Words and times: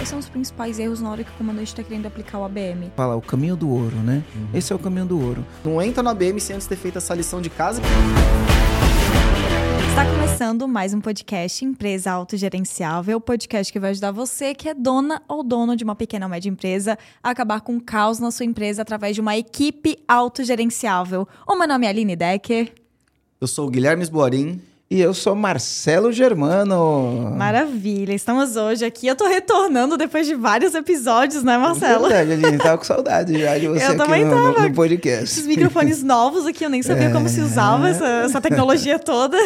quais 0.00 0.08
são 0.08 0.18
os 0.18 0.30
principais 0.30 0.78
erros 0.78 1.02
na 1.02 1.10
hora 1.10 1.22
que 1.22 1.30
o 1.30 1.34
comandante 1.34 1.68
está 1.68 1.82
querendo 1.82 2.06
aplicar 2.06 2.38
o 2.38 2.44
ABM? 2.44 2.90
Fala, 2.96 3.16
o 3.16 3.20
caminho 3.20 3.54
do 3.54 3.68
ouro, 3.68 3.96
né? 3.96 4.24
Uhum. 4.34 4.48
Esse 4.54 4.72
é 4.72 4.76
o 4.76 4.78
caminho 4.78 5.04
do 5.04 5.20
ouro. 5.20 5.44
Não 5.62 5.82
entra 5.82 6.02
no 6.02 6.08
ABM 6.08 6.40
sem 6.40 6.56
antes 6.56 6.66
ter 6.66 6.76
feito 6.76 6.96
essa 6.96 7.14
lição 7.14 7.38
de 7.42 7.50
casa. 7.50 7.82
Está 9.90 10.06
começando 10.10 10.66
mais 10.66 10.94
um 10.94 11.02
podcast 11.02 11.62
Empresa 11.66 12.12
Autogerenciável, 12.12 13.18
o 13.18 13.20
podcast 13.20 13.70
que 13.70 13.78
vai 13.78 13.90
ajudar 13.90 14.10
você 14.10 14.54
que 14.54 14.70
é 14.70 14.74
dona 14.74 15.20
ou 15.28 15.42
dono 15.42 15.76
de 15.76 15.84
uma 15.84 15.94
pequena 15.94 16.24
ou 16.24 16.30
média 16.30 16.48
empresa 16.48 16.96
a 17.22 17.28
acabar 17.28 17.60
com 17.60 17.76
o 17.76 17.80
caos 17.80 18.18
na 18.18 18.30
sua 18.30 18.46
empresa 18.46 18.80
através 18.80 19.14
de 19.14 19.20
uma 19.20 19.36
equipe 19.36 19.98
autogerenciável. 20.08 21.28
O 21.46 21.58
meu 21.58 21.68
nome 21.68 21.84
é 21.84 21.90
Aline 21.90 22.16
Decker. 22.16 22.72
Eu 23.38 23.46
sou 23.46 23.68
o 23.68 23.70
Guilherme 23.70 24.02
Esboarim. 24.02 24.62
E 24.92 25.00
eu 25.00 25.14
sou 25.14 25.36
Marcelo 25.36 26.10
Germano. 26.10 27.32
Maravilha, 27.36 28.12
estamos 28.12 28.56
hoje 28.56 28.84
aqui. 28.84 29.06
Eu 29.06 29.14
tô 29.14 29.24
retornando 29.28 29.96
depois 29.96 30.26
de 30.26 30.34
vários 30.34 30.74
episódios, 30.74 31.44
né, 31.44 31.56
Marcelo? 31.56 32.06
É 32.06 32.24
verdade, 32.24 32.32
Aline, 32.32 32.58
tava 32.58 32.76
com 32.76 32.82
saudade 32.82 33.38
já 33.38 33.56
de 33.56 33.68
você 33.70 33.86
eu 33.86 34.02
aqui 34.02 34.24
no, 34.24 34.52
no, 34.52 34.60
no, 34.60 34.74
podcast. 34.74 35.26
Esses 35.26 35.46
microfones 35.46 36.02
novos 36.02 36.44
aqui, 36.44 36.64
eu 36.64 36.68
nem 36.68 36.82
sabia 36.82 37.06
é... 37.06 37.12
como 37.12 37.28
se 37.28 37.40
usava 37.40 37.88
essa, 37.88 38.04
essa, 38.24 38.40
tecnologia 38.40 38.98
toda. 38.98 39.38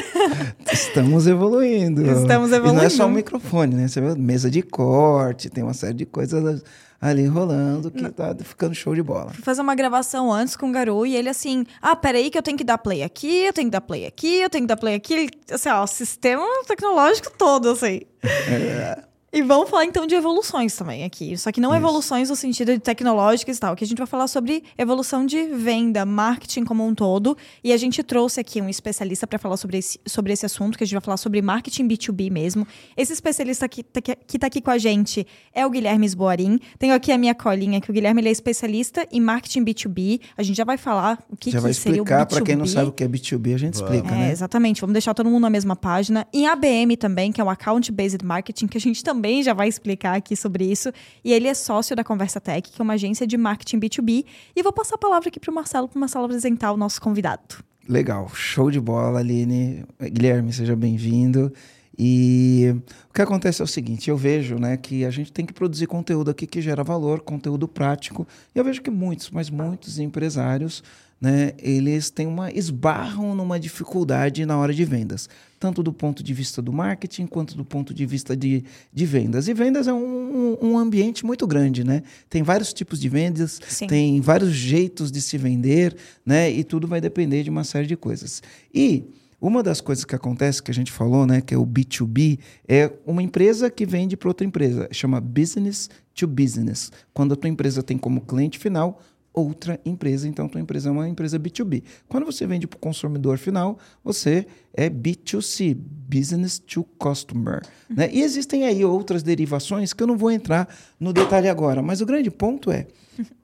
Estamos 0.72 1.26
evoluindo. 1.26 2.10
Estamos 2.10 2.50
evoluindo. 2.50 2.78
E 2.78 2.80
não 2.80 2.82
é 2.82 2.88
só 2.88 3.04
um 3.04 3.10
microfone, 3.10 3.74
né? 3.74 3.86
Você 3.86 4.00
vê 4.00 4.14
mesa 4.14 4.50
de 4.50 4.62
corte, 4.62 5.50
tem 5.50 5.62
uma 5.62 5.74
série 5.74 5.92
de 5.92 6.06
coisas 6.06 6.62
ali 7.04 7.26
rolando, 7.26 7.90
que 7.90 8.10
tá 8.10 8.34
ficando 8.42 8.74
show 8.74 8.94
de 8.94 9.02
bola. 9.02 9.30
Fui 9.34 9.42
fazer 9.42 9.60
uma 9.60 9.74
gravação 9.74 10.32
antes 10.32 10.56
com 10.56 10.70
o 10.70 10.72
Garu 10.72 11.04
e 11.04 11.14
ele 11.14 11.28
assim, 11.28 11.66
ah, 11.82 11.94
peraí 11.94 12.30
que 12.30 12.38
eu 12.38 12.42
tenho 12.42 12.56
que 12.56 12.64
dar 12.64 12.78
play 12.78 13.02
aqui, 13.02 13.44
eu 13.44 13.52
tenho 13.52 13.66
que 13.66 13.72
dar 13.72 13.82
play 13.82 14.06
aqui, 14.06 14.40
eu 14.40 14.48
tenho 14.48 14.64
que 14.64 14.68
dar 14.68 14.76
play 14.78 14.94
aqui. 14.94 15.12
Ele, 15.12 15.30
assim, 15.50 15.68
ó, 15.68 15.86
sistema 15.86 16.46
tecnológico 16.66 17.30
todo, 17.36 17.68
assim. 17.68 18.00
É. 18.22 19.04
E 19.34 19.42
vamos 19.42 19.68
falar 19.68 19.84
então 19.84 20.06
de 20.06 20.14
evoluções 20.14 20.76
também 20.76 21.02
aqui. 21.02 21.36
Só 21.36 21.50
que 21.50 21.60
não 21.60 21.70
Isso. 21.70 21.78
evoluções 21.78 22.30
no 22.30 22.36
sentido 22.36 22.72
de 22.72 22.78
tecnológicas 22.78 23.56
e 23.56 23.60
tal. 23.60 23.74
Que 23.74 23.82
a 23.82 23.86
gente 23.86 23.98
vai 23.98 24.06
falar 24.06 24.28
sobre 24.28 24.62
evolução 24.78 25.26
de 25.26 25.46
venda, 25.48 26.06
marketing 26.06 26.64
como 26.64 26.86
um 26.86 26.94
todo. 26.94 27.36
E 27.64 27.72
a 27.72 27.76
gente 27.76 28.00
trouxe 28.04 28.38
aqui 28.38 28.62
um 28.62 28.68
especialista 28.68 29.26
para 29.26 29.36
falar 29.36 29.56
sobre 29.56 29.78
esse, 29.78 29.98
sobre 30.06 30.32
esse 30.32 30.46
assunto, 30.46 30.78
que 30.78 30.84
a 30.84 30.86
gente 30.86 30.94
vai 30.94 31.00
falar 31.00 31.16
sobre 31.16 31.42
marketing 31.42 31.88
B2B 31.88 32.30
mesmo. 32.30 32.64
Esse 32.96 33.12
especialista 33.12 33.68
que 33.68 33.82
tá, 33.82 34.00
que 34.00 34.38
tá 34.38 34.46
aqui 34.46 34.60
com 34.60 34.70
a 34.70 34.78
gente 34.78 35.26
é 35.52 35.66
o 35.66 35.70
Guilherme 35.70 36.06
Esboarim. 36.06 36.60
Tenho 36.78 36.94
aqui 36.94 37.10
a 37.10 37.18
minha 37.18 37.34
colinha, 37.34 37.80
que 37.80 37.90
o 37.90 37.92
Guilherme 37.92 38.20
ele 38.20 38.28
é 38.28 38.32
especialista 38.32 39.04
em 39.10 39.20
marketing 39.20 39.64
B2B. 39.64 40.20
A 40.36 40.44
gente 40.44 40.56
já 40.56 40.64
vai 40.64 40.76
falar 40.76 41.18
o 41.28 41.36
que, 41.36 41.50
já 41.50 41.58
que 41.58 41.62
vai 41.62 41.74
seria 41.74 42.02
o 42.02 42.04
B2B. 42.04 42.26
para 42.28 42.40
quem 42.40 42.54
não 42.54 42.66
sabe 42.66 42.90
o 42.90 42.92
que 42.92 43.02
é 43.02 43.08
B2B, 43.08 43.52
a 43.52 43.58
gente 43.58 43.74
explica, 43.74 44.14
é, 44.14 44.18
né? 44.18 44.30
Exatamente. 44.30 44.80
Vamos 44.80 44.94
deixar 44.94 45.12
todo 45.12 45.28
mundo 45.28 45.42
na 45.42 45.50
mesma 45.50 45.74
página. 45.74 46.24
Em 46.32 46.46
ABM 46.46 46.96
também, 46.96 47.32
que 47.32 47.40
é 47.40 47.44
o 47.44 47.50
Account 47.50 47.90
Based 47.90 48.24
Marketing, 48.24 48.68
que 48.68 48.78
a 48.78 48.80
gente 48.80 49.02
também 49.02 49.23
também 49.24 49.42
já 49.42 49.54
vai 49.54 49.68
explicar 49.68 50.16
aqui 50.16 50.36
sobre 50.36 50.70
isso. 50.70 50.92
E 51.24 51.32
ele 51.32 51.48
é 51.48 51.54
sócio 51.54 51.96
da 51.96 52.04
Conversa 52.04 52.38
Tech, 52.38 52.70
que 52.70 52.80
é 52.80 52.82
uma 52.82 52.92
agência 52.92 53.26
de 53.26 53.38
marketing 53.38 53.80
B2B. 53.80 54.26
E 54.54 54.62
vou 54.62 54.70
passar 54.70 54.96
a 54.96 54.98
palavra 54.98 55.30
aqui 55.30 55.40
para 55.40 55.50
o 55.50 55.54
Marcelo, 55.54 55.88
para 55.88 55.96
o 55.96 56.00
Marcelo 56.00 56.26
apresentar 56.26 56.72
o 56.72 56.76
nosso 56.76 57.00
convidado. 57.00 57.64
Legal, 57.88 58.28
show 58.34 58.70
de 58.70 58.78
bola, 58.78 59.20
Aline. 59.20 59.82
Guilherme, 59.98 60.52
seja 60.52 60.76
bem-vindo. 60.76 61.50
E 61.98 62.74
o 63.08 63.14
que 63.14 63.22
acontece 63.22 63.62
é 63.62 63.64
o 63.64 63.68
seguinte, 63.68 64.10
eu 64.10 64.16
vejo, 64.16 64.56
né, 64.56 64.76
que 64.76 65.06
a 65.06 65.10
gente 65.10 65.32
tem 65.32 65.46
que 65.46 65.54
produzir 65.54 65.86
conteúdo 65.86 66.30
aqui 66.30 66.46
que 66.46 66.60
gera 66.60 66.84
valor, 66.84 67.20
conteúdo 67.20 67.66
prático. 67.66 68.26
E 68.54 68.58
eu 68.58 68.64
vejo 68.64 68.82
que 68.82 68.90
muitos, 68.90 69.30
mas 69.30 69.48
muitos 69.48 69.98
empresários 69.98 70.82
né, 71.24 71.52
eles 71.58 72.10
têm 72.10 72.26
uma 72.26 72.50
esbarram 72.52 73.34
numa 73.34 73.58
dificuldade 73.58 74.44
na 74.44 74.58
hora 74.58 74.74
de 74.74 74.84
vendas, 74.84 75.28
tanto 75.64 75.82
do 75.82 75.94
ponto 75.94 76.22
de 76.22 76.34
vista 76.34 76.60
do 76.60 76.70
marketing 76.70 77.26
quanto 77.26 77.56
do 77.56 77.64
ponto 77.64 77.94
de 77.94 78.04
vista 78.04 78.36
de, 78.36 78.62
de 78.92 79.06
vendas. 79.06 79.48
E 79.48 79.54
vendas 79.54 79.88
é 79.88 79.94
um, 79.94 80.58
um 80.60 80.76
ambiente 80.76 81.24
muito 81.24 81.46
grande, 81.46 81.82
né? 81.82 82.02
Tem 82.28 82.42
vários 82.42 82.70
tipos 82.74 83.00
de 83.00 83.08
vendas, 83.08 83.58
Sim. 83.66 83.86
tem 83.86 84.20
vários 84.20 84.52
jeitos 84.52 85.10
de 85.10 85.22
se 85.22 85.38
vender, 85.38 85.96
né? 86.24 86.50
E 86.50 86.62
tudo 86.64 86.86
vai 86.86 87.00
depender 87.00 87.42
de 87.42 87.48
uma 87.48 87.64
série 87.64 87.86
de 87.86 87.96
coisas. 87.96 88.42
E 88.74 89.04
uma 89.40 89.62
das 89.62 89.80
coisas 89.80 90.04
que 90.04 90.14
acontece, 90.14 90.62
que 90.62 90.70
a 90.70 90.74
gente 90.74 90.92
falou, 90.92 91.26
né, 91.26 91.40
que 91.40 91.54
é 91.54 91.56
o 91.56 91.66
B2B, 91.66 92.38
é 92.68 92.92
uma 93.06 93.22
empresa 93.22 93.70
que 93.70 93.86
vende 93.86 94.18
para 94.18 94.28
outra 94.28 94.46
empresa. 94.46 94.86
Chama 94.92 95.18
business 95.18 95.88
to 96.14 96.26
business. 96.26 96.92
Quando 97.14 97.32
a 97.32 97.36
tua 97.36 97.48
empresa 97.48 97.82
tem 97.82 97.96
como 97.96 98.20
cliente 98.20 98.58
final 98.58 99.00
outra 99.34 99.80
empresa, 99.84 100.28
então 100.28 100.48
tua 100.48 100.60
empresa 100.60 100.88
é 100.88 100.92
uma 100.92 101.08
empresa 101.08 101.38
B2B. 101.38 101.82
Quando 102.08 102.24
você 102.24 102.46
vende 102.46 102.68
para 102.68 102.76
o 102.76 102.80
consumidor 102.80 103.36
final, 103.36 103.78
você 104.02 104.46
é 104.72 104.88
B2C, 104.88 105.76
Business 105.76 106.60
to 106.60 106.84
Customer. 106.98 107.60
Né? 107.90 108.08
E 108.12 108.22
existem 108.22 108.64
aí 108.64 108.84
outras 108.84 109.24
derivações 109.24 109.92
que 109.92 110.02
eu 110.02 110.06
não 110.06 110.16
vou 110.16 110.30
entrar 110.30 110.68
no 111.00 111.12
detalhe 111.12 111.48
agora, 111.48 111.82
mas 111.82 112.00
o 112.00 112.06
grande 112.06 112.30
ponto 112.30 112.70
é 112.70 112.86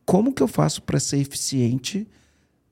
como 0.07 0.33
que 0.33 0.43
eu 0.43 0.49
faço 0.49 0.83
para 0.83 1.01
ser 1.01 1.19
eficiente 1.19 2.07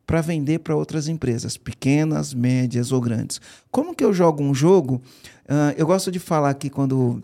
para 0.06 0.22
vender 0.22 0.60
para 0.60 0.74
outras 0.74 1.06
empresas, 1.06 1.58
pequenas, 1.58 2.32
médias 2.32 2.92
ou 2.92 3.00
grandes. 3.00 3.42
Como 3.70 3.94
que 3.94 4.02
eu 4.02 4.14
jogo 4.14 4.42
um 4.42 4.54
jogo? 4.54 5.02
Uh, 5.44 5.76
eu 5.76 5.86
gosto 5.86 6.10
de 6.10 6.18
falar 6.18 6.48
aqui 6.48 6.70
quando 6.70 7.22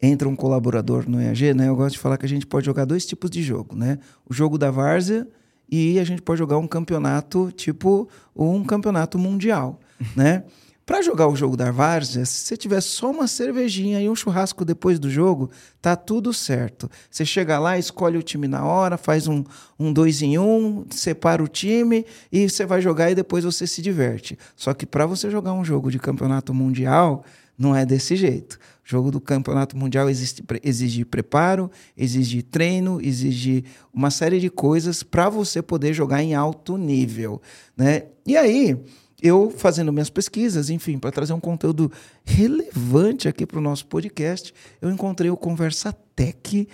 entra 0.00 0.28
um 0.28 0.36
colaborador 0.36 1.08
no 1.08 1.20
EAG, 1.20 1.54
né? 1.54 1.68
Eu 1.68 1.76
gosto 1.76 1.94
de 1.94 1.98
falar 1.98 2.16
que 2.16 2.26
a 2.26 2.28
gente 2.28 2.46
pode 2.46 2.66
jogar 2.66 2.84
dois 2.84 3.04
tipos 3.04 3.30
de 3.30 3.42
jogo, 3.42 3.74
né? 3.74 3.98
O 4.28 4.32
jogo 4.32 4.56
da 4.56 4.70
várzea 4.70 5.26
e 5.70 5.98
a 5.98 6.04
gente 6.04 6.22
pode 6.22 6.38
jogar 6.38 6.58
um 6.58 6.66
campeonato 6.66 7.52
tipo 7.52 8.08
um 8.34 8.64
campeonato 8.64 9.18
mundial, 9.18 9.80
né? 10.16 10.44
Para 10.88 11.02
jogar 11.02 11.28
o 11.28 11.36
jogo 11.36 11.54
da 11.54 11.70
várzea, 11.70 12.24
se 12.24 12.46
você 12.46 12.56
tiver 12.56 12.80
só 12.80 13.10
uma 13.10 13.26
cervejinha 13.26 14.00
e 14.00 14.08
um 14.08 14.16
churrasco 14.16 14.64
depois 14.64 14.98
do 14.98 15.10
jogo, 15.10 15.50
tá 15.82 15.94
tudo 15.94 16.32
certo. 16.32 16.90
Você 17.10 17.26
chega 17.26 17.58
lá, 17.58 17.76
escolhe 17.76 18.16
o 18.16 18.22
time 18.22 18.48
na 18.48 18.64
hora, 18.64 18.96
faz 18.96 19.28
um, 19.28 19.44
um 19.78 19.92
dois 19.92 20.22
em 20.22 20.38
um, 20.38 20.86
separa 20.88 21.42
o 21.42 21.46
time 21.46 22.06
e 22.32 22.48
você 22.48 22.64
vai 22.64 22.80
jogar 22.80 23.10
e 23.10 23.14
depois 23.14 23.44
você 23.44 23.66
se 23.66 23.82
diverte. 23.82 24.38
Só 24.56 24.72
que 24.72 24.86
para 24.86 25.04
você 25.04 25.30
jogar 25.30 25.52
um 25.52 25.62
jogo 25.62 25.90
de 25.90 25.98
campeonato 25.98 26.54
mundial, 26.54 27.22
não 27.58 27.74
é 27.74 27.84
desse 27.84 28.14
jeito. 28.14 28.54
O 28.54 28.58
jogo 28.88 29.10
do 29.10 29.20
campeonato 29.20 29.76
mundial 29.76 30.08
existe, 30.08 30.42
exige 30.62 31.04
preparo, 31.04 31.70
exige 31.96 32.40
treino, 32.42 33.00
exige 33.02 33.64
uma 33.92 34.10
série 34.10 34.38
de 34.38 34.48
coisas 34.48 35.02
para 35.02 35.28
você 35.28 35.60
poder 35.60 35.92
jogar 35.92 36.22
em 36.22 36.34
alto 36.34 36.78
nível, 36.78 37.42
né? 37.76 38.04
E 38.24 38.36
aí, 38.36 38.78
eu 39.20 39.50
fazendo 39.50 39.92
minhas 39.92 40.08
pesquisas, 40.08 40.70
enfim, 40.70 40.98
para 40.98 41.10
trazer 41.10 41.32
um 41.32 41.40
conteúdo 41.40 41.90
relevante 42.24 43.28
aqui 43.28 43.44
para 43.44 43.58
o 43.58 43.62
nosso 43.62 43.86
podcast, 43.86 44.54
eu 44.80 44.90
encontrei 44.90 45.30
o 45.30 45.36
Conversa 45.36 45.92
Tech, 46.14 46.68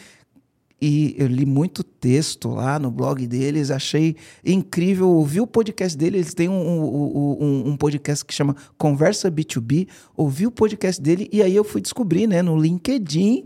e 0.86 1.16
eu 1.16 1.26
li 1.26 1.46
muito 1.46 1.82
texto 1.82 2.50
lá 2.50 2.78
no 2.78 2.90
blog 2.90 3.26
deles, 3.26 3.70
achei 3.70 4.16
incrível. 4.44 5.08
Ouvi 5.08 5.40
o 5.40 5.46
podcast 5.46 5.96
dele, 5.96 6.18
eles 6.18 6.34
têm 6.34 6.46
um, 6.46 6.52
um, 6.52 7.36
um, 7.40 7.68
um, 7.68 7.76
podcast 7.76 8.22
que 8.22 8.34
chama 8.34 8.54
Conversa 8.76 9.30
B2B. 9.30 9.88
Ouvi 10.14 10.46
o 10.46 10.50
podcast 10.50 11.00
dele 11.00 11.26
e 11.32 11.42
aí 11.42 11.56
eu 11.56 11.64
fui 11.64 11.80
descobrir 11.80 12.26
né, 12.26 12.42
no 12.42 12.54
LinkedIn 12.60 13.44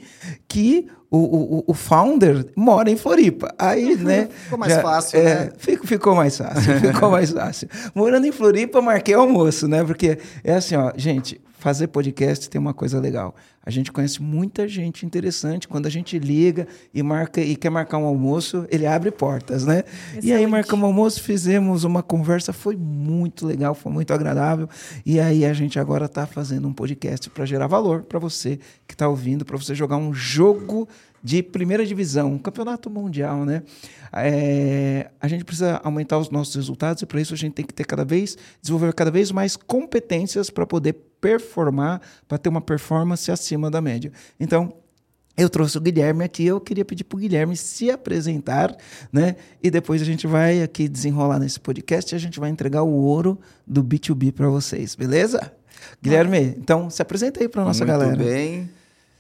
que 0.49 0.89
o, 1.09 1.19
o, 1.19 1.65
o 1.69 1.75
founder 1.75 2.45
mora 2.57 2.91
em 2.91 2.97
Floripa. 2.97 3.55
Aí, 3.57 3.95
né? 4.03 4.29
Ficou 4.43 4.59
mais 4.59 4.73
já, 4.73 4.83
fácil, 4.83 5.21
é, 5.21 5.23
né? 5.23 5.53
Ficou, 5.59 5.87
ficou 5.87 6.15
mais 6.17 6.37
fácil, 6.37 6.75
ficou 6.93 7.11
mais 7.13 7.31
fácil. 7.31 7.69
Morando 7.95 8.27
em 8.27 8.33
Floripa, 8.33 8.83
marquei 8.83 9.15
almoço, 9.15 9.69
né? 9.69 9.85
Porque 9.85 10.19
é 10.43 10.55
assim, 10.55 10.75
ó, 10.75 10.93
gente, 10.97 11.41
fazer 11.59 11.89
podcast 11.89 12.49
tem 12.49 12.61
uma 12.61 12.73
coisa 12.73 13.01
legal. 13.01 13.35
A 13.69 13.71
gente 13.71 13.93
conhece 13.93 14.23
muita 14.23 14.67
gente 14.67 15.05
interessante. 15.05 15.69
Quando 15.69 15.85
a 15.85 15.91
gente 15.91 16.19
liga 16.19 16.67
e 16.95 17.03
marca 17.03 17.41
e 17.41 17.55
quer 17.55 17.69
marcar 17.69 17.99
um 17.99 18.07
almoço, 18.07 18.67
ele 18.71 18.87
abre 18.87 19.11
portas, 19.11 19.67
né? 19.67 19.85
Excelente. 20.13 20.27
E 20.27 20.33
aí 20.33 20.47
marcamos 20.47 20.85
um 20.85 20.87
almoço, 20.87 21.23
fizemos 21.23 21.85
uma 21.85 22.03
conversa, 22.03 22.53
foi 22.53 22.77
muito 22.77 23.47
legal, 23.47 23.75
foi 23.75 23.93
muito 23.93 24.11
agradável. 24.15 24.69
E 25.05 25.21
aí 25.21 25.45
a 25.45 25.53
gente 25.53 25.79
agora 25.79 26.07
está 26.07 26.27
fazendo 26.27 26.67
um 26.67 26.73
podcast 26.73 27.29
para 27.29 27.45
gerar 27.45 27.67
valor 27.67 28.05
para 28.05 28.19
você 28.19 28.59
que 28.87 28.95
está 28.95 29.07
ouvindo, 29.07 29.45
para 29.45 29.59
você 29.59 29.75
jogar 29.75 29.99
um 29.99 30.15
jogo 30.15 30.89
de 31.23 31.43
primeira 31.43 31.85
divisão, 31.85 32.33
um 32.33 32.39
campeonato 32.39 32.89
mundial, 32.89 33.45
né? 33.45 33.63
É, 34.13 35.11
a 35.21 35.29
gente 35.29 35.45
precisa 35.45 35.81
aumentar 35.85 36.19
os 36.19 36.31
nossos 36.31 36.55
resultados 36.55 37.03
e 37.03 37.07
para 37.07 37.21
isso 37.21 37.35
a 37.35 37.37
gente 37.37 37.55
tem 37.55 37.65
que 37.65 37.75
ter 37.75 37.85
cada 37.85 38.05
vez 38.05 38.37
desenvolver 38.61 38.93
cada 38.95 39.11
vez 39.11 39.31
mais 39.31 39.57
competências 39.57 40.49
para 40.51 40.67
poder 40.67 40.95
performar, 41.21 42.01
para 42.27 42.39
ter 42.39 42.49
uma 42.49 42.61
performance 42.61 43.31
acima 43.31 43.71
da 43.71 43.81
média. 43.81 44.13
Então, 44.39 44.73
eu 45.37 45.49
trouxe 45.49 45.79
o 45.79 45.81
Guilherme 45.81 46.25
aqui, 46.25 46.45
eu 46.47 46.61
queria 46.61 46.85
pedir 46.85 47.05
para 47.05 47.17
o 47.17 47.21
Guilherme 47.21 47.57
se 47.57 47.91
apresentar, 47.91 48.77
né? 49.13 49.37
E 49.63 49.71
depois 49.71 50.03
a 50.03 50.05
gente 50.05 50.27
vai 50.27 50.63
aqui 50.63 50.89
desenrolar 50.89 51.39
nesse 51.39 51.61
podcast 51.61 52.13
e 52.13 52.17
a 52.17 52.19
gente 52.19 52.41
vai 52.41 52.51
entregar 52.51 52.83
o 52.83 52.93
ouro 52.93 53.39
do 53.65 53.85
B2B 53.85 54.33
para 54.33 54.49
vocês, 54.49 54.97
beleza? 54.97 55.53
Guilherme, 56.03 56.57
então 56.59 56.91
se 56.91 57.01
apresenta 57.01 57.41
aí 57.41 57.49
para 57.49 57.65
nossa 57.65 57.85
Muito 57.85 57.89
galera. 57.89 58.17
Muito 58.17 58.29
bem. 58.29 58.78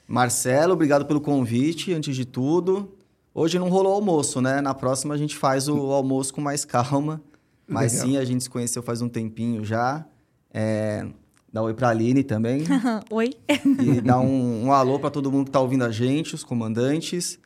Marcelo, 0.08 0.72
obrigado 0.72 1.05
pelo 1.05 1.20
convite, 1.20 1.93
antes 1.93 2.16
de 2.16 2.25
tudo. 2.25 2.96
Hoje 3.34 3.58
não 3.58 3.69
rolou 3.69 3.93
almoço, 3.93 4.40
né? 4.40 4.60
Na 4.62 4.72
próxima 4.75 5.14
a 5.14 5.19
gente 5.19 5.37
faz 5.37 5.69
o 5.69 5.76
almoço 5.93 6.32
com 6.32 6.40
mais 6.40 6.64
calma. 6.64 7.22
Mas 7.66 7.93
Legal. 7.93 8.06
sim, 8.06 8.16
a 8.16 8.25
gente 8.25 8.43
se 8.43 8.49
conheceu 8.50 8.82
faz 8.82 9.02
um 9.02 9.08
tempinho 9.08 9.62
já. 9.62 10.06
É, 10.52 11.06
Dar 11.52 11.62
oi 11.62 11.72
pra 11.72 11.88
Aline 11.88 12.22
também. 12.22 12.64
Oi. 13.10 13.32
e 13.82 14.00
dar 14.02 14.20
um, 14.20 14.66
um 14.66 14.72
alô 14.72 14.99
para 14.99 15.10
todo 15.10 15.32
mundo 15.32 15.44
que 15.44 15.49
está 15.50 15.60
ouvindo 15.60 15.84
a 15.84 15.90
gente, 15.90 16.34
os 16.34 16.44
comandantes. 16.44 17.38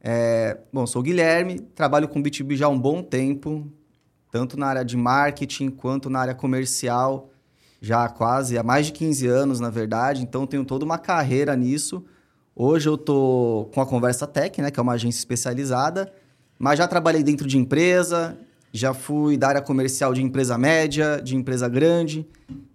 É, 0.00 0.58
bom, 0.72 0.86
sou 0.86 1.00
o 1.00 1.02
Guilherme, 1.02 1.58
trabalho 1.58 2.08
com 2.08 2.22
B2B 2.22 2.54
já 2.54 2.66
há 2.66 2.68
um 2.68 2.78
bom 2.78 3.02
tempo, 3.02 3.66
tanto 4.30 4.56
na 4.56 4.68
área 4.68 4.84
de 4.84 4.96
marketing 4.96 5.70
quanto 5.70 6.08
na 6.08 6.20
área 6.20 6.34
comercial, 6.36 7.30
já 7.80 8.08
quase 8.08 8.58
há 8.58 8.62
mais 8.62 8.86
de 8.86 8.92
15 8.92 9.26
anos, 9.26 9.60
na 9.60 9.70
verdade, 9.70 10.22
então 10.22 10.46
tenho 10.46 10.64
toda 10.64 10.84
uma 10.84 10.98
carreira 10.98 11.54
nisso. 11.56 12.04
Hoje 12.54 12.88
eu 12.88 12.98
tô 12.98 13.70
com 13.72 13.80
a 13.80 13.86
Conversa 13.86 14.26
Tech, 14.26 14.60
né, 14.60 14.70
que 14.70 14.80
é 14.80 14.82
uma 14.82 14.94
agência 14.94 15.18
especializada, 15.18 16.12
mas 16.58 16.78
já 16.78 16.88
trabalhei 16.88 17.22
dentro 17.22 17.46
de 17.46 17.56
empresa, 17.56 18.36
já 18.72 18.92
fui 18.92 19.36
da 19.36 19.48
área 19.48 19.62
comercial 19.62 20.12
de 20.12 20.22
empresa 20.22 20.58
média, 20.58 21.20
de 21.22 21.36
empresa 21.36 21.68
grande. 21.68 22.26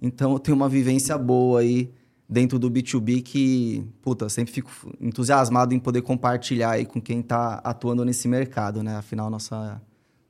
Então 0.01 0.31
eu 0.31 0.39
tenho 0.39 0.55
uma 0.55 0.69
vivência 0.69 1.17
boa 1.17 1.59
aí 1.59 1.91
dentro 2.27 2.57
do 2.57 2.71
B2B 2.71 3.21
que, 3.21 3.85
puta, 4.01 4.29
sempre 4.29 4.53
fico 4.53 4.71
entusiasmado 4.99 5.73
em 5.73 5.79
poder 5.79 6.01
compartilhar 6.01 6.71
aí 6.71 6.85
com 6.85 7.01
quem 7.01 7.19
está 7.19 7.55
atuando 7.63 8.05
nesse 8.05 8.27
mercado, 8.27 8.81
né? 8.81 8.95
Afinal, 8.95 9.29
nossa, 9.29 9.81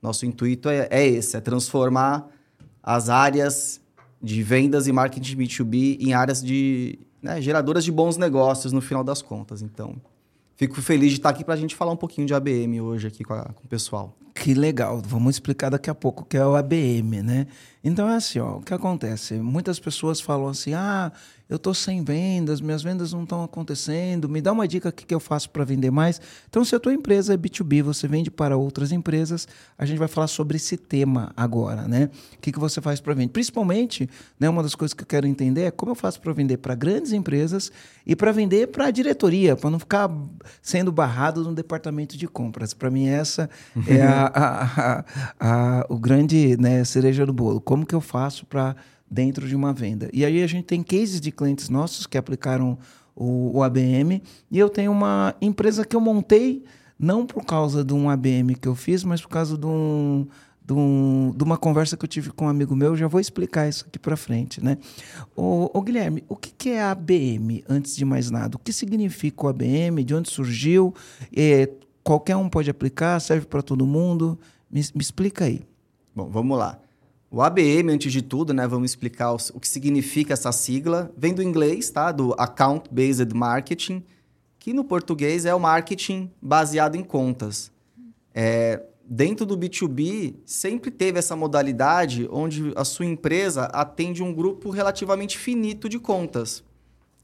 nosso 0.02 0.25
intuito 0.25 0.68
é, 0.68 0.88
é 0.90 1.08
esse, 1.08 1.38
é 1.38 1.42
transformar 1.42 2.28
as 2.81 3.08
áreas 3.08 3.83
de 4.24 4.42
vendas 4.42 4.88
e 4.88 4.94
marketing 4.94 5.36
B2B 5.36 5.98
em 6.00 6.14
áreas 6.14 6.42
de 6.42 6.98
né, 7.22 7.42
geradoras 7.42 7.84
de 7.84 7.92
bons 7.92 8.16
negócios 8.16 8.72
no 8.72 8.80
final 8.80 9.04
das 9.04 9.22
contas. 9.22 9.62
Então, 9.62 9.96
fico 10.56 10.81
feliz 10.81 11.12
de 11.12 11.18
estar 11.18 11.30
aqui 11.30 11.44
para 11.44 11.54
a 11.54 11.58
gente 11.58 11.75
falar 11.75 11.92
um 11.92 11.98
pouquinho 11.98 12.25
de 12.25 12.34
ABM 12.34 12.80
hoje 12.81 13.08
aqui 13.08 13.24
com, 13.24 13.34
a, 13.34 13.44
com 13.44 13.66
o 13.66 13.68
pessoal. 13.68 14.16
Que 14.34 14.54
legal. 14.54 15.02
Vamos 15.06 15.36
explicar 15.36 15.70
daqui 15.70 15.90
a 15.90 15.96
pouco 15.96 16.24
o 16.24 16.25
que 16.25 16.38
é 16.38 16.46
o 16.46 16.56
ABM, 16.56 17.22
né? 17.22 17.48
Então 17.84 18.10
é 18.10 18.16
assim, 18.16 18.40
ó, 18.40 18.58
o 18.58 18.62
que 18.62 18.74
acontece? 18.74 19.36
Muitas 19.36 19.80
pessoas 19.80 20.20
falam 20.20 20.48
assim: 20.48 20.74
"Ah, 20.74 21.12
eu 21.50 21.60
tô 21.60 21.74
sem 21.74 22.04
vendas, 22.04 22.62
minhas 22.62 22.81
vendas 22.81 23.13
não 23.13 23.24
estão 23.24 23.44
acontecendo, 23.44 24.28
me 24.28 24.42
dá 24.42 24.51
uma 24.51 24.68
dica 24.68 24.90
aqui 24.90 25.06
que 25.06 25.13
eu 25.13 25.19
faço 25.19 25.50
para 25.50 25.63
vender 25.63 25.92
mais". 25.92 26.19
Então, 26.50 26.66
se 26.66 26.75
a 26.75 26.80
tua 26.80 26.94
empresa 26.94 27.34
é 27.34 27.38
B2B, 27.38 27.84
você 27.84 28.07
vende 28.07 28.31
para 28.31 28.57
outras 28.57 28.92
empresas, 28.92 29.48
a 29.78 29.86
gente 29.86 29.98
vai 29.98 30.07
falar 30.07 30.28
sobre 30.28 30.57
esse 30.57 30.78
tema 30.78 31.31
agora, 31.36 31.88
né? 31.88 32.10
O 32.36 32.40
que 32.40 32.51
que 32.51 32.60
você 32.60 32.81
faz 32.81 33.00
para 33.00 33.13
vender? 33.13 33.31
Principalmente, 33.31 34.10
né, 34.40 34.50
uma 34.50 34.63
das 34.63 34.75
coisas 34.75 34.94
que 34.94 35.04
eu 35.04 35.07
quero 35.07 35.28
entender 35.28 35.63
é 35.63 35.72
como 35.72 35.92
eu 35.92 35.95
faço 35.95 36.19
para 36.22 36.34
vender 36.34 36.57
para 36.57 36.75
grandes 36.75 37.13
empresas 37.13 37.72
e 38.06 38.16
para 38.16 38.31
vender 38.31 38.68
para 38.68 38.88
a 38.88 38.92
diretoria, 38.92 39.56
para 39.56 39.69
não 39.69 39.80
ficar 39.80 40.10
sendo 40.62 40.92
barrado 40.92 41.44
no 41.44 41.54
departamento 41.54 42.18
de 42.18 42.28
compras. 42.28 42.74
Para 42.74 42.89
mim 42.89 43.07
essa 43.07 43.50
é 43.88 44.01
a 44.01 44.24
a, 44.34 44.63
a, 44.63 45.06
a, 45.39 45.86
o 45.89 45.98
grande 45.98 46.57
né, 46.57 46.84
cereja 46.84 47.25
do 47.25 47.34
bolo. 47.34 47.62
Como 47.62 47.86
que 47.86 47.96
eu 47.96 48.01
faço 48.01 48.46
para 48.46 48.75
dentro 49.13 49.48
de 49.48 49.56
uma 49.56 49.71
venda? 49.71 50.10
E 50.12 50.25
aí 50.25 50.42
a 50.42 50.48
gente 50.48 50.65
tem 50.65 50.81
cases 50.81 51.21
de 51.21 51.31
clientes 51.31 51.69
nossos 51.69 52.07
que 52.07 52.18
aplicaram 52.18 52.77
o, 53.15 53.57
o 53.57 53.63
ABM 53.63 54.21
e 54.50 54.60
eu 54.60 54.69
tenho 54.69 54.92
uma 54.92 55.36
empresa 55.42 55.86
que 55.86 55.95
eu 55.95 56.01
montei 56.01 56.63
não 56.98 57.25
por 57.25 57.45
causa 57.45 57.83
de 57.83 57.94
um 57.94 58.10
ABM 58.10 58.56
que 58.56 58.68
eu 58.68 58.75
fiz, 58.75 59.04
mas 59.04 59.21
por 59.21 59.30
causa 59.30 59.57
de 59.57 59.65
um, 59.65 60.25
de, 60.65 60.74
um, 60.74 61.33
de, 61.36 61.44
uma 61.44 61.57
conversa 61.57 61.98
que 61.98 62.06
eu 62.06 62.07
tive 62.07 62.31
com 62.31 62.45
um 62.45 62.50
amigo 62.50 62.75
meu, 62.75 62.95
já 62.95 63.07
vou 63.07 63.19
explicar 63.19 63.68
isso 63.68 63.86
aqui 63.88 64.00
para 64.00 64.15
frente, 64.15 64.63
né? 64.63 64.77
O, 65.36 65.81
Guilherme, 65.81 66.24
o 66.30 66.36
que, 66.36 66.51
que 66.51 66.69
é 66.69 66.81
ABM, 66.81 67.63
antes 67.68 67.95
de 67.95 68.06
mais 68.06 68.31
nada? 68.31 68.56
O 68.56 68.60
que 68.60 68.71
significa 68.71 69.45
o 69.45 69.50
ABM? 69.50 70.04
De 70.04 70.15
onde 70.15 70.30
surgiu? 70.30 70.94
É, 71.36 71.69
qualquer 72.04 72.36
um 72.36 72.48
pode 72.48 72.69
aplicar, 72.69 73.19
serve 73.19 73.45
para 73.45 73.62
todo 73.62 73.86
mundo. 73.86 74.39
Me, 74.71 74.81
me, 74.95 75.01
explica 75.01 75.45
aí. 75.45 75.62
Bom, 76.15 76.30
vamos 76.30 76.57
lá. 76.57 76.80
O 77.36 77.42
ABM, 77.42 77.90
antes 77.90 78.14
de 78.14 78.22
tudo, 78.22 78.54
né, 78.54 78.68
vamos 78.68 78.92
explicar 78.92 79.34
o, 79.34 79.60
que 79.60 79.68
significa 79.68 80.34
essa 80.34 80.52
sigla. 80.52 81.12
Vem 81.18 81.34
do 81.34 81.42
inglês, 81.42 81.90
tá? 81.90 82.12
Do 82.12 82.36
Account 82.38 82.88
Based 82.92 83.34
Marketing, 83.34 84.04
que 84.60 84.72
no 84.72 84.84
português 84.84 85.44
é 85.44 85.56
o 85.56 85.60
marketing 85.60 86.30
baseado 86.40 86.94
em 86.94 87.04
contas. 87.04 87.72
É, 88.36 88.84
dentro 89.04 89.48
do 89.48 89.58
B2B, 89.58 90.36
sempre 90.46 90.92
teve 90.92 91.18
essa 91.18 91.36
modalidade 91.36 92.30
onde 92.32 92.72
a 92.76 92.86
sua 92.86 93.08
empresa 93.08 93.64
atende 93.64 94.22
um 94.22 94.32
grupo 94.32 94.70
relativamente 94.70 95.36
finito 95.36 95.90
de 95.90 95.98
contas, 95.98 96.64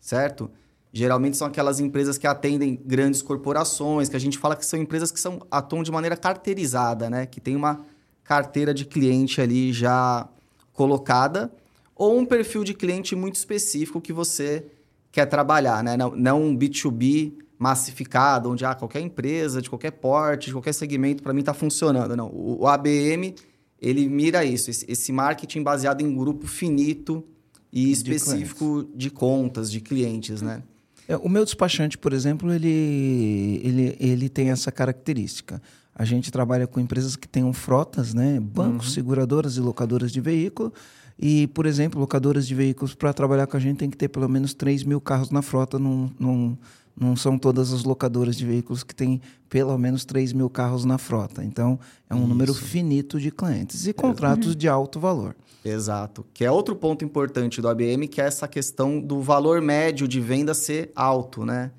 certo? 0.02 0.50
Geralmente 0.92 1.38
são 1.38 1.48
aquelas 1.48 1.80
empresas 1.80 2.18
que 2.18 2.26
atendem 2.26 2.82
grandes 2.84 3.22
corporações, 3.22 4.10
que 4.10 4.16
a 4.16 4.20
gente 4.20 4.40
fala 4.40 4.56
que 4.56 4.66
são 4.66 4.80
empresas 4.80 5.12
que 5.12 5.20
são, 5.20 5.40
atuam 5.52 5.84
de 5.84 5.92
maneira 5.92 6.18
carteirizada, 6.18 7.12
né? 7.12 7.28
Que 7.28 7.40
tem 7.40 7.56
uma 7.56 7.86
carteira 8.30 8.76
de 8.76 8.86
cliente 8.86 9.42
ali 9.42 9.74
já 9.74 10.30
colocada, 10.72 11.52
ou 11.96 12.16
um 12.16 12.24
perfil 12.24 12.64
de 12.64 12.76
cliente 12.76 13.16
muito 13.16 13.38
específico 13.38 14.00
que 14.00 14.14
você 14.14 14.68
quer 15.12 15.26
trabalhar, 15.26 15.84
né? 15.84 15.98
Não, 15.98 16.16
não 16.16 16.44
um 16.44 16.56
B2B 16.56 17.34
massificado, 17.58 18.52
onde 18.52 18.64
ah, 18.64 18.76
qualquer 18.76 19.00
empresa, 19.00 19.64
de 19.64 19.68
qualquer 19.68 19.94
porte, 19.94 20.46
de 20.46 20.52
qualquer 20.54 20.74
segmento, 20.74 21.24
para 21.24 21.34
mim 21.34 21.40
está 21.40 21.56
funcionando. 21.56 22.16
Não, 22.16 22.28
o, 22.28 22.60
o, 22.62 22.68
ABM, 22.68 23.34
ele 23.82 24.08
mira 24.08 24.46
isso, 24.46 24.70
esse, 24.70 24.86
esse 24.88 25.12
marketing 25.12 25.64
baseado 25.64 26.02
em 26.02 26.16
grupo 26.16 26.46
finito 26.46 27.26
e 27.74 27.92
específico 27.92 28.88
de, 28.92 29.06
de 29.06 29.10
contas, 29.10 29.72
de 29.72 29.82
clientes, 29.82 30.40
né? 30.40 30.62
É, 31.08 31.18
o 31.18 31.28
meu 31.28 31.44
despachante, 31.44 31.98
por 31.98 32.14
exemplo, 32.14 32.54
ele, 32.54 33.60
ele, 33.64 33.98
ele 34.00 34.30
tem 34.30 34.52
essa 34.52 34.72
característica. 34.72 35.60
A 36.00 36.06
gente 36.06 36.32
trabalha 36.32 36.66
com 36.66 36.80
empresas 36.80 37.18
que 37.18 37.28
tenham 37.28 37.52
frotas, 37.52 38.14
né? 38.14 38.40
bancos, 38.40 38.88
uhum. 38.88 38.94
seguradoras 38.94 39.58
e 39.58 39.60
locadoras 39.60 40.14
de 40.14 40.22
veículo. 40.22 40.72
E, 41.20 41.48
por 41.48 41.66
exemplo, 41.66 42.00
locadoras 42.00 42.48
de 42.48 42.56
veículos, 42.56 42.96
para 42.96 43.12
trabalhar 43.12 43.48
com 43.48 43.58
a 43.58 43.60
gente, 43.60 43.80
tem 43.80 43.90
que 43.90 43.98
ter 43.98 44.08
pelo 44.08 44.30
menos 44.30 44.54
3 44.54 44.84
mil 44.84 45.02
carros 45.02 45.30
na 45.30 45.42
frota. 45.42 45.78
Num, 45.78 46.10
num, 46.18 46.58
não 46.98 47.18
são 47.18 47.38
todas 47.38 47.74
as 47.74 47.84
locadoras 47.84 48.38
de 48.38 48.46
veículos 48.46 48.82
que 48.82 48.96
têm 48.96 49.20
pelo 49.50 49.78
menos 49.78 50.06
3 50.06 50.32
mil 50.32 50.50
carros 50.50 50.86
na 50.86 50.98
frota. 50.98 51.44
Então, 51.44 51.78
é 52.10 52.16
um 52.16 52.20
Isso. 52.20 52.28
número 52.28 52.54
finito 52.54 53.20
de 53.20 53.30
clientes 53.30 53.86
e 53.86 53.92
contratos 53.92 54.52
uhum. 54.52 54.56
de 54.56 54.70
alto 54.70 55.02
valor. 55.02 55.36
Exato. 55.66 56.26
Que 56.34 56.46
é 56.46 56.52
outro 56.52 56.78
ponto 56.78 57.04
importante 57.04 57.62
do 57.62 57.68
ABM, 57.68 58.08
que 58.08 58.22
é 58.22 58.26
essa 58.26 58.48
questão 58.48 59.02
do 59.02 59.22
valor 59.22 59.62
médio 59.62 60.08
de 60.08 60.22
venda 60.22 60.54
ser 60.54 60.94
alto, 60.96 61.46
né? 61.46 61.72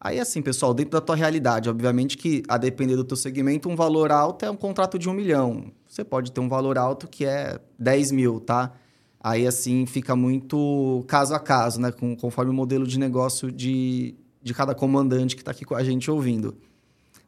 Aí, 0.00 0.20
assim, 0.20 0.40
pessoal, 0.40 0.72
dentro 0.72 0.92
da 0.92 1.00
tua 1.00 1.16
realidade, 1.16 1.68
obviamente 1.68 2.16
que, 2.16 2.44
a 2.46 2.56
depender 2.56 2.94
do 2.94 3.02
teu 3.02 3.16
segmento, 3.16 3.68
um 3.68 3.74
valor 3.74 4.12
alto 4.12 4.44
é 4.44 4.50
um 4.50 4.56
contrato 4.56 4.96
de 4.96 5.08
um 5.08 5.12
milhão. 5.12 5.72
Você 5.88 6.04
pode 6.04 6.30
ter 6.30 6.40
um 6.40 6.48
valor 6.48 6.78
alto 6.78 7.08
que 7.08 7.24
é 7.24 7.58
10 7.78 8.12
mil, 8.12 8.38
tá? 8.38 8.72
Aí, 9.20 9.44
assim, 9.44 9.86
fica 9.86 10.14
muito 10.14 11.04
caso 11.08 11.34
a 11.34 11.40
caso, 11.40 11.80
né? 11.80 11.90
Com, 11.90 12.14
conforme 12.14 12.52
o 12.52 12.54
modelo 12.54 12.86
de 12.86 12.96
negócio 12.96 13.50
de, 13.50 14.14
de 14.40 14.54
cada 14.54 14.72
comandante 14.72 15.34
que 15.34 15.42
está 15.42 15.50
aqui 15.50 15.64
com 15.64 15.74
a 15.74 15.82
gente 15.82 16.08
ouvindo. 16.08 16.56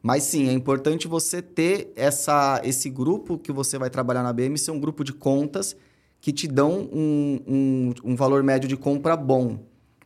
Mas 0.01 0.23
sim, 0.23 0.47
é 0.47 0.53
importante 0.53 1.09
você 1.09 1.41
ter 1.41 1.91
essa, 1.95 2.61
esse 2.63 2.89
grupo 2.89 3.37
que 3.37 3.51
você 3.51 3.77
vai 3.77 3.89
trabalhar 3.89 4.23
na 4.23 4.31
BM 4.31 4.57
ser 4.57 4.71
um 4.71 4.79
grupo 4.79 5.03
de 5.03 5.11
contas 5.11 5.75
que 6.21 6.31
te 6.31 6.47
dão 6.47 6.87
um, 6.91 7.39
um, 7.45 7.93
um 8.11 8.15
valor 8.15 8.41
médio 8.41 8.69
de 8.69 8.77
compra 8.77 9.17
bom. 9.17 9.59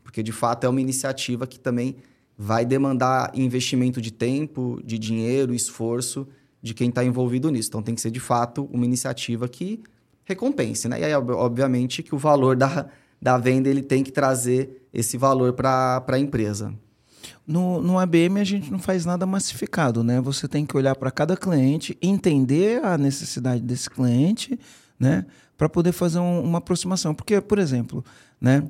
Porque, 0.03 0.23
de 0.23 0.31
fato, 0.31 0.65
é 0.65 0.69
uma 0.69 0.81
iniciativa 0.81 1.45
que 1.45 1.59
também 1.59 1.95
vai 2.37 2.65
demandar 2.65 3.31
investimento 3.33 4.01
de 4.01 4.11
tempo, 4.11 4.81
de 4.83 4.99
dinheiro, 4.99 5.53
esforço 5.53 6.27
de 6.61 6.73
quem 6.73 6.89
está 6.89 7.03
envolvido 7.03 7.49
nisso. 7.49 7.69
Então, 7.69 7.81
tem 7.81 7.95
que 7.95 8.01
ser, 8.01 8.11
de 8.11 8.19
fato, 8.19 8.67
uma 8.71 8.85
iniciativa 8.85 9.47
que 9.47 9.83
recompense. 10.23 10.89
Né? 10.89 11.01
E 11.01 11.05
aí, 11.05 11.13
obviamente, 11.13 12.01
que 12.03 12.15
o 12.15 12.17
valor 12.17 12.55
da, 12.55 12.87
da 13.21 13.37
venda 13.37 13.69
ele 13.69 13.83
tem 13.83 14.03
que 14.03 14.11
trazer 14.11 14.87
esse 14.91 15.17
valor 15.17 15.53
para 15.53 16.03
a 16.07 16.19
empresa. 16.19 16.73
No, 17.47 17.81
no 17.81 17.99
ABM 17.99 18.39
a 18.39 18.43
gente 18.43 18.71
não 18.71 18.79
faz 18.79 19.05
nada 19.05 19.25
massificado, 19.25 20.03
né? 20.03 20.19
Você 20.21 20.47
tem 20.47 20.65
que 20.65 20.75
olhar 20.75 20.95
para 20.95 21.11
cada 21.11 21.37
cliente, 21.37 21.97
entender 22.01 22.83
a 22.83 22.97
necessidade 22.97 23.61
desse 23.61 23.89
cliente, 23.89 24.59
né? 24.99 25.25
Para 25.55 25.69
poder 25.69 25.91
fazer 25.91 26.19
um, 26.19 26.41
uma 26.41 26.57
aproximação. 26.57 27.13
Porque, 27.13 27.39
por 27.39 27.59
exemplo, 27.59 28.03
né? 28.41 28.67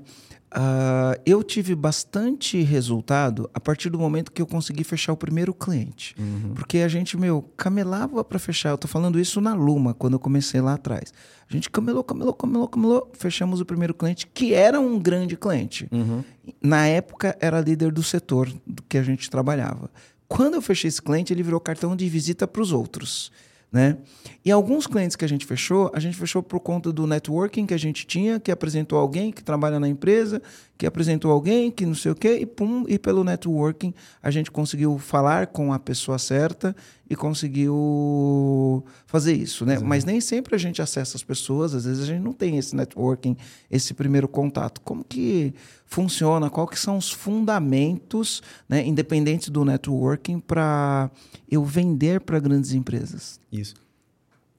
Uh, 0.56 1.20
eu 1.26 1.44
tive 1.44 1.76
bastante 1.76 2.62
resultado 2.62 3.50
a 3.54 3.60
partir 3.60 3.90
do 3.90 4.00
momento 4.00 4.32
que 4.32 4.42
eu 4.42 4.48
consegui 4.48 4.86
fechar 4.86 5.12
o 5.12 5.18
primeiro 5.18 5.54
cliente. 5.54 6.16
Uhum. 6.18 6.54
Porque 6.56 6.78
a 6.78 6.88
gente, 6.88 7.18
meu, 7.18 7.42
camelava 7.58 8.24
para 8.24 8.40
fechar. 8.40 8.70
Eu 8.70 8.78
tô 8.78 8.88
falando 8.88 9.20
isso 9.20 9.42
na 9.42 9.54
Luma, 9.54 9.94
quando 9.94 10.14
eu 10.14 10.20
comecei 10.20 10.62
lá 10.62 10.76
atrás. 10.76 11.14
A 11.50 11.54
gente 11.54 11.70
camelou, 11.70 12.06
camelou, 12.06 12.34
camelou, 12.34 12.68
camelou. 12.70 13.12
Fechamos 13.14 13.60
o 13.60 13.66
primeiro 13.66 13.94
cliente, 13.94 14.28
que 14.28 14.54
era 14.54 14.80
um 14.80 14.98
grande 14.98 15.36
cliente. 15.36 15.90
Uhum. 15.92 16.24
Na 16.62 16.88
época, 16.88 17.38
era 17.42 17.60
líder 17.60 17.92
do 17.92 18.02
setor 18.02 18.50
do 18.66 18.82
que 18.84 18.98
a 18.98 19.04
gente 19.04 19.30
trabalhava. 19.30 19.92
Quando 20.26 20.54
eu 20.54 20.62
fechei 20.62 20.88
esse 20.88 21.02
cliente, 21.02 21.34
ele 21.34 21.44
virou 21.44 21.60
cartão 21.60 21.96
de 21.98 22.08
visita 22.08 22.48
para 22.48 22.62
os 22.62 22.72
outros. 22.72 23.30
Né? 23.76 23.98
E 24.46 24.50
alguns 24.50 24.88
clientes 24.88 25.18
que 25.18 25.26
a 25.26 25.28
gente 25.28 25.46
fechou, 25.46 25.92
a 25.94 26.00
gente 26.00 26.16
fechou 26.16 26.42
por 26.42 26.62
conta 26.62 26.94
do 26.94 27.06
networking 27.06 27.66
que 27.66 27.74
a 27.74 27.78
gente 27.78 28.08
tinha, 28.08 28.40
que 28.40 28.50
apresentou 28.50 28.98
alguém 28.98 29.34
que 29.34 29.44
trabalha 29.44 29.82
na 29.82 29.90
empresa, 29.90 30.42
que 30.78 30.86
apresentou 30.86 31.30
alguém 31.30 31.70
que 31.70 31.86
não 31.86 31.94
sei 31.94 32.14
o 32.14 32.16
quê, 32.16 32.38
e 32.40 32.46
pum, 32.46 32.86
e 32.88 32.98
pelo 32.98 33.22
networking 33.22 33.94
a 34.24 34.32
gente 34.32 34.50
conseguiu 34.50 34.98
falar 34.98 35.48
com 35.48 35.74
a 35.74 35.80
pessoa 35.80 36.18
certa 36.18 36.74
e 37.10 37.18
conseguiu 37.18 38.86
fazer 39.06 39.34
isso, 39.34 39.66
né? 39.66 39.78
Mas 39.78 40.06
nem 40.06 40.22
sempre 40.22 40.56
a 40.56 40.58
gente 40.58 40.82
acessa 40.82 41.18
as 41.18 41.24
pessoas, 41.24 41.76
às 41.76 41.84
vezes 41.84 42.04
a 42.04 42.06
gente 42.06 42.24
não 42.24 42.32
tem 42.32 42.58
esse 42.58 42.74
networking, 42.78 43.36
esse 43.70 43.94
primeiro 43.94 44.28
contato. 44.30 44.80
Como 44.80 45.04
que 45.04 45.54
funciona? 45.86 46.50
Qual 46.50 46.68
que 46.68 46.78
são 46.78 46.98
os 46.98 47.12
fundamentos, 47.12 48.42
né, 48.68 48.86
independentes 48.86 49.50
do 49.50 49.64
networking 49.64 50.40
para 50.40 51.10
eu 51.50 51.64
vender 51.64 52.22
para 52.22 52.40
grandes 52.40 52.74
empresas? 52.74 53.40
Isso. 53.52 53.76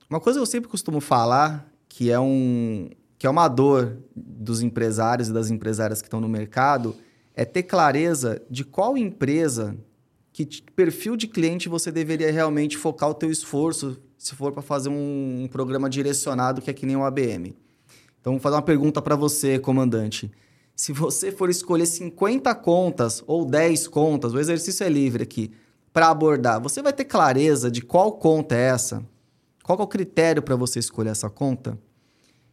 Uma 0.09 0.21
coisa 0.21 0.39
que 0.39 0.43
eu 0.43 0.47
sempre 0.47 0.71
costumo 0.71 1.01
falar, 1.01 1.69
que 1.89 2.11
é, 2.11 2.21
um, 2.21 2.89
que 3.19 3.27
é 3.27 3.31
uma 3.31 3.49
dor 3.49 3.99
dos 4.15 4.63
empresários 4.63 5.29
e 5.29 5.33
das 5.33 5.51
empresárias 5.51 6.01
que 6.01 6.07
estão 6.07 6.21
no 6.21 6.29
mercado, 6.29 6.95
é 7.35 7.45
ter 7.45 7.65
clareza 7.65 8.41
de 8.49 8.65
qual 8.65 8.97
empresa, 8.97 9.77
que 10.33 10.47
perfil 10.75 11.17
de 11.17 11.27
cliente 11.27 11.69
você 11.69 11.91
deveria 11.91 12.31
realmente 12.31 12.77
focar 12.77 13.11
o 13.11 13.15
teu 13.15 13.31
esforço 13.31 14.01
se 14.17 14.35
for 14.35 14.53
para 14.53 14.63
fazer 14.63 14.89
um, 14.89 15.45
um, 15.45 15.49
programa 15.49 15.89
direcionado 15.91 16.63
que 16.63 16.71
é 16.71 16.73
que 16.73 16.87
nem 16.87 16.97
o 16.97 17.05
ABM. 17.05 17.55
Então, 18.21 18.33
vou 18.33 18.41
fazer 18.41 18.57
uma 18.57 18.63
pergunta 18.63 19.01
para 19.01 19.15
você, 19.15 19.59
comandante. 19.59 20.33
Se 20.77 20.93
você 20.93 21.33
for 21.33 21.49
escolher 21.49 21.87
50 21.87 22.55
contas 22.57 23.25
ou 23.27 23.47
10 23.47 23.89
contas, 23.89 24.35
o 24.35 24.39
exercício 24.39 24.85
é 24.85 24.89
livre 24.91 25.23
aqui, 25.23 25.51
para 25.91 26.11
abordar, 26.11 26.61
você 26.61 26.83
vai 26.83 26.93
ter 26.93 27.07
clareza 27.07 27.71
de 27.71 27.81
qual 27.81 28.13
conta 28.13 28.55
é 28.55 28.69
essa? 28.69 29.03
Qual 29.65 29.79
é 29.79 29.83
o 29.83 29.87
critério 29.87 30.43
para 30.43 30.55
você 30.55 30.79
escolher 30.79 31.11
essa 31.11 31.31
conta? 31.31 31.79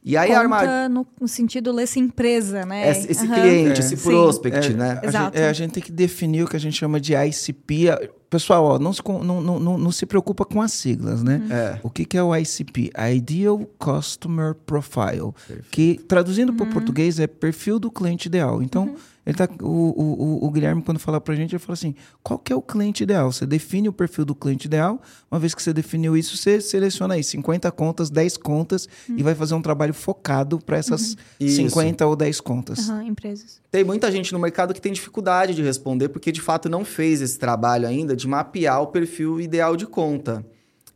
E 0.01 0.15
aí 0.15 0.29
conta 0.33 0.87
no, 0.87 1.05
no 1.19 1.27
sentido 1.27 1.73
dessa 1.73 1.99
empresa, 1.99 2.65
né? 2.65 2.89
Esse, 2.89 3.11
esse 3.11 3.25
uhum. 3.25 3.33
cliente, 3.33 3.81
é, 3.81 3.83
esse 3.83 3.97
prospect, 3.97 4.71
é, 4.71 4.75
né? 4.75 5.01
Exato. 5.03 5.17
A 5.17 5.23
gente, 5.25 5.37
é, 5.37 5.49
a 5.49 5.53
gente 5.53 5.71
tem 5.71 5.83
que 5.83 5.91
definir 5.91 6.43
o 6.43 6.47
que 6.47 6.55
a 6.55 6.59
gente 6.59 6.77
chama 6.77 6.99
de 6.99 7.13
ICP. 7.13 7.87
Pessoal, 8.33 8.63
ó, 8.63 8.79
não, 8.79 8.91
se, 8.91 8.99
não, 9.05 9.41
não, 9.43 9.59
não, 9.59 9.77
não, 9.77 9.91
se 9.91 10.07
preocupa 10.07 10.43
com 10.43 10.59
as 10.59 10.71
siglas, 10.71 11.21
né? 11.21 11.39
Uhum. 11.45 11.53
É. 11.55 11.79
O 11.83 11.89
que, 11.91 12.03
que 12.03 12.17
é 12.17 12.23
o 12.23 12.35
ICP? 12.35 12.91
Ideal 13.15 13.59
Customer 13.77 14.55
Profile. 14.55 15.33
Perfeito. 15.47 15.69
Que, 15.69 16.01
traduzindo 16.07 16.51
para 16.51 16.63
o 16.63 16.65
uhum. 16.65 16.73
português, 16.73 17.19
é 17.19 17.27
perfil 17.27 17.77
do 17.77 17.91
cliente 17.91 18.27
ideal. 18.27 18.63
Então, 18.63 18.85
uhum. 18.85 18.95
Ele 19.25 19.37
tá, 19.37 19.47
o, 19.61 19.65
o, 19.65 20.45
o, 20.45 20.51
Guilherme, 20.51 20.81
quando 20.81 20.99
fala 20.99 21.21
para 21.21 21.33
a 21.33 21.37
gente, 21.37 21.53
ele 21.53 21.59
fala 21.59 21.73
assim: 21.73 21.95
qual 22.21 22.37
que 22.37 22.51
é 22.51 22.55
o 22.55 22.61
cliente 22.61 23.03
ideal? 23.03 23.31
Você 23.31 23.45
define 23.45 23.87
o 23.87 23.93
perfil 23.93 24.25
do 24.25 24.35
cliente 24.35 24.67
ideal. 24.67 25.01
Uma 25.31 25.39
vez 25.39 25.55
que 25.55 25.63
você 25.63 25.71
definiu 25.71 26.17
isso, 26.17 26.35
você 26.35 26.59
seleciona 26.59 27.13
aí 27.13 27.23
50 27.23 27.71
contas, 27.71 28.09
10 28.09 28.35
contas 28.37 28.87
uhum. 29.07 29.15
e 29.17 29.23
vai 29.23 29.33
fazer 29.33 29.53
um 29.53 29.61
trabalho 29.61 29.93
focado 29.93 30.59
para 30.59 30.77
essas 30.77 31.15
uhum. 31.39 31.47
50 31.47 32.05
ou 32.05 32.17
10 32.17 32.41
contas. 32.41 32.89
Uhum, 32.89 33.01
empresas. 33.03 33.61
Tem 33.71 33.83
muita 33.83 34.11
gente 34.11 34.33
no 34.33 34.39
mercado 34.39 34.73
que 34.73 34.81
tem 34.81 34.91
dificuldade 34.91 35.55
de 35.55 35.63
responder 35.63 36.09
porque 36.09 36.31
de 36.31 36.41
fato 36.41 36.67
não 36.67 36.83
fez 36.83 37.21
esse 37.21 37.39
trabalho 37.39 37.87
ainda 37.87 38.15
de 38.15 38.27
mapear 38.27 38.81
o 38.81 38.87
perfil 38.87 39.39
ideal 39.39 39.77
de 39.77 39.87
conta. 39.87 40.45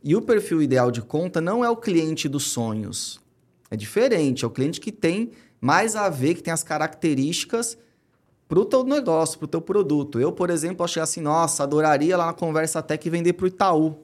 E 0.04 0.14
o 0.14 0.20
perfil 0.20 0.60
ideal 0.60 0.90
de 0.90 1.00
conta 1.00 1.40
não 1.40 1.64
é 1.64 1.70
o 1.70 1.76
cliente 1.76 2.28
dos 2.28 2.44
sonhos. 2.44 3.20
É 3.70 3.76
diferente, 3.76 4.44
é 4.44 4.46
o 4.46 4.50
cliente 4.50 4.80
que 4.80 4.92
tem 4.92 5.30
mais 5.60 5.96
a 5.96 6.08
ver, 6.08 6.34
que 6.34 6.42
tem 6.42 6.52
as 6.52 6.62
características 6.62 7.76
para 8.48 8.58
o 8.58 8.64
teu 8.64 8.82
negócio, 8.82 9.38
para 9.38 9.44
o 9.44 9.48
teu 9.48 9.60
produto. 9.60 10.18
Eu, 10.18 10.32
por 10.32 10.48
exemplo, 10.48 10.82
achei 10.82 11.02
assim, 11.02 11.20
nossa, 11.20 11.62
adoraria 11.62 12.16
lá 12.16 12.26
na 12.26 12.32
Conversa 12.32 12.82
Tech 12.82 13.08
vender 13.10 13.34
para 13.34 13.44
o 13.44 13.48
Itaú. 13.48 13.96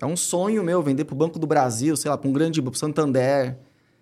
É 0.00 0.04
um 0.04 0.16
sonho 0.16 0.64
meu 0.64 0.82
vender 0.82 1.04
para 1.04 1.14
o 1.14 1.16
Banco 1.16 1.38
do 1.38 1.46
Brasil, 1.46 1.96
sei 1.96 2.10
lá, 2.10 2.18
para 2.18 2.28
um 2.28 2.32
grande 2.32 2.60
para 2.60 2.72
o 2.72 2.74
Santander. 2.74 3.56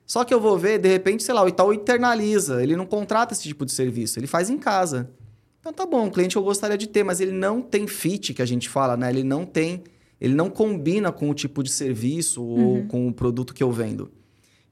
Só 0.06 0.24
que 0.24 0.32
eu 0.32 0.40
vou 0.40 0.56
ver, 0.56 0.78
de 0.78 0.88
repente, 0.88 1.22
sei 1.22 1.34
lá, 1.34 1.44
o 1.44 1.48
Itaú 1.48 1.72
internaliza, 1.72 2.62
ele 2.62 2.74
não 2.74 2.86
contrata 2.86 3.34
esse 3.34 3.42
tipo 3.42 3.66
de 3.66 3.72
serviço, 3.72 4.18
ele 4.18 4.26
faz 4.26 4.48
em 4.48 4.56
casa. 4.56 5.10
Então 5.60 5.72
tá 5.72 5.84
bom, 5.84 6.06
um 6.06 6.10
cliente 6.10 6.36
eu 6.36 6.42
gostaria 6.42 6.78
de 6.78 6.86
ter, 6.86 7.04
mas 7.04 7.20
ele 7.20 7.32
não 7.32 7.60
tem 7.60 7.86
fit, 7.86 8.32
que 8.32 8.40
a 8.40 8.46
gente 8.46 8.70
fala, 8.70 8.96
né? 8.96 9.10
Ele 9.10 9.22
não 9.22 9.44
tem, 9.44 9.84
ele 10.18 10.34
não 10.34 10.48
combina 10.48 11.12
com 11.12 11.28
o 11.28 11.34
tipo 11.34 11.62
de 11.62 11.70
serviço 11.70 12.42
uhum. 12.42 12.76
ou 12.76 12.86
com 12.86 13.06
o 13.06 13.12
produto 13.12 13.52
que 13.52 13.62
eu 13.62 13.70
vendo. 13.70 14.10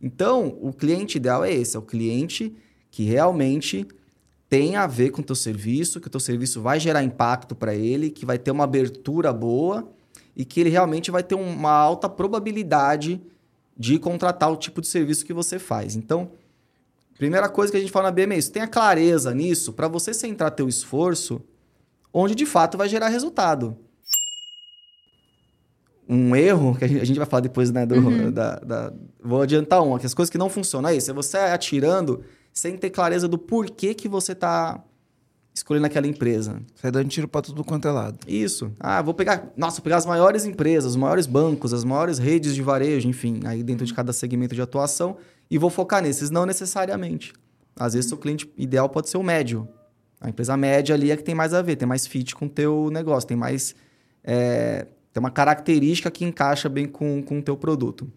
Então, 0.00 0.56
o 0.62 0.72
cliente 0.72 1.18
ideal 1.18 1.44
é 1.44 1.52
esse, 1.52 1.76
é 1.76 1.78
o 1.78 1.82
cliente 1.82 2.54
que 2.90 3.02
realmente 3.02 3.86
tem 4.48 4.76
a 4.76 4.86
ver 4.86 5.10
com 5.10 5.20
o 5.20 5.24
teu 5.24 5.34
serviço, 5.34 6.00
que 6.00 6.06
o 6.06 6.10
teu 6.10 6.20
serviço 6.20 6.60
vai 6.60 6.78
gerar 6.78 7.02
impacto 7.02 7.54
para 7.54 7.74
ele, 7.74 8.10
que 8.10 8.24
vai 8.24 8.38
ter 8.38 8.50
uma 8.50 8.64
abertura 8.64 9.32
boa 9.32 9.88
e 10.36 10.44
que 10.44 10.60
ele 10.60 10.70
realmente 10.70 11.10
vai 11.10 11.22
ter 11.22 11.34
uma 11.34 11.70
alta 11.70 12.08
probabilidade 12.08 13.20
de 13.76 13.98
contratar 13.98 14.50
o 14.50 14.56
tipo 14.56 14.80
de 14.80 14.86
serviço 14.86 15.24
que 15.24 15.32
você 15.32 15.58
faz. 15.58 15.96
Então, 15.96 16.30
primeira 17.18 17.48
coisa 17.48 17.70
que 17.70 17.76
a 17.76 17.80
gente 17.80 17.92
fala 17.92 18.06
na 18.06 18.12
BM 18.12 18.34
é 18.34 18.38
isso, 18.38 18.52
tenha 18.52 18.68
clareza 18.68 19.34
nisso 19.34 19.72
para 19.72 19.88
você 19.88 20.14
centrar 20.14 20.50
teu 20.50 20.68
esforço 20.68 21.42
onde 22.12 22.34
de 22.34 22.46
fato 22.46 22.78
vai 22.78 22.88
gerar 22.88 23.08
resultado. 23.08 23.76
Um 26.08 26.36
erro, 26.36 26.76
que 26.78 26.84
a 26.84 27.04
gente 27.04 27.18
vai 27.18 27.26
falar 27.26 27.40
depois, 27.40 27.70
né? 27.70 27.84
Do, 27.84 27.96
uhum. 27.96 28.30
da, 28.30 28.56
da, 28.60 28.92
vou 29.20 29.42
adiantar 29.42 29.82
um, 29.82 29.98
que 29.98 30.06
as 30.06 30.14
coisas 30.14 30.30
que 30.30 30.38
não 30.38 30.48
funcionam 30.48 30.88
é 30.88 30.94
isso. 30.94 31.10
É 31.10 31.14
você 31.14 31.36
atirando 31.36 32.24
sem 32.56 32.74
ter 32.78 32.88
clareza 32.88 33.28
do 33.28 33.36
porquê 33.36 33.92
que 33.92 34.08
você 34.08 34.32
está 34.32 34.82
escolhendo 35.54 35.86
aquela 35.86 36.06
empresa. 36.06 36.60
Sai 36.74 36.90
dando 36.90 37.08
tiro 37.08 37.28
para 37.28 37.42
tudo 37.42 37.62
quanto 37.62 37.86
é 37.86 37.90
lado. 37.90 38.18
Isso. 38.26 38.72
Ah, 38.80 39.02
vou 39.02 39.12
pegar, 39.12 39.52
nossa, 39.56 39.76
vou 39.76 39.84
pegar 39.84 39.98
as 39.98 40.06
maiores 40.06 40.46
empresas, 40.46 40.92
os 40.92 40.96
maiores 40.96 41.26
bancos, 41.26 41.74
as 41.74 41.84
maiores 41.84 42.18
redes 42.18 42.54
de 42.54 42.62
varejo, 42.62 43.06
enfim, 43.06 43.40
aí 43.44 43.62
dentro 43.62 43.84
de 43.84 43.92
cada 43.92 44.10
segmento 44.10 44.54
de 44.54 44.62
atuação 44.62 45.18
e 45.50 45.58
vou 45.58 45.68
focar 45.68 46.02
nesses, 46.02 46.30
não 46.30 46.46
necessariamente. 46.46 47.34
Às 47.78 47.92
vezes 47.92 48.10
o 48.10 48.16
cliente 48.16 48.50
ideal 48.56 48.88
pode 48.88 49.10
ser 49.10 49.18
o 49.18 49.22
médio. 49.22 49.68
A 50.18 50.30
empresa 50.30 50.56
média 50.56 50.94
ali 50.94 51.10
é 51.10 51.16
que 51.16 51.22
tem 51.22 51.34
mais 51.34 51.52
a 51.52 51.60
ver, 51.60 51.76
tem 51.76 51.86
mais 51.86 52.06
fit 52.06 52.34
com 52.34 52.46
o 52.46 52.48
teu 52.48 52.88
negócio, 52.90 53.28
tem 53.28 53.36
mais 53.36 53.74
é, 54.24 54.86
tem 55.12 55.20
uma 55.20 55.30
característica 55.30 56.10
que 56.10 56.24
encaixa 56.24 56.70
bem 56.70 56.86
com, 56.86 57.22
com 57.22 57.38
o 57.38 57.42
teu 57.42 57.56
produto. 57.56 58.10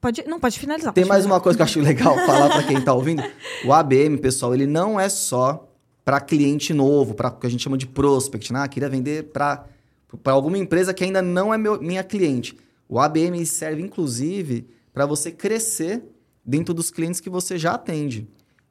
Pode, 0.00 0.24
não, 0.26 0.40
pode 0.40 0.58
finalizar. 0.58 0.92
Tem 0.92 1.02
pode 1.02 1.08
mais 1.08 1.24
finalizar. 1.24 1.32
uma 1.32 1.40
coisa 1.40 1.56
que 1.56 1.62
eu 1.62 1.64
acho 1.64 1.80
legal 1.80 2.16
falar 2.26 2.48
para 2.48 2.62
quem 2.62 2.78
está 2.78 2.94
ouvindo. 2.94 3.22
O 3.64 3.72
ABM, 3.72 4.16
pessoal, 4.18 4.54
ele 4.54 4.66
não 4.66 4.98
é 4.98 5.08
só 5.08 5.68
para 6.04 6.20
cliente 6.20 6.72
novo, 6.72 7.14
para 7.14 7.28
o 7.28 7.32
que 7.32 7.46
a 7.46 7.50
gente 7.50 7.62
chama 7.62 7.76
de 7.76 7.86
prospect, 7.86 8.52
né? 8.52 8.60
Ah, 8.62 8.68
queria 8.68 8.88
vender 8.88 9.24
para 9.24 9.66
alguma 10.24 10.56
empresa 10.58 10.94
que 10.94 11.04
ainda 11.04 11.20
não 11.20 11.52
é 11.52 11.58
meu, 11.58 11.80
minha 11.80 12.02
cliente. 12.02 12.56
O 12.88 12.98
ABM 12.98 13.44
serve, 13.44 13.82
inclusive, 13.82 14.66
para 14.92 15.06
você 15.06 15.30
crescer 15.30 16.02
dentro 16.44 16.74
dos 16.74 16.90
clientes 16.90 17.20
que 17.20 17.30
você 17.30 17.58
já 17.58 17.74
atende. 17.74 18.26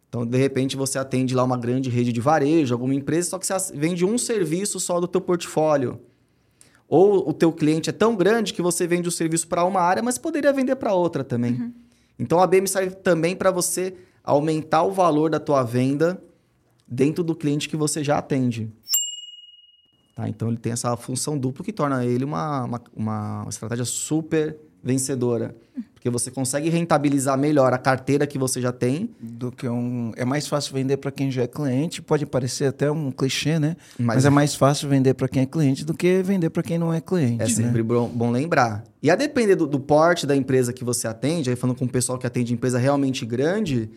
Então, 0.10 0.26
de 0.26 0.38
repente, 0.38 0.76
você 0.76 0.98
atende 0.98 1.36
lá 1.36 1.44
uma 1.44 1.58
grande 1.58 1.90
rede 1.90 2.12
de 2.12 2.20
varejo, 2.20 2.74
alguma 2.74 2.96
empresa, 2.96 3.30
só 3.30 3.40
que 3.40 3.46
você 3.46 3.54
vende 3.76 4.04
um 4.04 4.18
serviço 4.18 4.80
só 4.80 5.00
do 5.00 5.08
teu 5.08 5.22
portfólio. 5.22 6.02
Ou 6.90 7.30
o 7.30 7.34
teu 7.34 7.54
cliente 7.54 7.92
é 7.92 7.94
tão 7.94 8.16
grande 8.16 8.52
que 8.52 8.64
você 8.64 8.88
vende 8.88 9.08
o 9.08 9.12
serviço 9.12 9.48
para 9.48 9.64
uma 9.64 9.80
área, 9.80 10.02
mas 10.02 10.18
poderia 10.18 10.52
vender 10.52 10.76
para 10.76 10.92
outra 10.92 11.24
também. 11.24 11.54
Uhum. 11.54 11.74
Então 12.18 12.40
a 12.40 12.48
BM 12.48 12.68
serve 12.68 12.96
também 12.96 13.36
para 13.36 13.52
você 13.52 13.96
aumentar 14.24 14.84
o 14.84 14.92
valor 14.92 15.30
da 15.30 15.40
tua 15.40 15.64
venda 15.64 16.22
dentro 16.88 17.24
do 17.24 17.36
cliente 17.36 17.70
que 17.70 17.78
você 17.78 18.04
já 18.04 18.18
atende. 18.18 18.74
Tá? 20.16 20.28
Então 20.28 20.48
ele 20.48 20.58
tem 20.58 20.74
essa 20.74 20.98
função 20.98 21.38
dupla 21.38 21.64
que 21.64 21.72
torna 21.72 22.04
ele 22.04 22.26
uma, 22.26 22.66
uma, 22.66 22.82
uma 22.96 23.46
estratégia 23.48 23.86
super 23.86 24.58
vencedora. 24.84 25.56
Porque 25.94 26.10
você 26.10 26.32
consegue 26.32 26.70
rentabilizar 26.70 27.38
melhor 27.38 27.74
a 27.74 27.78
carteira 27.78 28.26
que 28.26 28.38
você 28.38 28.62
já 28.62 28.72
tem. 28.72 29.10
Do 29.20 29.52
que 29.52 29.68
um. 29.68 30.14
É 30.16 30.24
mais 30.24 30.48
fácil 30.48 30.74
vender 30.74 30.96
para 30.96 31.12
quem 31.12 31.30
já 31.30 31.44
é 31.44 31.48
cliente. 31.48 32.02
Pode 32.02 32.26
parecer 32.26 32.66
até 32.66 32.90
um 32.90 33.12
clichê, 33.12 33.60
né? 33.60 33.76
Mas, 33.98 34.16
Mas 34.16 34.26
é 34.26 34.30
mais 34.30 34.56
fácil 34.56 34.88
vender 34.88 35.14
para 35.14 35.28
quem 35.28 35.44
é 35.44 35.46
cliente 35.46 35.84
do 35.84 35.94
que 35.94 36.22
vender 36.24 36.50
para 36.52 36.64
quem 36.64 36.78
não 36.78 36.94
é 36.94 37.02
cliente. 37.02 37.44
É 37.44 37.48
né? 37.48 37.54
sempre 37.54 37.84
bom, 37.84 38.08
bom, 38.08 38.32
lembrar. 38.32 38.86
E 39.04 39.12
a 39.12 39.16
depender 39.16 39.56
do, 39.56 39.68
do 39.68 39.80
porte 39.80 40.26
da 40.26 40.36
empresa 40.36 40.72
que 40.72 40.86
você 40.86 41.06
atende, 41.06 41.50
aí 41.50 41.56
falando 41.58 41.78
com 41.78 41.86
o 41.86 41.90
pessoal 41.90 42.18
que 42.18 42.26
atende 42.26 42.54
empresa 42.54 42.80
realmente 42.80 43.26
grande 43.26 43.90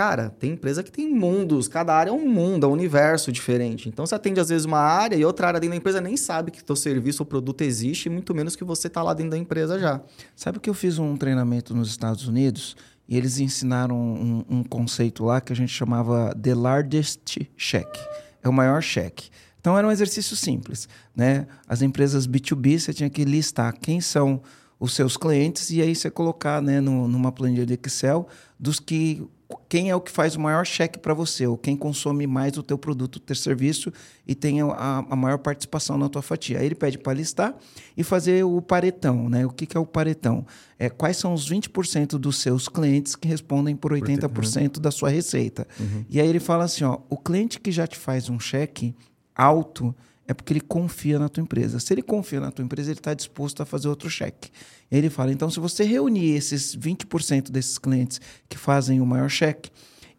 Cara, 0.00 0.30
tem 0.30 0.52
empresa 0.52 0.82
que 0.82 0.90
tem 0.90 1.12
mundos, 1.14 1.68
cada 1.68 1.94
área 1.94 2.08
é 2.08 2.12
um 2.14 2.26
mundo, 2.26 2.64
é 2.64 2.66
um 2.66 2.72
universo 2.72 3.30
diferente. 3.30 3.86
Então 3.86 4.06
você 4.06 4.14
atende 4.14 4.40
às 4.40 4.48
vezes 4.48 4.64
uma 4.64 4.78
área 4.78 5.14
e 5.14 5.26
outra 5.26 5.48
área 5.48 5.60
dentro 5.60 5.72
da 5.72 5.76
empresa 5.76 6.00
nem 6.00 6.16
sabe 6.16 6.50
que 6.50 6.64
teu 6.64 6.74
serviço 6.74 7.22
ou 7.22 7.26
produto 7.26 7.60
existe, 7.60 8.08
muito 8.08 8.34
menos 8.34 8.56
que 8.56 8.64
você 8.64 8.86
está 8.86 9.02
lá 9.02 9.12
dentro 9.12 9.32
da 9.32 9.36
empresa 9.36 9.78
já. 9.78 10.00
Sabe 10.34 10.58
que 10.58 10.70
eu 10.70 10.72
fiz 10.72 10.98
um 10.98 11.18
treinamento 11.18 11.74
nos 11.74 11.90
Estados 11.90 12.26
Unidos 12.26 12.78
e 13.06 13.14
eles 13.14 13.40
ensinaram 13.40 13.94
um, 13.94 14.42
um 14.48 14.64
conceito 14.64 15.22
lá 15.22 15.38
que 15.38 15.52
a 15.52 15.56
gente 15.56 15.70
chamava 15.70 16.34
The 16.34 16.54
Largest 16.54 17.36
Check. 17.54 17.94
É 18.42 18.48
o 18.48 18.52
maior 18.54 18.82
cheque. 18.82 19.28
Então 19.60 19.76
era 19.76 19.86
um 19.86 19.90
exercício 19.90 20.34
simples, 20.34 20.88
né? 21.14 21.46
As 21.68 21.82
empresas 21.82 22.26
B2B 22.26 22.78
você 22.78 22.94
tinha 22.94 23.10
que 23.10 23.22
listar 23.22 23.78
quem 23.78 24.00
são 24.00 24.40
os 24.78 24.94
seus 24.94 25.18
clientes 25.18 25.68
e 25.68 25.82
aí 25.82 25.94
você 25.94 26.10
colocar, 26.10 26.62
né, 26.62 26.80
no, 26.80 27.06
numa 27.06 27.30
planilha 27.30 27.66
de 27.66 27.74
Excel 27.74 28.26
dos 28.58 28.80
que 28.80 29.28
quem 29.68 29.90
é 29.90 29.96
o 29.96 30.00
que 30.00 30.10
faz 30.10 30.36
o 30.36 30.40
maior 30.40 30.64
cheque 30.64 30.98
para 30.98 31.14
você, 31.14 31.46
ou 31.46 31.56
quem 31.56 31.76
consome 31.76 32.26
mais 32.26 32.56
o 32.56 32.62
teu 32.62 32.78
produto, 32.78 33.16
o 33.16 33.20
teu 33.20 33.36
serviço 33.36 33.92
e 34.26 34.34
tem 34.34 34.60
a, 34.60 35.04
a 35.08 35.16
maior 35.16 35.38
participação 35.38 35.96
na 35.96 36.08
tua 36.08 36.22
fatia. 36.22 36.58
Aí 36.58 36.66
ele 36.66 36.74
pede 36.74 36.98
para 36.98 37.12
listar 37.12 37.54
e 37.96 38.02
fazer 38.02 38.44
o 38.44 38.60
paretão, 38.60 39.28
né? 39.28 39.46
O 39.46 39.50
que, 39.50 39.66
que 39.66 39.76
é 39.76 39.80
o 39.80 39.86
paretão? 39.86 40.46
É 40.78 40.88
quais 40.88 41.16
são 41.16 41.34
os 41.34 41.50
20% 41.50 42.18
dos 42.18 42.38
seus 42.38 42.68
clientes 42.68 43.16
que 43.16 43.28
respondem 43.28 43.76
por 43.76 43.92
80% 43.92 44.78
da 44.78 44.90
sua 44.90 45.08
receita. 45.08 45.66
Uhum. 45.78 46.04
E 46.08 46.20
aí 46.20 46.28
ele 46.28 46.40
fala 46.40 46.64
assim, 46.64 46.84
ó, 46.84 46.98
o 47.08 47.16
cliente 47.16 47.60
que 47.60 47.70
já 47.70 47.86
te 47.86 47.98
faz 47.98 48.28
um 48.28 48.38
cheque 48.38 48.94
alto, 49.34 49.94
é 50.30 50.34
porque 50.34 50.52
ele 50.52 50.60
confia 50.60 51.18
na 51.18 51.28
tua 51.28 51.42
empresa. 51.42 51.80
Se 51.80 51.92
ele 51.92 52.02
confia 52.02 52.38
na 52.38 52.52
tua 52.52 52.64
empresa, 52.64 52.88
ele 52.92 53.00
está 53.00 53.12
disposto 53.12 53.64
a 53.64 53.66
fazer 53.66 53.88
outro 53.88 54.08
cheque. 54.08 54.48
Ele 54.88 55.10
fala, 55.10 55.32
então, 55.32 55.50
se 55.50 55.58
você 55.58 55.82
reunir 55.82 56.36
esses 56.36 56.76
20% 56.76 57.50
desses 57.50 57.78
clientes 57.78 58.20
que 58.48 58.56
fazem 58.56 59.00
o 59.00 59.06
maior 59.06 59.28
cheque 59.28 59.72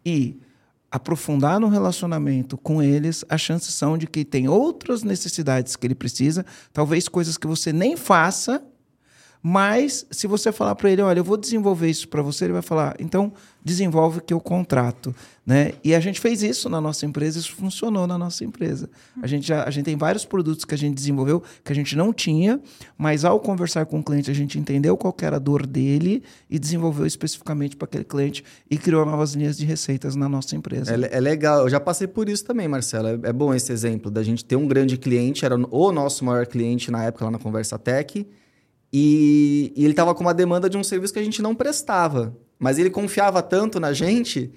e 0.04 0.38
aprofundar 0.90 1.58
no 1.58 1.68
relacionamento 1.68 2.58
com 2.58 2.82
eles, 2.82 3.24
as 3.26 3.40
chances 3.40 3.72
são 3.72 3.96
de 3.96 4.06
que 4.06 4.22
tem 4.22 4.50
outras 4.50 5.02
necessidades 5.02 5.76
que 5.76 5.86
ele 5.86 5.94
precisa, 5.94 6.44
talvez 6.74 7.08
coisas 7.08 7.38
que 7.38 7.46
você 7.46 7.72
nem 7.72 7.96
faça, 7.96 8.62
mas 9.42 10.04
se 10.10 10.26
você 10.26 10.52
falar 10.52 10.74
para 10.74 10.90
ele, 10.90 11.00
olha, 11.00 11.20
eu 11.20 11.24
vou 11.24 11.38
desenvolver 11.38 11.88
isso 11.88 12.06
para 12.06 12.20
você, 12.20 12.44
ele 12.44 12.52
vai 12.52 12.60
falar, 12.60 12.96
então 13.00 13.32
desenvolve 13.64 14.20
que 14.20 14.34
eu 14.34 14.40
contrato, 14.40 15.14
né? 15.46 15.72
E 15.84 15.94
a 15.94 16.00
gente 16.00 16.20
fez 16.20 16.42
isso 16.42 16.68
na 16.68 16.80
nossa 16.80 17.06
empresa, 17.06 17.38
isso 17.38 17.54
funcionou 17.54 18.06
na 18.06 18.18
nossa 18.18 18.44
empresa. 18.44 18.90
A 19.22 19.26
gente 19.26 19.46
já, 19.46 19.64
a 19.64 19.70
gente 19.70 19.84
tem 19.84 19.96
vários 19.96 20.24
produtos 20.24 20.64
que 20.64 20.74
a 20.74 20.78
gente 20.78 20.94
desenvolveu 20.94 21.42
que 21.64 21.72
a 21.72 21.74
gente 21.74 21.96
não 21.96 22.12
tinha, 22.12 22.60
mas 22.98 23.24
ao 23.24 23.38
conversar 23.38 23.86
com 23.86 24.00
o 24.00 24.02
cliente 24.02 24.30
a 24.30 24.34
gente 24.34 24.58
entendeu 24.58 24.96
qual 24.96 25.14
era 25.22 25.36
a 25.36 25.38
dor 25.38 25.66
dele 25.66 26.22
e 26.50 26.58
desenvolveu 26.58 27.06
especificamente 27.06 27.76
para 27.76 27.86
aquele 27.86 28.04
cliente 28.04 28.44
e 28.68 28.76
criou 28.76 29.06
novas 29.06 29.34
linhas 29.34 29.56
de 29.56 29.64
receitas 29.64 30.16
na 30.16 30.28
nossa 30.28 30.56
empresa. 30.56 30.94
É, 30.94 31.16
é 31.16 31.20
legal, 31.20 31.60
eu 31.60 31.68
já 31.68 31.78
passei 31.78 32.08
por 32.08 32.28
isso 32.28 32.44
também, 32.44 32.66
Marcelo. 32.66 33.08
É, 33.08 33.28
é 33.28 33.32
bom 33.32 33.54
esse 33.54 33.72
exemplo 33.72 34.10
da 34.10 34.22
gente 34.22 34.44
ter 34.44 34.56
um 34.56 34.66
grande 34.66 34.96
cliente, 34.96 35.44
era 35.44 35.54
o 35.54 35.92
nosso 35.92 36.24
maior 36.24 36.46
cliente 36.46 36.90
na 36.90 37.04
época 37.04 37.24
lá 37.24 37.30
na 37.30 37.38
Conversa 37.38 37.78
Tech 37.78 38.26
e, 38.92 39.72
e 39.74 39.84
ele 39.84 39.92
estava 39.92 40.14
com 40.14 40.20
uma 40.20 40.34
demanda 40.34 40.68
de 40.68 40.76
um 40.76 40.84
serviço 40.84 41.12
que 41.12 41.18
a 41.18 41.24
gente 41.24 41.40
não 41.40 41.54
prestava. 41.54 42.36
Mas 42.62 42.78
ele 42.78 42.90
confiava 42.90 43.42
tanto 43.42 43.80
na 43.80 43.92
gente 43.92 44.52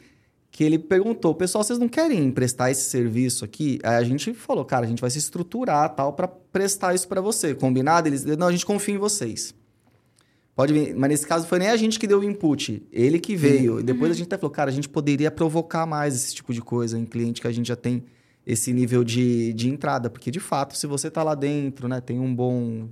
que 0.52 0.64
ele 0.64 0.78
perguntou: 0.78 1.34
pessoal, 1.34 1.64
vocês 1.64 1.80
não 1.80 1.90
querem 1.90 2.30
prestar 2.30 2.70
esse 2.70 2.88
serviço 2.88 3.44
aqui? 3.44 3.80
Aí 3.82 3.96
a 3.96 4.04
gente 4.04 4.32
falou: 4.32 4.64
cara, 4.64 4.86
a 4.86 4.88
gente 4.88 5.02
vai 5.02 5.10
se 5.10 5.18
estruturar 5.18 5.90
tal 5.96 6.14
para 6.14 6.28
prestar 6.28 6.94
isso 6.94 7.08
para 7.08 7.20
você. 7.20 7.56
Combinado? 7.56 8.08
Eles 8.08 8.24
não, 8.24 8.46
a 8.46 8.52
gente 8.52 8.64
confia 8.64 8.94
em 8.94 9.00
vocês. 9.00 9.56
Pode 10.56 10.72
vir, 10.72 10.96
mas 10.96 11.10
nesse 11.10 11.26
caso 11.26 11.48
foi 11.48 11.58
nem 11.58 11.70
a 11.70 11.76
gente 11.76 12.00
que 12.00 12.06
deu 12.06 12.20
o 12.20 12.24
input, 12.24 12.86
ele 12.92 13.20
que 13.20 13.36
veio. 13.36 13.80
E 13.80 13.84
depois 13.84 14.10
uhum. 14.10 14.14
a 14.14 14.18
gente 14.18 14.28
até 14.28 14.38
falou: 14.38 14.52
cara, 14.52 14.70
a 14.70 14.74
gente 14.74 14.88
poderia 14.88 15.32
provocar 15.32 15.88
mais 15.88 16.14
esse 16.14 16.36
tipo 16.36 16.54
de 16.54 16.62
coisa 16.62 17.00
em 17.00 17.06
cliente 17.06 17.42
que 17.42 17.48
a 17.48 17.52
gente 17.52 17.68
já 17.68 17.76
tem 17.76 18.04
esse 18.46 18.72
nível 18.72 19.04
de, 19.04 19.52
de 19.54 19.68
entrada. 19.68 20.12
Porque 20.12 20.30
de 20.30 20.40
fato, 20.40 20.78
se 20.78 20.86
você 20.86 21.08
está 21.08 21.24
lá 21.24 21.34
dentro, 21.34 21.88
né, 21.88 22.00
tem 22.00 22.20
um 22.20 22.34
bom 22.36 22.88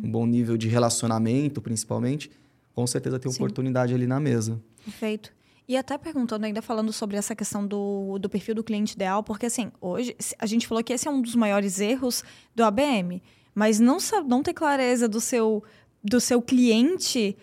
um 0.00 0.10
bom 0.10 0.24
nível 0.24 0.56
de 0.56 0.68
relacionamento, 0.68 1.60
principalmente, 1.60 2.30
com 2.76 2.86
certeza 2.86 3.18
tem 3.18 3.32
Sim. 3.32 3.38
oportunidade 3.38 3.94
ali 3.94 4.06
na 4.06 4.20
mesa. 4.20 4.60
Perfeito. 4.84 5.32
E 5.66 5.78
até 5.78 5.96
perguntando, 5.96 6.44
ainda 6.44 6.60
falando 6.60 6.92
sobre 6.92 7.16
essa 7.16 7.34
questão 7.34 7.66
do, 7.66 8.18
do 8.20 8.28
perfil 8.28 8.54
do 8.54 8.62
cliente 8.62 8.94
ideal, 8.94 9.22
porque 9.22 9.46
assim, 9.46 9.72
hoje 9.80 10.14
a 10.38 10.44
gente 10.44 10.66
falou 10.68 10.84
que 10.84 10.92
esse 10.92 11.08
é 11.08 11.10
um 11.10 11.22
dos 11.22 11.34
maiores 11.34 11.80
erros 11.80 12.22
do 12.54 12.62
ABM, 12.62 13.22
mas 13.54 13.80
não, 13.80 13.96
não 14.28 14.42
ter 14.42 14.52
clareza 14.52 15.08
do 15.08 15.20
seu, 15.22 15.64
do 16.04 16.20
seu 16.20 16.40
cliente 16.42 17.34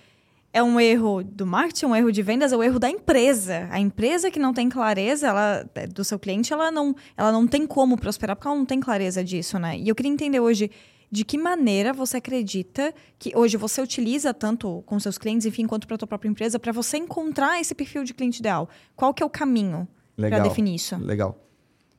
é 0.53 0.61
um 0.61 0.79
erro 0.79 1.23
do 1.23 1.47
marketing, 1.47 1.85
é 1.85 1.87
um 1.87 1.95
erro 1.95 2.11
de 2.11 2.21
vendas, 2.21 2.53
é 2.53 2.57
um 2.57 2.61
erro 2.61 2.77
da 2.77 2.87
empresa. 2.87 3.67
A 3.71 3.79
empresa 3.79 4.29
que 4.29 4.37
não 4.37 4.53
tem 4.53 4.69
clareza 4.69 5.27
ela, 5.27 5.67
do 5.91 6.03
seu 6.03 6.19
cliente, 6.19 6.53
ela 6.53 6.69
não, 6.69 6.95
ela 7.17 7.31
não 7.31 7.47
tem 7.47 7.65
como 7.65 7.97
prosperar, 7.97 8.35
porque 8.35 8.47
ela 8.47 8.55
não 8.55 8.65
tem 8.65 8.79
clareza 8.79 9.23
disso, 9.23 9.57
né? 9.57 9.79
E 9.79 9.89
eu 9.89 9.95
queria 9.95 10.11
entender 10.11 10.39
hoje 10.39 10.69
de 11.13 11.24
que 11.24 11.38
maneira 11.38 11.93
você 11.93 12.17
acredita 12.17 12.91
que 13.20 13.38
hoje 13.38 13.55
você 13.55 13.79
utiliza 13.79 14.34
tanto 14.34 14.82
com 14.88 15.00
seus 15.00 15.15
clientes, 15.15 15.46
enfim, 15.46 15.67
quanto 15.67 15.86
para 15.86 15.93
a 15.93 15.98
tua 16.00 16.08
própria 16.08 16.27
empresa, 16.27 16.58
para 16.58 16.72
você 16.72 16.98
encontrar 16.98 17.62
esse 17.62 17.75
perfil 17.75 18.03
de 18.03 18.15
cliente 18.15 18.39
ideal? 18.39 18.67
Qual 18.96 19.13
que 19.13 19.22
é 19.22 19.25
o 19.25 19.29
caminho 19.29 19.88
para 20.17 20.39
definir 20.39 20.74
isso? 20.74 20.98
Legal. 20.98 21.39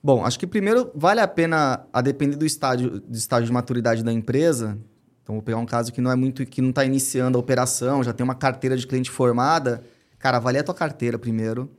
Bom, 0.03 0.27
acho 0.27 0.37
que 0.37 0.49
primeiro 0.49 0.91
vale 0.97 1.21
a 1.21 1.29
pena, 1.29 1.87
a 1.93 2.01
depender 2.01 2.35
do 2.35 2.45
estágio, 2.45 2.99
do 2.99 3.17
estágio 3.17 3.47
de 3.47 3.53
maturidade 3.53 4.03
da 4.03 4.13
empresa. 4.13 4.77
Então, 5.23 5.37
vou 5.37 5.43
pegar 5.43 5.59
um 5.59 5.67
caso 5.67 5.93
que 5.93 6.01
não 6.01 6.11
é 6.11 6.17
muito, 6.17 6.45
que 6.45 6.61
não 6.61 6.71
está 6.71 6.85
iniciando 6.85 7.39
a 7.39 7.41
operação, 7.41 8.03
já 8.03 8.13
tem 8.13 8.25
uma 8.25 8.35
carteira 8.35 8.77
de 8.77 8.85
cliente 8.85 9.13
formada. 9.13 9.85
Cara, 10.19 10.39
avalia 10.39 10.61
a 10.61 10.65
tua 10.65 10.75
carteira 10.75 11.21
primeiro 11.21 11.71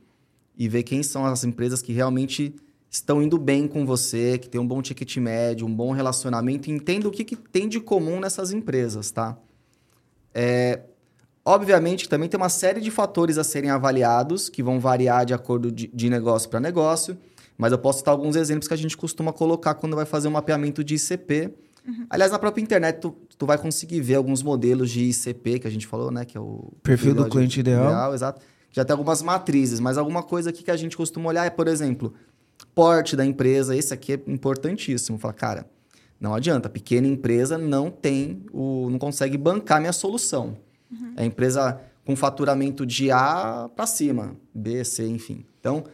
e 0.56 0.70
ver 0.70 0.84
quem 0.84 1.02
são 1.02 1.26
as 1.26 1.44
empresas 1.44 1.82
que 1.82 1.92
realmente 1.92 2.56
estão 2.90 3.22
indo 3.22 3.38
bem 3.38 3.66
com 3.68 3.84
você, 3.84 4.38
que 4.38 4.48
tem 4.48 4.60
um 4.60 4.66
bom 4.66 4.80
ticket 4.80 5.16
médio, 5.16 5.66
um 5.66 5.74
bom 5.74 5.92
relacionamento, 5.92 6.70
entenda 6.70 7.08
o 7.08 7.10
que, 7.10 7.24
que 7.24 7.36
tem 7.36 7.68
de 7.68 7.80
comum 7.80 8.20
nessas 8.20 8.52
empresas, 8.52 9.10
tá? 9.10 9.36
É, 10.34 10.80
obviamente 11.44 12.08
também 12.08 12.28
tem 12.28 12.38
uma 12.38 12.48
série 12.48 12.80
de 12.80 12.90
fatores 12.90 13.38
a 13.38 13.44
serem 13.44 13.70
avaliados, 13.70 14.48
que 14.48 14.62
vão 14.62 14.78
variar 14.78 15.24
de 15.24 15.34
acordo 15.34 15.70
de, 15.70 15.88
de 15.88 16.10
negócio 16.10 16.48
para 16.48 16.60
negócio, 16.60 17.16
mas 17.56 17.72
eu 17.72 17.78
posso 17.78 17.98
citar 17.98 18.12
alguns 18.12 18.36
exemplos 18.36 18.68
que 18.68 18.74
a 18.74 18.76
gente 18.76 18.96
costuma 18.96 19.32
colocar 19.32 19.74
quando 19.74 19.96
vai 19.96 20.04
fazer 20.04 20.28
um 20.28 20.32
mapeamento 20.32 20.84
de 20.84 20.94
ICP. 20.94 21.54
Uhum. 21.86 22.06
Aliás, 22.10 22.32
na 22.32 22.38
própria 22.38 22.62
internet, 22.62 23.00
tu, 23.00 23.16
tu 23.38 23.46
vai 23.46 23.56
conseguir 23.56 24.00
ver 24.00 24.16
alguns 24.16 24.42
modelos 24.42 24.90
de 24.90 25.04
ICP 25.04 25.60
que 25.60 25.66
a 25.66 25.70
gente 25.70 25.86
falou, 25.86 26.10
né? 26.10 26.24
Que 26.24 26.36
é 26.36 26.40
o 26.40 26.72
perfil 26.82 27.14
do 27.14 27.28
cliente 27.28 27.60
ideal. 27.60 27.84
ideal. 27.84 28.14
Exato. 28.14 28.42
Já 28.70 28.84
tem 28.84 28.92
algumas 28.92 29.22
matrizes, 29.22 29.80
mas 29.80 29.96
alguma 29.96 30.22
coisa 30.22 30.50
aqui 30.50 30.62
que 30.62 30.70
a 30.70 30.76
gente 30.76 30.96
costuma 30.96 31.30
olhar 31.30 31.46
é, 31.46 31.50
por 31.50 31.66
exemplo, 31.66 32.12
porte 32.76 33.16
da 33.16 33.24
empresa, 33.24 33.74
esse 33.74 33.94
aqui 33.94 34.12
é 34.12 34.20
importantíssimo. 34.26 35.16
Fala, 35.16 35.32
cara, 35.32 35.66
não 36.20 36.34
adianta, 36.34 36.68
pequena 36.68 37.06
empresa 37.06 37.56
não 37.56 37.90
tem 37.90 38.44
o, 38.52 38.90
não 38.90 38.98
consegue 38.98 39.38
bancar 39.38 39.80
minha 39.80 39.94
solução. 39.94 40.58
Uhum. 40.90 41.14
É 41.16 41.24
empresa 41.24 41.80
com 42.04 42.14
faturamento 42.14 42.84
de 42.84 43.10
A 43.10 43.70
para 43.74 43.86
cima, 43.86 44.36
B, 44.54 44.84
C, 44.84 45.08
enfim. 45.08 45.46
Então, 45.58 45.84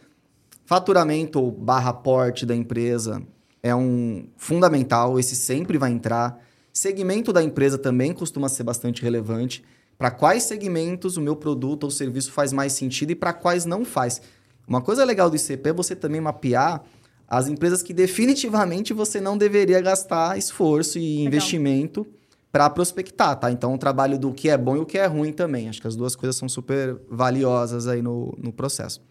faturamento 0.65 1.39
ou 1.39 1.49
barra 1.49 1.93
porte 1.93 2.45
da 2.45 2.53
empresa 2.53 3.23
é 3.63 3.73
um 3.73 4.27
fundamental, 4.35 5.17
esse 5.17 5.37
sempre 5.37 5.77
vai 5.77 5.89
entrar. 5.89 6.37
Segmento 6.73 7.31
da 7.31 7.41
empresa 7.41 7.77
também 7.77 8.11
costuma 8.13 8.49
ser 8.49 8.63
bastante 8.63 9.01
relevante. 9.01 9.63
Para 9.97 10.11
quais 10.11 10.43
segmentos 10.43 11.15
o 11.15 11.21
meu 11.21 11.37
produto 11.37 11.85
ou 11.85 11.91
serviço 11.91 12.33
faz 12.33 12.51
mais 12.51 12.73
sentido 12.73 13.11
e 13.11 13.15
para 13.15 13.31
quais 13.31 13.63
não 13.63 13.85
faz. 13.85 14.21
Uma 14.67 14.81
coisa 14.81 15.03
legal 15.03 15.29
do 15.29 15.35
ICP 15.35 15.69
é 15.69 15.73
você 15.73 15.95
também 15.95 16.21
mapear 16.21 16.83
as 17.27 17.47
empresas 17.47 17.81
que 17.81 17.93
definitivamente 17.93 18.93
você 18.93 19.19
não 19.19 19.37
deveria 19.37 19.81
gastar 19.81 20.37
esforço 20.37 20.97
e 20.97 21.01
legal. 21.01 21.27
investimento 21.27 22.07
para 22.51 22.69
prospectar, 22.69 23.35
tá? 23.39 23.51
Então, 23.51 23.73
o 23.73 23.77
trabalho 23.77 24.19
do 24.19 24.31
que 24.31 24.49
é 24.49 24.57
bom 24.57 24.77
e 24.77 24.79
o 24.79 24.85
que 24.85 24.99
é 24.99 25.07
ruim 25.07 25.33
também. 25.33 25.67
Acho 25.67 25.81
que 25.81 25.87
as 25.87 25.95
duas 25.95 26.15
coisas 26.15 26.35
são 26.35 26.47
super 26.47 27.01
valiosas 27.09 27.87
aí 27.87 28.01
no, 28.01 28.37
no 28.37 28.53
processo. 28.53 29.01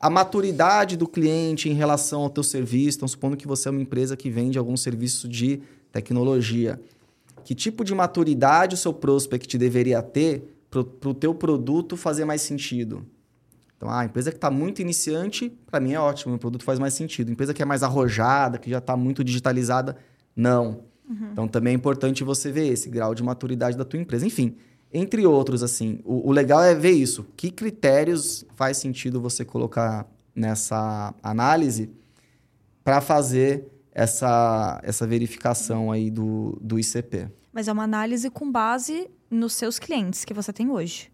A 0.00 0.08
maturidade 0.08 0.96
do 0.96 1.06
cliente 1.06 1.68
em 1.68 1.74
relação 1.74 2.22
ao 2.22 2.30
teu 2.30 2.42
serviço, 2.42 2.98
então, 2.98 3.08
supondo 3.08 3.36
que 3.36 3.46
você 3.46 3.68
é 3.68 3.70
uma 3.70 3.82
empresa 3.82 4.16
que 4.16 4.30
vende 4.30 4.58
algum 4.58 4.76
serviço 4.76 5.28
de 5.28 5.60
tecnologia. 5.92 6.80
Que 7.44 7.54
tipo 7.54 7.84
de 7.84 7.94
maturidade 7.94 8.74
o 8.74 8.78
seu 8.78 8.94
prospect 8.94 9.58
deveria 9.58 10.00
ter 10.00 10.54
para 10.70 10.80
o 10.80 11.14
teu 11.14 11.34
produto 11.34 11.96
fazer 11.96 12.24
mais 12.24 12.40
sentido? 12.40 13.04
Então, 13.78 13.88
a 13.88 14.04
empresa 14.04 14.32
que 14.32 14.36
está 14.36 14.50
muito 14.50 14.82
iniciante, 14.82 15.56
para 15.70 15.78
mim 15.78 15.92
é 15.92 16.00
ótimo, 16.00 16.34
o 16.34 16.38
produto 16.38 16.64
faz 16.64 16.80
mais 16.80 16.94
sentido. 16.94 17.28
A 17.28 17.32
empresa 17.32 17.54
que 17.54 17.62
é 17.62 17.64
mais 17.64 17.84
arrojada, 17.84 18.58
que 18.58 18.68
já 18.68 18.78
está 18.78 18.96
muito 18.96 19.22
digitalizada, 19.22 19.96
não. 20.34 20.82
Uhum. 21.08 21.28
Então, 21.30 21.46
também 21.46 21.74
é 21.74 21.76
importante 21.76 22.24
você 22.24 22.50
ver 22.50 22.66
esse 22.66 22.90
grau 22.90 23.14
de 23.14 23.22
maturidade 23.22 23.76
da 23.76 23.84
tua 23.84 24.00
empresa. 24.00 24.26
Enfim, 24.26 24.56
entre 24.92 25.24
outros, 25.24 25.62
assim, 25.62 26.00
o, 26.04 26.28
o 26.28 26.32
legal 26.32 26.60
é 26.60 26.74
ver 26.74 26.90
isso. 26.90 27.24
Que 27.36 27.52
critérios 27.52 28.44
faz 28.56 28.78
sentido 28.78 29.20
você 29.20 29.44
colocar 29.44 30.08
nessa 30.34 31.14
análise 31.22 31.88
para 32.82 33.00
fazer 33.00 33.68
essa, 33.92 34.80
essa 34.82 35.06
verificação 35.06 35.92
aí 35.92 36.10
do, 36.10 36.58
do 36.60 36.80
ICP. 36.80 37.28
Mas 37.52 37.68
é 37.68 37.72
uma 37.72 37.84
análise 37.84 38.28
com 38.28 38.50
base 38.50 39.08
nos 39.30 39.52
seus 39.52 39.78
clientes 39.78 40.24
que 40.24 40.34
você 40.34 40.52
tem 40.52 40.68
hoje 40.68 41.12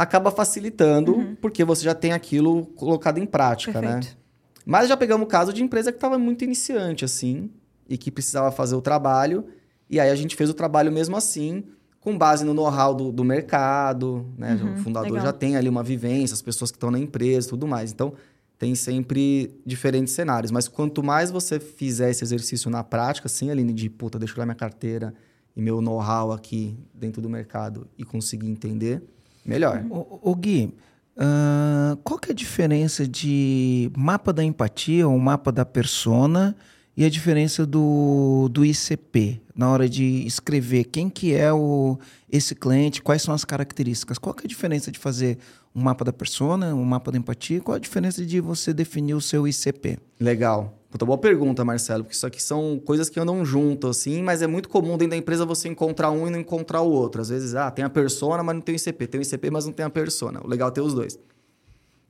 acaba 0.00 0.30
facilitando, 0.30 1.14
uhum. 1.14 1.34
porque 1.34 1.62
você 1.62 1.84
já 1.84 1.94
tem 1.94 2.12
aquilo 2.12 2.64
colocado 2.68 3.18
em 3.18 3.26
prática, 3.26 3.82
né? 3.82 3.92
Perfeito. 3.92 4.16
né? 4.16 4.20
Mas 4.64 4.88
já 4.88 4.96
pegamos 4.96 5.26
o 5.26 5.28
caso 5.28 5.52
de 5.52 5.62
empresa 5.62 5.92
que 5.92 5.98
estava 5.98 6.18
muito 6.18 6.42
iniciante, 6.42 7.04
assim, 7.04 7.50
e 7.86 7.98
que 7.98 8.10
precisava 8.10 8.50
fazer 8.50 8.74
o 8.74 8.80
trabalho, 8.80 9.44
e 9.90 10.00
aí 10.00 10.08
a 10.08 10.14
gente 10.14 10.36
fez 10.36 10.48
o 10.48 10.54
trabalho 10.54 10.90
mesmo 10.90 11.18
assim, 11.18 11.64
com 12.00 12.16
base 12.16 12.46
no 12.46 12.54
know-how 12.54 12.94
do, 12.94 13.12
do, 13.12 13.22
mercado, 13.22 14.26
né? 14.38 14.54
Uhum, 14.54 14.72
o 14.72 14.76
fundador 14.78 15.10
legal. 15.10 15.26
já 15.26 15.32
tem 15.34 15.58
ali 15.58 15.68
uma 15.68 15.82
vivência, 15.82 16.32
as 16.32 16.40
pessoas 16.40 16.70
que 16.70 16.78
estão 16.78 16.90
na 16.90 16.98
empresa 16.98 17.50
tudo 17.50 17.66
mais. 17.66 17.92
Então, 17.92 18.14
tem 18.58 18.74
sempre 18.74 19.60
diferentes 19.66 20.14
cenários. 20.14 20.50
Mas 20.50 20.66
quanto 20.66 21.02
mais 21.02 21.30
você 21.30 21.60
fizer 21.60 22.08
esse 22.08 22.24
exercício 22.24 22.70
na 22.70 22.82
prática, 22.82 23.26
assim, 23.26 23.50
Aline, 23.50 23.74
de 23.74 23.90
puta, 23.90 24.18
deixa 24.18 24.32
eu 24.32 24.38
olhar 24.38 24.46
minha 24.46 24.54
carteira 24.54 25.12
e 25.54 25.60
meu 25.60 25.82
know-how 25.82 26.32
aqui 26.32 26.74
dentro 26.94 27.20
do 27.20 27.28
mercado 27.28 27.86
e 27.98 28.04
conseguir 28.04 28.48
entender, 28.48 29.02
melhor. 29.44 29.84
O, 29.90 30.30
o 30.30 30.34
Gui, 30.34 30.74
Uh, 31.16 31.96
qual 31.98 32.18
que 32.18 32.30
é 32.30 32.32
a 32.32 32.34
diferença 32.34 33.06
de 33.06 33.90
mapa 33.94 34.32
da 34.32 34.42
empatia 34.42 35.06
ou 35.06 35.18
mapa 35.18 35.52
da 35.52 35.66
persona 35.66 36.56
e 36.96 37.04
a 37.04 37.10
diferença 37.10 37.66
do, 37.66 38.48
do 38.50 38.64
ICP 38.64 39.38
na 39.54 39.68
hora 39.70 39.86
de 39.86 40.26
escrever 40.26 40.84
quem 40.84 41.10
que 41.10 41.34
é 41.34 41.52
o, 41.52 41.98
esse 42.30 42.54
cliente, 42.54 43.02
quais 43.02 43.20
são 43.20 43.34
as 43.34 43.44
características? 43.44 44.16
Qual 44.16 44.34
que 44.34 44.44
é 44.44 44.46
a 44.46 44.48
diferença 44.48 44.90
de 44.90 44.98
fazer 44.98 45.36
um 45.74 45.82
mapa 45.82 46.04
da 46.04 46.12
persona, 46.12 46.74
um 46.74 46.84
mapa 46.84 47.12
da 47.12 47.18
empatia? 47.18 47.60
Qual 47.60 47.76
a 47.76 47.78
diferença 47.78 48.24
de 48.24 48.40
você 48.40 48.72
definir 48.72 49.14
o 49.14 49.20
seu 49.20 49.46
ICP? 49.46 49.98
Legal. 50.18 50.76
Puta, 50.90 51.06
boa 51.06 51.18
pergunta, 51.18 51.64
Marcelo, 51.64 52.02
porque 52.02 52.16
isso 52.16 52.26
aqui 52.26 52.42
são 52.42 52.80
coisas 52.84 53.08
que 53.08 53.20
andam 53.20 53.44
junto, 53.44 53.86
assim, 53.86 54.22
mas 54.22 54.42
é 54.42 54.48
muito 54.48 54.68
comum 54.68 54.98
dentro 54.98 55.10
da 55.10 55.16
empresa 55.16 55.46
você 55.46 55.68
encontrar 55.68 56.10
um 56.10 56.26
e 56.26 56.30
não 56.30 56.40
encontrar 56.40 56.80
o 56.80 56.90
outro. 56.90 57.20
Às 57.20 57.28
vezes, 57.28 57.54
ah, 57.54 57.70
tem 57.70 57.84
a 57.84 57.90
persona, 57.90 58.42
mas 58.42 58.56
não 58.56 58.60
tem 58.60 58.74
o 58.74 58.76
ICP. 58.76 59.06
Tem 59.06 59.20
o 59.20 59.22
ICP, 59.22 59.50
mas 59.50 59.66
não 59.66 59.72
tem 59.72 59.86
a 59.86 59.90
persona. 59.90 60.40
O 60.42 60.48
legal 60.48 60.68
é 60.68 60.72
ter 60.72 60.80
os 60.80 60.92
dois. 60.92 61.16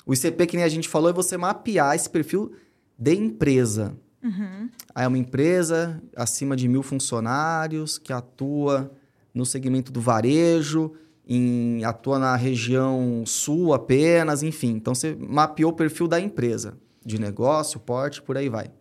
O 0.07 0.15
ICP, 0.15 0.47
que 0.47 0.57
nem 0.57 0.65
a 0.65 0.69
gente 0.69 0.89
falou, 0.89 1.11
é 1.11 1.13
você 1.13 1.37
mapear 1.37 1.95
esse 1.95 2.09
perfil 2.09 2.53
de 2.99 3.15
empresa. 3.15 3.95
Uhum. 4.23 4.71
Aí 4.95 5.05
é 5.05 5.09
uma 5.09 5.19
empresa 5.19 6.03
acima 6.17 6.57
de 6.57 6.67
mil 6.67 6.83
funcionários 6.83 7.99
que 7.99 8.13
atua 8.13 8.91
no 9.35 9.45
segmento 9.45 9.93
do 9.93 10.01
varejo, 10.01 10.93
em, 11.33 11.85
atua 11.85 12.19
na 12.19 12.35
região 12.35 13.23
sul 13.25 13.73
apenas, 13.73 14.43
enfim. 14.43 14.71
Então 14.71 14.93
você 14.93 15.17
mapeou 15.17 15.71
o 15.71 15.75
perfil 15.75 16.09
da 16.09 16.21
empresa 16.21 16.77
de 17.07 17.21
negócio, 17.21 17.79
porte, 17.79 18.21
por 18.21 18.37
aí 18.37 18.49
vai. 18.49 18.73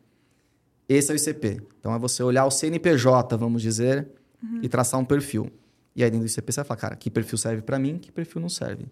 Esse 0.88 1.12
é 1.12 1.14
o 1.14 1.16
ICP. 1.16 1.62
Então 1.80 1.94
é 1.94 2.00
você 2.00 2.24
olhar 2.24 2.46
o 2.46 2.52
CNPJ, 2.52 3.38
vamos 3.38 3.62
dizer, 3.62 4.10
uhum. 4.42 4.62
e 4.64 4.68
traçar 4.68 5.00
um 5.00 5.06
perfil. 5.06 5.52
E 5.96 6.04
aí 6.04 6.10
dentro 6.10 6.26
do 6.26 6.32
ICP 6.32 6.52
você 6.52 6.62
vai 6.62 6.66
falar, 6.66 6.80
cara, 6.80 6.96
que 6.96 7.12
perfil 7.12 7.38
serve 7.38 7.62
para 7.62 7.78
mim, 7.78 8.00
que 8.00 8.12
perfil 8.12 8.42
não 8.42 8.50
serve. 8.50 8.88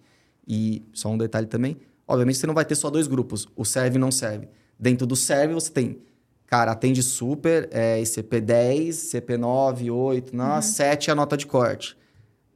E 0.47 0.85
só 0.93 1.09
um 1.09 1.17
detalhe 1.17 1.47
também, 1.47 1.77
obviamente 2.07 2.37
você 2.37 2.45
não 2.45 2.53
vai 2.53 2.63
ter 2.63 2.75
só 2.75 2.91
dois 2.91 3.07
grupos, 3.07 3.47
o 3.55 3.65
serve 3.65 3.95
e 3.95 3.99
não 3.99 4.11
serve. 4.11 4.47
Dentro 4.79 5.07
do 5.07 5.15
serve 5.15 5.55
você 5.55 5.71
tem, 5.71 5.97
cara, 6.45 6.73
atende 6.73 7.01
super, 7.01 7.67
é 7.71 7.99
ICP 7.99 8.39
10, 8.39 8.95
CP 8.95 9.35
9, 9.35 9.89
8, 9.89 10.35
não, 10.35 10.55
uhum. 10.55 10.61
7 10.61 11.09
é 11.09 11.13
a 11.13 11.15
nota 11.15 11.35
de 11.35 11.47
corte. 11.47 11.96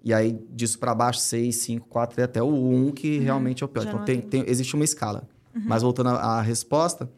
E 0.04 0.14
aí 0.14 0.40
disso 0.50 0.80
para 0.80 0.96
baixo, 0.96 1.20
6, 1.20 1.56
5, 1.56 1.88
4 1.88 2.20
e 2.20 2.24
até 2.24 2.42
o 2.42 2.48
1, 2.48 2.92
que 2.92 3.18
uhum. 3.18 3.24
realmente 3.24 3.64
é 3.64 3.66
o 3.66 3.70
pior. 3.70 3.84
Já 3.84 3.90
então 3.92 4.04
tem, 4.04 4.20
tem, 4.20 4.44
existe 4.48 4.74
uma 4.76 4.84
escala. 4.84 5.28
Uhum. 5.56 5.64
Mas 5.66 5.84
voltando 5.84 6.10
à 6.10 6.42
resposta, 6.42 7.10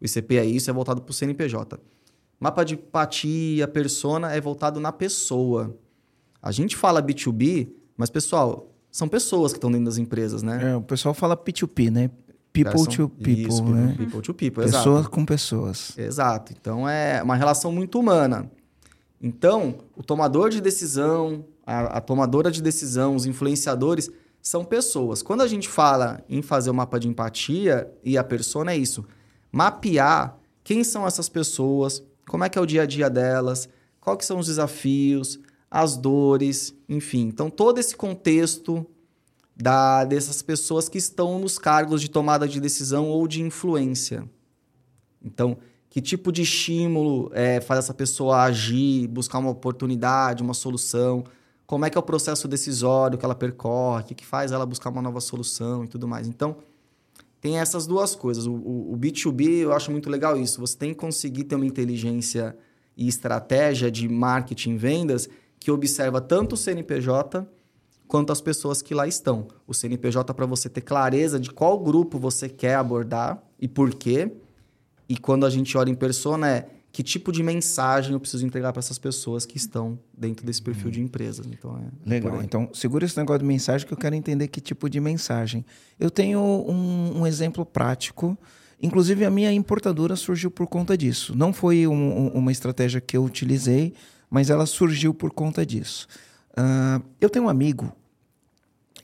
o 0.00 0.04
ICP 0.04 0.36
é 0.36 0.44
isso, 0.44 0.68
é 0.68 0.72
voltado 0.72 1.00
para 1.00 1.10
o 1.10 1.14
CNPJ. 1.14 1.78
Mapa 2.40 2.64
de 2.64 2.74
empatia, 2.74 3.68
persona, 3.68 4.32
é 4.32 4.40
voltado 4.40 4.80
na 4.80 4.90
pessoa. 4.90 5.76
A 6.42 6.50
gente 6.50 6.76
fala 6.76 7.00
B2B, 7.00 7.68
mas, 7.96 8.10
pessoal, 8.10 8.74
são 8.90 9.06
pessoas 9.06 9.52
que 9.52 9.58
estão 9.58 9.70
dentro 9.70 9.86
das 9.86 9.96
empresas, 9.96 10.42
né? 10.42 10.72
É, 10.72 10.76
o 10.76 10.82
pessoal 10.82 11.14
fala 11.14 11.36
P2P, 11.36 11.90
né? 11.90 12.10
People 12.52 12.84
to 12.86 13.08
people, 13.08 13.42
isso, 13.48 13.64
né? 13.64 13.94
People 13.96 14.20
to 14.20 14.34
people, 14.34 14.64
Pessoas 14.64 15.00
exato. 15.00 15.10
com 15.10 15.24
pessoas. 15.24 15.96
Exato. 15.96 16.52
Então, 16.52 16.86
é 16.88 17.22
uma 17.22 17.36
relação 17.36 17.70
muito 17.70 17.98
humana. 17.98 18.50
Então, 19.22 19.76
o 19.96 20.02
tomador 20.02 20.50
de 20.50 20.60
decisão, 20.60 21.44
a, 21.66 21.98
a 21.98 22.00
tomadora 22.00 22.50
de 22.50 22.62
decisão, 22.62 23.14
os 23.14 23.26
influenciadores, 23.26 24.10
são 24.40 24.64
pessoas. 24.64 25.22
Quando 25.22 25.42
a 25.42 25.46
gente 25.46 25.68
fala 25.68 26.22
em 26.28 26.42
fazer 26.42 26.70
o 26.70 26.72
um 26.72 26.76
mapa 26.76 26.98
de 26.98 27.08
empatia 27.08 27.90
e 28.02 28.18
a 28.18 28.24
persona 28.24 28.72
é 28.72 28.76
isso, 28.76 29.04
mapear 29.50 30.36
quem 30.64 30.82
são 30.82 31.06
essas 31.06 31.28
pessoas, 31.28 32.02
como 32.26 32.44
é 32.44 32.48
que 32.48 32.58
é 32.58 32.60
o 32.60 32.66
dia 32.66 32.82
a 32.82 32.86
dia 32.86 33.08
delas, 33.08 33.68
quais 34.00 34.24
são 34.24 34.38
os 34.38 34.46
desafios, 34.46 35.38
as 35.70 35.96
dores, 35.96 36.74
enfim. 36.88 37.28
Então 37.28 37.48
todo 37.48 37.78
esse 37.78 37.96
contexto 37.96 38.84
da 39.56 40.04
dessas 40.04 40.42
pessoas 40.42 40.88
que 40.88 40.98
estão 40.98 41.38
nos 41.38 41.58
cargos 41.58 42.00
de 42.00 42.10
tomada 42.10 42.48
de 42.48 42.60
decisão 42.60 43.08
ou 43.08 43.28
de 43.28 43.42
influência. 43.42 44.28
Então, 45.24 45.56
que 45.88 46.00
tipo 46.00 46.32
de 46.32 46.42
estímulo 46.42 47.30
é, 47.32 47.60
faz 47.60 47.80
essa 47.80 47.94
pessoa 47.94 48.42
agir, 48.42 49.06
buscar 49.06 49.38
uma 49.38 49.50
oportunidade, 49.50 50.42
uma 50.42 50.54
solução? 50.54 51.22
Como 51.72 51.86
é 51.86 51.88
que 51.88 51.96
é 51.96 52.00
o 52.00 52.02
processo 52.02 52.46
decisório 52.46 53.16
que 53.16 53.24
ela 53.24 53.34
percorre, 53.34 54.02
o 54.02 54.04
que, 54.08 54.14
que 54.14 54.26
faz 54.26 54.52
ela 54.52 54.66
buscar 54.66 54.90
uma 54.90 55.00
nova 55.00 55.22
solução 55.22 55.84
e 55.84 55.88
tudo 55.88 56.06
mais. 56.06 56.28
Então, 56.28 56.58
tem 57.40 57.58
essas 57.58 57.86
duas 57.86 58.14
coisas. 58.14 58.44
O, 58.44 58.52
o, 58.52 58.92
o, 58.92 58.98
B2B, 58.98 59.62
eu 59.62 59.72
acho 59.72 59.90
muito 59.90 60.10
legal 60.10 60.38
isso. 60.38 60.60
Você 60.60 60.76
tem 60.76 60.90
que 60.90 60.96
conseguir 60.96 61.44
ter 61.44 61.54
uma 61.54 61.64
inteligência 61.64 62.54
e 62.94 63.08
estratégia 63.08 63.90
de 63.90 64.06
marketing 64.06 64.72
e 64.72 64.76
vendas 64.76 65.30
que 65.58 65.70
observa 65.70 66.20
tanto 66.20 66.52
o 66.52 66.58
CNPJ 66.58 67.48
quanto 68.06 68.32
as 68.32 68.42
pessoas 68.42 68.82
que 68.82 68.92
lá 68.92 69.06
estão. 69.06 69.48
O 69.66 69.72
CNPJ 69.72 70.34
para 70.34 70.44
você 70.44 70.68
ter 70.68 70.82
clareza 70.82 71.40
de 71.40 71.50
qual 71.50 71.78
grupo 71.78 72.18
você 72.18 72.50
quer 72.50 72.74
abordar 72.74 73.42
e 73.58 73.66
por 73.66 73.94
quê. 73.94 74.30
E 75.08 75.16
quando 75.16 75.46
a 75.46 75.48
gente 75.48 75.78
olha 75.78 75.88
em 75.88 75.94
persona 75.94 76.50
é 76.50 76.68
que 76.92 77.02
tipo 77.02 77.32
de 77.32 77.42
mensagem 77.42 78.12
eu 78.12 78.20
preciso 78.20 78.44
entregar 78.44 78.70
para 78.70 78.80
essas 78.80 78.98
pessoas 78.98 79.46
que 79.46 79.56
estão 79.56 79.98
dentro 80.16 80.44
desse 80.44 80.60
perfil 80.60 80.90
de 80.90 81.00
empresas. 81.00 81.46
Então, 81.46 81.78
é 81.78 82.08
Legal. 82.08 82.42
Então, 82.42 82.68
segura 82.74 83.06
esse 83.06 83.16
negócio 83.16 83.38
de 83.38 83.46
mensagem 83.46 83.86
que 83.86 83.94
eu 83.94 83.96
quero 83.96 84.14
entender 84.14 84.46
que 84.48 84.60
tipo 84.60 84.90
de 84.90 85.00
mensagem. 85.00 85.64
Eu 85.98 86.10
tenho 86.10 86.38
um, 86.40 87.20
um 87.20 87.26
exemplo 87.26 87.64
prático. 87.64 88.36
Inclusive, 88.80 89.24
a 89.24 89.30
minha 89.30 89.50
importadora 89.50 90.14
surgiu 90.16 90.50
por 90.50 90.66
conta 90.66 90.96
disso. 90.96 91.34
Não 91.34 91.50
foi 91.50 91.86
um, 91.86 92.28
uma 92.28 92.52
estratégia 92.52 93.00
que 93.00 93.16
eu 93.16 93.24
utilizei, 93.24 93.94
mas 94.28 94.50
ela 94.50 94.66
surgiu 94.66 95.14
por 95.14 95.32
conta 95.32 95.64
disso. 95.64 96.06
Uh, 96.50 97.02
eu 97.18 97.30
tenho 97.30 97.46
um 97.46 97.48
amigo 97.48 97.90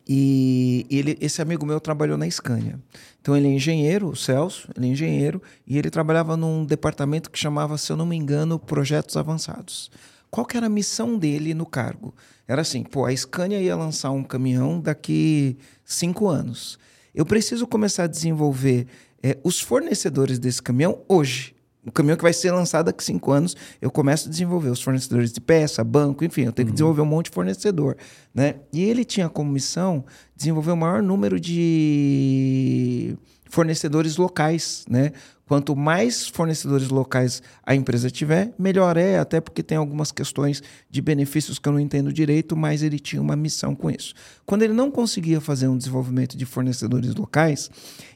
e 0.09 0.87
ele, 0.88 1.18
esse 1.21 1.42
amigo 1.42 1.66
meu 1.66 1.79
trabalhou 1.79 2.16
na 2.16 2.29
Scania. 2.31 2.81
Então 3.21 3.37
ele 3.37 3.49
é 3.49 3.51
engenheiro, 3.51 4.09
o 4.09 4.16
Celso, 4.16 4.68
ele 4.75 4.87
é 4.87 4.90
engenheiro, 4.90 5.42
e 5.66 5.77
ele 5.77 5.90
trabalhava 5.90 6.37
num 6.37 6.64
departamento 6.64 7.31
que 7.31 7.38
chamava, 7.38 7.77
se 7.77 7.92
eu 7.92 7.97
não 7.97 8.07
me 8.07 8.16
engano, 8.16 8.59
Projetos 8.59 9.16
Avançados. 9.16 9.90
Qual 10.31 10.47
que 10.47 10.57
era 10.57 10.66
a 10.66 10.71
missão 10.71 11.18
dele 11.18 11.53
no 11.53 11.66
cargo? 11.66 12.14
Era 12.47 12.62
assim, 12.62 12.83
pô, 12.83 13.05
a 13.05 13.14
Scania 13.14 13.61
ia 13.61 13.77
lançar 13.77 14.11
um 14.11 14.25
caminhão 14.25 14.81
daqui 14.81 15.59
cinco 15.85 16.29
anos. 16.29 16.79
Eu 17.14 17.27
preciso 17.27 17.66
começar 17.66 18.05
a 18.05 18.09
desenvolver 18.09 18.87
é, 19.23 19.37
os 19.44 19.61
fornecedores 19.61 20.38
desse 20.38 20.62
caminhão 20.62 21.01
hoje 21.07 21.55
o 21.88 21.92
caminhão 21.92 22.16
que 22.16 22.22
vai 22.22 22.33
ser 22.33 22.53
lançado 22.53 22.87
daqui 22.87 23.03
a 23.03 23.05
cinco 23.05 23.33
anos, 23.33 23.57
eu 23.81 23.90
começo 23.90 24.29
a 24.29 24.31
desenvolver 24.31 24.68
os 24.68 24.83
fornecedores 24.83 25.33
de 25.33 25.40
peça, 25.40 25.83
banco, 25.83 26.24
enfim, 26.24 26.42
eu 26.42 26.53
tenho 26.53 26.66
que 26.66 26.70
uhum. 26.70 26.74
desenvolver 26.74 27.01
um 27.01 27.07
monte 27.07 27.27
de 27.27 27.35
fornecedor. 27.35 27.96
Né? 28.35 28.57
E 28.72 28.83
ele 28.83 29.05
tinha 29.05 29.29
como 29.29 29.51
missão 29.51 30.05
desenvolver 30.37 30.72
o 30.72 30.77
maior 30.77 31.03
número 31.03 31.40
de 31.40 33.16
fornecedores 33.48 34.18
locais. 34.18 34.85
Né? 34.88 35.12
Quanto 35.46 35.74
mais 35.74 36.29
fornecedores 36.29 36.90
locais 36.90 37.42
a 37.64 37.74
empresa 37.74 38.11
tiver, 38.11 38.53
melhor 38.59 38.98
é, 38.98 39.18
até 39.18 39.40
porque 39.40 39.62
tem 39.62 39.79
algumas 39.79 40.12
questões 40.12 40.62
de 40.90 41.01
benefícios 41.01 41.59
que 41.59 41.66
eu 41.66 41.72
não 41.72 41.81
entendo 41.81 42.12
direito, 42.12 42.55
mas 42.55 42.83
ele 42.83 42.98
tinha 42.98 43.22
uma 43.22 43.35
missão 43.35 43.74
com 43.74 43.90
isso. 43.90 44.12
Quando 44.44 44.62
ele 44.62 44.74
não 44.74 44.90
conseguia 44.90 45.40
fazer 45.40 45.68
um 45.68 45.79
desenvolvimento 45.79 46.37
de 46.37 46.44
fornecedores 46.44 47.14
locais, 47.14 47.70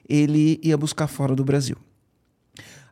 ele 0.07 0.61
ia 0.63 0.77
buscar 0.77 1.07
fora 1.07 1.35
do 1.35 1.43
Brasil. 1.43 1.79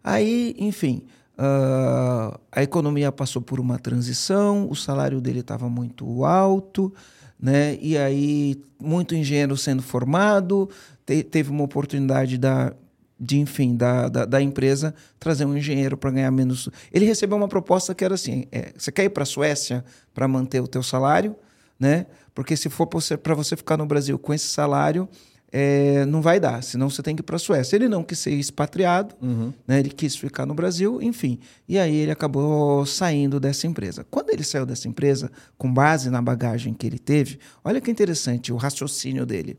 Aí, 0.02 0.54
enfim, 0.58 1.04
uh, 1.38 2.38
a 2.50 2.62
economia 2.62 3.12
passou 3.12 3.42
por 3.42 3.60
uma 3.60 3.78
transição, 3.78 4.68
o 4.70 4.74
salário 4.74 5.20
dele 5.20 5.40
estava 5.40 5.68
muito 5.68 6.24
alto, 6.24 6.92
né? 7.38 7.78
E 7.80 7.96
aí, 7.96 8.62
muito 8.80 9.14
engenheiro 9.14 9.56
sendo 9.56 9.82
formado, 9.82 10.68
te, 11.04 11.22
teve 11.22 11.50
uma 11.50 11.64
oportunidade 11.64 12.38
da, 12.38 12.72
de, 13.18 13.38
enfim, 13.38 13.76
da, 13.76 14.08
da, 14.08 14.24
da 14.24 14.42
empresa 14.42 14.94
trazer 15.18 15.44
um 15.44 15.56
engenheiro 15.56 15.96
para 15.96 16.10
ganhar 16.10 16.30
menos. 16.30 16.68
Ele 16.90 17.04
recebeu 17.04 17.36
uma 17.36 17.48
proposta 17.48 17.94
que 17.94 18.04
era 18.04 18.14
assim: 18.14 18.46
é, 18.50 18.72
você 18.76 18.90
quer 18.90 19.04
ir 19.04 19.10
para 19.10 19.24
a 19.24 19.26
Suécia 19.26 19.84
para 20.14 20.26
manter 20.26 20.60
o 20.60 20.66
teu 20.66 20.82
salário, 20.82 21.36
né? 21.78 22.06
Porque 22.34 22.56
se 22.56 22.70
for 22.70 22.86
para 22.86 23.34
você 23.34 23.56
ficar 23.56 23.76
no 23.76 23.84
Brasil 23.84 24.18
com 24.18 24.32
esse 24.32 24.46
salário, 24.46 25.08
é, 25.52 26.04
não 26.06 26.22
vai 26.22 26.38
dar, 26.38 26.62
senão 26.62 26.88
você 26.88 27.02
tem 27.02 27.16
que 27.16 27.20
ir 27.20 27.24
para 27.24 27.36
a 27.36 27.38
Suécia. 27.38 27.76
Ele 27.76 27.88
não 27.88 28.04
quis 28.04 28.18
ser 28.18 28.30
expatriado, 28.30 29.14
uhum. 29.20 29.52
né, 29.66 29.80
ele 29.80 29.90
quis 29.90 30.14
ficar 30.14 30.46
no 30.46 30.54
Brasil, 30.54 31.02
enfim. 31.02 31.38
E 31.68 31.78
aí 31.78 31.94
ele 31.94 32.10
acabou 32.10 32.86
saindo 32.86 33.40
dessa 33.40 33.66
empresa. 33.66 34.06
Quando 34.10 34.30
ele 34.30 34.44
saiu 34.44 34.64
dessa 34.64 34.86
empresa, 34.86 35.30
com 35.58 35.72
base 35.72 36.08
na 36.10 36.22
bagagem 36.22 36.72
que 36.72 36.86
ele 36.86 36.98
teve, 36.98 37.38
olha 37.64 37.80
que 37.80 37.90
interessante 37.90 38.52
o 38.52 38.56
raciocínio 38.56 39.26
dele. 39.26 39.58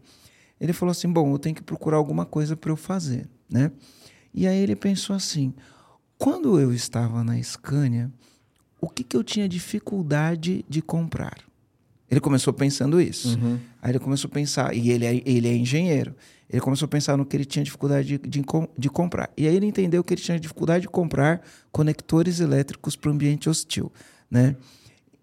Ele 0.59 0.73
falou 0.73 0.91
assim: 0.91 1.11
bom, 1.11 1.33
eu 1.33 1.39
tenho 1.39 1.55
que 1.55 1.63
procurar 1.63 1.97
alguma 1.97 2.25
coisa 2.25 2.55
para 2.55 2.71
eu 2.71 2.77
fazer. 2.77 3.27
Né? 3.49 3.71
E 4.33 4.47
aí 4.47 4.59
ele 4.59 4.75
pensou 4.75 5.15
assim: 5.15 5.53
quando 6.17 6.59
eu 6.59 6.73
estava 6.73 7.23
na 7.23 7.41
Scania, 7.41 8.09
o 8.79 8.87
que, 8.87 9.03
que 9.03 9.17
eu 9.17 9.23
tinha 9.23 9.49
dificuldade 9.49 10.63
de 10.69 10.81
comprar? 10.81 11.50
Ele 12.11 12.19
começou 12.19 12.51
pensando 12.51 12.99
isso. 12.99 13.39
Uhum. 13.39 13.57
Aí 13.81 13.91
ele 13.91 13.99
começou 13.99 14.27
a 14.27 14.33
pensar, 14.33 14.75
e 14.75 14.91
ele 14.91 15.05
é, 15.05 15.21
ele 15.25 15.47
é 15.47 15.55
engenheiro, 15.55 16.13
ele 16.49 16.59
começou 16.59 16.85
a 16.85 16.89
pensar 16.89 17.15
no 17.15 17.25
que 17.25 17.37
ele 17.37 17.45
tinha 17.45 17.63
dificuldade 17.63 18.17
de, 18.17 18.27
de, 18.27 18.43
de 18.77 18.89
comprar. 18.89 19.31
E 19.37 19.47
aí 19.47 19.55
ele 19.55 19.65
entendeu 19.65 20.03
que 20.03 20.13
ele 20.13 20.21
tinha 20.21 20.37
dificuldade 20.37 20.81
de 20.81 20.89
comprar 20.89 21.41
conectores 21.71 22.41
elétricos 22.41 22.97
para 22.97 23.09
o 23.09 23.13
ambiente 23.13 23.49
hostil. 23.49 23.89
Né? 24.29 24.57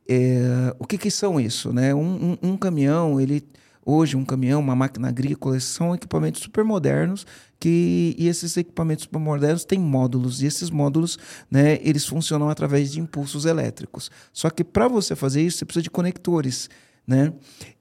É, 0.09 0.75
o 0.79 0.87
que, 0.87 0.97
que 0.97 1.11
são 1.11 1.39
isso? 1.39 1.75
Né? 1.75 1.95
Um, 1.95 2.39
um, 2.43 2.53
um 2.53 2.57
caminhão, 2.57 3.21
ele, 3.21 3.45
hoje 3.89 4.19
um 4.19 4.25
caminhão, 4.25 4.61
uma 4.61 4.77
máquina 4.77 5.09
agrícola, 5.09 5.59
são 5.61 5.95
equipamentos 5.95 6.43
super 6.43 6.63
modernos 6.63 7.27
que 7.59 8.15
e 8.19 8.29
esses 8.29 8.55
equipamentos 8.57 9.05
super 9.05 9.19
modernos 9.19 9.65
têm 9.65 9.79
módulos 9.79 10.43
e 10.43 10.47
esses 10.47 10.69
módulos, 10.69 11.19
né, 11.51 11.79
eles 11.83 12.05
funcionam 12.05 12.51
através 12.51 12.93
de 12.93 13.01
impulsos 13.01 13.47
elétricos. 13.47 14.11
Só 14.31 14.51
que 14.51 14.63
para 14.63 14.89
você 14.89 15.17
fazer 15.17 15.43
isso, 15.43 15.59
você 15.59 15.65
precisa 15.65 15.83
de 15.83 15.91
conectores, 15.91 16.69
né? 17.07 17.33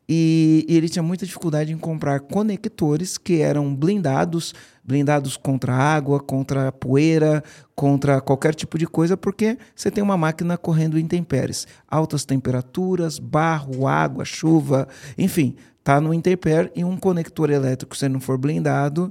E, 0.09 0.65
e, 0.69 0.77
ele 0.77 0.87
tinha 0.87 1.03
muita 1.03 1.25
dificuldade 1.25 1.73
em 1.73 1.77
comprar 1.77 2.21
conectores 2.21 3.17
que 3.17 3.41
eram 3.41 3.75
blindados, 3.75 4.55
blindados 4.81 5.35
contra 5.35 5.73
água, 5.73 6.17
contra 6.21 6.71
poeira, 6.71 7.43
contra 7.75 8.21
qualquer 8.21 8.55
tipo 8.55 8.77
de 8.77 8.87
coisa, 8.87 9.17
porque 9.17 9.57
você 9.75 9.91
tem 9.91 10.01
uma 10.01 10.15
máquina 10.15 10.57
correndo 10.57 10.97
intempéries, 10.97 11.67
altas 11.85 12.23
temperaturas, 12.23 13.19
barro, 13.19 13.85
água, 13.85 14.23
chuva, 14.23 14.87
enfim, 15.17 15.57
tá 15.88 16.02
no 16.02 16.13
intempérie 16.13 16.69
e 16.76 16.84
um 16.84 16.97
conector 16.97 17.50
elétrico 17.50 17.95
se 17.95 18.10
não 18.10 18.19
for 18.19 18.38
blindado, 18.38 19.10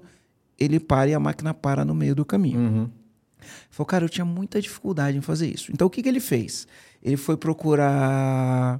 ele 0.58 0.78
para 0.78 1.08
e 1.08 1.14
a 1.14 1.18
máquina 1.18 1.54
para 1.54 1.86
no 1.86 1.94
meio 1.94 2.14
do 2.14 2.22
caminho. 2.22 2.60
Uhum. 2.60 2.90
Falou, 3.70 3.86
cara, 3.86 4.04
eu 4.04 4.10
tinha 4.10 4.26
muita 4.26 4.60
dificuldade 4.60 5.16
em 5.16 5.22
fazer 5.22 5.48
isso. 5.48 5.72
Então 5.72 5.86
o 5.86 5.90
que, 5.90 6.02
que 6.02 6.08
ele 6.08 6.20
fez? 6.20 6.68
Ele 7.02 7.16
foi 7.16 7.34
procurar 7.34 8.78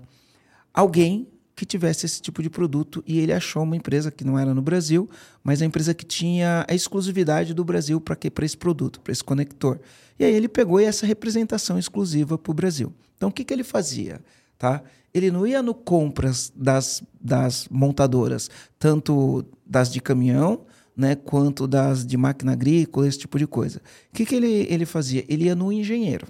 alguém 0.75 1.27
que 1.55 1.65
tivesse 1.65 2.05
esse 2.05 2.21
tipo 2.21 2.43
de 2.43 2.51
produto 2.51 3.03
e 3.07 3.19
ele 3.19 3.33
achou 3.33 3.63
uma 3.63 3.77
empresa 3.77 4.11
que 4.11 4.25
não 4.25 4.39
era 4.39 4.53
no 4.53 4.61
Brasil, 4.61 5.09
mas 5.43 5.63
a 5.63 5.65
empresa 5.65 5.95
que 5.95 6.05
tinha 6.05 6.67
a 6.69 6.75
exclusividade 6.75 7.55
do 7.55 7.65
Brasil 7.65 7.99
para 7.99 8.15
que 8.15 8.31
para 8.31 8.45
esse 8.45 8.59
produto, 8.59 9.01
para 9.01 9.13
esse 9.13 9.25
conector. 9.25 9.81
E 10.19 10.25
aí 10.27 10.35
ele 10.35 10.49
pegou 10.49 10.79
essa 10.79 11.07
representação 11.07 11.79
exclusiva 11.79 12.37
para 12.37 12.51
o 12.51 12.55
Brasil. 12.55 12.93
Então 13.17 13.31
o 13.31 13.33
que, 13.33 13.43
que 13.43 13.55
ele 13.55 13.65
fazia? 13.65 14.21
Tá? 14.59 14.83
Ele 15.12 15.31
não 15.31 15.47
ia 15.47 15.62
no 15.62 15.75
compras 15.75 16.53
das, 16.55 17.03
das 17.21 17.69
montadoras, 17.71 18.51
tanto 18.79 19.45
das 19.64 19.90
de 19.90 20.01
caminhão, 20.01 20.64
né, 20.97 21.14
quanto 21.14 21.66
das 21.66 22.07
de 22.07 22.16
máquina 22.16 22.53
agrícola, 22.53 23.07
esse 23.07 23.19
tipo 23.19 23.38
de 23.38 23.47
coisa. 23.47 23.81
O 24.11 24.16
que, 24.16 24.25
que 24.25 24.35
ele, 24.35 24.66
ele 24.71 24.87
fazia? 24.87 25.25
Ele 25.29 25.45
ia 25.45 25.55
no 25.55 25.71
engenheiro. 25.71 26.27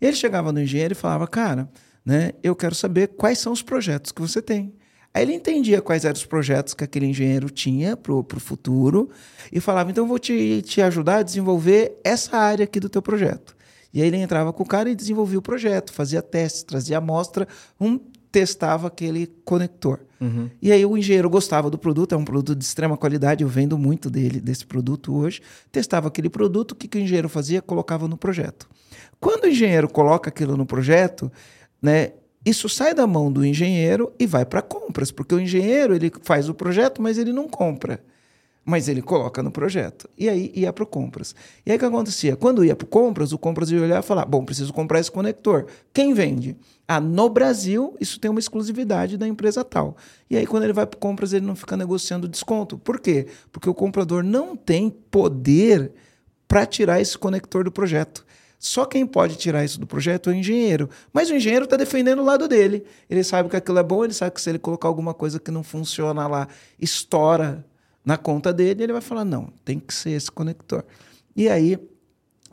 Ele 0.00 0.16
chegava 0.16 0.52
no 0.52 0.60
engenheiro 0.60 0.92
e 0.92 0.96
falava, 0.96 1.28
cara, 1.28 1.68
né? 2.04 2.32
Eu 2.42 2.56
quero 2.56 2.74
saber 2.74 3.08
quais 3.08 3.38
são 3.38 3.52
os 3.52 3.62
projetos 3.62 4.10
que 4.10 4.20
você 4.20 4.42
tem. 4.42 4.74
Aí 5.14 5.22
ele 5.22 5.34
entendia 5.34 5.82
quais 5.82 6.04
eram 6.04 6.16
os 6.16 6.24
projetos 6.24 6.72
que 6.72 6.82
aquele 6.82 7.06
engenheiro 7.06 7.50
tinha 7.50 7.96
para 7.96 8.12
o 8.12 8.24
futuro 8.38 9.10
e 9.52 9.60
falava: 9.60 9.90
então 9.90 10.06
vou 10.06 10.18
te, 10.18 10.62
te 10.62 10.80
ajudar 10.80 11.18
a 11.18 11.22
desenvolver 11.22 12.00
essa 12.02 12.36
área 12.36 12.64
aqui 12.64 12.80
do 12.80 12.88
teu 12.88 13.02
projeto. 13.02 13.54
E 13.92 14.00
aí 14.00 14.08
ele 14.08 14.16
entrava 14.16 14.52
com 14.52 14.62
o 14.62 14.66
cara 14.66 14.90
e 14.90 14.94
desenvolvia 14.94 15.38
o 15.38 15.42
projeto, 15.42 15.92
fazia 15.92 16.22
testes, 16.22 16.62
trazia 16.62 16.98
amostra, 16.98 17.46
um 17.80 17.98
testava 18.32 18.86
aquele 18.86 19.26
conector. 19.44 20.00
Uhum. 20.18 20.48
E 20.60 20.72
aí 20.72 20.84
o 20.86 20.96
engenheiro 20.96 21.28
gostava 21.28 21.68
do 21.68 21.76
produto, 21.76 22.14
é 22.14 22.18
um 22.18 22.24
produto 22.24 22.56
de 22.56 22.64
extrema 22.64 22.96
qualidade, 22.96 23.44
eu 23.44 23.48
vendo 23.48 23.76
muito 23.76 24.08
dele, 24.08 24.40
desse 24.40 24.64
produto 24.64 25.14
hoje. 25.14 25.42
Testava 25.70 26.08
aquele 26.08 26.30
produto, 26.30 26.72
o 26.72 26.74
que, 26.74 26.88
que 26.88 26.96
o 26.96 27.00
engenheiro 27.00 27.28
fazia? 27.28 27.60
Colocava 27.60 28.08
no 28.08 28.16
projeto. 28.16 28.66
Quando 29.20 29.44
o 29.44 29.48
engenheiro 29.48 29.86
coloca 29.88 30.30
aquilo 30.30 30.56
no 30.56 30.64
projeto, 30.64 31.30
né? 31.80 32.12
Isso 32.44 32.68
sai 32.68 32.92
da 32.92 33.06
mão 33.06 33.30
do 33.30 33.46
engenheiro 33.46 34.12
e 34.18 34.26
vai 34.26 34.44
para 34.44 34.60
compras, 34.60 35.12
porque 35.12 35.32
o 35.32 35.38
engenheiro 35.38 35.94
ele 35.94 36.10
faz 36.22 36.48
o 36.48 36.54
projeto, 36.54 37.00
mas 37.00 37.16
ele 37.16 37.32
não 37.32 37.48
compra. 37.48 38.02
Mas 38.64 38.88
ele 38.88 39.02
coloca 39.02 39.42
no 39.42 39.50
projeto. 39.50 40.08
E 40.16 40.28
aí 40.28 40.52
ia 40.54 40.72
para 40.72 40.86
compras. 40.86 41.34
E 41.66 41.70
aí 41.70 41.76
o 41.76 41.80
que 41.80 41.84
acontecia? 41.84 42.36
Quando 42.36 42.64
ia 42.64 42.76
para 42.76 42.86
compras, 42.86 43.32
o 43.32 43.38
compras 43.38 43.70
ia 43.70 43.82
olhar 43.82 44.00
e 44.00 44.06
falar: 44.06 44.24
bom, 44.24 44.44
preciso 44.44 44.72
comprar 44.72 45.00
esse 45.00 45.10
conector. 45.10 45.66
Quem 45.92 46.14
vende? 46.14 46.56
Ah, 46.86 47.00
no 47.00 47.28
Brasil, 47.28 47.96
isso 48.00 48.20
tem 48.20 48.30
uma 48.30 48.38
exclusividade 48.38 49.16
da 49.16 49.26
empresa 49.26 49.64
tal. 49.64 49.96
E 50.30 50.36
aí, 50.36 50.46
quando 50.46 50.64
ele 50.64 50.72
vai 50.72 50.86
para 50.86 50.98
compras, 50.98 51.32
ele 51.32 51.46
não 51.46 51.56
fica 51.56 51.76
negociando 51.76 52.28
desconto. 52.28 52.78
Por 52.78 53.00
quê? 53.00 53.26
Porque 53.50 53.68
o 53.68 53.74
comprador 53.74 54.22
não 54.22 54.54
tem 54.54 54.90
poder 54.90 55.92
para 56.46 56.66
tirar 56.66 57.00
esse 57.00 57.16
conector 57.16 57.64
do 57.64 57.72
projeto. 57.72 58.24
Só 58.58 58.84
quem 58.84 59.04
pode 59.04 59.34
tirar 59.34 59.64
isso 59.64 59.80
do 59.80 59.88
projeto 59.88 60.30
é 60.30 60.34
o 60.34 60.36
engenheiro. 60.36 60.88
Mas 61.12 61.28
o 61.30 61.34
engenheiro 61.34 61.64
está 61.64 61.76
defendendo 61.76 62.20
o 62.20 62.24
lado 62.24 62.46
dele. 62.46 62.84
Ele 63.10 63.24
sabe 63.24 63.48
que 63.48 63.56
aquilo 63.56 63.78
é 63.80 63.82
bom, 63.82 64.04
ele 64.04 64.12
sabe 64.12 64.32
que 64.32 64.40
se 64.40 64.50
ele 64.50 64.58
colocar 64.58 64.86
alguma 64.86 65.12
coisa 65.12 65.40
que 65.40 65.50
não 65.50 65.64
funciona 65.64 66.28
lá, 66.28 66.46
estoura 66.80 67.64
na 68.04 68.16
conta 68.16 68.52
dele, 68.52 68.82
ele 68.84 68.92
vai 68.92 69.02
falar: 69.02 69.24
não, 69.24 69.52
tem 69.64 69.78
que 69.78 69.94
ser 69.94 70.10
esse 70.10 70.30
conector. 70.30 70.84
E 71.34 71.48
aí 71.48 71.78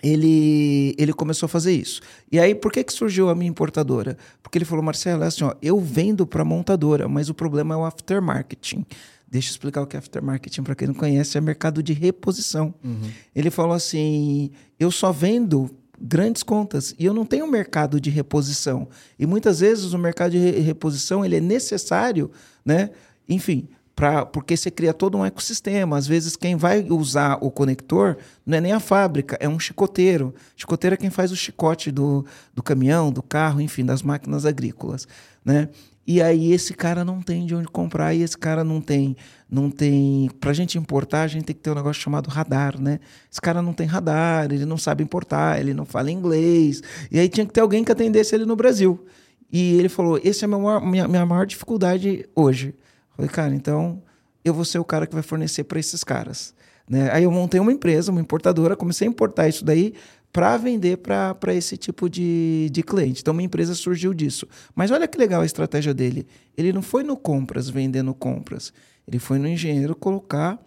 ele, 0.02 0.96
ele 0.98 1.14
começou 1.14 1.46
a 1.46 1.50
fazer 1.50 1.74
isso. 1.74 2.02
E 2.32 2.40
aí, 2.40 2.56
por 2.56 2.72
que, 2.72 2.84
que 2.84 2.94
surgiu 2.94 3.30
a 3.30 3.36
minha 3.36 3.50
importadora? 3.50 4.18
Porque 4.42 4.58
ele 4.58 4.66
falou, 4.66 4.84
Marcelo, 4.84 5.24
é 5.24 5.28
assim, 5.28 5.44
ó, 5.44 5.54
eu 5.62 5.80
vendo 5.80 6.26
para 6.26 6.46
montadora, 6.46 7.08
mas 7.08 7.30
o 7.30 7.34
problema 7.34 7.76
é 7.76 7.78
o 7.78 7.86
aftermarketing. 7.86 8.86
Deixa 9.28 9.50
eu 9.50 9.52
explicar 9.52 9.82
o 9.82 9.88
que 9.88 9.96
é 9.96 10.00
aftermarketing 10.00 10.64
para 10.64 10.76
quem 10.76 10.88
não 10.88 10.96
conhece, 10.96 11.38
é 11.38 11.42
mercado 11.42 11.84
de 11.84 11.94
reposição. 11.94 12.74
Uhum. 12.84 13.12
Ele 13.36 13.52
falou 13.52 13.74
assim: 13.74 14.52
eu 14.80 14.90
só 14.90 15.12
vendo 15.12 15.70
grandes 16.02 16.42
contas 16.42 16.96
e 16.98 17.06
eu 17.06 17.14
não 17.14 17.26
tenho 17.26 17.46
mercado 17.46 18.00
de 18.00 18.10
reposição. 18.10 18.88
E 19.20 19.26
muitas 19.26 19.60
vezes 19.60 19.94
o 19.94 19.98
mercado 20.00 20.32
de 20.32 20.60
reposição 20.62 21.24
ele 21.24 21.36
é 21.36 21.42
necessário, 21.42 22.32
né? 22.66 22.90
Enfim, 23.28 23.68
pra, 24.00 24.26
porque 24.26 24.56
você 24.56 24.72
cria 24.72 24.94
todo 24.94 25.18
um 25.18 25.26
ecossistema. 25.26 25.98
Às 25.98 26.08
vezes 26.08 26.38
quem 26.38 26.56
vai 26.56 26.86
usar 26.90 27.38
o 27.42 27.52
conector 27.52 28.16
não 28.46 28.58
é 28.58 28.62
nem 28.62 28.72
a 28.72 28.80
fábrica, 28.80 29.38
é 29.42 29.50
um 29.50 29.60
chicoteiro. 29.60 30.34
Chicoteiro 30.56 30.94
é 30.94 30.98
quem 30.98 31.10
faz 31.10 31.34
o 31.34 31.36
chicote 31.36 31.92
do, 31.92 32.26
do 32.54 32.64
caminhão, 32.64 33.12
do 33.12 33.22
carro, 33.22 33.60
enfim, 33.60 33.84
das 33.84 34.02
máquinas 34.02 34.46
agrícolas, 34.46 35.06
né? 35.44 35.68
E 36.08 36.22
aí 36.22 36.54
esse 36.54 36.74
cara 36.74 37.04
não 37.04 37.22
tem 37.22 37.46
de 37.46 37.54
onde 37.54 37.68
comprar 37.68 38.16
e 38.16 38.22
esse 38.22 38.38
cara 38.38 38.64
não 38.64 38.80
tem, 38.80 39.18
não 39.52 39.70
tem. 39.70 40.32
Para 40.40 40.54
gente 40.54 40.78
importar, 40.78 41.24
a 41.24 41.28
gente 41.28 41.44
tem 41.44 41.56
que 41.56 41.62
ter 41.62 41.70
um 41.70 41.76
negócio 41.76 42.02
chamado 42.02 42.30
radar, 42.30 42.80
né? 42.80 43.02
Esse 43.30 43.42
cara 43.42 43.62
não 43.62 43.74
tem 43.74 43.86
radar, 43.86 44.46
ele 44.46 44.66
não 44.66 44.78
sabe 44.78 45.04
importar, 45.04 45.60
ele 45.60 45.74
não 45.74 45.86
fala 45.86 46.10
inglês. 46.10 46.82
E 47.12 47.20
aí 47.20 47.28
tinha 47.28 47.46
que 47.46 47.52
ter 47.52 47.60
alguém 47.60 47.84
que 47.84 47.92
atendesse 47.92 48.34
ele 48.34 48.46
no 48.46 48.56
Brasil. 48.56 49.06
E 49.52 49.74
ele 49.74 49.90
falou: 49.90 50.20
esse 50.24 50.46
é 50.46 50.48
a 50.48 50.80
minha, 50.80 51.08
minha 51.08 51.26
maior 51.26 51.46
dificuldade 51.46 52.26
hoje. 52.34 52.74
Falei, 53.20 53.30
cara, 53.30 53.54
então 53.54 54.02
eu 54.46 54.54
vou 54.54 54.64
ser 54.64 54.80
o 54.80 54.86
cara 54.86 55.06
que 55.06 55.14
vai 55.14 55.22
fornecer 55.22 55.66
para 55.66 55.78
esses 55.78 56.06
caras. 56.06 56.56
Né? 56.88 57.12
Aí 57.12 57.26
eu 57.26 57.32
montei 57.32 57.60
uma 57.60 57.74
empresa, 57.74 58.14
uma 58.14 58.22
importadora, 58.22 58.78
comecei 58.78 59.06
a 59.06 59.12
importar 59.12 59.50
isso 59.50 59.66
daí 59.66 59.94
para 60.32 60.56
vender 60.56 61.00
para 61.00 61.54
esse 61.54 61.76
tipo 61.76 62.10
de, 62.10 62.70
de 62.72 62.82
cliente. 62.82 63.20
Então, 63.20 63.34
uma 63.34 63.44
empresa 63.44 63.76
surgiu 63.76 64.14
disso. 64.14 64.48
Mas 64.74 64.90
olha 64.90 65.06
que 65.06 65.18
legal 65.18 65.42
a 65.42 65.46
estratégia 65.46 65.94
dele. 65.94 66.26
Ele 66.58 66.72
não 66.72 66.82
foi 66.82 67.04
no 67.04 67.18
compras 67.18 67.70
vendendo 67.70 68.14
compras. 68.14 68.72
Ele 69.06 69.20
foi 69.20 69.38
no 69.38 69.50
engenheiro 69.50 69.94
colocar 69.96 70.58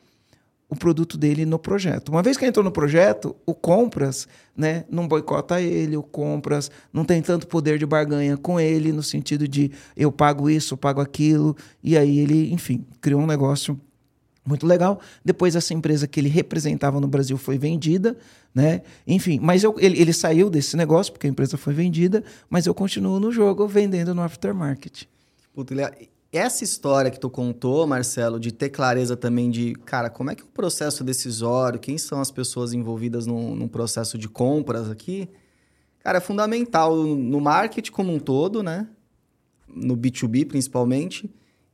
o 0.72 0.74
produto 0.74 1.18
dele 1.18 1.44
no 1.44 1.58
projeto. 1.58 2.08
Uma 2.08 2.22
vez 2.22 2.38
que 2.38 2.46
entrou 2.46 2.64
no 2.64 2.72
projeto, 2.72 3.36
o 3.44 3.54
compras 3.54 4.26
né, 4.56 4.86
não 4.90 5.06
boicota 5.06 5.60
ele, 5.60 5.98
o 5.98 6.02
compras 6.02 6.70
não 6.90 7.04
tem 7.04 7.20
tanto 7.20 7.46
poder 7.46 7.78
de 7.78 7.84
barganha 7.84 8.38
com 8.38 8.58
ele, 8.58 8.90
no 8.90 9.02
sentido 9.02 9.46
de 9.46 9.70
eu 9.94 10.10
pago 10.10 10.48
isso, 10.48 10.72
eu 10.72 10.78
pago 10.78 10.98
aquilo. 10.98 11.54
E 11.84 11.94
aí 11.94 12.18
ele, 12.18 12.50
enfim, 12.50 12.86
criou 13.02 13.20
um 13.20 13.26
negócio 13.26 13.78
muito 14.46 14.66
legal. 14.66 14.98
Depois 15.22 15.54
essa 15.54 15.74
empresa 15.74 16.08
que 16.08 16.18
ele 16.18 16.30
representava 16.30 16.98
no 16.98 17.06
Brasil 17.06 17.36
foi 17.36 17.58
vendida, 17.58 18.16
né? 18.54 18.80
Enfim, 19.06 19.38
mas 19.42 19.62
eu, 19.62 19.74
ele, 19.78 20.00
ele 20.00 20.14
saiu 20.14 20.48
desse 20.48 20.74
negócio 20.74 21.12
porque 21.12 21.26
a 21.26 21.30
empresa 21.30 21.58
foi 21.58 21.74
vendida, 21.74 22.24
mas 22.48 22.64
eu 22.64 22.72
continuo 22.72 23.20
no 23.20 23.30
jogo 23.30 23.68
vendendo 23.68 24.14
no 24.14 24.22
aftermarket. 24.22 25.02
Puta, 25.52 25.74
essa 26.32 26.64
história 26.64 27.10
que 27.10 27.20
tu 27.20 27.28
contou, 27.28 27.86
Marcelo, 27.86 28.40
de 28.40 28.52
ter 28.52 28.70
clareza 28.70 29.16
também 29.16 29.50
de, 29.50 29.74
cara, 29.84 30.08
como 30.08 30.30
é 30.30 30.34
que 30.34 30.42
é 30.42 30.44
o 30.44 30.48
processo 30.48 31.04
decisório, 31.04 31.78
quem 31.78 31.98
são 31.98 32.20
as 32.20 32.30
pessoas 32.30 32.72
envolvidas 32.72 33.26
num, 33.26 33.54
num 33.54 33.68
processo 33.68 34.16
de 34.16 34.28
compras 34.28 34.90
aqui, 34.90 35.28
cara, 36.00 36.18
é 36.18 36.20
fundamental 36.20 36.96
no 36.96 37.40
marketing 37.40 37.92
como 37.92 38.12
um 38.12 38.18
todo, 38.18 38.62
né? 38.62 38.88
No 39.68 39.96
B2B 39.96 40.46
principalmente 40.46 41.30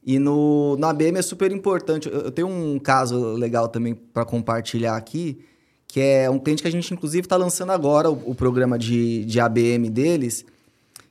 e 0.09 0.19
no, 0.19 0.75
na 0.79 0.89
ABM 0.89 1.19
é 1.19 1.23
super 1.23 1.53
importante. 1.53 2.09
Eu, 2.09 2.21
eu 2.21 2.31
tenho 2.31 2.49
um 2.49 2.79
caso 2.79 3.35
legal 3.35 3.69
também 3.69 3.95
para 3.95 4.25
compartilhar 4.25 4.97
aqui, 4.97 5.39
que 5.87 6.01
é 6.01 6.31
um 6.31 6.39
cliente 6.39 6.63
que 6.63 6.69
a 6.69 6.73
gente, 6.73 6.95
inclusive, 6.95 7.27
está 7.27 7.37
lançando 7.37 7.73
agora 7.73 8.11
o, 8.11 8.31
o, 8.31 8.35
programa 8.35 8.79
de, 8.79 9.27
de 9.27 9.39
ABM 9.39 9.91
deles, 9.91 10.47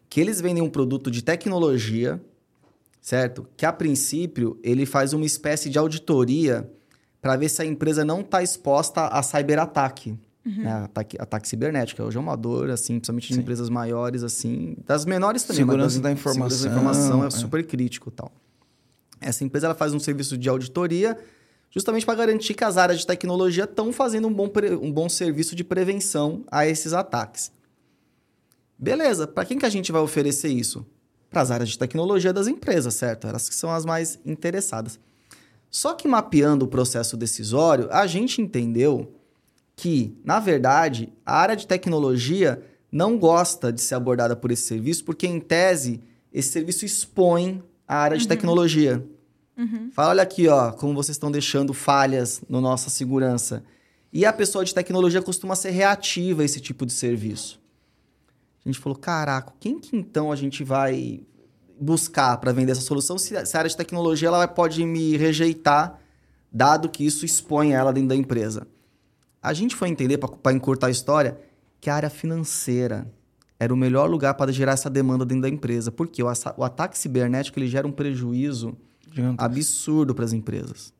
que 0.09 0.19
eles 0.19 0.41
vendem 0.41 0.63
um 0.63 0.69
produto 0.69 1.11
de 1.11 1.23
tecnologia, 1.23 2.19
certo? 3.01 3.47
Que, 3.55 3.65
a 3.65 3.73
princípio, 3.73 4.59
ele 4.63 4.85
faz 4.85 5.13
uma 5.13 5.25
espécie 5.25 5.69
de 5.69 5.77
auditoria 5.77 6.69
para 7.21 7.35
ver 7.35 7.49
se 7.49 7.61
a 7.61 7.65
empresa 7.65 8.05
não 8.05 8.21
está 8.21 8.41
exposta 8.43 9.07
a 9.07 9.21
cyberataque. 9.23 10.17
Uhum. 10.45 10.63
Né? 10.63 10.71
Ataque, 10.71 11.17
ataque 11.19 11.47
cibernético. 11.47 12.01
Hoje 12.03 12.17
é 12.17 12.19
uma 12.19 12.37
dor, 12.37 12.69
assim, 12.69 12.93
principalmente 12.95 13.33
de 13.33 13.39
empresas 13.39 13.69
maiores, 13.69 14.23
assim, 14.23 14.77
das 14.85 15.05
menores 15.05 15.43
também. 15.43 15.57
Segurança 15.57 15.99
da 15.99 16.11
informação. 16.11 16.57
Segurança 16.57 16.69
da 16.69 17.05
informação 17.05 17.23
é, 17.23 17.27
é 17.27 17.29
super 17.29 17.65
crítico 17.65 18.09
tal. 18.09 18.31
Essa 19.19 19.43
empresa 19.43 19.67
ela 19.67 19.75
faz 19.75 19.93
um 19.93 19.99
serviço 19.99 20.37
de 20.37 20.47
auditoria 20.47 21.17
justamente 21.69 22.05
para 22.05 22.15
garantir 22.15 22.53
que 22.53 22.63
as 22.63 22.77
áreas 22.77 22.99
de 22.99 23.07
tecnologia 23.07 23.65
estão 23.65 23.91
fazendo 23.91 24.27
um 24.27 24.33
bom, 24.33 24.49
um 24.81 24.91
bom 24.91 25.09
serviço 25.09 25.55
de 25.55 25.63
prevenção 25.63 26.45
a 26.49 26.65
esses 26.65 26.93
ataques. 26.93 27.51
Beleza, 28.79 29.27
para 29.27 29.43
quem 29.43 29.57
que 29.57 29.65
a 29.65 29.69
gente 29.69 29.91
vai 29.91 30.01
oferecer 30.01 30.49
isso? 30.49 30.85
Para 31.29 31.41
as 31.41 31.51
áreas 31.51 31.69
de 31.69 31.77
tecnologia 31.77 32.31
das 32.33 32.47
empresas, 32.47 32.93
certo? 32.93 33.27
Elas 33.27 33.47
que 33.49 33.55
são 33.55 33.69
as 33.71 33.85
mais 33.85 34.19
interessadas. 34.25 34.99
Só 35.69 35.93
que 35.93 36.07
mapeando 36.07 36.65
o 36.65 36.67
processo 36.67 37.17
decisório, 37.17 37.87
a 37.91 38.07
gente 38.07 38.41
entendeu 38.41 39.11
que, 39.75 40.17
na 40.23 40.39
verdade, 40.39 41.11
a 41.25 41.37
área 41.37 41.55
de 41.55 41.67
tecnologia 41.67 42.61
não 42.91 43.17
gosta 43.17 43.71
de 43.71 43.81
ser 43.81 43.95
abordada 43.95 44.35
por 44.35 44.49
esse 44.51 44.63
serviço, 44.63 45.03
porque, 45.03 45.27
em 45.27 45.39
tese, 45.39 46.01
esse 46.33 46.49
serviço 46.49 46.85
expõe 46.85 47.61
a 47.87 47.97
área 47.97 48.17
de 48.17 48.23
Uhum. 48.23 48.29
tecnologia. 48.29 49.05
Uhum. 49.57 49.89
Fala, 49.91 50.09
olha 50.11 50.23
aqui, 50.23 50.47
ó, 50.47 50.71
como 50.71 50.93
vocês 50.93 51.15
estão 51.15 51.29
deixando 51.31 51.73
falhas 51.73 52.41
na 52.49 52.61
nossa 52.61 52.89
segurança. 52.89 53.63
E 54.13 54.25
a 54.25 54.31
pessoa 54.31 54.63
de 54.63 54.73
tecnologia 54.73 55.21
costuma 55.21 55.55
ser 55.55 55.71
reativa 55.71 56.41
a 56.41 56.45
esse 56.45 56.59
tipo 56.61 56.85
de 56.85 56.93
serviço. 56.93 57.59
A 58.67 58.69
gente 58.69 58.81
falou, 58.81 58.97
caraca, 58.97 59.53
quem 59.61 59.79
que 59.79 59.95
então 59.95 60.29
a 60.29 60.35
gente 60.35 60.61
vai 60.61 61.21
buscar 61.79 62.35
para 62.35 62.51
vender 62.51 62.73
essa 62.73 62.81
solução 62.81 63.17
se, 63.17 63.45
se 63.45 63.55
a 63.55 63.59
área 63.61 63.69
de 63.69 63.77
tecnologia 63.77 64.27
ela 64.27 64.45
pode 64.45 64.83
me 64.85 65.15
rejeitar, 65.15 65.97
dado 66.51 66.89
que 66.89 67.05
isso 67.05 67.25
expõe 67.25 67.71
ela 67.71 67.93
dentro 67.93 68.09
da 68.09 68.15
empresa? 68.15 68.67
A 69.41 69.53
gente 69.53 69.73
foi 69.73 69.87
entender, 69.87 70.17
para 70.17 70.51
encurtar 70.51 70.87
a 70.87 70.89
história, 70.89 71.39
que 71.79 71.89
a 71.89 71.95
área 71.95 72.09
financeira 72.09 73.09
era 73.57 73.73
o 73.73 73.77
melhor 73.77 74.09
lugar 74.09 74.33
para 74.33 74.51
gerar 74.51 74.73
essa 74.73 74.89
demanda 74.89 75.25
dentro 75.25 75.43
da 75.43 75.49
empresa. 75.49 75.89
Porque 75.89 76.21
o, 76.21 76.27
o 76.57 76.63
ataque 76.63 76.97
cibernético 76.97 77.57
ele 77.57 77.67
gera 77.67 77.87
um 77.87 77.91
prejuízo 77.91 78.77
absurdo 79.37 80.13
para 80.13 80.25
as 80.25 80.33
empresas. 80.33 80.93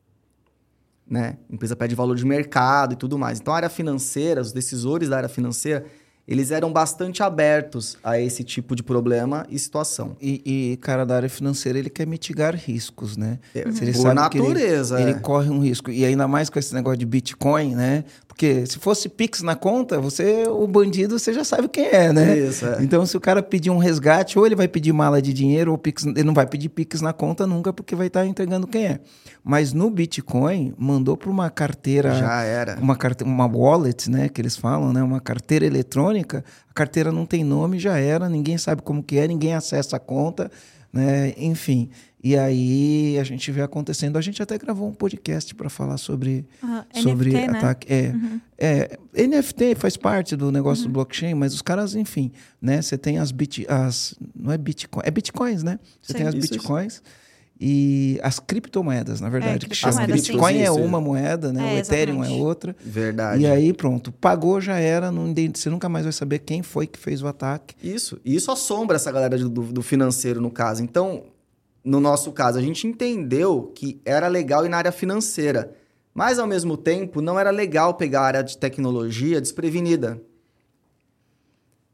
Né? 1.06 1.36
A 1.50 1.54
empresa 1.54 1.76
pede 1.76 1.94
valor 1.94 2.16
de 2.16 2.24
mercado 2.24 2.94
e 2.94 2.96
tudo 2.96 3.18
mais. 3.18 3.38
Então, 3.38 3.52
a 3.52 3.56
área 3.56 3.68
financeira, 3.68 4.40
os 4.40 4.52
decisores 4.52 5.10
da 5.10 5.18
área 5.18 5.28
financeira, 5.28 5.84
eles 6.28 6.50
eram 6.50 6.70
bastante 6.70 7.22
abertos 7.22 7.96
a 8.04 8.20
esse 8.20 8.44
tipo 8.44 8.76
de 8.76 8.82
problema 8.82 9.46
e 9.48 9.58
situação. 9.58 10.14
E, 10.20 10.72
e, 10.72 10.76
cara 10.76 11.06
da 11.06 11.16
área 11.16 11.28
financeira, 11.30 11.78
ele 11.78 11.88
quer 11.88 12.06
mitigar 12.06 12.54
riscos, 12.54 13.16
né? 13.16 13.38
É, 13.54 13.70
Se 13.72 13.82
ele 13.82 13.92
Por 13.92 14.02
sabe 14.02 14.36
ele- 14.36 14.48
natureza. 14.48 15.00
Ele 15.00 15.10
é. 15.12 15.14
corre 15.14 15.48
um 15.48 15.58
risco. 15.60 15.90
E 15.90 16.04
ainda 16.04 16.28
mais 16.28 16.50
com 16.50 16.58
esse 16.58 16.74
negócio 16.74 16.98
de 16.98 17.06
Bitcoin, 17.06 17.74
né? 17.74 18.04
Porque 18.38 18.66
se 18.66 18.78
fosse 18.78 19.08
Pix 19.08 19.42
na 19.42 19.56
conta, 19.56 20.00
você, 20.00 20.44
o 20.46 20.64
bandido, 20.64 21.18
você 21.18 21.32
já 21.32 21.42
sabe 21.42 21.66
quem 21.66 21.86
é, 21.86 22.12
né? 22.12 22.38
Isso, 22.38 22.64
é. 22.64 22.80
Então, 22.80 23.04
se 23.04 23.16
o 23.16 23.20
cara 23.20 23.42
pedir 23.42 23.68
um 23.68 23.78
resgate, 23.78 24.38
ou 24.38 24.46
ele 24.46 24.54
vai 24.54 24.68
pedir 24.68 24.92
mala 24.92 25.20
de 25.20 25.32
dinheiro, 25.32 25.72
ou 25.72 25.76
Pix, 25.76 26.06
ele 26.06 26.22
não 26.22 26.32
vai 26.32 26.46
pedir 26.46 26.68
Pix 26.68 27.00
na 27.00 27.12
conta 27.12 27.48
nunca, 27.48 27.72
porque 27.72 27.96
vai 27.96 28.06
estar 28.06 28.24
entregando 28.24 28.68
quem 28.68 28.86
é. 28.86 29.00
Mas 29.42 29.72
no 29.72 29.90
Bitcoin, 29.90 30.72
mandou 30.78 31.16
para 31.16 31.28
uma 31.28 31.50
carteira 31.50 32.14
Já 32.14 32.44
era. 32.44 32.78
uma, 32.80 32.94
carte... 32.94 33.24
uma 33.24 33.44
wallet, 33.44 34.08
né, 34.08 34.28
que 34.28 34.40
eles 34.40 34.56
falam, 34.56 34.92
né, 34.92 35.02
uma 35.02 35.20
carteira 35.20 35.66
eletrônica, 35.66 36.44
a 36.70 36.72
carteira 36.72 37.10
não 37.10 37.26
tem 37.26 37.42
nome, 37.42 37.80
já 37.80 37.98
era, 37.98 38.28
ninguém 38.28 38.56
sabe 38.56 38.82
como 38.82 39.02
que 39.02 39.18
é, 39.18 39.26
ninguém 39.26 39.54
acessa 39.54 39.96
a 39.96 39.98
conta, 40.00 40.48
né, 40.92 41.34
enfim. 41.36 41.90
E 42.22 42.36
aí 42.36 43.16
a 43.18 43.22
gente 43.22 43.50
vê 43.52 43.62
acontecendo, 43.62 44.18
a 44.18 44.20
gente 44.20 44.42
até 44.42 44.58
gravou 44.58 44.88
um 44.88 44.92
podcast 44.92 45.54
para 45.54 45.70
falar 45.70 45.96
sobre, 45.98 46.44
Ah, 46.62 46.84
sobre 46.92 47.30
NFT, 47.30 47.46
né? 47.52 47.58
ataque. 47.58 47.86
É, 47.92 48.12
é, 48.58 48.98
NFT 49.26 49.76
faz 49.76 49.96
parte 49.96 50.34
do 50.34 50.50
negócio 50.50 50.84
do 50.84 50.90
blockchain, 50.90 51.34
mas 51.34 51.54
os 51.54 51.62
caras, 51.62 51.94
enfim, 51.94 52.32
né, 52.60 52.82
você 52.82 52.98
tem 52.98 53.18
as 53.18 53.30
bit, 53.30 53.64
as 53.68 54.16
não 54.34 54.50
é 54.52 54.58
Bitcoin, 54.58 55.02
é 55.06 55.10
Bitcoins, 55.12 55.62
né? 55.62 55.78
Você 56.02 56.12
tem 56.12 56.26
as 56.26 56.34
Isso, 56.34 56.44
isso. 56.46 56.52
Bitcoins 56.54 57.02
e 57.60 58.18
as 58.22 58.38
criptomoedas, 58.38 59.20
na 59.20 59.28
verdade, 59.28 59.66
que 59.66 59.74
chamam. 59.74 59.96
criptomoedas, 59.96 60.26
sim. 60.26 60.32
Bitcoin 60.32 60.56
é 60.58 60.64
Isso. 60.64 60.74
uma 60.80 61.00
moeda, 61.00 61.52
né? 61.52 61.72
É, 61.72 61.76
o 61.76 61.78
Ethereum 61.78 62.24
é 62.24 62.28
outra. 62.30 62.74
Verdade. 62.84 63.42
E 63.42 63.46
aí, 63.46 63.72
pronto, 63.72 64.12
pagou 64.12 64.60
já 64.60 64.78
era, 64.78 65.10
não, 65.10 65.28
ident- 65.30 65.56
você 65.56 65.68
nunca 65.70 65.88
mais 65.88 66.04
vai 66.04 66.12
saber 66.12 66.38
quem 66.40 66.62
foi 66.62 66.86
que 66.86 66.98
fez 66.98 67.20
o 67.22 67.26
ataque. 67.26 67.74
Isso. 67.82 68.20
E 68.24 68.34
isso 68.34 68.50
assombra 68.52 68.96
essa 68.96 69.10
galera 69.10 69.36
do, 69.38 69.48
do 69.48 69.82
financeiro, 69.82 70.40
no 70.40 70.50
caso. 70.50 70.82
Então, 70.84 71.24
no 71.88 72.00
nosso 72.00 72.32
caso, 72.32 72.58
a 72.58 72.62
gente 72.62 72.86
entendeu 72.86 73.72
que 73.74 74.00
era 74.04 74.28
legal 74.28 74.66
ir 74.66 74.68
na 74.68 74.76
área 74.76 74.92
financeira. 74.92 75.74
Mas, 76.12 76.38
ao 76.38 76.46
mesmo 76.46 76.76
tempo, 76.76 77.22
não 77.22 77.38
era 77.38 77.50
legal 77.50 77.94
pegar 77.94 78.20
a 78.20 78.26
área 78.26 78.42
de 78.42 78.58
tecnologia 78.58 79.40
desprevenida. 79.40 80.20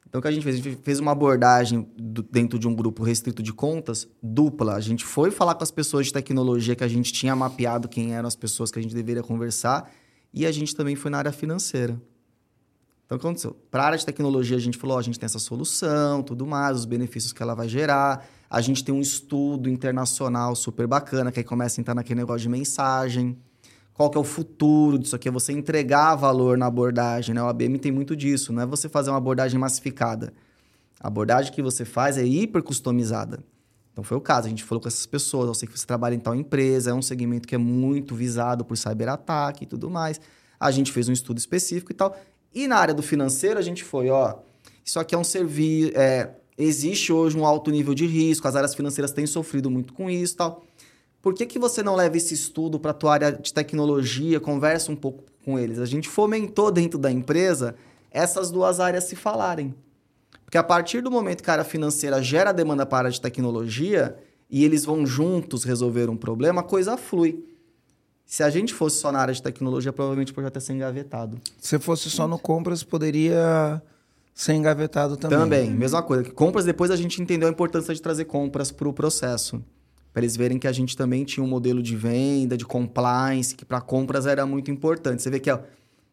Então, 0.08 0.18
o 0.18 0.22
que 0.22 0.28
a 0.28 0.32
gente 0.32 0.42
fez? 0.42 0.56
A 0.56 0.58
gente 0.58 0.78
fez 0.82 0.98
uma 0.98 1.12
abordagem 1.12 1.88
do- 1.96 2.22
dentro 2.22 2.58
de 2.58 2.66
um 2.66 2.74
grupo 2.74 3.02
restrito 3.02 3.42
de 3.42 3.52
contas 3.52 4.08
dupla. 4.22 4.74
A 4.74 4.80
gente 4.80 5.04
foi 5.04 5.30
falar 5.30 5.54
com 5.54 5.62
as 5.62 5.70
pessoas 5.70 6.06
de 6.06 6.12
tecnologia 6.12 6.74
que 6.74 6.84
a 6.84 6.88
gente 6.88 7.12
tinha 7.12 7.34
mapeado 7.36 7.88
quem 7.88 8.14
eram 8.14 8.26
as 8.26 8.36
pessoas 8.36 8.70
que 8.70 8.78
a 8.78 8.82
gente 8.82 8.94
deveria 8.94 9.22
conversar. 9.22 9.90
E 10.32 10.46
a 10.46 10.52
gente 10.52 10.74
também 10.74 10.96
foi 10.96 11.10
na 11.10 11.18
área 11.18 11.32
financeira. 11.32 12.00
Então, 13.04 13.16
o 13.16 13.20
que 13.20 13.26
aconteceu? 13.26 13.56
Para 13.70 13.82
a 13.82 13.86
área 13.86 13.98
de 13.98 14.06
tecnologia, 14.06 14.56
a 14.56 14.60
gente 14.60 14.78
falou, 14.78 14.98
a 14.98 15.02
gente 15.02 15.18
tem 15.18 15.26
essa 15.26 15.38
solução, 15.38 16.22
tudo 16.22 16.46
mais, 16.46 16.78
os 16.78 16.84
benefícios 16.84 17.32
que 17.32 17.42
ela 17.42 17.54
vai 17.54 17.68
gerar. 17.68 18.26
A 18.48 18.60
gente 18.60 18.82
tem 18.82 18.94
um 18.94 19.00
estudo 19.00 19.68
internacional 19.68 20.56
super 20.56 20.86
bacana, 20.86 21.30
que 21.30 21.40
aí 21.40 21.44
começa 21.44 21.78
a 21.78 21.82
entrar 21.82 21.94
naquele 21.94 22.20
negócio 22.20 22.40
de 22.40 22.48
mensagem. 22.48 23.36
Qual 23.92 24.10
que 24.10 24.18
é 24.18 24.20
o 24.20 24.24
futuro 24.24 24.98
disso 24.98 25.14
aqui? 25.14 25.28
É 25.28 25.30
você 25.30 25.52
entregar 25.52 26.16
valor 26.16 26.58
na 26.58 26.66
abordagem, 26.66 27.34
né? 27.34 27.42
O 27.42 27.46
ABM 27.46 27.78
tem 27.78 27.92
muito 27.92 28.16
disso, 28.16 28.52
não 28.52 28.62
é 28.62 28.66
você 28.66 28.88
fazer 28.88 29.10
uma 29.10 29.18
abordagem 29.18 29.58
massificada. 29.58 30.32
A 31.00 31.06
abordagem 31.06 31.52
que 31.52 31.62
você 31.62 31.84
faz 31.84 32.16
é 32.16 32.24
hiper 32.24 32.62
customizada. 32.62 33.44
Então 33.92 34.02
foi 34.02 34.16
o 34.16 34.20
caso, 34.20 34.46
a 34.46 34.50
gente 34.50 34.64
falou 34.64 34.82
com 34.82 34.88
essas 34.88 35.06
pessoas, 35.06 35.46
eu 35.46 35.54
sei 35.54 35.68
que 35.68 35.78
você 35.78 35.86
trabalha 35.86 36.16
em 36.16 36.18
tal 36.18 36.34
empresa, 36.34 36.90
é 36.90 36.94
um 36.94 37.02
segmento 37.02 37.46
que 37.46 37.54
é 37.54 37.58
muito 37.58 38.16
visado 38.16 38.64
por 38.64 38.76
cyberataque 38.76 39.62
e 39.62 39.66
tudo 39.66 39.88
mais. 39.88 40.20
A 40.58 40.72
gente 40.72 40.90
fez 40.90 41.08
um 41.08 41.12
estudo 41.12 41.38
específico 41.38 41.92
e 41.92 41.94
tal. 41.94 42.16
E 42.54 42.68
na 42.68 42.76
área 42.76 42.94
do 42.94 43.02
financeiro, 43.02 43.58
a 43.58 43.62
gente 43.62 43.82
foi, 43.82 44.08
ó, 44.10 44.36
isso 44.84 45.00
aqui 45.00 45.14
é 45.14 45.18
um 45.18 45.24
serviço, 45.24 45.92
é, 45.96 46.30
existe 46.56 47.12
hoje 47.12 47.36
um 47.36 47.44
alto 47.44 47.70
nível 47.70 47.94
de 47.94 48.06
risco, 48.06 48.46
as 48.46 48.54
áreas 48.54 48.74
financeiras 48.74 49.10
têm 49.10 49.26
sofrido 49.26 49.70
muito 49.70 49.92
com 49.92 50.08
isso 50.08 50.36
tal. 50.36 50.64
Por 51.20 51.34
que, 51.34 51.46
que 51.46 51.58
você 51.58 51.82
não 51.82 51.96
leva 51.96 52.16
esse 52.16 52.34
estudo 52.34 52.78
para 52.78 52.90
a 52.90 52.94
tua 52.94 53.12
área 53.14 53.32
de 53.32 53.52
tecnologia, 53.52 54.38
conversa 54.38 54.92
um 54.92 54.96
pouco 54.96 55.24
com 55.44 55.58
eles? 55.58 55.78
A 55.78 55.86
gente 55.86 56.08
fomentou 56.08 56.70
dentro 56.70 56.98
da 56.98 57.10
empresa 57.10 57.74
essas 58.10 58.50
duas 58.50 58.78
áreas 58.78 59.04
se 59.04 59.16
falarem. 59.16 59.74
Porque 60.44 60.58
a 60.58 60.62
partir 60.62 61.00
do 61.00 61.10
momento 61.10 61.42
que 61.42 61.50
a 61.50 61.54
área 61.54 61.64
financeira 61.64 62.22
gera 62.22 62.52
demanda 62.52 62.86
para 62.86 62.98
a 62.98 63.00
área 63.00 63.10
de 63.10 63.20
tecnologia 63.20 64.16
e 64.48 64.64
eles 64.64 64.84
vão 64.84 65.04
juntos 65.04 65.64
resolver 65.64 66.08
um 66.08 66.16
problema, 66.16 66.60
a 66.60 66.64
coisa 66.64 66.96
flui. 66.96 67.42
Se 68.26 68.42
a 68.42 68.50
gente 68.50 68.72
fosse 68.74 68.96
só 68.98 69.12
na 69.12 69.18
área 69.20 69.34
de 69.34 69.42
tecnologia, 69.42 69.92
provavelmente 69.92 70.32
o 70.32 70.34
projeto 70.34 70.56
ia 70.56 70.60
ser 70.60 70.72
engavetado. 70.72 71.38
Se 71.58 71.78
fosse 71.78 72.10
só 72.10 72.26
no 72.26 72.38
compras, 72.38 72.82
poderia 72.82 73.82
ser 74.34 74.54
engavetado 74.54 75.16
também. 75.16 75.38
Também, 75.38 75.70
mesma 75.70 76.02
coisa. 76.02 76.24
Que 76.24 76.30
Compras, 76.30 76.64
depois 76.64 76.90
a 76.90 76.96
gente 76.96 77.20
entendeu 77.22 77.46
a 77.48 77.50
importância 77.50 77.94
de 77.94 78.00
trazer 78.02 78.24
compras 78.24 78.70
para 78.72 78.88
o 78.88 78.92
processo. 78.92 79.62
Para 80.12 80.22
eles 80.22 80.36
verem 80.36 80.58
que 80.58 80.66
a 80.66 80.72
gente 80.72 80.96
também 80.96 81.24
tinha 81.24 81.44
um 81.44 81.46
modelo 81.48 81.82
de 81.82 81.94
venda, 81.96 82.56
de 82.56 82.64
compliance, 82.64 83.54
que 83.54 83.64
para 83.64 83.80
compras 83.80 84.26
era 84.26 84.46
muito 84.46 84.70
importante. 84.70 85.22
Você 85.22 85.28
vê 85.30 85.38
que 85.38 85.50
ó, 85.50 85.58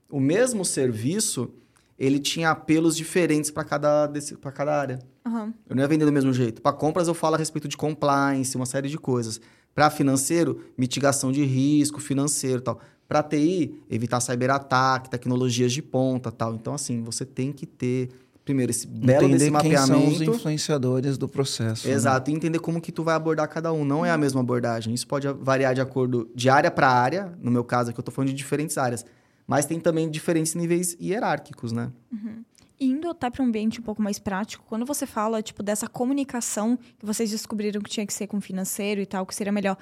o 0.09 0.19
mesmo 0.19 0.65
serviço, 0.65 1.49
ele 1.97 2.19
tinha 2.19 2.49
apelos 2.49 2.95
diferentes 2.95 3.49
para 3.51 3.63
cada, 3.63 4.07
desse- 4.07 4.35
cada 4.35 4.79
área. 4.79 4.99
Aham. 5.25 5.53
Eu 5.69 5.75
não 5.75 5.83
ia 5.83 5.87
vender 5.87 6.05
do 6.05 6.11
mesmo 6.11 6.33
jeito. 6.33 6.61
Para 6.61 6.73
compras, 6.75 7.07
eu 7.07 7.13
falo 7.13 7.35
a 7.35 7.37
respeito 7.37 7.67
de 7.67 7.77
compliance, 7.77 8.55
uma 8.57 8.65
série 8.65 8.89
de 8.89 8.97
coisas. 8.97 9.39
Para 9.73 9.89
financeiro, 9.89 10.61
mitigação 10.77 11.31
de 11.31 11.43
risco 11.45 11.99
financeiro 12.01 12.57
e 12.59 12.61
tal. 12.61 12.79
Para 13.07 13.23
TI, 13.23 13.75
evitar 13.89 14.19
cyberataque, 14.21 15.09
tecnologias 15.09 15.71
de 15.73 15.81
ponta 15.81 16.31
tal. 16.31 16.55
Então, 16.55 16.73
assim, 16.73 17.03
você 17.03 17.25
tem 17.25 17.51
que 17.51 17.65
ter, 17.65 18.09
primeiro, 18.45 18.71
esse 18.71 18.87
belo 18.87 19.25
Entender 19.25 19.49
desse 19.51 19.61
quem 19.61 19.77
são 19.77 19.99
os 19.99 20.03
mapeamento. 20.13 20.35
influenciadores 20.35 21.17
do 21.17 21.27
processo. 21.27 21.87
né? 21.87 21.93
Exato, 21.93 22.31
e 22.31 22.33
entender 22.33 22.59
como 22.59 22.79
que 22.79 22.91
tu 22.91 23.03
vai 23.03 23.15
abordar 23.15 23.47
cada 23.49 23.73
um. 23.73 23.83
Não 23.83 24.05
é 24.05 24.11
a 24.11 24.17
mesma 24.17 24.39
abordagem. 24.39 24.93
Isso 24.93 25.07
pode 25.07 25.27
variar 25.27 25.73
de 25.75 25.81
acordo 25.81 26.29
de 26.33 26.49
área 26.49 26.71
para 26.71 26.89
área. 26.89 27.33
No 27.41 27.51
meu 27.51 27.63
caso 27.65 27.89
aqui, 27.89 27.99
eu 27.99 28.03
tô 28.03 28.11
falando 28.11 28.29
de 28.29 28.35
diferentes 28.35 28.77
áreas. 28.77 29.05
Mas 29.45 29.65
tem 29.65 29.79
também 29.79 30.09
diferentes 30.09 30.55
níveis 30.55 30.95
hierárquicos, 31.01 31.73
né? 31.73 31.91
E 32.13 32.50
Indo 32.83 33.07
até 33.11 33.29
para 33.29 33.43
um 33.43 33.45
ambiente 33.45 33.79
um 33.79 33.83
pouco 33.83 34.01
mais 34.01 34.17
prático, 34.17 34.65
quando 34.67 34.87
você 34.87 35.05
fala, 35.05 35.39
tipo, 35.43 35.61
dessa 35.61 35.87
comunicação 35.87 36.75
que 36.97 37.05
vocês 37.05 37.29
descobriram 37.29 37.79
que 37.79 37.91
tinha 37.91 38.07
que 38.07 38.13
ser 38.13 38.25
com 38.25 38.37
o 38.37 38.41
financeiro 38.41 38.99
e 38.99 39.05
tal, 39.05 39.23
que 39.23 39.35
seria 39.35 39.51
melhor. 39.51 39.77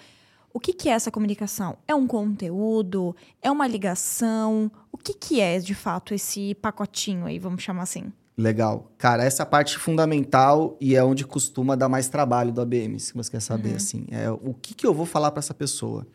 O 0.53 0.59
que, 0.59 0.73
que 0.73 0.89
é 0.89 0.91
essa 0.91 1.09
comunicação? 1.09 1.77
É 1.87 1.95
um 1.95 2.05
conteúdo? 2.05 3.15
É 3.41 3.49
uma 3.49 3.65
ligação? 3.65 4.69
O 4.91 4.97
que, 4.97 5.13
que 5.13 5.39
é, 5.39 5.59
de 5.59 5.73
fato, 5.73 6.13
esse 6.13 6.53
pacotinho 6.55 7.25
aí, 7.25 7.39
vamos 7.39 7.63
chamar 7.63 7.83
assim? 7.83 8.11
Legal. 8.37 8.91
Cara, 8.97 9.23
essa 9.23 9.43
é 9.43 9.45
a 9.45 9.45
parte 9.45 9.77
fundamental 9.77 10.75
e 10.81 10.93
é 10.93 11.01
onde 11.03 11.25
costuma 11.25 11.75
dar 11.75 11.87
mais 11.87 12.09
trabalho 12.09 12.51
do 12.51 12.59
ABM, 12.59 12.99
se 12.99 13.13
você 13.13 13.31
quer 13.31 13.41
saber, 13.41 13.75
assim. 13.75 14.07
É 14.11 14.29
o 14.29 14.53
que, 14.53 14.73
que 14.73 14.85
eu 14.85 14.93
vou 14.93 15.05
falar 15.05 15.31
para 15.31 15.39
essa 15.39 15.53
pessoa. 15.53 16.05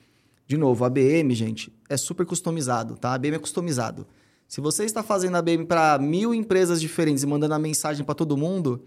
De 0.47 0.59
novo, 0.59 0.85
a 0.85 0.89
ABM, 0.89 1.35
gente, 1.35 1.73
é 1.89 1.97
super 1.97 2.27
customizado, 2.27 2.97
tá? 2.97 3.15
ABM 3.15 3.37
é 3.37 3.39
customizado. 3.39 4.07
Se 4.49 4.61
você 4.61 4.85
está 4.85 5.03
fazendo 5.03 5.37
a 5.37 5.39
ABM 5.39 5.67
para 5.67 5.99
mil 5.99 6.35
empresas 6.35 6.81
diferentes 6.81 7.23
e 7.23 7.27
mandando 7.27 7.55
a 7.55 7.59
mensagem 7.59 8.05
para 8.05 8.15
todo 8.15 8.37
mundo, 8.37 8.83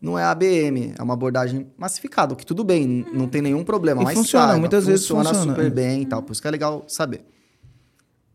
não 0.00 0.18
é 0.18 0.22
a 0.22 0.30
ABM, 0.30 0.94
é 0.98 1.02
uma 1.02 1.14
abordagem 1.14 1.66
massificada, 1.76 2.34
o 2.34 2.36
que 2.36 2.46
tudo 2.46 2.62
bem, 2.62 3.04
não 3.12 3.28
tem 3.28 3.42
nenhum 3.42 3.64
problema. 3.64 4.02
E 4.02 4.04
mas 4.04 4.14
funciona, 4.14 4.46
saiba, 4.46 4.60
muitas 4.60 4.86
vezes 4.86 5.06
funciona, 5.06 5.34
super 5.34 5.66
é. 5.66 5.70
bem 5.70 6.02
e 6.02 6.06
tal, 6.06 6.22
por 6.22 6.32
isso 6.32 6.40
que 6.40 6.48
é 6.48 6.50
legal 6.50 6.84
saber. 6.86 7.24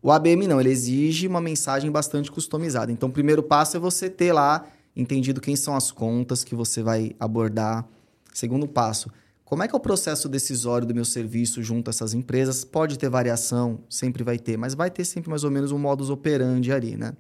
O 0.01 0.11
ABM 0.11 0.47
não, 0.47 0.59
ele 0.59 0.71
exige 0.71 1.27
uma 1.27 1.39
mensagem 1.39 1.91
bastante 1.91 2.31
customizada. 2.31 2.91
Então, 2.91 3.07
o 3.07 3.11
primeiro 3.11 3.43
passo 3.43 3.77
é 3.77 3.79
você 3.79 4.09
ter 4.09 4.33
lá 4.33 4.65
entendido 4.95 5.39
quem 5.39 5.55
são 5.55 5.75
as 5.75 5.91
contas 5.91 6.43
que 6.43 6.55
você 6.55 6.81
vai 6.81 7.15
abordar. 7.19 7.87
Segundo 8.33 8.67
passo, 8.67 9.11
como 9.51 9.63
é 9.63 9.67
que 9.67 9.75
é 9.75 9.77
o 9.77 9.81
processo 9.81 10.29
decisório 10.29 10.87
do 10.87 10.95
meu 10.95 11.03
serviço 11.03 11.61
junto 11.61 11.89
a 11.89 11.91
essas 11.91 12.13
empresas? 12.13 12.63
Pode 12.63 12.97
ter 12.97 13.09
variação, 13.09 13.83
sempre 13.89 14.23
vai 14.23 14.39
ter, 14.39 14.55
mas 14.55 14.73
vai 14.73 14.89
ter 14.89 15.03
sempre 15.03 15.29
mais 15.29 15.43
ou 15.43 15.51
menos 15.51 15.73
um 15.73 15.77
modus 15.77 16.09
operandi 16.09 16.71
ali, 16.71 16.95
né? 16.95 17.11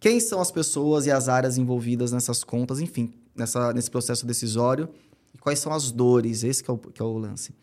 Quem 0.00 0.20
são 0.20 0.40
as 0.40 0.50
pessoas 0.50 1.04
e 1.04 1.10
as 1.10 1.28
áreas 1.28 1.58
envolvidas 1.58 2.12
nessas 2.12 2.42
contas, 2.42 2.80
enfim, 2.80 3.12
nessa, 3.36 3.74
nesse 3.74 3.90
processo 3.90 4.24
decisório? 4.24 4.88
E 5.34 5.38
quais 5.38 5.58
são 5.58 5.70
as 5.74 5.90
dores? 5.90 6.44
Esse 6.44 6.64
que 6.64 6.70
é, 6.70 6.72
o, 6.72 6.78
que 6.78 7.02
é 7.02 7.04
o 7.04 7.18
lance. 7.18 7.54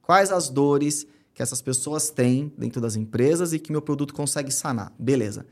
Quais 0.00 0.32
as 0.32 0.48
dores 0.48 1.06
que 1.34 1.42
essas 1.42 1.60
pessoas 1.60 2.08
têm 2.08 2.50
dentro 2.56 2.80
das 2.80 2.96
empresas 2.96 3.52
e 3.52 3.58
que 3.58 3.70
meu 3.70 3.82
produto 3.82 4.14
consegue 4.14 4.50
sanar? 4.50 4.94
Beleza. 4.98 5.44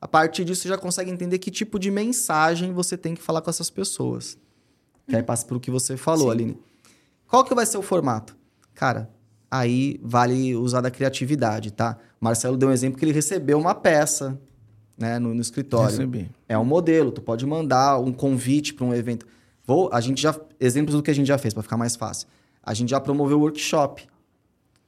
A 0.00 0.08
partir 0.08 0.44
disso, 0.44 0.62
você 0.62 0.68
já 0.70 0.76
consegue 0.76 1.08
entender 1.08 1.38
que 1.38 1.52
tipo 1.52 1.78
de 1.78 1.88
mensagem 1.88 2.72
você 2.72 2.96
tem 2.96 3.14
que 3.14 3.22
falar 3.22 3.42
com 3.42 3.50
essas 3.50 3.70
pessoas. 3.70 4.36
Que 5.06 5.14
aí 5.14 5.22
passa 5.22 5.46
pelo 5.46 5.60
que 5.60 5.70
você 5.70 5.96
falou, 5.96 6.26
Sim. 6.26 6.32
Aline. 6.32 6.68
Qual 7.28 7.44
que 7.44 7.54
vai 7.54 7.66
ser 7.66 7.76
o 7.76 7.82
formato? 7.82 8.36
Cara, 8.74 9.10
aí 9.50 10.00
vale 10.02 10.56
usar 10.56 10.80
da 10.80 10.90
criatividade, 10.90 11.70
tá? 11.70 11.98
O 12.20 12.24
Marcelo 12.24 12.56
deu 12.56 12.70
um 12.70 12.72
exemplo 12.72 12.98
que 12.98 13.04
ele 13.04 13.12
recebeu 13.12 13.58
uma 13.58 13.74
peça 13.74 14.40
né, 14.96 15.18
no, 15.18 15.34
no 15.34 15.40
escritório. 15.40 15.90
Recebi. 15.90 16.30
É 16.48 16.58
um 16.58 16.64
modelo, 16.64 17.12
tu 17.12 17.20
pode 17.20 17.44
mandar 17.46 17.98
um 17.98 18.12
convite 18.12 18.72
para 18.72 18.86
um 18.86 18.94
evento. 18.94 19.26
Vou, 19.64 19.90
a 19.92 20.00
gente 20.00 20.20
já 20.22 20.34
exemplos 20.58 20.96
do 20.96 21.02
que 21.02 21.10
a 21.10 21.14
gente 21.14 21.26
já 21.26 21.36
fez 21.36 21.52
para 21.52 21.62
ficar 21.62 21.76
mais 21.76 21.94
fácil. 21.94 22.26
A 22.62 22.72
gente 22.72 22.90
já 22.90 22.98
promoveu 22.98 23.38
o 23.38 23.42
workshop. 23.42 24.08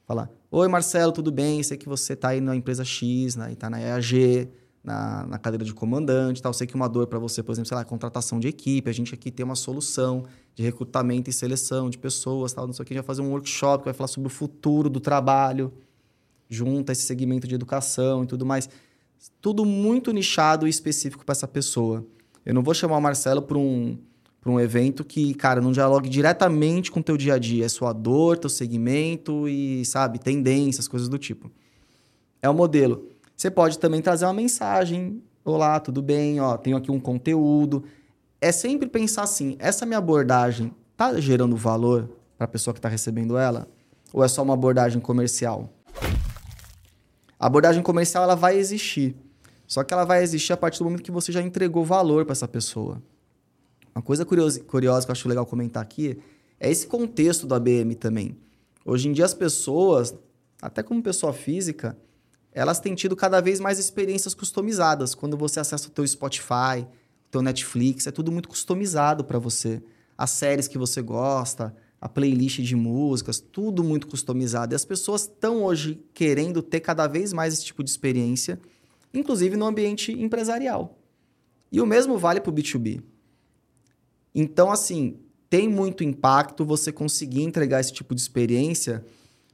Falar: 0.06 0.30
"Oi, 0.50 0.66
Marcelo, 0.66 1.12
tudo 1.12 1.30
bem? 1.30 1.62
Sei 1.62 1.76
que 1.76 1.88
você 1.88 2.14
está 2.14 2.30
aí 2.30 2.40
na 2.40 2.56
empresa 2.56 2.84
X, 2.84 3.36
né, 3.36 3.52
e 3.52 3.56
tá 3.56 3.68
na 3.68 3.78
EAG 3.78 4.48
na, 4.82 5.26
na 5.26 5.38
cadeira 5.38 5.64
de 5.64 5.74
comandante, 5.74 6.40
tal. 6.40 6.52
Sei 6.52 6.66
que 6.66 6.74
uma 6.74 6.88
dor 6.88 7.06
para 7.06 7.18
você, 7.18 7.42
por 7.42 7.52
exemplo, 7.52 7.68
sei 7.68 7.76
lá, 7.76 7.84
contratação 7.84 8.40
de 8.40 8.48
equipe, 8.48 8.88
a 8.88 8.92
gente 8.92 9.14
aqui 9.14 9.30
tem 9.30 9.44
uma 9.44 9.54
solução 9.54 10.24
de 10.54 10.62
recrutamento 10.62 11.28
e 11.30 11.32
seleção 11.32 11.90
de 11.90 11.98
pessoas, 11.98 12.52
tal, 12.52 12.66
não 12.66 12.72
sei 12.72 12.82
o 12.82 12.86
que, 12.86 12.92
a 12.92 12.96
gente 12.96 13.04
vai 13.04 13.06
fazer 13.06 13.22
um 13.22 13.30
workshop 13.30 13.82
que 13.82 13.84
vai 13.86 13.94
falar 13.94 14.08
sobre 14.08 14.26
o 14.26 14.30
futuro 14.30 14.88
do 14.88 15.00
trabalho, 15.00 15.72
junto 16.48 16.90
a 16.90 16.92
esse 16.92 17.02
segmento 17.02 17.46
de 17.46 17.54
educação 17.54 18.24
e 18.24 18.26
tudo 18.26 18.44
mais. 18.44 18.68
Tudo 19.40 19.64
muito 19.64 20.12
nichado 20.12 20.66
e 20.66 20.70
específico 20.70 21.24
para 21.24 21.32
essa 21.32 21.46
pessoa. 21.46 22.04
Eu 22.44 22.54
não 22.54 22.62
vou 22.62 22.72
chamar 22.72 22.96
o 22.96 23.00
Marcelo 23.02 23.42
para 23.42 23.58
um, 23.58 23.98
um 24.46 24.58
evento 24.58 25.04
que, 25.04 25.34
cara, 25.34 25.60
não 25.60 25.72
dialogue 25.72 26.08
diretamente 26.08 26.90
com 26.90 27.00
o 27.00 27.02
teu 27.02 27.16
dia 27.16 27.34
a 27.34 27.38
dia. 27.38 27.66
É 27.66 27.68
sua 27.68 27.92
dor, 27.92 28.38
teu 28.38 28.48
segmento 28.48 29.46
e, 29.46 29.84
sabe, 29.84 30.18
tendências, 30.18 30.88
coisas 30.88 31.08
do 31.08 31.18
tipo. 31.18 31.50
É 32.40 32.48
o 32.48 32.54
modelo. 32.54 33.10
Você 33.40 33.50
pode 33.50 33.78
também 33.78 34.02
trazer 34.02 34.26
uma 34.26 34.34
mensagem. 34.34 35.22
Olá, 35.42 35.80
tudo 35.80 36.02
bem? 36.02 36.38
Ó, 36.42 36.58
tenho 36.58 36.76
aqui 36.76 36.90
um 36.90 37.00
conteúdo. 37.00 37.84
É 38.38 38.52
sempre 38.52 38.86
pensar 38.86 39.22
assim: 39.22 39.56
essa 39.58 39.86
minha 39.86 39.96
abordagem 39.96 40.74
está 40.92 41.18
gerando 41.18 41.56
valor 41.56 42.06
para 42.36 42.44
a 42.44 42.48
pessoa 42.48 42.74
que 42.74 42.78
está 42.78 42.88
recebendo 42.90 43.38
ela? 43.38 43.66
Ou 44.12 44.22
é 44.22 44.28
só 44.28 44.42
uma 44.42 44.52
abordagem 44.52 45.00
comercial? 45.00 45.70
A 47.38 47.46
abordagem 47.46 47.82
comercial 47.82 48.24
ela 48.24 48.36
vai 48.36 48.58
existir. 48.58 49.16
Só 49.66 49.82
que 49.84 49.94
ela 49.94 50.04
vai 50.04 50.22
existir 50.22 50.52
a 50.52 50.56
partir 50.58 50.80
do 50.80 50.84
momento 50.84 51.02
que 51.02 51.10
você 51.10 51.32
já 51.32 51.40
entregou 51.40 51.82
valor 51.82 52.26
para 52.26 52.32
essa 52.32 52.46
pessoa. 52.46 53.02
Uma 53.94 54.02
coisa 54.02 54.22
curiosa, 54.26 54.60
curiosa 54.60 55.06
que 55.06 55.12
eu 55.12 55.14
acho 55.14 55.26
legal 55.26 55.46
comentar 55.46 55.82
aqui 55.82 56.18
é 56.60 56.70
esse 56.70 56.86
contexto 56.86 57.46
do 57.46 57.54
ABM 57.54 57.94
também. 57.94 58.36
Hoje 58.84 59.08
em 59.08 59.14
dia 59.14 59.24
as 59.24 59.32
pessoas, 59.32 60.14
até 60.60 60.82
como 60.82 61.02
pessoa 61.02 61.32
física, 61.32 61.96
elas 62.52 62.80
têm 62.80 62.94
tido 62.94 63.14
cada 63.14 63.40
vez 63.40 63.60
mais 63.60 63.78
experiências 63.78 64.34
customizadas. 64.34 65.14
Quando 65.14 65.36
você 65.36 65.60
acessa 65.60 65.88
o 65.88 65.90
teu 65.90 66.06
Spotify, 66.06 66.82
o 66.82 67.30
teu 67.30 67.42
Netflix, 67.42 68.06
é 68.06 68.10
tudo 68.10 68.32
muito 68.32 68.48
customizado 68.48 69.24
para 69.24 69.38
você. 69.38 69.82
As 70.18 70.30
séries 70.30 70.66
que 70.66 70.76
você 70.76 71.00
gosta, 71.00 71.74
a 72.00 72.08
playlist 72.08 72.60
de 72.60 72.74
músicas, 72.74 73.38
tudo 73.38 73.84
muito 73.84 74.06
customizado. 74.06 74.74
E 74.74 74.76
as 74.76 74.84
pessoas 74.84 75.22
estão 75.22 75.62
hoje 75.62 76.02
querendo 76.12 76.62
ter 76.62 76.80
cada 76.80 77.06
vez 77.06 77.32
mais 77.32 77.54
esse 77.54 77.64
tipo 77.64 77.84
de 77.84 77.90
experiência, 77.90 78.58
inclusive 79.14 79.56
no 79.56 79.66
ambiente 79.66 80.12
empresarial. 80.12 80.98
E 81.70 81.80
o 81.80 81.86
mesmo 81.86 82.18
vale 82.18 82.40
para 82.40 82.50
o 82.50 82.54
B2B. 82.54 83.02
Então, 84.34 84.70
assim, 84.70 85.18
tem 85.48 85.68
muito 85.68 86.02
impacto 86.02 86.64
você 86.64 86.90
conseguir 86.90 87.42
entregar 87.42 87.80
esse 87.80 87.92
tipo 87.92 88.14
de 88.14 88.20
experiência 88.20 89.04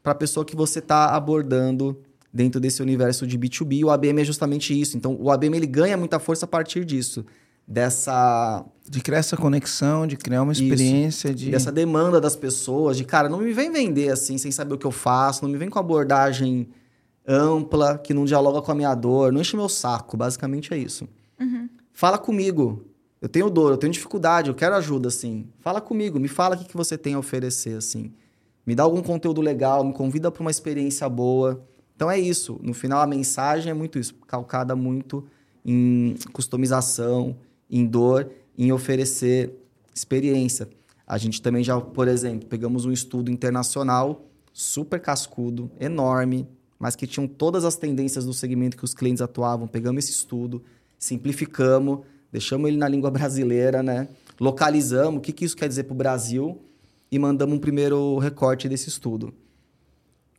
para 0.03 0.13
a 0.13 0.15
pessoa 0.15 0.47
que 0.47 0.55
você 0.55 0.79
está 0.79 1.15
abordando 1.15 2.01
dentro 2.37 2.61
desse 2.61 2.83
universo 2.83 3.27
de 3.27 3.39
B2B. 3.39 3.85
O 3.85 3.91
ABM 3.91 4.21
é 4.21 4.25
justamente 4.25 4.79
isso. 4.79 4.97
Então, 4.97 5.17
o 5.19 5.31
ABM 5.31 5.57
ele 5.57 5.67
ganha 5.67 5.97
muita 5.97 6.19
força 6.19 6.45
a 6.45 6.49
partir 6.49 6.85
disso. 6.85 7.25
Dessa. 7.67 8.65
De 8.89 9.01
criar 9.01 9.19
essa 9.19 9.37
conexão, 9.37 10.07
de 10.07 10.17
criar 10.17 10.43
uma 10.43 10.53
experiência. 10.53 11.29
Isso, 11.29 11.35
de... 11.35 11.51
Dessa 11.51 11.73
demanda 11.73 12.21
das 12.21 12.37
pessoas, 12.37 12.97
de 12.97 13.05
cara, 13.05 13.29
não 13.29 13.39
me 13.39 13.53
vem 13.53 13.73
vender 13.73 14.11
assim, 14.11 14.39
sem 14.39 14.53
saber 14.53 14.75
o 14.75 14.79
que 14.79 14.87
eu 14.87 14.93
faço, 14.93 15.43
não 15.43 15.51
me 15.51 15.59
vem 15.59 15.69
com 15.69 15.79
abordagem 15.79 16.69
ampla, 17.27 17.99
que 17.99 18.15
não 18.15 18.25
dialoga 18.25 18.63
com 18.63 18.71
a 18.71 18.75
minha 18.75 18.95
dor, 18.95 19.33
não 19.33 19.41
enche 19.41 19.57
meu 19.57 19.69
saco. 19.69 20.17
Basicamente 20.17 20.73
é 20.73 20.77
isso. 20.77 21.09
Uhum. 21.41 21.69
Fala 21.93 22.19
comigo. 22.19 22.85
Eu 23.21 23.29
tenho 23.31 23.49
dor, 23.49 23.73
eu 23.73 23.79
tenho 23.79 23.93
dificuldade, 23.93 24.51
eu 24.51 24.55
quero 24.55 24.77
ajuda, 24.77 25.09
assim. 25.09 25.49
Fala 25.59 25.81
comigo, 25.81 26.21
me 26.21 26.29
fala 26.29 26.55
o 26.55 26.59
que, 26.59 26.67
que 26.67 26.77
você 26.77 26.99
tem 26.99 27.15
a 27.15 27.19
oferecer, 27.19 27.79
assim. 27.79 28.13
Me 28.65 28.75
dá 28.75 28.83
algum 28.83 29.03
conteúdo 29.03 29.41
legal, 29.41 29.83
me 29.83 29.93
convida 29.93 30.31
para 30.31 30.43
uma 30.43 30.51
experiência 30.51 31.09
boa. 31.09 31.67
Então 31.97 32.11
é 32.11 32.19
isso. 32.19 32.61
No 32.63 32.73
final, 32.73 33.01
a 33.01 33.07
mensagem 33.07 33.71
é 33.71 33.75
muito 33.75 33.99
isso, 33.99 34.15
calcada 34.27 34.77
muito 34.77 35.25
em 35.65 36.15
customização, 36.33 37.37
em 37.69 37.85
dor, 37.85 38.31
em 38.57 38.71
oferecer 38.71 39.53
experiência. 39.93 40.69
A 41.07 41.19
gente 41.19 41.43
também 41.43 41.65
já, 41.65 41.81
por 41.81 42.07
exemplo, 42.07 42.47
pegamos 42.49 42.85
um 42.85 42.93
estudo 42.93 43.31
internacional 43.31 44.25
super 44.53 45.01
cascudo, 45.01 45.71
enorme, 45.81 46.47
mas 46.79 46.95
que 46.95 47.07
tinham 47.07 47.27
todas 47.27 47.65
as 47.65 47.77
tendências 47.77 48.25
do 48.25 48.33
segmento 48.33 48.77
que 48.77 48.85
os 48.85 48.95
clientes 48.95 49.23
atuavam. 49.23 49.67
Pegamos 49.67 50.05
esse 50.05 50.13
estudo, 50.13 50.63
simplificamos, 50.99 52.01
deixamos 52.31 52.69
ele 52.69 52.77
na 52.77 52.89
língua 52.89 53.11
brasileira, 53.11 53.83
né? 53.83 54.09
localizamos 54.39 55.19
o 55.19 55.21
que, 55.21 55.33
que 55.33 55.45
isso 55.45 55.57
quer 55.57 55.69
dizer 55.69 55.85
para 55.85 55.95
o 55.95 55.97
Brasil 55.97 56.61
e 57.11 57.19
mandamos 57.19 57.57
um 57.57 57.59
primeiro 57.59 58.19
recorte 58.19 58.69
desse 58.69 58.89
estudo. 58.89 59.33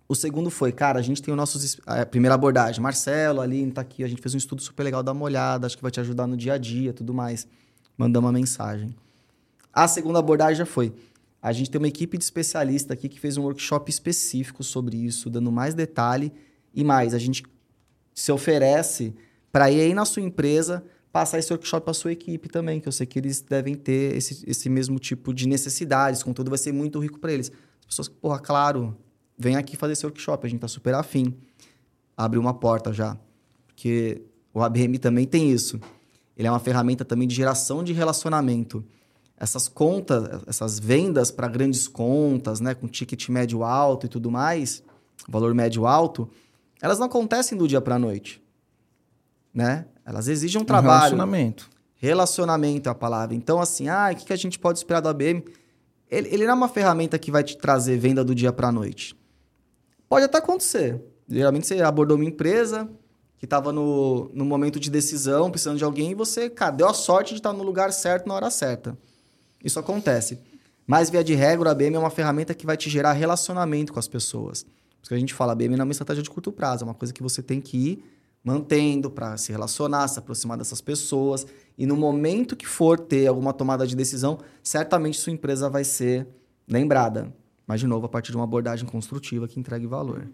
O 0.10 0.16
segundo 0.16 0.50
foi, 0.50 0.72
cara, 0.72 1.00
a 1.00 1.02
gente 1.02 1.22
tem 1.22 1.34
o 1.34 1.38
nosso. 1.38 1.60
A 1.86 2.06
primeira 2.06 2.34
abordagem. 2.34 2.82
Marcelo, 2.82 3.42
Aline, 3.42 3.72
tá 3.72 3.82
aqui. 3.82 4.04
A 4.04 4.08
gente 4.08 4.22
fez 4.22 4.34
um 4.34 4.38
estudo 4.38 4.62
super 4.62 4.84
legal, 4.84 5.04
dá 5.04 5.12
uma 5.12 5.26
olhada, 5.26 5.68
acho 5.68 5.76
que 5.76 5.82
vai 5.82 5.92
te 5.92 6.00
ajudar 6.00 6.28
no 6.28 6.38
dia 6.38 6.54
a 6.54 6.58
dia 6.58 6.94
tudo 6.94 7.14
mais. 7.14 7.48
Mandamos 7.98 8.28
uma 8.28 8.34
mensagem. 8.34 8.96
A 9.74 9.88
segunda 9.88 10.20
abordagem 10.20 10.56
já 10.56 10.66
foi. 10.66 10.94
A 11.42 11.52
gente 11.52 11.70
tem 11.70 11.78
uma 11.78 11.88
equipe 11.88 12.18
de 12.18 12.24
especialista 12.24 12.94
aqui 12.94 13.10
que 13.10 13.20
fez 13.20 13.38
um 13.38 13.44
workshop 13.44 13.90
específico 13.90 14.64
sobre 14.64 14.98
isso, 14.98 15.30
dando 15.30 15.52
mais 15.52 15.74
detalhe 15.74 16.32
e 16.74 16.84
mais. 16.84 17.14
A 17.14 17.20
gente 17.20 17.44
se 18.14 18.32
oferece 18.32 19.14
para 19.52 19.70
ir 19.70 19.82
aí 19.82 19.94
na 19.94 20.06
sua 20.06 20.24
empresa 20.24 20.84
passar 21.12 21.38
esse 21.38 21.52
workshop 21.52 21.84
para 21.84 21.94
sua 21.94 22.12
equipe 22.12 22.48
também, 22.48 22.80
que 22.80 22.88
eu 22.88 22.92
sei 22.92 23.06
que 23.06 23.20
eles 23.20 23.42
devem 23.42 23.76
ter 23.76 24.16
esse, 24.16 24.44
esse 24.48 24.70
mesmo 24.70 25.00
tipo 25.00 25.34
de 25.34 25.48
necessidades. 25.48 26.24
Contudo, 26.24 26.50
vai 26.50 26.58
ser 26.58 26.72
muito 26.72 27.00
rico 27.00 27.20
para 27.20 27.32
eles. 27.32 27.52
As 27.82 27.86
pessoas, 27.86 28.08
porra, 28.08 28.40
claro, 28.40 28.98
vem 29.38 29.56
aqui 29.56 29.78
fazer 29.78 29.94
esse 29.94 30.06
workshop, 30.06 30.46
a 30.46 30.50
gente 30.50 30.60
tá 30.60 30.68
super 30.68 30.94
afim. 30.96 31.34
Abre 32.16 32.40
uma 32.40 32.54
porta 32.54 32.92
já. 32.92 33.18
Porque 33.68 34.24
o 34.54 34.62
ABM 34.62 34.98
também 34.98 35.26
tem 35.26 35.52
isso. 35.52 35.80
Ele 36.36 36.48
é 36.48 36.52
uma 36.52 36.60
ferramenta 36.60 37.06
também 37.06 37.28
de 37.28 37.36
geração 37.36 37.84
de 37.84 37.94
relacionamento. 37.94 38.84
Essas 39.40 39.68
contas, 39.68 40.42
essas 40.48 40.80
vendas 40.80 41.30
para 41.30 41.48
grandes 41.48 41.88
contas, 41.88 42.60
né, 42.60 42.74
com 42.74 42.88
ticket 42.88 43.30
médio 43.30 43.64
alto 43.64 44.08
e 44.08 44.10
tudo 44.10 44.32
mais, 44.32 44.82
valor 45.28 45.54
médio 45.54 45.86
alto, 45.86 46.28
elas 46.82 46.98
não 46.98 47.06
acontecem 47.06 47.58
do 47.58 47.68
dia 47.68 47.80
para 47.80 47.96
a 47.96 48.00
noite, 48.00 48.42
né? 49.54 49.86
Elas 50.06 50.28
exigem 50.28 50.62
um 50.62 50.66
trabalho. 50.66 50.98
relacionamento. 50.98 51.70
Relacionamento 51.96 52.90
é 52.90 52.92
a 52.92 52.96
palavra. 52.96 53.36
Então, 53.36 53.60
assim, 53.60 53.90
ah, 53.90 54.10
o 54.12 54.16
que, 54.16 54.26
que 54.26 54.34
a 54.34 54.38
gente 54.38 54.58
pode 54.58 54.80
esperar 54.80 55.02
do 55.02 55.10
ABM? 55.10 55.44
Ele, 56.10 56.30
ele 56.30 56.46
não 56.46 56.54
é 56.54 56.56
uma 56.56 56.70
ferramenta 56.70 57.20
que 57.20 57.30
vai 57.30 57.44
te 57.44 57.58
trazer 57.58 57.98
venda 57.98 58.24
do 58.24 58.34
dia 58.34 58.54
para 58.54 58.70
a 58.70 58.72
noite. 58.72 59.16
Pode 60.10 60.26
até 60.26 60.38
acontecer. 60.38 61.02
Geralmente 61.28 61.68
você 61.68 61.82
abordou 61.82 62.16
uma 62.16 62.26
empresa 62.26 62.90
que 63.38 63.46
estava 63.46 63.72
no, 63.72 64.32
no 64.34 64.46
momento 64.46 64.80
de 64.80 64.90
decisão, 64.90 65.52
precisando 65.52 65.78
de 65.78 65.84
alguém, 65.84 66.12
e 66.12 66.16
você, 66.16 66.50
cara, 66.50 66.72
deu 66.72 66.88
a 66.88 66.94
sorte 66.94 67.34
de 67.34 67.40
estar 67.40 67.54
no 67.54 67.64
lugar 67.64 67.94
certo 67.94 68.28
na 68.28 68.34
hora 68.34 68.50
certa. 68.50 68.98
Isso 69.64 69.80
acontece. 69.80 70.40
Mas, 70.88 71.10
via 71.10 71.24
de 71.24 71.36
regra, 71.36 71.70
a 71.70 71.76
BM 71.76 71.96
é 71.96 72.00
uma 72.00 72.10
ferramenta 72.10 72.54
que 72.54 72.66
vai 72.66 72.78
te 72.78 72.90
gerar 72.90 73.12
relacionamento 73.12 73.94
com 73.94 74.00
as 74.00 74.08
pessoas. 74.08 74.64
Por 74.64 75.04
isso 75.04 75.10
que 75.10 75.14
a 75.14 75.20
gente 75.20 75.34
fala, 75.34 75.52
a 75.52 75.56
BM 75.56 75.76
não 75.76 75.82
é 75.82 75.84
uma 75.84 75.92
estratégia 75.92 76.24
de 76.24 76.30
curto 76.30 76.52
prazo, 76.52 76.84
é 76.84 76.86
uma 76.86 76.94
coisa 76.94 77.14
que 77.14 77.22
você 77.22 77.44
tem 77.44 77.62
que 77.62 77.78
ir 77.78 78.04
mantendo 78.44 79.12
para 79.12 79.36
se 79.36 79.52
relacionar, 79.52 80.08
se 80.08 80.18
aproximar 80.18 80.58
dessas 80.58 80.80
pessoas. 80.80 81.46
E 81.78 81.86
no 81.86 81.98
momento 81.98 82.56
que 82.56 82.66
for 82.66 82.98
ter 82.98 83.28
alguma 83.28 83.52
tomada 83.52 83.86
de 83.86 83.96
decisão, 83.96 84.40
certamente 84.64 85.20
sua 85.20 85.34
empresa 85.34 85.70
vai 85.70 85.84
ser 85.84 86.26
lembrada. 86.66 87.34
Mas, 87.68 87.82
de 87.82 87.88
novo, 87.88 88.06
a 88.06 88.10
partir 88.10 88.32
de 88.32 88.38
uma 88.38 88.46
abordagem 88.46 88.88
construtiva 88.88 89.48
que 89.48 89.60
entregue 89.60 89.86
valor. 89.86 90.28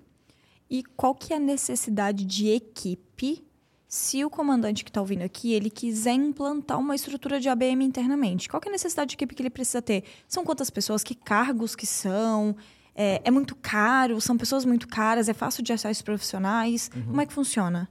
E 0.70 0.84
qual 0.96 1.16
que 1.16 1.34
é 1.34 1.38
a 1.38 1.40
necessidade 1.40 2.24
de 2.24 2.48
equipe 2.50 3.44
Se 3.88 4.26
o 4.26 4.30
comandante 4.30 4.84
que 4.84 4.90
está 4.90 5.00
ouvindo 5.02 5.22
aqui, 5.22 5.54
ele 5.54 5.70
quiser 5.70 6.14
implantar 6.14 6.80
uma 6.80 6.96
estrutura 6.96 7.40
de 7.40 7.48
ABM 7.48 7.84
internamente, 7.84 8.50
qual 8.50 8.60
é 8.66 8.70
a 8.70 8.72
necessidade 8.72 9.10
de 9.10 9.16
equipe 9.16 9.36
que 9.36 9.42
ele 9.44 9.52
precisa 9.52 9.84
ter? 9.84 10.04
São 10.28 10.44
quantas 10.44 10.72
pessoas? 10.72 11.04
Que 11.04 11.14
cargos 11.14 11.76
que 11.76 11.86
são? 11.86 12.56
É, 12.96 13.22
é 13.24 13.30
muito 13.30 13.56
caro? 13.56 14.20
São 14.20 14.36
pessoas 14.36 14.66
muito 14.66 14.88
caras? 14.88 15.30
É 15.30 15.34
fácil 15.34 15.64
de 15.64 15.74
achar 15.74 15.92
esses 15.92 16.02
profissionais? 16.02 16.90
Uhum. 16.96 17.04
Como 17.06 17.22
é 17.22 17.26
que 17.28 17.34
funciona? 17.34 17.88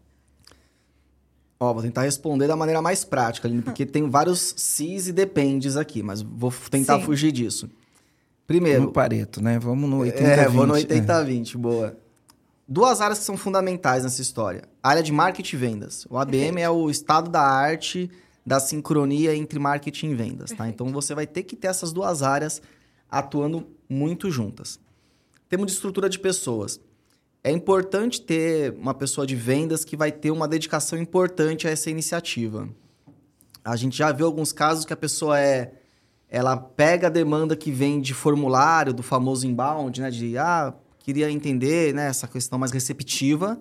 Ó, 1.61 1.73
vou 1.73 1.83
tentar 1.83 2.03
responder 2.03 2.49
da 2.49 2.57
maneira 2.57 2.83
mais 2.83 3.05
prática, 3.05 3.49
porque 3.65 3.87
tem 3.87 4.11
vários 4.11 4.55
sis 4.57 5.07
e 5.07 5.13
dependes 5.13 5.77
aqui, 5.77 6.03
mas 6.03 6.21
vou 6.21 6.53
tentar 6.69 6.99
Sim. 6.99 7.05
fugir 7.05 7.31
disso. 7.31 7.71
Primeiro. 8.53 8.83
No 8.83 8.93
Pareto, 8.93 9.43
né? 9.43 9.59
Vamos 9.59 9.89
no 9.89 10.01
80-20. 10.01 10.21
É, 10.21 10.49
vou 10.49 10.67
no 10.67 10.75
80-20, 10.75 11.55
é. 11.55 11.59
boa. 11.59 11.97
Duas 12.69 13.01
áreas 13.01 13.19
que 13.19 13.25
são 13.25 13.35
fundamentais 13.35 14.05
nessa 14.05 14.21
história. 14.21 14.65
A 14.83 14.91
área 14.91 15.03
de 15.03 15.11
marketing 15.11 15.57
e 15.57 15.59
vendas. 15.59 16.07
O 16.11 16.19
ABM 16.19 16.61
é 16.61 16.69
o 16.69 16.91
estado 16.91 17.31
da 17.31 17.41
arte 17.41 18.11
da 18.45 18.61
sincronia 18.61 19.35
entre 19.35 19.59
marketing 19.59 20.11
e 20.11 20.15
vendas, 20.15 20.51
tá? 20.51 20.69
Então 20.69 20.93
você 20.93 21.15
vai 21.15 21.27
ter 21.27 21.45
que 21.45 21.57
ter 21.57 21.69
essas 21.69 21.95
duas 21.95 22.23
áreas 22.23 22.61
atuando 23.11 23.67
muito 23.89 24.31
juntas. 24.31 24.79
Temos 25.49 25.67
de 25.67 25.73
estrutura 25.73 26.11
de 26.11 26.19
pessoas. 26.19 26.79
É 27.43 27.51
importante 27.51 28.21
ter 28.21 28.75
uma 28.75 28.93
pessoa 28.93 29.27
de 29.27 29.35
vendas 29.35 29.83
que 29.83 29.97
vai 29.97 30.13
ter 30.13 30.31
uma 30.31 30.47
dedicação 30.47 30.99
importante 30.99 31.67
a 31.67 31.71
essa 31.71 31.89
iniciativa. 31.89 32.69
A 33.65 33.77
gente 33.77 33.97
já 33.97 34.13
viu 34.13 34.27
alguns 34.27 34.53
casos 34.53 34.85
que 34.85 34.93
a 34.93 34.97
pessoa 34.97 35.41
é 35.41 35.73
ela 36.33 36.57
pega 36.57 37.09
a 37.09 37.11
demanda 37.11 37.55
que 37.55 37.71
vem 37.71 38.01
de 38.01 38.15
formulário, 38.15 38.95
do 38.95 39.03
famoso 39.03 39.47
inbound, 39.47 40.01
né? 40.01 40.11
De, 40.11 40.39
ah, 40.39 40.73
queria 40.99 41.31
entender 41.31 41.93
né, 41.93 42.09
essa 42.09 42.27
questão 42.27 42.59
mais 42.59 42.73
receptiva. 42.73 43.61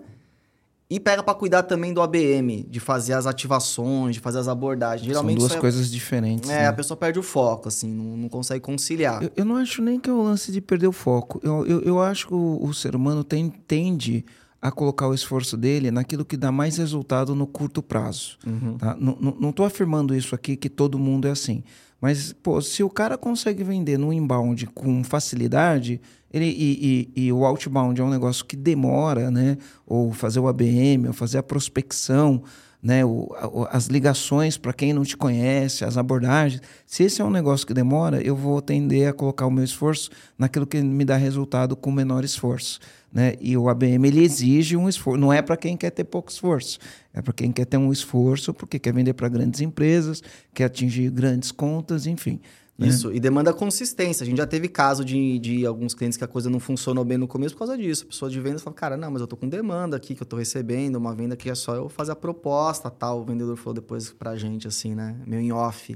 E 0.88 0.98
pega 0.98 1.22
para 1.22 1.34
cuidar 1.34 1.64
também 1.64 1.92
do 1.92 2.00
ABM, 2.00 2.66
de 2.68 2.80
fazer 2.80 3.12
as 3.12 3.26
ativações, 3.26 4.14
de 4.14 4.20
fazer 4.20 4.38
as 4.38 4.48
abordagens. 4.48 5.06
Geralmente 5.06 5.38
São 5.38 5.48
duas 5.48 5.58
é... 5.58 5.60
coisas 5.60 5.90
diferentes. 5.90 6.48
É, 6.48 6.60
né? 6.60 6.66
a 6.66 6.72
pessoa 6.72 6.96
perde 6.96 7.18
o 7.18 7.22
foco, 7.22 7.68
assim, 7.68 7.92
não, 7.92 8.16
não 8.16 8.28
consegue 8.30 8.60
conciliar. 8.60 9.22
Eu, 9.22 9.30
eu, 9.36 9.44
não 9.44 9.56
acho 9.56 9.82
nem 9.82 10.00
que 10.00 10.08
é 10.08 10.12
o 10.12 10.22
lance 10.22 10.50
de 10.50 10.60
perder 10.62 10.86
o 10.86 10.92
foco. 10.92 11.40
Eu, 11.42 11.66
eu, 11.66 11.80
eu 11.82 12.00
acho 12.00 12.26
que 12.26 12.34
o, 12.34 12.58
o 12.62 12.72
ser 12.72 12.96
humano 12.96 13.22
tem, 13.22 13.50
tende 13.50 14.24
a 14.62 14.70
colocar 14.70 15.08
o 15.08 15.14
esforço 15.14 15.58
dele 15.58 15.90
naquilo 15.90 16.24
que 16.24 16.38
dá 16.38 16.50
mais 16.50 16.78
resultado 16.78 17.34
no 17.34 17.46
curto 17.46 17.82
prazo. 17.82 18.38
Uhum. 18.46 18.78
Tá? 18.78 18.96
Não 18.98 19.50
estou 19.50 19.66
afirmando 19.66 20.14
isso 20.14 20.34
aqui 20.34 20.56
que 20.56 20.70
todo 20.70 20.98
mundo 20.98 21.28
é 21.28 21.32
assim. 21.32 21.62
Mas, 22.02 22.32
pô, 22.32 22.60
se 22.60 22.82
o 22.82 22.90
cara 22.90 23.16
consegue 23.16 23.62
vender 23.62 23.96
no 23.96 24.12
inbound 24.12 24.66
com 24.74 25.04
facilidade, 25.04 26.00
ele, 26.32 26.46
e, 26.46 27.12
e, 27.14 27.26
e, 27.26 27.32
o 27.32 27.44
outbound 27.44 28.00
é 28.00 28.02
um 28.02 28.10
negócio 28.10 28.44
que 28.44 28.56
demora, 28.56 29.30
né? 29.30 29.56
Ou 29.86 30.12
fazer 30.12 30.40
o 30.40 30.48
ABM, 30.48 31.06
ou 31.06 31.12
fazer 31.12 31.38
a 31.38 31.44
prospecção, 31.44 32.42
né? 32.82 33.04
O, 33.04 33.30
as 33.70 33.86
ligações 33.86 34.58
para 34.58 34.72
quem 34.72 34.92
não 34.92 35.04
te 35.04 35.16
conhece, 35.16 35.84
as 35.84 35.96
abordagens. 35.96 36.60
Se 36.84 37.04
esse 37.04 37.22
é 37.22 37.24
um 37.24 37.30
negócio 37.30 37.64
que 37.64 37.72
demora, 37.72 38.20
eu 38.20 38.34
vou 38.34 38.60
tender 38.60 39.08
a 39.08 39.12
colocar 39.12 39.46
o 39.46 39.50
meu 39.50 39.62
esforço 39.62 40.10
naquilo 40.36 40.66
que 40.66 40.82
me 40.82 41.04
dá 41.04 41.16
resultado 41.16 41.76
com 41.76 41.92
menor 41.92 42.24
esforço. 42.24 42.80
Né? 43.12 43.34
E 43.40 43.56
o 43.56 43.68
ABM 43.68 44.06
ele 44.06 44.24
exige 44.24 44.74
um 44.74 44.88
esforço, 44.88 45.20
não 45.20 45.30
é 45.30 45.42
para 45.42 45.56
quem 45.56 45.76
quer 45.76 45.90
ter 45.90 46.04
pouco 46.04 46.30
esforço, 46.30 46.78
é 47.12 47.20
para 47.20 47.34
quem 47.34 47.52
quer 47.52 47.66
ter 47.66 47.76
um 47.76 47.92
esforço 47.92 48.54
porque 48.54 48.78
quer 48.78 48.94
vender 48.94 49.12
para 49.12 49.28
grandes 49.28 49.60
empresas, 49.60 50.22
quer 50.54 50.64
atingir 50.64 51.10
grandes 51.10 51.52
contas, 51.52 52.06
enfim. 52.06 52.40
Né? 52.78 52.88
Isso, 52.88 53.12
e 53.12 53.20
demanda 53.20 53.52
consistência. 53.52 54.24
A 54.24 54.26
gente 54.26 54.38
já 54.38 54.46
teve 54.46 54.66
caso 54.66 55.04
de, 55.04 55.38
de 55.38 55.66
alguns 55.66 55.94
clientes 55.94 56.16
que 56.16 56.24
a 56.24 56.26
coisa 56.26 56.48
não 56.48 56.58
funcionou 56.58 57.04
bem 57.04 57.18
no 57.18 57.28
começo 57.28 57.54
por 57.54 57.60
causa 57.60 57.76
disso. 57.76 58.04
A 58.04 58.06
pessoa 58.06 58.30
de 58.30 58.40
vendas 58.40 58.62
fala, 58.62 58.74
cara, 58.74 58.96
não, 58.96 59.10
mas 59.10 59.20
eu 59.20 59.26
tô 59.26 59.36
com 59.36 59.46
demanda 59.46 59.94
aqui 59.94 60.14
que 60.14 60.22
eu 60.22 60.26
tô 60.26 60.36
recebendo, 60.36 60.96
uma 60.96 61.14
venda 61.14 61.36
que 61.36 61.50
é 61.50 61.54
só 61.54 61.74
eu 61.74 61.90
fazer 61.90 62.12
a 62.12 62.16
proposta, 62.16 62.90
tal. 62.90 63.20
O 63.20 63.24
vendedor 63.24 63.56
falou 63.56 63.74
depois 63.74 64.10
pra 64.10 64.36
gente, 64.36 64.66
assim, 64.66 64.94
né? 64.94 65.16
Meio 65.26 65.42
em 65.42 65.52
off. 65.52 65.94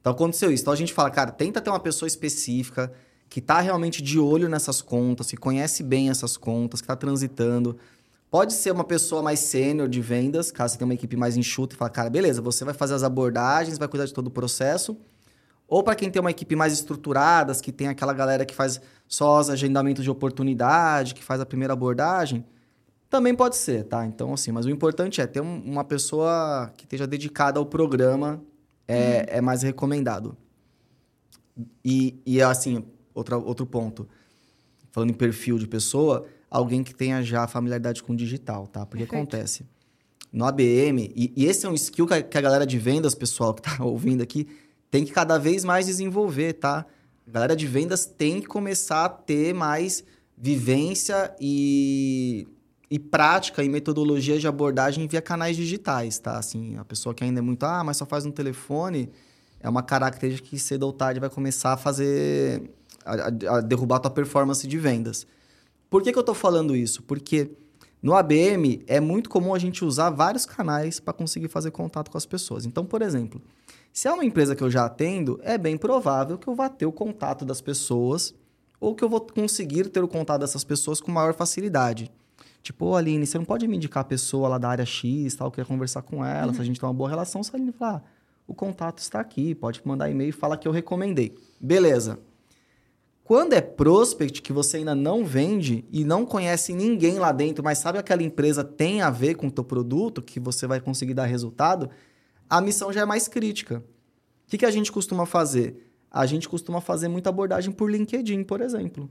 Então 0.00 0.12
aconteceu 0.12 0.50
isso. 0.50 0.62
Então 0.62 0.72
a 0.72 0.76
gente 0.76 0.94
fala, 0.94 1.10
cara, 1.10 1.30
tenta 1.30 1.60
ter 1.60 1.68
uma 1.68 1.80
pessoa 1.80 2.06
específica 2.06 2.90
que 3.28 3.40
está 3.40 3.60
realmente 3.60 4.02
de 4.02 4.18
olho 4.18 4.48
nessas 4.48 4.80
contas, 4.80 5.28
que 5.28 5.36
conhece 5.36 5.82
bem 5.82 6.08
essas 6.08 6.36
contas, 6.36 6.80
que 6.80 6.84
está 6.84 6.96
transitando. 6.96 7.76
Pode 8.30 8.52
ser 8.52 8.72
uma 8.72 8.84
pessoa 8.84 9.22
mais 9.22 9.40
sênior 9.40 9.88
de 9.88 10.00
vendas, 10.00 10.50
caso 10.50 10.72
você 10.72 10.78
tenha 10.78 10.86
uma 10.86 10.94
equipe 10.94 11.16
mais 11.16 11.36
enxuta 11.36 11.74
e 11.74 11.78
fala, 11.78 11.90
cara, 11.90 12.10
beleza, 12.10 12.40
você 12.40 12.64
vai 12.64 12.74
fazer 12.74 12.94
as 12.94 13.02
abordagens, 13.02 13.78
vai 13.78 13.88
cuidar 13.88 14.06
de 14.06 14.12
todo 14.12 14.26
o 14.28 14.30
processo. 14.30 14.96
Ou 15.66 15.82
para 15.82 15.94
quem 15.94 16.10
tem 16.10 16.20
uma 16.20 16.30
equipe 16.30 16.56
mais 16.56 16.72
estruturada, 16.72 17.54
que 17.54 17.70
tem 17.70 17.88
aquela 17.88 18.14
galera 18.14 18.46
que 18.46 18.54
faz 18.54 18.80
só 19.06 19.38
os 19.38 19.50
agendamentos 19.50 20.02
de 20.02 20.10
oportunidade, 20.10 21.14
que 21.14 21.22
faz 21.22 21.40
a 21.40 21.46
primeira 21.46 21.74
abordagem, 21.74 22.44
também 23.10 23.34
pode 23.34 23.56
ser, 23.56 23.84
tá? 23.84 24.04
Então, 24.04 24.34
assim, 24.34 24.52
mas 24.52 24.66
o 24.66 24.70
importante 24.70 25.20
é 25.20 25.26
ter 25.26 25.40
um, 25.40 25.62
uma 25.64 25.84
pessoa 25.84 26.70
que 26.76 26.84
esteja 26.84 27.06
dedicada 27.06 27.58
ao 27.58 27.66
programa, 27.66 28.40
é, 28.86 29.20
hum. 29.20 29.24
é 29.28 29.40
mais 29.40 29.62
recomendado. 29.62 30.36
E, 31.84 32.20
e, 32.24 32.40
assim, 32.42 32.84
outra, 33.18 33.36
outro 33.36 33.66
ponto. 33.66 34.08
Falando 34.90 35.10
em 35.10 35.14
perfil 35.14 35.58
de 35.58 35.66
pessoa, 35.66 36.26
alguém 36.50 36.82
que 36.82 36.94
tenha 36.94 37.22
já 37.22 37.46
familiaridade 37.46 38.02
com 38.02 38.12
o 38.12 38.16
digital, 38.16 38.66
tá? 38.66 38.86
Porque 38.86 39.04
Perfeito. 39.04 39.22
acontece. 39.22 39.66
No 40.32 40.44
ABM, 40.44 41.10
e, 41.14 41.32
e, 41.36 41.46
esse 41.46 41.66
é 41.66 41.68
um 41.68 41.74
skill 41.74 42.06
que 42.06 42.14
a, 42.14 42.22
que 42.22 42.36
a 42.36 42.40
galera 42.40 42.66
de 42.66 42.78
vendas, 42.78 43.14
pessoal 43.14 43.54
que 43.54 43.62
tá 43.62 43.76
ouvindo 43.84 44.22
aqui, 44.22 44.46
tem 44.90 45.04
que 45.04 45.12
cada 45.12 45.38
vez 45.38 45.64
mais 45.64 45.86
desenvolver, 45.86 46.54
tá? 46.54 46.86
A 47.26 47.30
galera 47.30 47.56
de 47.56 47.66
vendas 47.66 48.06
tem 48.06 48.40
que 48.40 48.46
começar 48.46 49.04
a 49.04 49.08
ter 49.08 49.54
mais 49.54 50.04
vivência 50.36 51.34
e, 51.40 52.46
e 52.90 52.98
prática 52.98 53.62
e 53.64 53.68
metodologia 53.68 54.38
de 54.38 54.46
abordagem 54.46 55.06
via 55.06 55.20
canais 55.20 55.56
digitais, 55.56 56.18
tá? 56.18 56.38
Assim, 56.38 56.76
a 56.76 56.84
pessoa 56.84 57.14
que 57.14 57.24
ainda 57.24 57.40
é 57.40 57.42
muito, 57.42 57.64
ah, 57.64 57.82
mas 57.82 57.96
só 57.96 58.06
faz 58.06 58.24
no 58.24 58.32
telefone, 58.32 59.10
é 59.60 59.68
uma 59.68 59.82
característica 59.82 60.48
que 60.48 60.58
cedo 60.58 60.84
ou 60.84 60.92
tarde 60.92 61.20
vai 61.20 61.28
começar 61.28 61.72
a 61.72 61.76
fazer 61.76 62.70
a, 63.12 63.56
a 63.56 63.60
derrubar 63.60 63.96
a 63.96 64.00
tua 64.00 64.10
performance 64.10 64.66
de 64.66 64.78
vendas. 64.78 65.26
Por 65.90 66.02
que, 66.02 66.12
que 66.12 66.18
eu 66.18 66.22
estou 66.22 66.34
falando 66.34 66.76
isso? 66.76 67.02
Porque 67.02 67.50
no 68.02 68.14
ABM 68.14 68.82
é 68.86 69.00
muito 69.00 69.28
comum 69.28 69.54
a 69.54 69.58
gente 69.58 69.84
usar 69.84 70.10
vários 70.10 70.46
canais 70.46 71.00
para 71.00 71.12
conseguir 71.12 71.48
fazer 71.48 71.70
contato 71.70 72.10
com 72.10 72.18
as 72.18 72.26
pessoas. 72.26 72.64
Então, 72.64 72.84
por 72.84 73.02
exemplo, 73.02 73.40
se 73.92 74.06
é 74.06 74.12
uma 74.12 74.24
empresa 74.24 74.54
que 74.54 74.62
eu 74.62 74.70
já 74.70 74.84
atendo, 74.84 75.40
é 75.42 75.58
bem 75.58 75.76
provável 75.76 76.38
que 76.38 76.46
eu 76.46 76.54
vá 76.54 76.68
ter 76.68 76.86
o 76.86 76.92
contato 76.92 77.44
das 77.44 77.60
pessoas 77.60 78.34
ou 78.80 78.94
que 78.94 79.02
eu 79.02 79.08
vou 79.08 79.20
conseguir 79.20 79.88
ter 79.88 80.04
o 80.04 80.08
contato 80.08 80.40
dessas 80.40 80.62
pessoas 80.62 81.00
com 81.00 81.10
maior 81.10 81.34
facilidade. 81.34 82.10
Tipo, 82.62 82.86
oh, 82.86 82.96
Aline, 82.96 83.26
você 83.26 83.38
não 83.38 83.44
pode 83.44 83.66
me 83.66 83.76
indicar 83.76 84.02
a 84.02 84.04
pessoa 84.04 84.48
lá 84.48 84.58
da 84.58 84.68
área 84.68 84.84
X, 84.84 85.34
tal, 85.34 85.48
eu 85.48 85.50
queria 85.50 85.64
conversar 85.64 86.02
com 86.02 86.24
ela, 86.24 86.48
uhum. 86.48 86.54
se 86.54 86.60
a 86.60 86.64
gente 86.64 86.78
tem 86.78 86.88
uma 86.88 86.94
boa 86.94 87.08
relação, 87.08 87.42
se 87.42 87.50
a 87.52 87.56
Aline 87.56 87.72
falar, 87.72 87.96
ah, 87.96 88.02
o 88.46 88.54
contato 88.54 88.98
está 88.98 89.20
aqui, 89.20 89.54
pode 89.54 89.80
mandar 89.84 90.10
e-mail 90.10 90.30
e 90.30 90.32
falar 90.32 90.56
que 90.56 90.68
eu 90.68 90.72
recomendei. 90.72 91.34
Beleza. 91.60 92.18
Quando 93.28 93.52
é 93.52 93.60
prospect 93.60 94.40
que 94.40 94.54
você 94.54 94.78
ainda 94.78 94.94
não 94.94 95.22
vende 95.22 95.84
e 95.92 96.02
não 96.02 96.24
conhece 96.24 96.72
ninguém 96.72 97.18
lá 97.18 97.30
dentro, 97.30 97.62
mas 97.62 97.76
sabe 97.76 97.98
que 97.98 98.00
aquela 98.00 98.22
empresa 98.22 98.64
tem 98.64 99.02
a 99.02 99.10
ver 99.10 99.34
com 99.34 99.48
o 99.48 99.50
teu 99.50 99.62
produto, 99.62 100.22
que 100.22 100.40
você 100.40 100.66
vai 100.66 100.80
conseguir 100.80 101.12
dar 101.12 101.26
resultado, 101.26 101.90
a 102.48 102.58
missão 102.58 102.90
já 102.90 103.02
é 103.02 103.04
mais 103.04 103.28
crítica. 103.28 103.84
O 104.46 104.50
que, 104.50 104.56
que 104.56 104.64
a 104.64 104.70
gente 104.70 104.90
costuma 104.90 105.26
fazer? 105.26 105.92
A 106.10 106.24
gente 106.24 106.48
costuma 106.48 106.80
fazer 106.80 107.08
muita 107.08 107.28
abordagem 107.28 107.70
por 107.70 107.90
LinkedIn, 107.90 108.44
por 108.44 108.62
exemplo. 108.62 109.10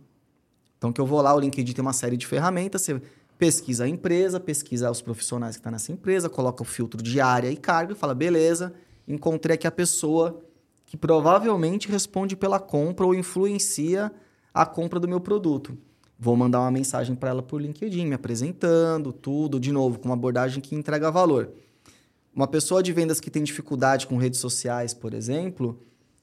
Então, 0.80 0.92
que 0.92 1.00
eu 1.00 1.06
vou 1.06 1.22
lá, 1.22 1.36
o 1.36 1.40
LinkedIn 1.40 1.74
tem 1.74 1.84
uma 1.84 1.94
série 1.94 2.18
de 2.18 2.26
ferramentas, 2.26 2.82
você 2.82 3.00
pesquisa 3.38 3.84
a 3.84 3.88
empresa, 3.88 4.40
pesquisa 4.40 4.90
os 4.90 5.00
profissionais 5.00 5.58
que 5.58 5.60
estão 5.60 5.70
tá 5.70 5.76
nessa 5.76 5.92
empresa, 5.92 6.28
coloca 6.28 6.64
o 6.64 6.66
filtro 6.66 7.04
de 7.04 7.22
área 7.22 7.52
e 7.52 7.56
cargo 7.56 7.92
e 7.92 7.96
fala, 7.96 8.16
beleza, 8.16 8.74
encontrei 9.08 9.54
aqui 9.54 9.68
a 9.68 9.72
pessoa 9.72 10.42
que 10.88 10.98
provavelmente 10.98 11.90
responde 11.90 12.36
pela 12.36 12.60
compra 12.60 13.06
ou 13.06 13.14
influencia 13.14 14.12
a 14.54 14.66
compra 14.66 15.00
do 15.00 15.08
meu 15.08 15.20
produto. 15.20 15.78
Vou 16.18 16.36
mandar 16.36 16.62
uma 16.62 16.72
mensagem 16.72 17.16
para 17.16 17.30
ela 17.30 17.44
por 17.44 17.62
LinkedIn, 17.62 18.08
me 18.08 18.16
apresentando, 18.16 19.14
tudo, 19.14 19.60
de 19.60 19.72
novo, 19.72 20.00
com 20.00 20.06
uma 20.08 20.16
abordagem 20.16 20.62
que 20.62 20.76
entrega 20.76 21.12
valor. 21.12 21.52
Uma 22.34 22.48
pessoa 22.48 22.82
de 22.82 22.92
vendas 22.92 23.20
que 23.20 23.30
tem 23.30 23.44
dificuldade 23.44 24.08
com 24.08 24.18
redes 24.18 24.40
sociais, 24.40 24.94
por 24.94 25.14
exemplo, 25.14 25.80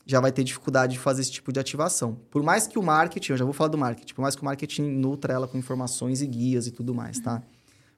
já 0.07 0.19
vai 0.19 0.33
ter 0.33 0.43
dificuldade 0.43 0.95
de 0.95 0.99
fazer 0.99 1.21
esse 1.21 1.31
tipo 1.31 1.53
de 1.53 1.61
ativação. 1.61 2.17
Por 2.31 2.43
mais 2.43 2.67
que 2.67 2.79
o 2.79 2.83
marketing, 2.83 3.33
eu 3.33 3.39
já 3.39 3.45
vou 3.45 3.55
falar 3.55 3.69
do 3.69 3.79
marketing, 3.79 4.15
por 4.15 4.23
mais 4.23 4.35
que 4.35 4.43
o 4.43 4.45
marketing 4.45 4.83
nutra 4.83 5.33
ela 5.33 5.47
com 5.47 5.59
informações 5.59 6.23
e 6.23 6.27
guias 6.27 6.67
e 6.67 6.71
tudo 6.71 6.95
mais, 6.95 7.21
tá? 7.21 7.43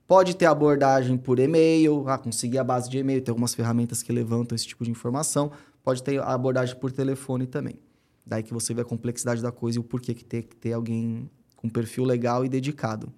Pode 0.07 0.37
ter 0.37 0.47
abordagem 0.47 1.17
por 1.17 1.39
e-mail, 1.39 2.09
ah, 2.09 2.17
conseguir 2.17 2.59
a 2.59 2.65
base 2.65 2.89
de 2.89 2.99
e-mail, 2.99 3.23
tem 3.23 3.33
algumas 3.33 3.55
ferramentas 3.55 4.03
que 4.03 4.13
levantam 4.13 4.55
esse 4.55 4.67
tipo 4.67 4.85
de 4.85 4.91
informação. 4.91 5.51
Pode 5.87 6.03
ter 6.03 6.21
abordagem 6.21 6.75
por 6.75 6.91
telefone 6.91 7.47
também. 7.47 7.79
Daí 8.27 8.43
que 8.43 8.53
você 8.53 8.75
vê 8.75 8.81
a 8.81 8.85
complexidade 8.85 9.41
da 9.41 9.53
coisa 9.53 9.79
e 9.79 9.81
o 9.81 9.85
porquê 9.85 10.15
que 10.15 10.25
tem 10.25 10.43
que 10.43 10.57
ter 10.57 10.73
alguém 10.73 11.31
com 11.55 11.69
perfil 11.69 12.03
legal 12.03 12.45
e 12.45 12.49
dedicado. 12.49 13.13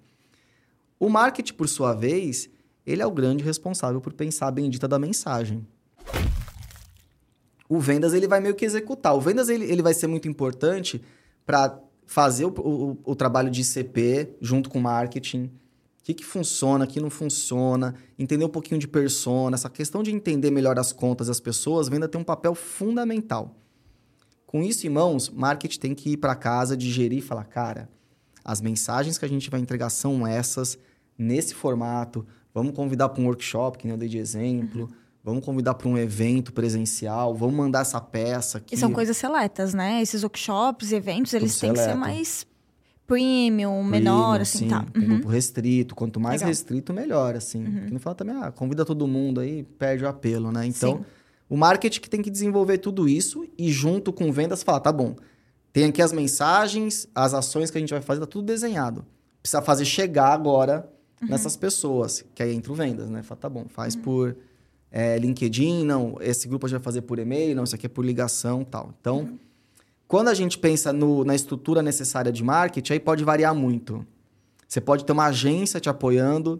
O 0.99 1.09
marketing, 1.09 1.55
por 1.55 1.67
sua 1.67 1.95
vez, 1.95 2.47
ele 2.85 3.01
é 3.01 3.07
o 3.07 3.11
grande 3.11 3.43
responsável 3.43 3.99
por 3.99 4.13
pensar 4.13 4.49
a 4.49 4.51
bendita 4.51 4.87
da 4.87 4.99
mensagem. 4.99 5.65
O 7.67 7.79
vendas 7.79 8.13
ele 8.13 8.27
vai 8.27 8.39
meio 8.39 8.53
que 8.53 8.65
executar. 8.65 9.15
O 9.15 9.19
vendas 9.19 9.49
ele, 9.49 9.65
ele 9.65 9.81
vai 9.81 9.95
ser 9.95 10.05
muito 10.05 10.27
importante 10.27 11.03
para 11.47 11.75
fazer 12.05 12.45
o, 12.45 12.49
o, 12.49 12.97
o, 13.03 13.15
trabalho 13.15 13.49
de 13.49 13.63
CP 13.63 14.35
junto 14.39 14.69
com 14.69 14.79
marketing. 14.79 15.49
O 16.09 16.11
que, 16.11 16.15
que 16.15 16.25
funciona, 16.25 16.85
o 16.85 16.87
que 16.87 16.99
não 16.99 17.11
funciona, 17.11 17.93
entender 18.17 18.43
um 18.43 18.49
pouquinho 18.49 18.79
de 18.79 18.87
persona. 18.87 19.53
Essa 19.53 19.69
questão 19.69 20.01
de 20.01 20.09
entender 20.09 20.49
melhor 20.49 20.79
as 20.79 20.91
contas 20.91 21.27
das 21.27 21.39
pessoas, 21.39 21.87
venda 21.87 22.07
tem 22.07 22.19
um 22.19 22.23
papel 22.23 22.55
fundamental. 22.55 23.55
Com 24.47 24.63
isso 24.63 24.87
em 24.87 24.89
mãos, 24.89 25.29
marketing 25.29 25.79
tem 25.79 25.93
que 25.93 26.13
ir 26.13 26.17
para 26.17 26.33
casa, 26.33 26.75
digerir 26.75 27.19
e 27.19 27.21
falar, 27.21 27.43
cara, 27.43 27.87
as 28.43 28.59
mensagens 28.59 29.19
que 29.19 29.25
a 29.25 29.27
gente 29.27 29.51
vai 29.51 29.59
entregar 29.59 29.91
são 29.91 30.25
essas, 30.25 30.79
nesse 31.15 31.53
formato. 31.53 32.25
Vamos 32.55 32.73
convidar 32.73 33.09
para 33.09 33.21
um 33.21 33.27
workshop, 33.27 33.77
que 33.77 33.85
nem 33.85 33.91
eu 33.93 33.97
dei 33.99 34.09
de 34.09 34.17
exemplo. 34.17 34.85
Uhum. 34.85 34.95
Vamos 35.23 35.45
convidar 35.45 35.75
para 35.75 35.87
um 35.87 35.95
evento 35.95 36.51
presencial. 36.51 37.35
Vamos 37.35 37.53
mandar 37.53 37.81
essa 37.81 38.01
peça 38.01 38.57
aqui. 38.57 38.73
E 38.73 38.77
são 38.79 38.91
coisas 38.91 39.15
seletas, 39.15 39.75
né? 39.75 40.01
Esses 40.01 40.23
workshops, 40.23 40.91
eventos, 40.91 41.35
eles 41.35 41.53
Tudo 41.53 41.61
têm 41.61 41.75
seleto. 41.75 41.87
que 41.87 41.93
ser 41.93 41.99
mais 41.99 42.47
premium, 43.09 43.83
menor, 43.83 44.39
assim, 44.41 44.59
sim, 44.59 44.67
tá. 44.67 44.85
Tem 44.93 45.01
uhum. 45.01 45.09
grupo 45.09 45.29
restrito. 45.29 45.95
Quanto 45.95 46.19
mais 46.19 46.41
Legal. 46.41 46.49
restrito, 46.49 46.93
melhor, 46.93 47.35
assim. 47.35 47.65
Uhum. 47.65 47.85
Que 47.87 47.93
não 47.93 47.99
fala 47.99 48.15
também, 48.15 48.35
ah, 48.35 48.51
convida 48.51 48.85
todo 48.85 49.07
mundo 49.07 49.41
aí, 49.41 49.63
perde 49.63 50.05
o 50.05 50.07
apelo, 50.07 50.51
né? 50.51 50.67
Então, 50.67 50.97
sim. 50.97 51.05
o 51.49 51.57
marketing 51.57 51.99
que 51.99 52.09
tem 52.09 52.21
que 52.21 52.29
desenvolver 52.29 52.77
tudo 52.77 53.09
isso 53.09 53.47
e 53.57 53.71
junto 53.71 54.13
com 54.13 54.31
vendas 54.31 54.61
falar, 54.61 54.79
tá 54.79 54.91
bom, 54.91 55.15
tem 55.73 55.85
aqui 55.85 56.03
as 56.03 56.13
mensagens, 56.13 57.07
as 57.15 57.33
ações 57.33 57.71
que 57.71 57.79
a 57.79 57.81
gente 57.81 57.89
vai 57.89 58.01
fazer, 58.01 58.19
tá 58.19 58.27
tudo 58.27 58.45
desenhado. 58.45 59.03
Precisa 59.41 59.61
fazer 59.63 59.85
chegar 59.85 60.31
agora 60.31 60.87
uhum. 61.19 61.29
nessas 61.29 61.57
pessoas, 61.57 62.23
que 62.35 62.43
aí 62.43 62.53
entra 62.53 62.71
o 62.71 62.75
vendas, 62.75 63.09
né? 63.09 63.23
Fala, 63.23 63.41
tá 63.41 63.49
bom, 63.49 63.65
faz 63.67 63.95
uhum. 63.95 64.01
por 64.01 64.37
é, 64.91 65.17
LinkedIn, 65.17 65.83
não, 65.83 66.15
esse 66.21 66.47
grupo 66.47 66.67
a 66.67 66.69
gente 66.69 66.77
vai 66.77 66.83
fazer 66.83 67.01
por 67.01 67.17
e-mail, 67.17 67.55
não, 67.55 67.63
isso 67.63 67.73
aqui 67.73 67.87
é 67.87 67.89
por 67.89 68.05
ligação 68.05 68.63
tal. 68.63 68.93
Então... 69.01 69.39
Quando 70.09 70.29
a 70.29 70.33
gente 70.33 70.57
pensa 70.57 70.91
no, 70.91 71.23
na 71.23 71.35
estrutura 71.35 71.83
necessária 71.83 72.31
de 72.31 72.43
marketing, 72.43 72.93
aí 72.93 72.99
pode 72.99 73.23
variar 73.23 73.53
muito. 73.53 74.03
Você 74.67 74.81
pode 74.81 75.05
ter 75.05 75.11
uma 75.11 75.27
agência 75.27 75.79
te 75.79 75.87
apoiando. 75.87 76.59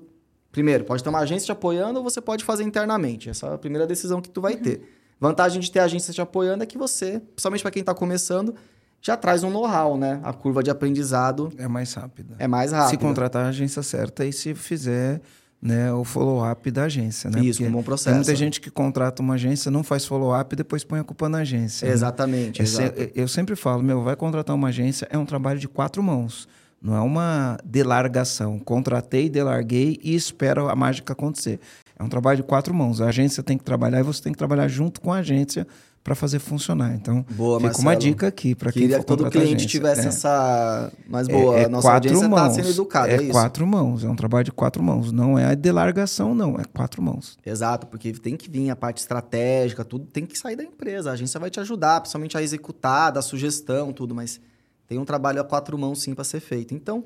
Primeiro, 0.52 0.86
pode 0.86 1.04
ter 1.04 1.10
uma 1.10 1.18
agência 1.18 1.48
te 1.48 1.52
apoiando 1.52 1.98
ou 1.98 2.04
você 2.04 2.22
pode 2.22 2.46
fazer 2.46 2.64
internamente. 2.64 3.28
Essa 3.28 3.48
é 3.48 3.54
a 3.56 3.58
primeira 3.58 3.88
decisão 3.88 4.22
que 4.22 4.30
tu 4.30 4.40
vai 4.40 4.54
uhum. 4.54 4.62
ter. 4.62 4.82
Vantagem 5.20 5.60
de 5.60 5.72
ter 5.72 5.80
agência 5.80 6.14
te 6.14 6.22
apoiando 6.22 6.64
é 6.64 6.68
que 6.68 6.78
você, 6.78 7.20
principalmente 7.20 7.64
para 7.64 7.72
quem 7.72 7.80
está 7.80 7.96
começando, 7.96 8.54
já 9.02 9.18
traz 9.18 9.44
um 9.44 9.50
know-how, 9.50 9.98
né? 9.98 10.20
A 10.24 10.32
curva 10.32 10.62
de 10.62 10.70
aprendizado 10.70 11.52
é 11.58 11.68
mais 11.68 11.92
rápida. 11.96 12.36
É 12.38 12.48
mais 12.48 12.72
rápida. 12.72 12.92
Se 12.92 12.98
contratar 12.98 13.48
a 13.48 13.50
agência 13.50 13.82
certa 13.82 14.26
e 14.26 14.32
se 14.32 14.54
fizer 14.54 15.22
né, 15.62 15.92
o 15.92 16.04
follow-up 16.04 16.72
da 16.72 16.84
agência. 16.84 17.30
Né? 17.30 17.42
Isso, 17.42 17.60
Porque 17.60 17.70
um 17.70 17.74
bom 17.76 17.84
processo. 17.84 18.10
Tem 18.10 18.16
muita 18.16 18.36
gente 18.36 18.62
que 18.62 18.72
contrata 18.72 19.22
uma 19.22 19.34
agência, 19.34 19.70
não 19.70 19.84
faz 19.84 20.06
follow-up 20.06 20.54
e 20.54 20.56
depois 20.56 20.84
põe 20.84 21.00
a 21.00 21.04
culpa 21.04 21.28
na 21.28 21.40
agência. 21.40 21.88
Né? 21.88 21.94
Exatamente. 21.94 22.62
Né? 22.62 23.12
Eu 23.14 23.28
sempre 23.28 23.56
falo, 23.56 23.84
meu, 23.84 24.02
vai 24.02 24.16
contratar 24.16 24.56
uma 24.56 24.70
agência, 24.70 25.08
é 25.12 25.18
um 25.18 25.26
trabalho 25.26 25.60
de 25.60 25.68
quatro 25.68 26.02
mãos. 26.02 26.48
Não 26.82 26.96
é 26.96 27.02
uma 27.02 27.58
delargação. 27.66 28.58
Contratei, 28.58 29.30
delarguei 29.30 30.00
e 30.02 30.16
espero 30.16 30.70
a 30.70 30.76
mágica 30.76 31.12
acontecer. 31.12 31.60
É 31.98 32.04
um 32.04 32.08
trabalho 32.08 32.38
de 32.38 32.44
quatro 32.44 32.74
mãos. 32.74 33.02
A 33.02 33.08
agência 33.08 33.44
tem 33.44 33.58
que 33.58 33.64
trabalhar 33.66 34.00
e 34.00 34.04
você 34.04 34.24
tem 34.24 34.32
que 34.32 34.38
trabalhar 34.38 34.70
junto 34.70 35.02
com 35.02 35.12
a 35.12 35.18
agência 35.18 35.68
para 36.04 36.16
fazer 36.16 36.40
funcionar. 36.40 36.94
Então, 36.96 37.26
boa, 37.32 37.60
fica 37.60 37.68
Marcelo. 37.68 37.88
uma 37.88 37.96
dica 37.96 38.28
aqui 38.28 38.56
para 38.56 38.72
quem 38.72 38.90
for 38.90 39.00
que 39.00 39.06
todo 39.06 39.30
cliente 39.30 39.48
agência. 39.48 39.68
tivesse 39.68 40.02
é. 40.02 40.08
essa 40.08 40.92
mais 41.08 41.28
boa. 41.28 41.58
É, 41.58 41.64
é 41.64 41.68
Nossa 41.68 41.88
quatro 41.88 42.10
audiência 42.10 42.28
está 42.28 42.50
sendo 42.50 42.70
educada, 42.70 43.12
é, 43.12 43.16
é 43.16 43.24
isso? 43.24 43.32
quatro 43.32 43.68
mãos, 43.68 44.04
é 44.04 44.10
um 44.10 44.16
trabalho 44.16 44.46
de 44.46 44.52
quatro 44.52 44.82
mãos. 44.82 45.12
Não 45.12 45.38
é 45.38 45.46
a 45.46 45.56
delargação, 45.56 46.34
não, 46.34 46.60
é 46.60 46.64
quatro 46.66 47.02
mãos. 47.02 47.38
Exato, 47.46 47.88
porque 47.88 48.14
tem 48.14 48.36
que 48.36 48.50
vir 48.50 48.70
a 48.70 48.76
parte 48.76 48.98
estratégica, 49.00 49.84
tudo 49.84 50.06
tem 50.06 50.26
que 50.26 50.38
sair 50.38 50.56
da 50.56 50.64
empresa. 50.64 51.10
A 51.10 51.14
agência 51.14 51.40
vai 51.40 51.50
te 51.50 51.60
ajudar, 51.60 52.02
principalmente 52.02 52.38
a 52.38 52.42
executar, 52.42 53.12
dar 53.12 53.22
sugestão, 53.22 53.92
tudo, 53.92 54.16
mas 54.16 54.40
tem 54.88 54.98
um 54.98 55.06
trabalho 55.06 55.42
a 55.42 55.44
quatro 55.44 55.78
mãos 55.78 56.02
sim 56.02 56.16
para 56.16 56.24
ser 56.24 56.40
feito. 56.40 56.74
Então, 56.74 57.04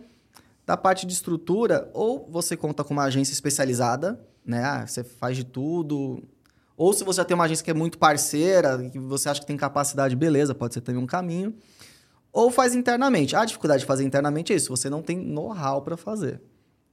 da 0.66 0.78
parte 0.78 1.06
de 1.06 1.14
estrutura, 1.14 1.90
ou 1.94 2.28
você 2.32 2.56
conta 2.56 2.84
com 2.84 2.94
uma 2.94 3.04
agência 3.04 3.34
especializada, 3.34 4.20
né? 4.46 4.64
Ah, 4.64 4.88
você 4.88 5.04
faz 5.04 5.36
de 5.36 5.44
tudo, 5.44 6.24
ou 6.76 6.94
se 6.94 7.04
você 7.04 7.18
já 7.18 7.26
tem 7.26 7.36
uma 7.36 7.44
agência 7.44 7.64
que 7.64 7.72
é 7.72 7.74
muito 7.74 7.98
parceira, 7.98 8.90
que 8.90 9.00
você 9.00 9.30
acha 9.30 9.40
que 9.40 9.46
tem 9.46 9.56
capacidade, 9.56 10.16
beleza, 10.16 10.56
pode 10.56 10.74
ser 10.74 10.82
também 10.82 11.02
um 11.02 11.06
caminho. 11.06 11.54
Ou 12.32 12.50
faz 12.50 12.74
internamente. 12.74 13.36
A 13.36 13.46
dificuldade 13.46 13.82
de 13.82 13.86
fazer 13.86 14.04
internamente 14.04 14.52
é 14.52 14.56
isso, 14.56 14.76
você 14.76 14.90
não 14.90 15.02
tem 15.02 15.18
know-how 15.18 15.82
para 15.82 15.96
fazer. 15.96 16.42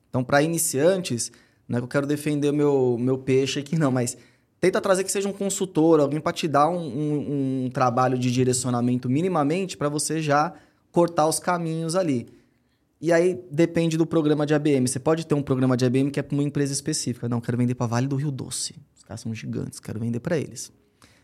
Então, 0.08 0.22
para 0.22 0.42
iniciantes, 0.42 1.32
não 1.66 1.78
é 1.78 1.80
que 1.80 1.84
eu 1.84 1.88
quero 1.88 2.06
defender 2.06 2.52
meu, 2.52 2.96
meu 2.98 3.16
peixe 3.16 3.60
aqui, 3.60 3.78
não, 3.78 3.90
mas 3.90 4.18
tenta 4.60 4.80
trazer 4.80 5.04
que 5.04 5.10
seja 5.10 5.28
um 5.28 5.32
consultor, 5.32 6.00
alguém 6.00 6.20
para 6.20 6.32
te 6.32 6.46
dar 6.46 6.68
um, 6.68 6.78
um, 6.78 7.64
um 7.64 7.70
trabalho 7.70 8.18
de 8.18 8.30
direcionamento 8.30 9.08
minimamente 9.08 9.76
para 9.76 9.88
você 9.88 10.20
já 10.20 10.52
cortar 10.92 11.26
os 11.26 11.38
caminhos 11.38 11.94
ali. 11.94 12.28
E 13.00 13.12
aí 13.12 13.42
depende 13.50 13.96
do 13.96 14.06
programa 14.06 14.44
de 14.44 14.54
ABM. 14.54 14.86
Você 14.86 14.98
pode 14.98 15.26
ter 15.26 15.34
um 15.34 15.42
programa 15.42 15.76
de 15.76 15.84
ABM 15.84 16.10
que 16.10 16.20
é 16.20 16.22
para 16.22 16.34
uma 16.34 16.42
empresa 16.42 16.72
específica. 16.72 17.28
Não, 17.28 17.40
quero 17.40 17.56
vender 17.56 17.74
para 17.74 17.86
Vale 17.86 18.06
do 18.06 18.16
Rio 18.16 18.30
Doce 18.30 18.74
caras 19.10 19.20
são 19.22 19.34
gigantes, 19.34 19.80
quero 19.80 19.98
vender 19.98 20.20
para 20.20 20.38
eles. 20.38 20.72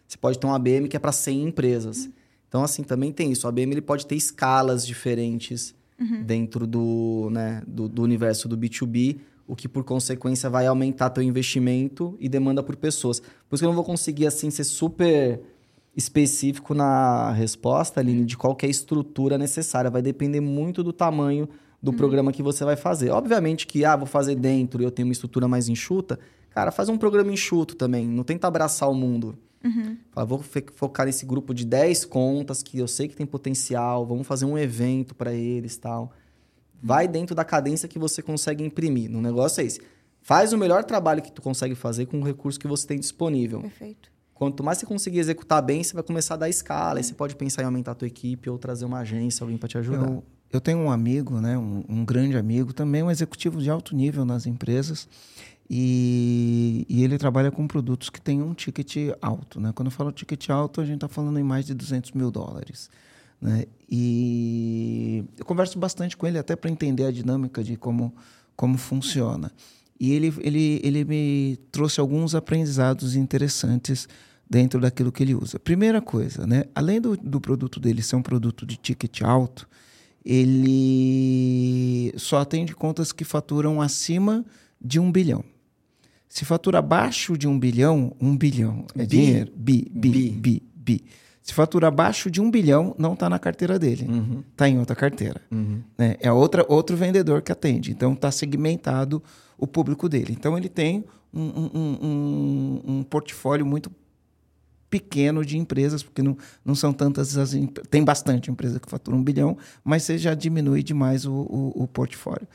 Você 0.07 0.18
pode 0.18 0.39
ter 0.39 0.47
um 0.47 0.53
ABM 0.53 0.89
que 0.89 0.97
é 0.97 1.01
para 1.01 1.12
100 1.12 1.45
empresas. 1.45 2.05
Uhum. 2.05 2.12
Então, 2.49 2.64
assim, 2.64 2.83
também 2.83 3.12
tem 3.12 3.31
isso. 3.31 3.47
O 3.47 3.49
ABM 3.49 3.72
ele 3.72 3.81
pode 3.81 4.07
ter 4.07 4.16
escalas 4.16 4.85
diferentes 4.85 5.74
uhum. 5.99 6.22
dentro 6.22 6.66
do, 6.66 7.29
né, 7.31 7.62
do, 7.66 7.89
do, 7.89 8.03
universo 8.03 8.49
do 8.49 8.59
B2B, 8.59 9.18
o 9.47 9.55
que, 9.55 9.68
por 9.68 9.85
consequência, 9.85 10.51
vai 10.51 10.66
aumentar 10.66 11.11
teu 11.11 11.22
investimento 11.22 12.16
e 12.18 12.29
demanda 12.29 12.62
por 12.62 12.74
pessoas. 12.77 13.20
Por 13.20 13.55
isso 13.55 13.62
que 13.62 13.64
eu 13.64 13.68
não 13.68 13.74
vou 13.74 13.85
conseguir, 13.85 14.27
assim, 14.27 14.51
ser 14.51 14.64
super 14.64 15.41
específico 15.97 16.74
na 16.74 17.31
resposta, 17.33 18.01
Aline, 18.01 18.24
de 18.24 18.37
qual 18.37 18.57
é 18.61 18.66
a 18.66 18.68
estrutura 18.68 19.39
necessária. 19.39 19.91
Vai 19.91 20.03
depender 20.03 20.41
muito 20.41 20.83
do 20.83 20.93
tamanho 20.93 21.49
do 21.87 21.93
uhum. 21.93 21.97
programa 21.97 22.32
que 22.32 22.43
você 22.43 22.64
vai 22.64 22.76
fazer. 22.76 23.11
Obviamente 23.11 23.66
que, 23.66 23.84
ah, 23.84 23.97
vou 23.97 24.07
fazer 24.07 24.34
dentro 24.34 24.82
e 24.82 24.84
eu 24.84 24.91
tenho 24.91 25.09
uma 25.09 25.12
estrutura 25.12 25.49
mais 25.49 25.68
enxuta, 25.68 26.18
Cara, 26.57 26.72
faz 26.72 26.89
um 26.89 26.97
programa 26.97 27.30
enxuto 27.30 27.76
também. 27.76 28.09
Não 28.09 28.24
tenta 28.24 28.49
abraçar 28.49 28.91
o 28.91 28.95
mundo. 28.95 29.37
Uhum. 29.62 29.99
Fala, 30.11 30.24
vou 30.24 30.43
focar 30.74 31.05
nesse 31.05 31.26
grupo 31.26 31.53
de 31.53 31.66
10 31.66 32.07
contas 32.07 32.62
que 32.62 32.78
eu 32.78 32.89
sei 32.89 33.09
que 33.09 33.14
tem 33.14 33.26
potencial. 33.26 34.07
Vamos 34.07 34.26
fazer 34.26 34.47
um 34.47 34.57
evento 34.57 35.14
para 35.14 35.34
eles 35.34 35.76
tal. 35.76 36.11
Vai 36.82 37.07
dentro 37.07 37.37
da 37.37 37.45
cadência 37.45 37.87
que 37.87 37.99
você 37.99 38.22
consegue 38.22 38.64
imprimir. 38.64 39.11
No 39.11 39.20
negócio 39.20 39.61
é 39.61 39.66
esse. 39.66 39.82
Faz 40.22 40.55
o 40.55 40.57
melhor 40.57 40.82
trabalho 40.82 41.20
que 41.20 41.30
tu 41.30 41.43
consegue 41.43 41.74
fazer 41.74 42.07
com 42.07 42.20
o 42.20 42.24
recurso 42.24 42.59
que 42.59 42.66
você 42.66 42.87
tem 42.87 42.99
disponível. 42.99 43.61
Perfeito. 43.61 44.11
Quanto 44.32 44.64
mais 44.64 44.78
você 44.78 44.87
conseguir 44.87 45.18
executar 45.18 45.61
bem, 45.61 45.84
você 45.84 45.93
vai 45.93 46.03
começar 46.03 46.34
a 46.34 46.39
dar 46.39 46.49
escala. 46.49 47.01
Aí 47.01 47.05
você 47.05 47.12
pode 47.12 47.37
pensar 47.37 47.61
em 47.61 47.66
aumentar 47.66 47.93
a 47.93 47.95
tua 47.95 48.09
equipe 48.09 48.49
ou 48.49 48.57
trazer 48.57 48.87
uma 48.87 49.01
agência, 49.01 49.45
alguém 49.45 49.59
para 49.59 49.68
te 49.68 49.76
ajudar. 49.76 50.09
Eu, 50.09 50.24
eu, 50.53 50.61
tenho 50.61 50.78
um 50.78 50.90
amigo, 50.90 51.40
né, 51.40 51.57
um, 51.57 51.84
um 51.88 52.05
grande 52.05 52.36
amigo, 52.36 52.72
também 52.72 53.03
um 53.03 53.11
executivo 53.11 53.61
de 53.61 53.70
alto 53.70 53.94
nível 53.94 54.24
nas 54.24 54.47
empresas. 54.47 55.09
E, 55.68 56.86
e, 56.88 57.03
ele 57.03 57.18
trabalha 57.18 57.51
com 57.51 57.66
produtos 57.66 58.09
que 58.09 58.20
têm 58.20 58.40
um 58.40 58.55
ticket 58.55 59.12
alto. 59.20 59.61
Né? 59.61 59.72
Quando 59.74 59.88
eu 59.88 59.92
falo 59.92 60.12
ticket 60.12 60.49
alto, 60.49 60.80
a 60.80 60.84
gente 60.84 60.97
está 60.97 61.09
falando 61.09 61.38
em 61.38 61.42
mais 61.42 61.66
de 61.66 61.74
200 61.74 62.12
mil 62.12 62.30
dólares. 62.30 62.88
Né? 63.40 63.64
E 63.90 65.24
eu 65.36 65.44
converso 65.44 65.78
bastante 65.78 66.16
com 66.16 66.26
ele 66.26 66.38
até 66.38 66.55
para 66.55 66.70
entender 66.70 67.05
a 67.05 67.11
dinâmica 67.11 67.64
de 67.64 67.76
como, 67.76 68.14
como 68.55 68.78
funciona. 68.78 69.51
E 69.99 70.12
ele, 70.12 70.32
ele, 70.40 70.80
ele 70.84 71.05
me 71.05 71.59
trouxe 71.72 72.01
alguns 72.01 72.34
aprendizados 72.34 73.16
interessantes 73.16 74.09
dentro 74.49 74.80
daquilo 74.80 75.11
que 75.11 75.22
ele 75.22 75.34
usa. 75.34 75.59
Primeira 75.59 76.01
coisa, 76.01 76.47
né? 76.47 76.64
além 76.74 77.01
do, 77.01 77.16
do 77.16 77.40
produto 77.40 77.80
dele 77.80 78.03
ser 78.03 78.16
um 78.16 78.22
produto 78.22 78.64
de 78.64 78.76
ticket 78.76 79.22
alto, 79.22 79.68
ele 80.27 82.12
só 82.16 82.39
atende 82.39 82.74
contas 82.74 83.12
que 83.12 83.24
faturam 83.24 83.81
acima 83.81 84.45
de 84.81 84.99
um 84.99 85.12
bilhão. 85.12 85.45
Se 86.29 86.45
fatura 86.45 86.81
abaixo 86.81 87.39
de 87.39 87.47
um 87.47 87.57
bilhão, 87.57 88.12
um 88.20 88.37
bilhão 88.37 88.85
é 88.97 89.03
bi. 89.03 89.07
dinheiro. 89.07 89.53
Bi, 89.55 89.89
bi, 89.89 90.11
bi, 90.11 90.31
bi, 90.31 90.62
bi. 90.74 91.05
Se 91.41 91.55
fatura 91.55 91.87
abaixo 91.87 92.29
de 92.29 92.41
um 92.41 92.51
bilhão, 92.51 92.93
não 92.99 93.12
está 93.12 93.31
na 93.31 93.39
carteira 93.39 93.79
dele. 93.79 94.03
Está 94.03 94.12
uhum. 94.12 94.43
Tá 94.57 94.68
em 94.68 94.79
outra 94.81 94.97
carteira. 94.97 95.41
Uhum. 95.49 95.81
Né? 95.97 96.16
É 96.18 96.33
outra, 96.33 96.66
outro 96.68 96.97
vendedor 96.97 97.41
que 97.41 97.53
atende. 97.53 97.93
Então, 97.93 98.12
está 98.12 98.33
segmentado 98.33 99.22
o 99.57 99.64
público 99.64 100.09
dele. 100.09 100.35
Então, 100.37 100.59
ele 100.59 100.68
tem 100.68 101.05
um, 101.33 101.41
um, 101.41 101.99
um, 102.03 102.83
um 102.85 103.03
portfólio 103.05 103.64
muito 103.64 103.93
pequeno 104.89 105.45
de 105.45 105.59
empresas, 105.59 106.03
porque 106.03 106.22
não, 106.22 106.37
não 106.64 106.74
são 106.74 106.93
tantas 106.93 107.37
as. 107.37 107.53
Tem 107.91 108.05
bastante 108.05 108.51
empresa 108.51 108.80
que 108.80 108.89
fatura 108.89 109.16
um 109.16 109.22
bilhão, 109.22 109.57
mas 109.84 110.03
você 110.03 110.18
já 110.18 110.34
diminui 110.34 110.82
demais 110.82 111.24
o, 111.24 111.32
o, 111.32 111.82
o 111.82 111.89
portfólio. 111.89 112.47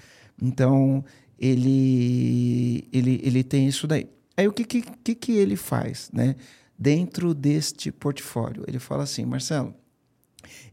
Então, 0.42 1.04
ele, 1.40 2.88
ele, 2.92 3.20
ele 3.24 3.44
tem 3.44 3.68
isso 3.68 3.88
daí. 3.88 4.08
Aí 4.36 4.48
o 4.48 4.54
que, 4.54 4.64
que, 4.64 5.16
que 5.16 5.32
ele 5.34 5.56
faz, 5.56 6.10
né? 6.14 6.36
Dentro 6.78 7.34
deste 7.34 7.92
portfólio, 7.92 8.64
ele 8.68 8.80
fala 8.80 9.04
assim, 9.04 9.24
Marcelo, 9.24 9.76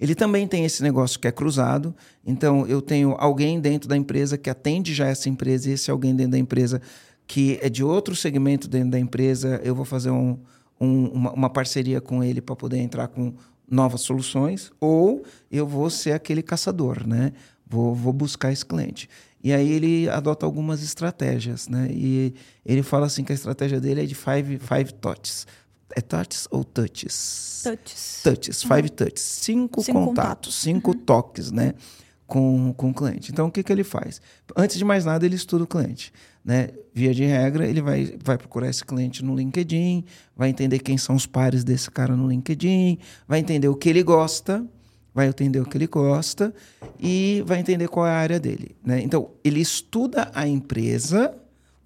ele 0.00 0.14
também 0.14 0.46
tem 0.46 0.64
esse 0.64 0.82
negócio 0.82 1.20
que 1.20 1.28
é 1.28 1.32
cruzado. 1.32 1.94
Então, 2.24 2.66
eu 2.66 2.80
tenho 2.80 3.14
alguém 3.18 3.60
dentro 3.60 3.88
da 3.88 3.96
empresa 3.96 4.38
que 4.38 4.48
atende 4.48 4.94
já 4.94 5.06
essa 5.06 5.28
empresa, 5.28 5.68
e 5.68 5.72
esse 5.72 5.90
alguém 5.90 6.14
dentro 6.14 6.32
da 6.32 6.38
empresa 6.38 6.80
que 7.26 7.58
é 7.60 7.68
de 7.68 7.84
outro 7.84 8.16
segmento 8.16 8.66
dentro 8.66 8.90
da 8.90 8.98
empresa, 8.98 9.60
eu 9.62 9.74
vou 9.74 9.84
fazer 9.84 10.08
um, 10.08 10.38
um, 10.80 11.06
uma, 11.08 11.32
uma, 11.32 11.50
parceria 11.50 12.00
com 12.00 12.22
ele 12.22 12.40
para 12.40 12.54
poder 12.56 12.78
entrar 12.78 13.08
com 13.08 13.34
novas 13.70 14.00
soluções, 14.00 14.70
ou 14.80 15.22
eu 15.50 15.66
vou 15.66 15.90
ser 15.90 16.12
aquele 16.12 16.42
caçador, 16.42 17.06
né? 17.06 17.32
Vou, 17.66 17.94
vou 17.94 18.12
buscar 18.12 18.52
esse 18.52 18.64
cliente. 18.64 19.08
E 19.42 19.52
aí 19.52 19.70
ele 19.70 20.08
adota 20.08 20.44
algumas 20.44 20.82
estratégias, 20.82 21.68
né? 21.68 21.88
E 21.90 22.34
ele 22.64 22.82
fala 22.82 23.06
assim 23.06 23.22
que 23.22 23.32
a 23.32 23.34
estratégia 23.34 23.80
dele 23.80 24.02
é 24.02 24.06
de 24.06 24.14
five, 24.14 24.58
five 24.58 24.92
touches. 24.94 25.46
É 25.94 26.00
touches 26.00 26.48
ou 26.50 26.64
touches? 26.64 27.62
Touches. 27.62 28.20
Touches, 28.22 28.62
five 28.62 28.90
touches. 28.90 29.22
Cinco, 29.22 29.82
Cinco 29.82 29.98
contatos, 29.98 30.14
contatos. 30.14 30.54
cinco 30.54 30.94
toques, 30.94 31.50
né? 31.50 31.74
Com, 32.26 32.74
com 32.76 32.90
o 32.90 32.94
cliente. 32.94 33.32
Então, 33.32 33.46
o 33.46 33.50
que, 33.50 33.62
que 33.62 33.72
ele 33.72 33.84
faz? 33.84 34.20
Antes 34.54 34.76
de 34.76 34.84
mais 34.84 35.04
nada, 35.04 35.24
ele 35.24 35.36
estuda 35.36 35.64
o 35.64 35.66
cliente. 35.66 36.12
Né? 36.44 36.68
Via 36.94 37.14
de 37.14 37.24
regra, 37.24 37.66
ele 37.66 37.80
vai, 37.82 38.14
vai 38.22 38.38
procurar 38.38 38.68
esse 38.68 38.84
cliente 38.84 39.24
no 39.24 39.34
LinkedIn, 39.34 40.04
vai 40.36 40.48
entender 40.48 40.78
quem 40.78 40.96
são 40.96 41.14
os 41.14 41.26
pares 41.26 41.62
desse 41.62 41.90
cara 41.90 42.16
no 42.16 42.28
LinkedIn, 42.28 42.98
vai 43.26 43.38
entender 43.40 43.68
o 43.68 43.76
que 43.76 43.88
ele 43.88 44.02
gosta, 44.02 44.64
vai 45.14 45.28
entender 45.28 45.60
o 45.60 45.64
que 45.64 45.76
ele 45.76 45.86
gosta 45.86 46.54
e 46.98 47.42
vai 47.46 47.60
entender 47.60 47.88
qual 47.88 48.06
é 48.06 48.10
a 48.10 48.16
área 48.16 48.40
dele. 48.40 48.76
Né? 48.84 49.00
Então, 49.02 49.30
ele 49.42 49.60
estuda 49.60 50.30
a 50.34 50.46
empresa, 50.46 51.34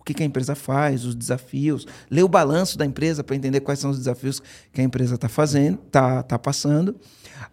o 0.03 0.05
que, 0.05 0.13
que 0.13 0.23
a 0.25 0.27
empresa 0.27 0.57
faz, 0.57 1.05
os 1.05 1.15
desafios, 1.15 1.87
lê 2.11 2.25
o 2.25 2.29
balanço 2.29 2.77
da 2.77 2.85
empresa 2.85 3.23
para 3.23 3.37
entender 3.37 3.61
quais 3.61 3.79
são 3.79 3.89
os 3.89 3.99
desafios 3.99 4.43
que 4.73 4.81
a 4.81 4.85
empresa 4.85 5.15
está 5.15 5.29
fazendo, 5.29 5.79
tá, 5.93 6.25
tá 6.25 6.37
passando. 6.37 6.97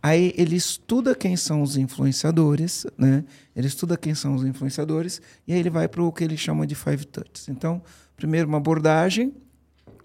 Aí 0.01 0.33
ele 0.35 0.55
estuda 0.55 1.13
quem 1.13 1.37
são 1.37 1.61
os 1.61 1.77
influenciadores, 1.77 2.87
né? 2.97 3.23
Ele 3.55 3.67
estuda 3.67 3.95
quem 3.95 4.15
são 4.15 4.33
os 4.33 4.43
influenciadores 4.43 5.21
e 5.47 5.53
aí 5.53 5.59
ele 5.59 5.69
vai 5.69 5.87
para 5.87 6.01
o 6.01 6.11
que 6.11 6.23
ele 6.23 6.35
chama 6.35 6.65
de 6.65 6.73
five 6.73 7.05
touches. 7.05 7.47
Então, 7.49 7.83
primeiro 8.17 8.47
uma 8.47 8.57
abordagem 8.57 9.31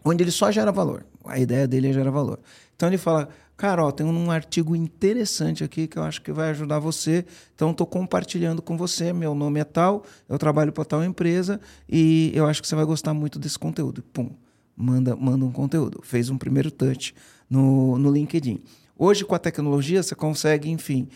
onde 0.05 0.23
ele 0.23 0.31
só 0.31 0.51
gera 0.53 0.71
valor. 0.71 1.07
A 1.25 1.39
ideia 1.39 1.67
dele 1.67 1.89
é 1.89 1.93
gerar 1.95 2.11
valor. 2.11 2.39
Então 2.77 2.91
ele 2.91 2.99
fala, 2.99 3.31
cara, 3.57 3.85
ó, 3.85 3.91
tem 3.91 4.07
um 4.07 4.31
artigo 4.31 4.75
interessante 4.75 5.63
aqui 5.63 5.87
que 5.87 5.99
eu 5.99 6.03
acho 6.03 6.21
que 6.23 6.33
vai 6.33 6.51
ajudar 6.51 6.79
você. 6.79 7.25
Então 7.55 7.71
estou 7.71 7.87
compartilhando 7.87 8.61
com 8.61 8.77
você. 8.77 9.13
Meu 9.13 9.35
nome 9.35 9.61
é 9.61 9.65
tal, 9.65 10.05
eu 10.29 10.39
trabalho 10.39 10.73
para 10.73 10.85
tal 10.85 11.05
empresa 11.05 11.61
e 11.89 12.33
eu 12.35 12.47
acho 12.47 12.61
que 12.61 12.69
você 12.69 12.75
vai 12.75 12.85
gostar 12.85 13.15
muito 13.15 13.39
desse 13.39 13.59
conteúdo. 13.59 14.03
Pum, 14.13 14.31
manda, 14.77 15.15
manda 15.17 15.45
um 15.45 15.53
conteúdo. 15.53 16.01
Fez 16.03 16.31
um 16.31 16.39
primeiro 16.39 16.71
touch 16.71 17.15
no, 17.49 17.99
no 17.99 18.11
LinkedIn. 18.11 18.63
Hoje, 18.97 19.25
com 19.25 19.35
a 19.35 19.39
tecnologia, 19.39 20.03
você 20.03 20.15
consegue, 20.15 20.71
enfim, 20.71 21.09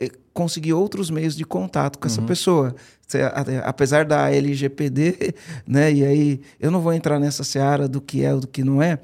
eh, 0.00 0.10
conseguir 0.32 0.72
outros 0.72 1.10
meios 1.10 1.36
de 1.36 1.44
contato 1.44 1.98
com 1.98 2.06
essa 2.06 2.22
pessoa. 2.22 2.74
Você, 3.06 3.20
apesar 3.64 4.04
da 4.04 4.30
LGPD, 4.30 5.34
né? 5.66 5.92
E 5.92 6.04
aí 6.04 6.40
eu 6.58 6.70
não 6.70 6.80
vou 6.80 6.92
entrar 6.92 7.20
nessa 7.20 7.44
seara 7.44 7.86
do 7.86 8.00
que 8.00 8.24
é 8.24 8.32
ou 8.32 8.40
do 8.40 8.48
que 8.48 8.64
não 8.64 8.82
é, 8.82 8.98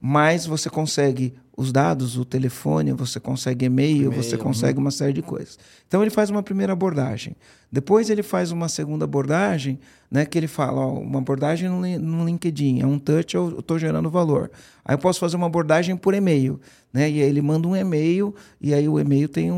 mas 0.00 0.44
você 0.44 0.68
consegue 0.68 1.34
os 1.56 1.70
dados, 1.70 2.16
o 2.18 2.24
telefone, 2.24 2.92
você 2.92 3.20
consegue 3.20 3.64
e-mail, 3.66 4.06
E-mail, 4.06 4.22
você 4.22 4.36
consegue 4.36 4.78
uma 4.78 4.90
série 4.90 5.12
de 5.12 5.22
coisas. 5.22 5.58
Então 5.86 6.02
ele 6.02 6.10
faz 6.10 6.28
uma 6.30 6.42
primeira 6.42 6.72
abordagem. 6.72 7.36
Depois 7.70 8.08
ele 8.10 8.22
faz 8.22 8.50
uma 8.52 8.68
segunda 8.68 9.04
abordagem, 9.04 9.78
né, 10.10 10.24
que 10.24 10.38
ele 10.38 10.46
fala, 10.46 10.80
ó, 10.80 10.92
uma 11.00 11.18
abordagem 11.18 11.68
no, 11.68 11.80
no 11.98 12.24
LinkedIn, 12.24 12.80
é 12.80 12.86
um 12.86 13.00
touch, 13.00 13.34
eu 13.34 13.58
estou 13.58 13.78
gerando 13.80 14.08
valor. 14.08 14.48
Aí 14.84 14.94
eu 14.94 14.98
posso 14.98 15.18
fazer 15.18 15.34
uma 15.36 15.46
abordagem 15.46 15.96
por 15.96 16.14
e-mail, 16.14 16.60
né? 16.92 17.10
E 17.10 17.20
aí 17.20 17.28
ele 17.28 17.42
manda 17.42 17.66
um 17.66 17.74
e-mail 17.74 18.32
e 18.60 18.72
aí 18.74 18.88
o 18.88 19.00
e-mail 19.00 19.28
tem 19.28 19.50
um- 19.50 19.56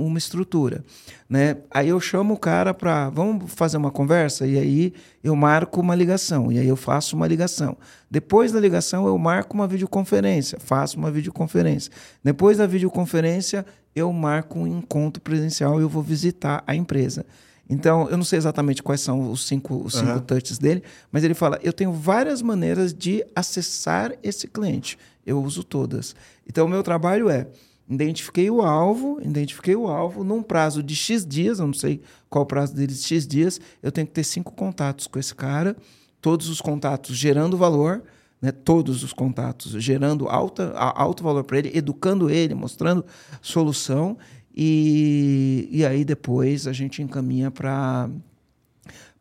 um- 0.00 0.06
uma 0.06 0.18
estrutura, 0.18 0.84
né? 1.28 1.56
Aí 1.70 1.88
eu 1.88 2.00
chamo 2.00 2.34
o 2.34 2.36
cara 2.38 2.74
para, 2.74 3.08
vamos 3.08 3.50
fazer 3.54 3.76
uma 3.78 3.90
conversa 3.90 4.46
e 4.46 4.58
aí 4.58 4.92
eu 5.24 5.34
marco 5.36 5.80
uma 5.80 5.94
ligação 5.94 6.50
e 6.52 6.58
aí 6.58 6.66
eu 6.68 6.76
faço 6.76 7.16
uma 7.16 7.26
ligação. 7.26 7.74
Depois 8.10 8.52
da 8.52 8.60
ligação 8.60 9.06
eu 9.06 9.16
marco 9.16 9.54
uma 9.54 9.66
videoconferência, 9.68 10.58
faço 10.60 10.98
uma 10.98 11.09
videoconferência. 11.10 11.90
Depois 12.22 12.58
da 12.58 12.66
videoconferência 12.66 13.64
eu 13.94 14.12
marco 14.12 14.58
um 14.60 14.66
encontro 14.66 15.20
presencial 15.20 15.78
e 15.78 15.82
eu 15.82 15.88
vou 15.88 16.02
visitar 16.02 16.62
a 16.66 16.74
empresa. 16.74 17.26
Então, 17.68 18.08
eu 18.10 18.16
não 18.16 18.24
sei 18.24 18.36
exatamente 18.36 18.82
quais 18.82 19.00
são 19.00 19.30
os 19.30 19.46
cinco, 19.46 19.80
os 19.84 19.94
cinco 19.94 20.10
Aham. 20.10 20.20
touches 20.20 20.58
dele, 20.58 20.82
mas 21.12 21.22
ele 21.22 21.34
fala: 21.34 21.56
eu 21.62 21.72
tenho 21.72 21.92
várias 21.92 22.42
maneiras 22.42 22.92
de 22.92 23.24
acessar 23.34 24.12
esse 24.24 24.48
cliente. 24.48 24.98
Eu 25.24 25.40
uso 25.40 25.62
todas. 25.62 26.16
Então, 26.48 26.66
o 26.66 26.68
meu 26.68 26.82
trabalho 26.82 27.30
é 27.30 27.46
identifiquei 27.88 28.48
o 28.50 28.62
alvo, 28.62 29.20
identifiquei 29.20 29.74
o 29.74 29.88
alvo 29.88 30.22
num 30.22 30.42
prazo 30.42 30.82
de 30.82 30.94
X 30.94 31.26
dias, 31.26 31.58
eu 31.58 31.66
não 31.66 31.74
sei 31.74 32.00
qual 32.28 32.44
o 32.44 32.46
prazo 32.46 32.74
dele 32.74 32.92
de 32.92 33.02
X 33.02 33.26
dias, 33.26 33.60
eu 33.82 33.90
tenho 33.90 34.06
que 34.06 34.12
ter 34.12 34.22
cinco 34.22 34.52
contatos 34.52 35.08
com 35.08 35.18
esse 35.18 35.34
cara, 35.34 35.76
todos 36.20 36.48
os 36.48 36.60
contatos 36.60 37.16
gerando 37.16 37.56
valor, 37.56 38.02
né, 38.40 38.50
todos 38.50 39.02
os 39.02 39.12
contatos 39.12 39.72
gerando 39.82 40.28
alta, 40.28 40.72
alto 40.72 41.22
valor 41.22 41.44
para 41.44 41.58
ele, 41.58 41.70
educando 41.74 42.30
ele, 42.30 42.54
mostrando 42.54 43.04
solução, 43.42 44.16
e, 44.54 45.68
e 45.70 45.84
aí 45.84 46.04
depois 46.04 46.66
a 46.66 46.72
gente 46.72 47.02
encaminha 47.02 47.50
para 47.50 48.08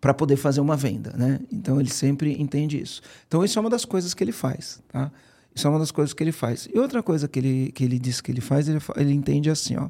para 0.02 0.14
poder 0.14 0.38
fazer 0.38 0.62
uma 0.62 0.78
venda, 0.78 1.14
né? 1.18 1.42
Então 1.52 1.78
ele 1.78 1.90
sempre 1.90 2.42
entende 2.42 2.82
isso. 2.82 3.02
Então 3.28 3.44
isso 3.44 3.60
é 3.60 3.62
uma 3.62 3.70
das 3.70 3.84
coisas 3.84 4.14
que 4.14 4.24
ele 4.24 4.32
faz, 4.32 4.82
tá? 4.88 5.12
Isso 5.54 5.68
é 5.68 5.70
uma 5.70 5.80
das 5.80 5.92
coisas 5.92 6.14
que 6.14 6.24
ele 6.24 6.32
faz. 6.32 6.70
E 6.74 6.80
outra 6.80 7.04
coisa 7.04 7.28
que 7.28 7.38
ele, 7.38 7.72
que 7.74 7.84
ele 7.84 8.00
diz 8.00 8.22
que 8.22 8.32
ele 8.32 8.40
faz, 8.40 8.70
ele, 8.70 8.80
ele 8.96 9.14
entende 9.14 9.50
assim, 9.50 9.76
ó. 9.76 9.90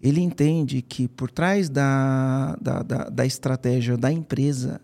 Ele 0.00 0.20
entende 0.20 0.82
que 0.82 1.08
por 1.08 1.30
trás 1.30 1.70
da, 1.70 2.56
da, 2.60 2.82
da, 2.82 3.04
da 3.08 3.26
estratégia 3.26 3.96
da 3.96 4.12
empresa 4.12 4.80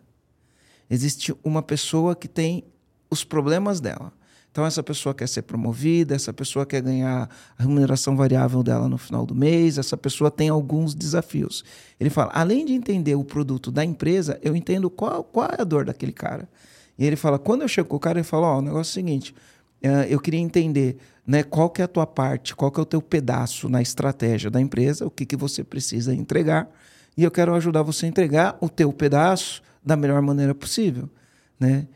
existe 0.89 1.35
uma 1.45 1.63
pessoa 1.63 2.17
que 2.17 2.27
tem 2.27 2.65
os 3.15 3.25
problemas 3.25 3.81
dela. 3.81 4.13
Então, 4.55 4.65
essa 4.65 4.85
pessoa 4.85 5.13
quer 5.13 5.27
ser 5.27 5.43
promovida, 5.43 6.15
essa 6.15 6.33
pessoa 6.33 6.65
quer 6.65 6.81
ganhar 6.81 7.29
a 7.59 7.63
remuneração 7.63 8.17
variável 8.17 8.63
dela 8.63 8.89
no 8.89 8.97
final 8.97 9.27
do 9.27 9.35
mês, 9.35 9.79
essa 9.79 9.97
pessoa 9.97 10.31
tem 10.31 10.49
alguns 10.49 10.95
desafios. 10.95 11.65
Ele 11.99 12.09
fala: 12.09 12.31
além 12.33 12.65
de 12.65 12.73
entender 12.73 13.17
o 13.17 13.25
produto 13.25 13.73
da 13.73 13.85
empresa, 13.85 14.39
eu 14.43 14.55
entendo 14.55 14.89
qual, 14.89 15.25
qual 15.25 15.51
é 15.51 15.61
a 15.61 15.65
dor 15.65 15.85
daquele 15.85 16.13
cara. 16.13 16.49
E 16.97 17.05
ele 17.05 17.17
fala: 17.17 17.37
quando 17.37 17.63
eu 17.63 17.69
chego 17.69 17.89
com 17.89 17.97
o 17.97 17.99
cara, 18.01 18.21
ele 18.21 18.25
fala: 18.25 18.47
Ó, 18.47 18.59
o 18.59 18.63
negócio 18.63 18.91
é 18.91 19.03
o 19.03 19.05
seguinte, 19.07 19.35
eh, 19.83 20.07
eu 20.09 20.21
queria 20.21 20.39
entender 20.39 20.99
né, 21.27 21.43
qual 21.43 21.69
que 21.69 21.83
é 21.83 21.85
a 21.85 21.89
tua 21.89 22.07
parte, 22.07 22.55
qual 22.55 22.71
que 22.71 22.79
é 22.79 22.83
o 22.85 22.87
teu 22.87 23.03
pedaço 23.03 23.69
na 23.69 23.83
estratégia 23.83 24.51
da 24.51 24.61
empresa, 24.61 25.05
o 25.05 25.11
que, 25.11 25.27
que 25.27 25.35
você 25.35 25.65
precisa 25.65 26.15
entregar, 26.15 26.71
e 27.17 27.25
eu 27.25 27.31
quero 27.31 27.53
ajudar 27.55 27.83
você 27.83 28.07
a 28.07 28.09
entregar 28.09 28.57
o 28.61 28.69
teu 28.69 28.93
pedaço 28.93 29.63
da 29.85 29.97
melhor 29.97 30.23
maneira 30.23 30.55
possível, 30.55 31.11
né? 31.59 31.89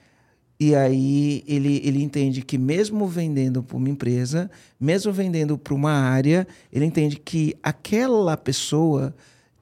E 0.61 0.75
aí 0.75 1.45
ele, 1.47 1.81
ele 1.85 2.03
entende 2.03 2.43
que 2.43 2.59
mesmo 2.59 3.07
vendendo 3.07 3.63
para 3.63 3.77
uma 3.77 3.89
empresa, 3.89 4.51
mesmo 4.81 5.13
vendendo 5.13 5.57
para 5.57 5.75
uma 5.75 5.93
área, 5.93 6.47
ele 6.73 6.85
entende 6.85 7.17
que 7.17 7.55
aquela 7.63 8.37
pessoa 8.37 9.15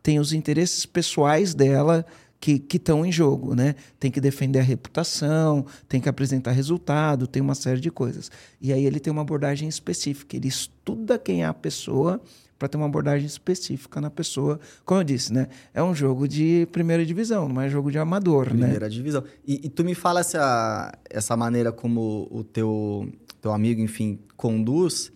tem 0.02 0.18
os 0.18 0.32
interesses 0.32 0.86
pessoais 0.86 1.54
dela 1.54 2.06
que 2.40 2.64
estão 2.74 3.04
em 3.04 3.10
jogo, 3.10 3.54
né? 3.54 3.74
Tem 3.98 4.10
que 4.10 4.20
defender 4.20 4.60
a 4.60 4.62
reputação, 4.62 5.66
tem 5.88 6.00
que 6.00 6.08
apresentar 6.08 6.52
resultado, 6.52 7.26
tem 7.26 7.42
uma 7.42 7.54
série 7.54 7.80
de 7.80 7.90
coisas. 7.90 8.30
E 8.60 8.72
aí 8.72 8.86
ele 8.86 9.00
tem 9.00 9.12
uma 9.12 9.22
abordagem 9.22 9.68
específica, 9.68 10.36
ele 10.36 10.48
estuda 10.48 11.18
quem 11.18 11.42
é 11.42 11.46
a 11.46 11.54
pessoa 11.54 12.20
para 12.58 12.68
ter 12.68 12.76
uma 12.76 12.86
abordagem 12.86 13.26
específica 13.26 14.00
na 14.00 14.10
pessoa. 14.10 14.58
Como 14.84 15.00
eu 15.00 15.04
disse, 15.04 15.32
né? 15.32 15.48
É 15.74 15.82
um 15.82 15.94
jogo 15.94 16.26
de 16.26 16.66
primeira 16.72 17.04
divisão, 17.04 17.48
não 17.48 17.60
é 17.60 17.68
jogo 17.68 17.90
de 17.90 17.98
amador, 17.98 18.46
né? 18.54 18.60
Primeira 18.62 18.88
divisão. 18.88 19.22
E, 19.46 19.66
e 19.66 19.68
tu 19.68 19.84
me 19.84 19.94
fala 19.94 20.20
essa, 20.20 20.92
essa 21.10 21.36
maneira 21.36 21.70
como 21.72 22.26
o 22.30 22.42
teu, 22.42 23.08
teu 23.42 23.52
amigo, 23.52 23.80
enfim, 23.80 24.18
conduz, 24.36 25.12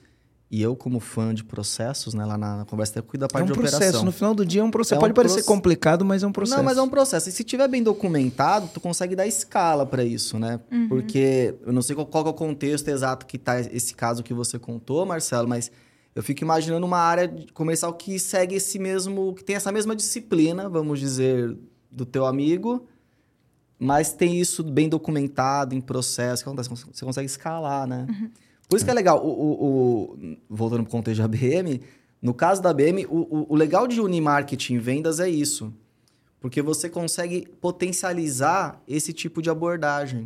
e 0.53 0.61
eu, 0.61 0.75
como 0.75 0.99
fã 0.99 1.33
de 1.33 1.45
processos, 1.45 2.13
né, 2.13 2.25
lá 2.25 2.37
na 2.37 2.65
conversa, 2.69 2.99
eu 2.99 3.05
cuido 3.05 3.21
da 3.21 3.27
É 3.27 3.33
parte 3.33 3.45
um 3.51 3.53
de 3.53 3.59
processo, 3.61 3.77
operação. 3.77 4.05
no 4.05 4.11
final 4.11 4.35
do 4.35 4.45
dia 4.45 4.61
é 4.61 4.65
um 4.65 4.71
processo. 4.71 4.95
É 4.97 4.99
um 4.99 5.01
Pode 5.01 5.15
parecer 5.15 5.35
proce- 5.37 5.47
complicado, 5.47 6.05
mas 6.05 6.25
é 6.25 6.27
um 6.27 6.33
processo. 6.33 6.57
Não, 6.59 6.65
mas 6.65 6.77
é 6.77 6.83
um 6.83 6.89
processo. 6.89 7.29
E 7.29 7.33
se 7.33 7.45
tiver 7.45 7.69
bem 7.69 7.85
documentado, 7.85 8.69
tu 8.75 8.81
consegue 8.81 9.15
dar 9.15 9.29
escala 9.29 9.87
para 9.87 10.05
isso, 10.05 10.41
né? 10.41 10.59
Porque 10.89 11.55
eu 11.65 11.73
não 11.73 11.81
sei 11.83 11.95
qual, 11.95 12.05
qual 12.05 12.27
é 12.27 12.31
o 12.31 12.35
contexto 12.35 12.89
exato 12.89 13.27
que 13.27 13.39
tá 13.39 13.61
esse 13.61 13.95
caso 13.95 14.25
que 14.25 14.35
você 14.35 14.59
contou, 14.59 15.07
Marcelo, 15.07 15.47
mas 15.49 15.71
eu 16.15 16.23
fico 16.23 16.43
imaginando 16.43 16.85
uma 16.87 16.99
área 16.99 17.33
comercial 17.55 17.93
que 17.95 18.19
segue 18.19 18.57
esse 18.57 18.79
mesmo, 18.79 19.35
que 19.35 19.45
tem 19.45 19.57
essa 19.57 19.71
mesma 19.71 19.95
disciplina, 19.95 20.69
vamos 20.69 20.99
dizer, 20.99 21.57
do 21.91 22.05
teu 22.05 22.27
amigo, 22.27 22.87
mas 23.79 24.13
tem 24.13 24.39
isso 24.41 24.63
bem 24.63 24.89
documentado 24.89 25.75
em 25.75 25.81
processo, 25.81 26.43
que 26.43 26.49
acontece, 26.49 26.69
você 26.93 27.05
consegue 27.05 27.27
escalar, 27.27 27.87
né? 27.87 28.07
Por 28.69 28.77
isso 28.77 28.85
que 28.85 28.91
é 28.91 28.95
legal, 28.95 29.25
o, 29.25 29.29
o- 29.31 29.65
o- 30.15 30.37
voltando 30.49 30.83
pro 30.83 30.93
contexto 30.93 31.21
da 31.23 31.29
BM, 31.29 31.81
no 32.21 32.35
caso 32.35 32.61
da 32.61 32.73
BM, 32.73 33.07
o, 33.07 33.17
o- 33.19 33.47
o 33.49 33.55
legal 33.57 33.87
de 33.89 34.01
unir 34.01 34.21
marketing 34.21 34.75
e 34.75 34.79
vendas 34.79 35.19
é 35.19 35.29
isso. 35.29 35.73
Porque 36.41 36.63
você 36.63 36.89
consegue 36.89 37.47
potencializar 37.61 38.81
esse 38.87 39.13
tipo 39.13 39.43
de 39.43 39.51
abordagem. 39.51 40.25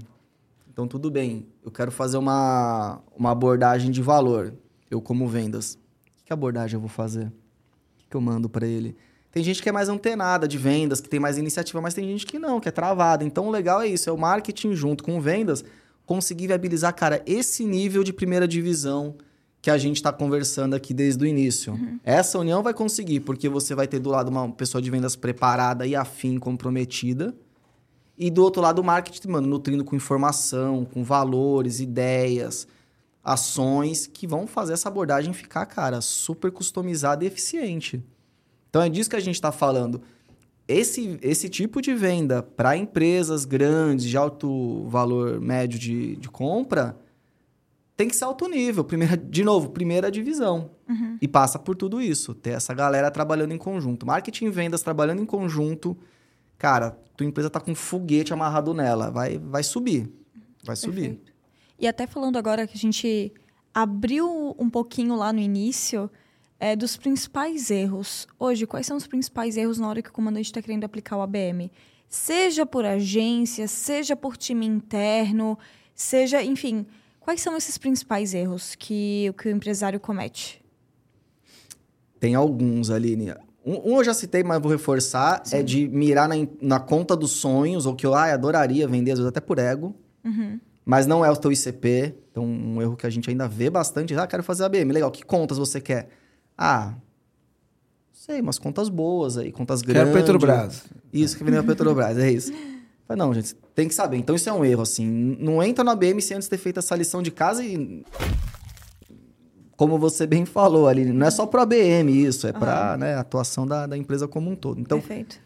Então, 0.70 0.86
tudo 0.86 1.10
bem, 1.10 1.46
eu 1.64 1.70
quero 1.70 1.90
fazer 1.90 2.16
uma, 2.18 3.00
uma 3.16 3.30
abordagem 3.30 3.90
de 3.90 4.02
valor, 4.02 4.52
eu 4.94 5.00
como 5.00 5.26
vendas. 5.26 5.78
Que 6.24 6.32
abordagem 6.32 6.76
eu 6.76 6.80
vou 6.80 6.88
fazer? 6.88 7.26
O 7.26 8.10
que 8.10 8.16
eu 8.16 8.20
mando 8.20 8.48
para 8.48 8.66
ele? 8.66 8.96
Tem 9.30 9.42
gente 9.42 9.62
que 9.62 9.68
é 9.68 9.72
mais 9.72 9.88
antenada 9.88 10.46
de 10.46 10.56
vendas, 10.56 11.00
que 11.00 11.08
tem 11.08 11.18
mais 11.18 11.36
iniciativa, 11.36 11.80
mas 11.80 11.92
tem 11.92 12.06
gente 12.06 12.24
que 12.24 12.38
não, 12.38 12.60
que 12.60 12.68
é 12.68 12.72
travada. 12.72 13.24
Então, 13.24 13.48
o 13.48 13.50
legal 13.50 13.82
é 13.82 13.88
isso, 13.88 14.08
é 14.08 14.12
o 14.12 14.16
marketing 14.16 14.74
junto 14.74 15.02
com 15.02 15.20
vendas 15.20 15.64
conseguir 16.06 16.46
viabilizar, 16.48 16.94
cara, 16.94 17.22
esse 17.26 17.64
nível 17.64 18.04
de 18.04 18.12
primeira 18.12 18.46
divisão 18.46 19.16
que 19.60 19.70
a 19.70 19.78
gente 19.78 19.96
está 19.96 20.12
conversando 20.12 20.74
aqui 20.74 20.92
desde 20.92 21.24
o 21.24 21.26
início. 21.26 21.72
Uhum. 21.72 21.98
Essa 22.04 22.38
união 22.38 22.62
vai 22.62 22.74
conseguir, 22.74 23.20
porque 23.20 23.48
você 23.48 23.74
vai 23.74 23.88
ter 23.88 23.98
do 23.98 24.10
lado 24.10 24.28
uma 24.28 24.50
pessoa 24.52 24.80
de 24.80 24.90
vendas 24.90 25.16
preparada 25.16 25.86
e 25.86 25.96
afim, 25.96 26.38
comprometida. 26.38 27.34
E 28.16 28.30
do 28.30 28.42
outro 28.42 28.60
lado, 28.60 28.80
o 28.80 28.84
marketing, 28.84 29.28
mano, 29.28 29.46
nutrindo 29.46 29.82
com 29.82 29.96
informação, 29.96 30.84
com 30.84 31.02
valores, 31.02 31.80
ideias, 31.80 32.68
ações 33.24 34.06
que 34.06 34.26
vão 34.26 34.46
fazer 34.46 34.74
essa 34.74 34.88
abordagem 34.88 35.32
ficar, 35.32 35.64
cara, 35.66 36.00
super 36.00 36.52
customizada 36.52 37.24
e 37.24 37.26
eficiente. 37.26 38.04
Então 38.68 38.82
é 38.82 38.88
disso 38.88 39.08
que 39.08 39.16
a 39.16 39.20
gente 39.20 39.36
está 39.36 39.50
falando. 39.50 40.02
Esse, 40.66 41.18
esse 41.22 41.48
tipo 41.48 41.80
de 41.80 41.94
venda 41.94 42.42
para 42.42 42.76
empresas 42.76 43.44
grandes, 43.44 44.06
de 44.06 44.16
alto 44.16 44.84
valor 44.88 45.40
médio 45.40 45.78
de, 45.78 46.16
de 46.16 46.28
compra, 46.28 46.98
tem 47.96 48.08
que 48.08 48.16
ser 48.16 48.24
alto 48.24 48.48
nível. 48.48 48.82
Primeira, 48.84 49.16
de 49.16 49.44
novo, 49.44 49.70
primeira 49.70 50.10
divisão. 50.10 50.70
Uhum. 50.88 51.18
E 51.20 51.28
passa 51.28 51.58
por 51.58 51.76
tudo 51.76 52.00
isso. 52.00 52.34
Ter 52.34 52.50
essa 52.50 52.74
galera 52.74 53.10
trabalhando 53.10 53.52
em 53.52 53.58
conjunto. 53.58 54.06
Marketing 54.06 54.46
e 54.46 54.50
vendas 54.50 54.82
trabalhando 54.82 55.22
em 55.22 55.26
conjunto. 55.26 55.96
Cara, 56.58 56.98
tua 57.16 57.26
empresa 57.26 57.50
tá 57.50 57.60
com 57.60 57.72
um 57.72 57.76
foguete 57.76 58.32
amarrado 58.32 58.74
nela. 58.74 59.10
Vai, 59.10 59.38
vai 59.38 59.62
subir. 59.62 60.10
Vai 60.64 60.76
subir. 60.76 61.20
E 61.78 61.86
até 61.86 62.06
falando 62.06 62.36
agora 62.36 62.66
que 62.66 62.76
a 62.76 62.80
gente 62.80 63.32
abriu 63.72 64.54
um 64.58 64.70
pouquinho 64.70 65.16
lá 65.16 65.32
no 65.32 65.40
início 65.40 66.10
é, 66.58 66.76
dos 66.76 66.96
principais 66.96 67.70
erros. 67.70 68.26
Hoje, 68.38 68.66
quais 68.66 68.86
são 68.86 68.96
os 68.96 69.06
principais 69.06 69.56
erros 69.56 69.78
na 69.78 69.88
hora 69.88 70.02
que 70.02 70.10
o 70.10 70.12
comandante 70.12 70.46
está 70.46 70.62
querendo 70.62 70.84
aplicar 70.84 71.16
o 71.16 71.22
ABM? 71.22 71.70
Seja 72.08 72.64
por 72.64 72.84
agência, 72.84 73.66
seja 73.66 74.14
por 74.14 74.36
time 74.36 74.66
interno, 74.66 75.58
seja, 75.94 76.42
enfim 76.42 76.86
Quais 77.24 77.40
são 77.40 77.56
esses 77.56 77.78
principais 77.78 78.34
erros 78.34 78.74
que, 78.74 79.34
que 79.38 79.48
o 79.48 79.50
empresário 79.50 79.98
comete? 79.98 80.62
Tem 82.20 82.34
alguns, 82.34 82.90
Aline. 82.90 83.32
Um, 83.64 83.92
um 83.92 83.96
eu 83.96 84.04
já 84.04 84.12
citei, 84.12 84.44
mas 84.44 84.60
vou 84.60 84.70
reforçar, 84.70 85.40
é 85.40 85.48
Sim. 85.48 85.56
é 85.56 85.62
de 85.62 85.88
mirar 85.88 86.28
na, 86.28 86.34
na, 86.60 86.78
conta 86.78 87.16
dos 87.16 87.30
sonhos, 87.30 87.86
ou 87.86 87.96
que 87.96 88.04
eu 88.04 88.14
ai, 88.14 88.32
adoraria 88.32 88.86
vender, 88.86 89.12
às 89.12 89.18
vezes 89.18 89.30
até 89.30 89.40
por 89.40 89.58
ego. 89.58 89.94
Uhum. 90.22 90.60
Mas 90.84 91.06
não 91.06 91.24
é 91.24 91.30
o 91.30 91.36
teu 91.36 91.50
ICP. 91.50 92.14
Então, 92.30 92.44
um 92.44 92.82
erro 92.82 92.96
que 92.96 93.06
a 93.06 93.10
gente 93.10 93.30
ainda 93.30 93.48
vê 93.48 93.70
bastante. 93.70 94.14
Ah, 94.14 94.26
quero 94.26 94.42
fazer 94.42 94.64
ABM. 94.64 94.92
Legal, 94.92 95.10
que 95.10 95.24
contas 95.24 95.56
você 95.56 95.80
quer? 95.80 96.08
Ah, 96.56 96.94
sei, 98.12 98.40
umas 98.40 98.58
contas 98.58 98.88
boas 98.88 99.36
aí, 99.36 99.52
contas 99.52 99.82
grandes. 99.82 100.12
Quero 100.12 100.24
Petrobras. 100.24 100.84
Isso, 101.12 101.36
que 101.36 101.44
vem 101.44 101.56
a 101.56 101.62
Petrobras, 101.62 102.16
é 102.18 102.30
isso. 102.30 102.52
Mas 103.06 103.18
não, 103.18 103.34
gente, 103.34 103.54
tem 103.74 103.86
que 103.86 103.94
saber. 103.94 104.16
Então 104.16 104.34
isso 104.34 104.48
é 104.48 104.52
um 104.52 104.64
erro, 104.64 104.82
assim. 104.82 105.06
Não 105.38 105.62
entra 105.62 105.84
no 105.84 105.90
ABM 105.90 106.20
sem 106.22 106.36
antes 106.36 106.48
ter 106.48 106.56
feito 106.56 106.78
essa 106.78 106.96
lição 106.96 107.22
de 107.22 107.30
casa 107.30 107.62
e. 107.62 108.04
Como 109.76 109.98
você 109.98 110.26
bem 110.26 110.46
falou 110.46 110.86
ali, 110.86 111.04
não 111.12 111.26
é 111.26 111.30
só 111.30 111.46
para 111.46 111.58
o 111.58 111.62
ABM 111.64 112.08
isso, 112.08 112.46
é 112.46 112.52
uhum. 112.52 112.58
para 112.60 112.96
né, 112.96 113.14
a 113.14 113.20
atuação 113.20 113.66
da, 113.66 113.86
da 113.86 113.98
empresa 113.98 114.28
como 114.28 114.48
um 114.48 114.54
todo. 114.54 114.80
Então, 114.80 115.00
Perfeito. 115.00 115.40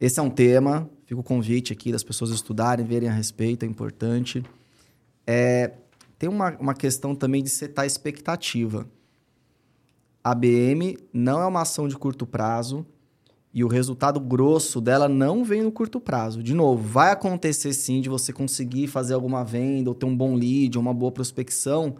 esse 0.00 0.18
é 0.18 0.22
um 0.22 0.28
tema. 0.28 0.90
Fica 1.06 1.20
o 1.20 1.24
convite 1.24 1.72
aqui 1.72 1.92
das 1.92 2.02
pessoas 2.02 2.30
estudarem, 2.30 2.84
verem 2.84 3.08
a 3.08 3.12
respeito, 3.12 3.62
é 3.64 3.66
importante. 3.66 4.44
É, 5.30 5.72
tem 6.18 6.26
uma, 6.26 6.56
uma 6.56 6.72
questão 6.72 7.14
também 7.14 7.42
de 7.42 7.50
setar 7.50 7.84
expectativa. 7.84 8.88
ABM 10.24 10.96
não 11.12 11.42
é 11.42 11.44
uma 11.44 11.60
ação 11.60 11.86
de 11.86 11.98
curto 11.98 12.26
prazo, 12.26 12.86
e 13.52 13.62
o 13.62 13.68
resultado 13.68 14.20
grosso 14.20 14.80
dela 14.80 15.06
não 15.06 15.44
vem 15.44 15.62
no 15.62 15.70
curto 15.70 16.00
prazo. 16.00 16.42
De 16.42 16.54
novo, 16.54 16.82
vai 16.82 17.10
acontecer 17.10 17.74
sim 17.74 18.00
de 18.00 18.08
você 18.08 18.32
conseguir 18.32 18.86
fazer 18.86 19.12
alguma 19.14 19.44
venda 19.44 19.90
ou 19.90 19.94
ter 19.94 20.06
um 20.06 20.16
bom 20.16 20.34
lead, 20.34 20.78
uma 20.78 20.94
boa 20.94 21.12
prospecção 21.12 21.96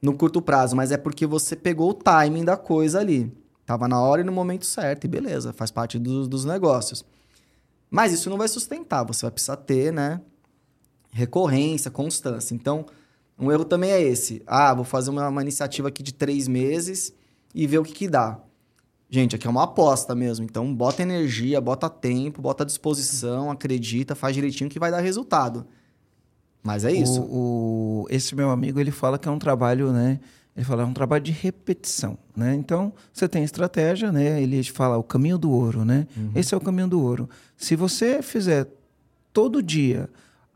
no 0.00 0.14
curto 0.14 0.40
prazo, 0.40 0.74
mas 0.74 0.90
é 0.90 0.96
porque 0.96 1.26
você 1.26 1.54
pegou 1.54 1.90
o 1.90 1.94
timing 1.94 2.44
da 2.44 2.56
coisa 2.56 3.00
ali. 3.00 3.30
Tava 3.66 3.86
na 3.86 4.00
hora 4.00 4.22
e 4.22 4.24
no 4.24 4.32
momento 4.32 4.64
certo, 4.64 5.04
e 5.04 5.08
beleza, 5.08 5.52
faz 5.52 5.70
parte 5.70 5.98
do, 5.98 6.26
dos 6.26 6.46
negócios. 6.46 7.04
Mas 7.90 8.12
isso 8.12 8.30
não 8.30 8.38
vai 8.38 8.48
sustentar, 8.48 9.04
você 9.04 9.22
vai 9.22 9.30
precisar 9.30 9.56
ter, 9.56 9.92
né? 9.92 10.20
Recorrência, 11.10 11.90
constância. 11.90 12.54
Então, 12.54 12.86
um 13.38 13.50
erro 13.50 13.64
também 13.64 13.90
é 13.90 14.00
esse. 14.00 14.42
Ah, 14.46 14.74
vou 14.74 14.84
fazer 14.84 15.10
uma, 15.10 15.28
uma 15.28 15.42
iniciativa 15.42 15.88
aqui 15.88 16.02
de 16.02 16.12
três 16.12 16.46
meses 16.46 17.12
e 17.54 17.66
ver 17.66 17.78
o 17.78 17.82
que, 17.82 17.92
que 17.92 18.08
dá. 18.08 18.38
Gente, 19.08 19.34
aqui 19.34 19.46
é 19.46 19.50
uma 19.50 19.64
aposta 19.64 20.14
mesmo. 20.14 20.44
Então, 20.44 20.72
bota 20.72 21.02
energia, 21.02 21.60
bota 21.60 21.90
tempo, 21.90 22.40
bota 22.40 22.64
disposição, 22.64 23.50
acredita, 23.50 24.14
faz 24.14 24.34
direitinho 24.34 24.70
que 24.70 24.78
vai 24.78 24.90
dar 24.90 25.00
resultado. 25.00 25.66
Mas 26.62 26.84
é 26.84 26.92
isso. 26.92 27.20
O, 27.22 28.02
o, 28.02 28.06
esse 28.08 28.34
meu 28.36 28.50
amigo, 28.50 28.78
ele 28.78 28.92
fala 28.92 29.18
que 29.18 29.28
é 29.28 29.30
um 29.30 29.38
trabalho, 29.38 29.92
né? 29.92 30.20
Ele 30.54 30.64
fala, 30.64 30.82
é 30.82 30.86
um 30.86 30.92
trabalho 30.92 31.24
de 31.24 31.32
repetição, 31.32 32.18
né? 32.36 32.54
Então, 32.54 32.92
você 33.12 33.28
tem 33.28 33.42
estratégia, 33.42 34.12
né? 34.12 34.40
Ele 34.42 34.62
fala 34.64 34.96
o 34.96 35.02
caminho 35.02 35.38
do 35.38 35.50
ouro, 35.50 35.84
né? 35.84 36.06
Uhum. 36.16 36.32
Esse 36.34 36.54
é 36.54 36.56
o 36.56 36.60
caminho 36.60 36.86
do 36.86 37.00
ouro. 37.00 37.28
Se 37.56 37.74
você 37.74 38.20
fizer 38.22 38.68
todo 39.32 39.62
dia 39.62 40.08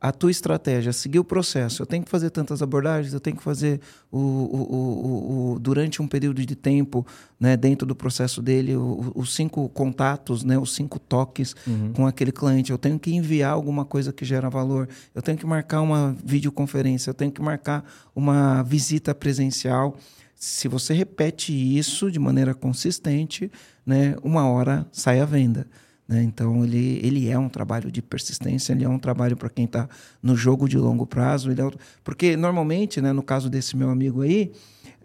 a 0.04 0.12
tua 0.12 0.30
estratégia, 0.30 0.92
seguir 0.92 1.18
o 1.18 1.24
processo. 1.24 1.80
Eu 1.80 1.86
tenho 1.86 2.04
que 2.04 2.10
fazer 2.10 2.28
tantas 2.28 2.60
abordagens, 2.60 3.14
eu 3.14 3.20
tenho 3.20 3.38
que 3.38 3.42
fazer 3.42 3.80
o, 4.12 4.18
o, 4.18 4.20
o, 4.20 5.52
o 5.54 5.58
durante 5.58 6.02
um 6.02 6.06
período 6.06 6.44
de 6.44 6.54
tempo, 6.54 7.06
né, 7.40 7.56
dentro 7.56 7.86
do 7.86 7.96
processo 7.96 8.42
dele, 8.42 8.74
os 8.76 9.34
cinco 9.34 9.66
contatos, 9.70 10.44
né, 10.44 10.58
os 10.58 10.74
cinco 10.74 10.98
toques 10.98 11.56
uhum. 11.66 11.94
com 11.94 12.06
aquele 12.06 12.32
cliente. 12.32 12.70
Eu 12.70 12.76
tenho 12.76 12.98
que 12.98 13.14
enviar 13.14 13.54
alguma 13.54 13.86
coisa 13.86 14.12
que 14.12 14.26
gera 14.26 14.50
valor. 14.50 14.90
Eu 15.14 15.22
tenho 15.22 15.38
que 15.38 15.46
marcar 15.46 15.80
uma 15.80 16.14
videoconferência. 16.22 17.08
Eu 17.08 17.14
tenho 17.14 17.32
que 17.32 17.40
marcar 17.40 17.82
uma 18.14 18.62
visita 18.62 19.14
presencial. 19.14 19.96
Se 20.34 20.68
você 20.68 20.92
repete 20.92 21.50
isso 21.50 22.10
de 22.10 22.18
maneira 22.18 22.52
consistente, 22.52 23.50
né, 23.86 24.16
uma 24.22 24.46
hora 24.46 24.86
sai 24.92 25.20
a 25.20 25.24
venda. 25.24 25.66
Né? 26.06 26.22
Então, 26.22 26.64
ele, 26.64 27.00
ele 27.02 27.28
é 27.28 27.38
um 27.38 27.48
trabalho 27.48 27.90
de 27.90 28.02
persistência, 28.02 28.72
ele 28.72 28.84
é 28.84 28.88
um 28.88 28.98
trabalho 28.98 29.36
para 29.36 29.48
quem 29.48 29.64
está 29.64 29.88
no 30.22 30.36
jogo 30.36 30.68
de 30.68 30.76
longo 30.78 31.06
prazo. 31.06 31.50
Ele 31.50 31.60
é 31.60 31.70
Porque, 32.02 32.36
normalmente, 32.36 33.00
né, 33.00 33.12
no 33.12 33.22
caso 33.22 33.48
desse 33.48 33.76
meu 33.76 33.88
amigo 33.90 34.22
aí, 34.22 34.52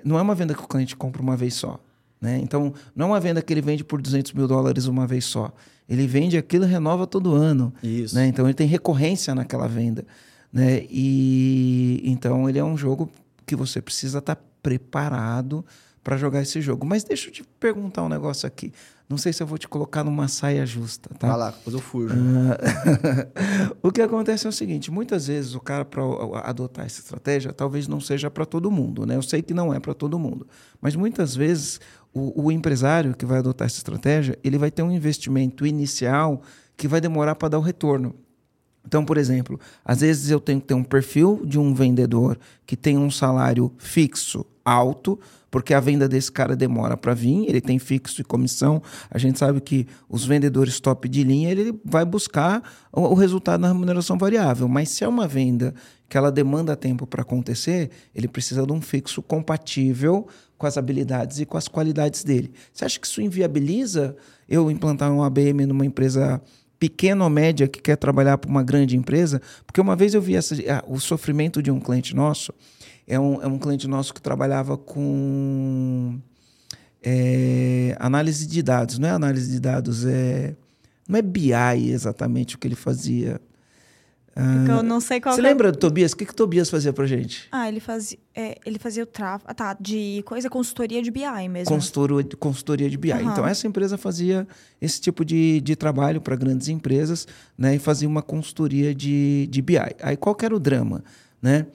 não 0.04 0.18
é 0.20 0.22
uma 0.22 0.36
venda 0.36 0.54
que 0.54 0.64
o 0.64 0.68
cliente 0.68 0.96
compra 0.96 1.22
uma 1.22 1.38
vez 1.38 1.54
só. 1.54 1.80
Né? 2.22 2.40
Então, 2.44 2.74
não 2.96 3.08
é 3.08 3.10
uma 3.10 3.20
venda 3.20 3.42
que 3.42 3.54
ele 3.54 3.62
vende 3.62 3.84
por 3.84 4.02
200 4.02 4.34
mil 4.34 4.48
dólares 4.48 4.86
uma 4.86 5.08
vez 5.08 5.24
só. 5.24 5.54
Ele 5.88 6.06
vende 6.06 6.38
aquilo 6.38 6.66
e 6.66 6.68
renova 6.68 7.08
todo 7.08 7.34
ano. 7.34 7.74
Isso. 7.82 8.14
Né? 8.16 8.28
Então, 8.28 8.46
ele 8.46 8.54
tem 8.54 8.68
recorrência 8.68 9.34
naquela 9.34 9.68
venda. 9.68 10.06
Né? 10.52 10.86
E 10.90 12.02
então, 12.04 12.50
ele 12.50 12.60
é 12.60 12.64
um 12.64 12.78
jogo 12.78 13.10
que 13.46 13.56
você 13.56 13.82
precisa 13.82 14.20
estar 14.20 14.36
tá 14.36 14.42
preparado 14.62 15.66
para 16.04 16.18
jogar 16.18 16.42
esse 16.42 16.60
jogo. 16.62 16.86
Mas 16.86 17.04
deixa 17.04 17.30
eu 17.30 17.34
te 17.34 17.44
perguntar 17.60 18.04
um 18.04 18.10
negócio 18.10 18.46
aqui. 18.46 18.74
Não 19.10 19.18
sei 19.18 19.34
se 19.34 19.42
eu 19.42 19.48
vou 19.48 19.58
te 19.58 19.68
colocar 19.68 20.04
numa 20.04 20.28
saia 20.28 20.64
justa, 20.68 21.10
tá? 21.18 21.30
Vai 21.30 21.38
lá, 21.38 21.50
depois 21.50 21.74
eu 21.74 21.82
fujo. 21.82 22.14
Uh, 22.14 23.78
o 23.82 23.92
que 23.92 24.04
acontece 24.04 24.46
é 24.46 24.50
o 24.50 24.54
seguinte: 24.54 24.92
muitas 24.92 25.26
vezes 25.26 25.56
o 25.56 25.60
cara, 25.60 25.84
para 25.84 26.04
adotar 26.44 26.86
essa 26.86 27.00
estratégia, 27.00 27.52
talvez 27.52 27.88
não 27.88 28.00
seja 28.00 28.30
para 28.30 28.46
todo 28.46 28.70
mundo, 28.70 29.08
né? 29.08 29.16
Eu 29.16 29.24
sei 29.24 29.42
que 29.42 29.52
não 29.52 29.74
é 29.74 29.80
para 29.80 29.96
todo 29.96 30.20
mundo. 30.20 30.48
Mas 30.80 30.96
muitas 30.96 31.36
vezes 31.36 31.82
o, 32.14 32.46
o 32.46 32.52
empresário 32.52 33.16
que 33.16 33.26
vai 33.26 33.40
adotar 33.40 33.66
essa 33.66 33.78
estratégia, 33.78 34.38
ele 34.44 34.60
vai 34.60 34.70
ter 34.70 34.84
um 34.84 34.92
investimento 34.92 35.66
inicial 35.66 36.44
que 36.78 36.88
vai 36.88 37.02
demorar 37.02 37.34
para 37.34 37.50
dar 37.50 37.58
o 37.58 37.62
retorno. 37.62 38.14
Então, 38.86 39.04
por 39.04 39.18
exemplo, 39.18 39.60
às 39.84 40.02
vezes 40.02 40.30
eu 40.30 40.40
tenho 40.40 40.62
que 40.62 40.68
ter 40.68 40.74
um 40.76 40.84
perfil 40.84 41.42
de 41.46 41.60
um 41.60 41.74
vendedor 41.74 42.40
que 42.66 42.78
tem 42.78 42.98
um 42.98 43.10
salário 43.10 43.72
fixo 43.78 44.46
alto, 44.64 45.20
porque 45.52 45.74
a 45.74 45.80
venda 45.80 46.08
desse 46.08 46.32
cara 46.32 46.56
demora 46.56 46.96
para 46.96 47.14
vir, 47.14 47.48
ele 47.48 47.62
tem 47.62 47.80
fixo 47.80 48.22
e 48.22 48.24
comissão. 48.24 48.82
A 49.10 49.18
gente 49.18 49.40
sabe 49.40 49.60
que 49.62 49.88
os 50.08 50.26
vendedores 50.26 50.80
top 50.80 51.08
de 51.10 51.24
linha, 51.24 51.50
ele 51.50 51.80
vai 51.84 52.06
buscar 52.06 52.62
o, 52.92 53.14
resultado 53.14 53.62
na 53.62 53.68
remuneração 53.70 54.18
variável, 54.18 54.68
mas 54.68 54.90
se 54.90 55.04
é 55.04 55.08
uma 55.08 55.28
venda 55.28 55.74
que 56.08 56.18
ela 56.18 56.32
demanda 56.32 56.76
tempo 56.76 57.06
para 57.06 57.22
acontecer, 57.22 57.92
ele 58.16 58.28
precisa 58.28 58.66
de 58.66 58.74
um 58.74 58.82
fixo 58.82 59.22
compatível 59.22 60.28
com 60.58 60.66
as 60.66 60.78
habilidades 60.78 61.40
e 61.40 61.46
com 61.46 61.58
as 61.58 61.68
qualidades 61.68 62.24
dele. 62.24 62.52
Você 62.74 62.86
acha 62.86 63.00
que 63.00 63.08
isso 63.08 63.22
inviabiliza 63.22 64.16
eu 64.48 64.70
implantar 64.70 65.12
um 65.12 65.24
ABM 65.24 65.66
numa 65.66 65.86
empresa 65.86 66.42
pequena 66.80 67.24
ou 67.24 67.30
média 67.30 67.68
que 67.68 67.82
quer 67.82 67.96
trabalhar 67.96 68.38
para 68.38 68.50
uma 68.50 68.64
grande 68.64 68.98
empresa? 68.98 69.42
Porque 69.66 69.80
uma 69.80 69.96
vez 69.96 70.14
eu 70.14 70.22
vi 70.22 70.36
essa, 70.36 70.56
ah, 70.68 70.84
o 70.88 71.00
sofrimento 71.00 71.62
de 71.62 71.70
um 71.70 71.80
cliente 71.80 72.16
nosso, 72.16 72.54
é 73.10 73.20
um, 73.20 73.42
é 73.42 73.48
um 73.48 73.58
cliente 73.58 73.88
nosso 73.88 74.14
que 74.14 74.22
trabalhava 74.22 74.78
com 74.78 76.20
é, 77.04 77.98
análise 78.00 78.46
de 78.46 78.62
dados. 78.62 79.00
Não 79.00 79.10
é 79.10 79.12
análise 79.12 79.52
de 79.52 79.60
dados, 79.60 80.06
é, 80.06 80.56
não 81.08 81.18
é 81.18 81.22
BI 81.22 81.90
exatamente 81.92 82.56
o 82.56 82.60
que 82.60 82.68
ele 82.68 82.76
fazia. 82.76 83.42
Ah, 84.36 84.78
eu 84.78 84.84
não 84.84 85.02
sei 85.02 85.20
qual 85.20 85.36
Você 85.36 85.42
lembra 85.42 85.72
do 85.72 85.78
Tobias? 85.78 86.14
O 86.14 86.18
que, 86.18 86.24
que 86.24 86.32
o 86.32 86.36
Tobias 86.36 86.70
fazia 86.70 86.94
pra 86.94 87.06
gente? 87.08 87.48
Ah, 87.52 87.68
ele 87.68 87.80
fazia, 87.80 88.18
é, 88.34 88.58
ele 88.64 88.78
fazia 88.78 89.04
o 89.04 89.08
tráfego. 89.08 89.52
Ah, 89.52 89.56
tá, 89.56 89.76
de 89.78 90.24
coisa, 90.26 90.48
consultoria 90.50 91.02
de 91.02 91.10
BI 91.10 91.50
mesmo. 91.50 91.74
Consultoria, 91.74 92.24
consultoria 92.38 92.90
de 92.90 92.98
BI. 92.98 93.12
Uhum. 93.12 93.32
Então, 93.32 93.46
essa 93.46 93.68
empresa 93.68 93.98
fazia 93.98 94.48
esse 94.80 95.02
tipo 95.02 95.26
de, 95.26 95.60
de 95.62 95.76
trabalho 95.76 96.22
para 96.22 96.36
grandes 96.36 96.70
empresas, 96.70 97.28
né? 97.58 97.76
E 97.76 97.80
fazia 97.80 98.08
uma 98.08 98.22
consultoria 98.22 98.94
de, 98.94 99.48
de 99.48 99.62
BI. 99.64 99.78
Aí, 100.02 100.16
qual 100.16 100.36
que 100.36 100.46
era 100.46 100.56
o 100.56 100.60
drama, 100.60 101.04
né? 101.42 101.66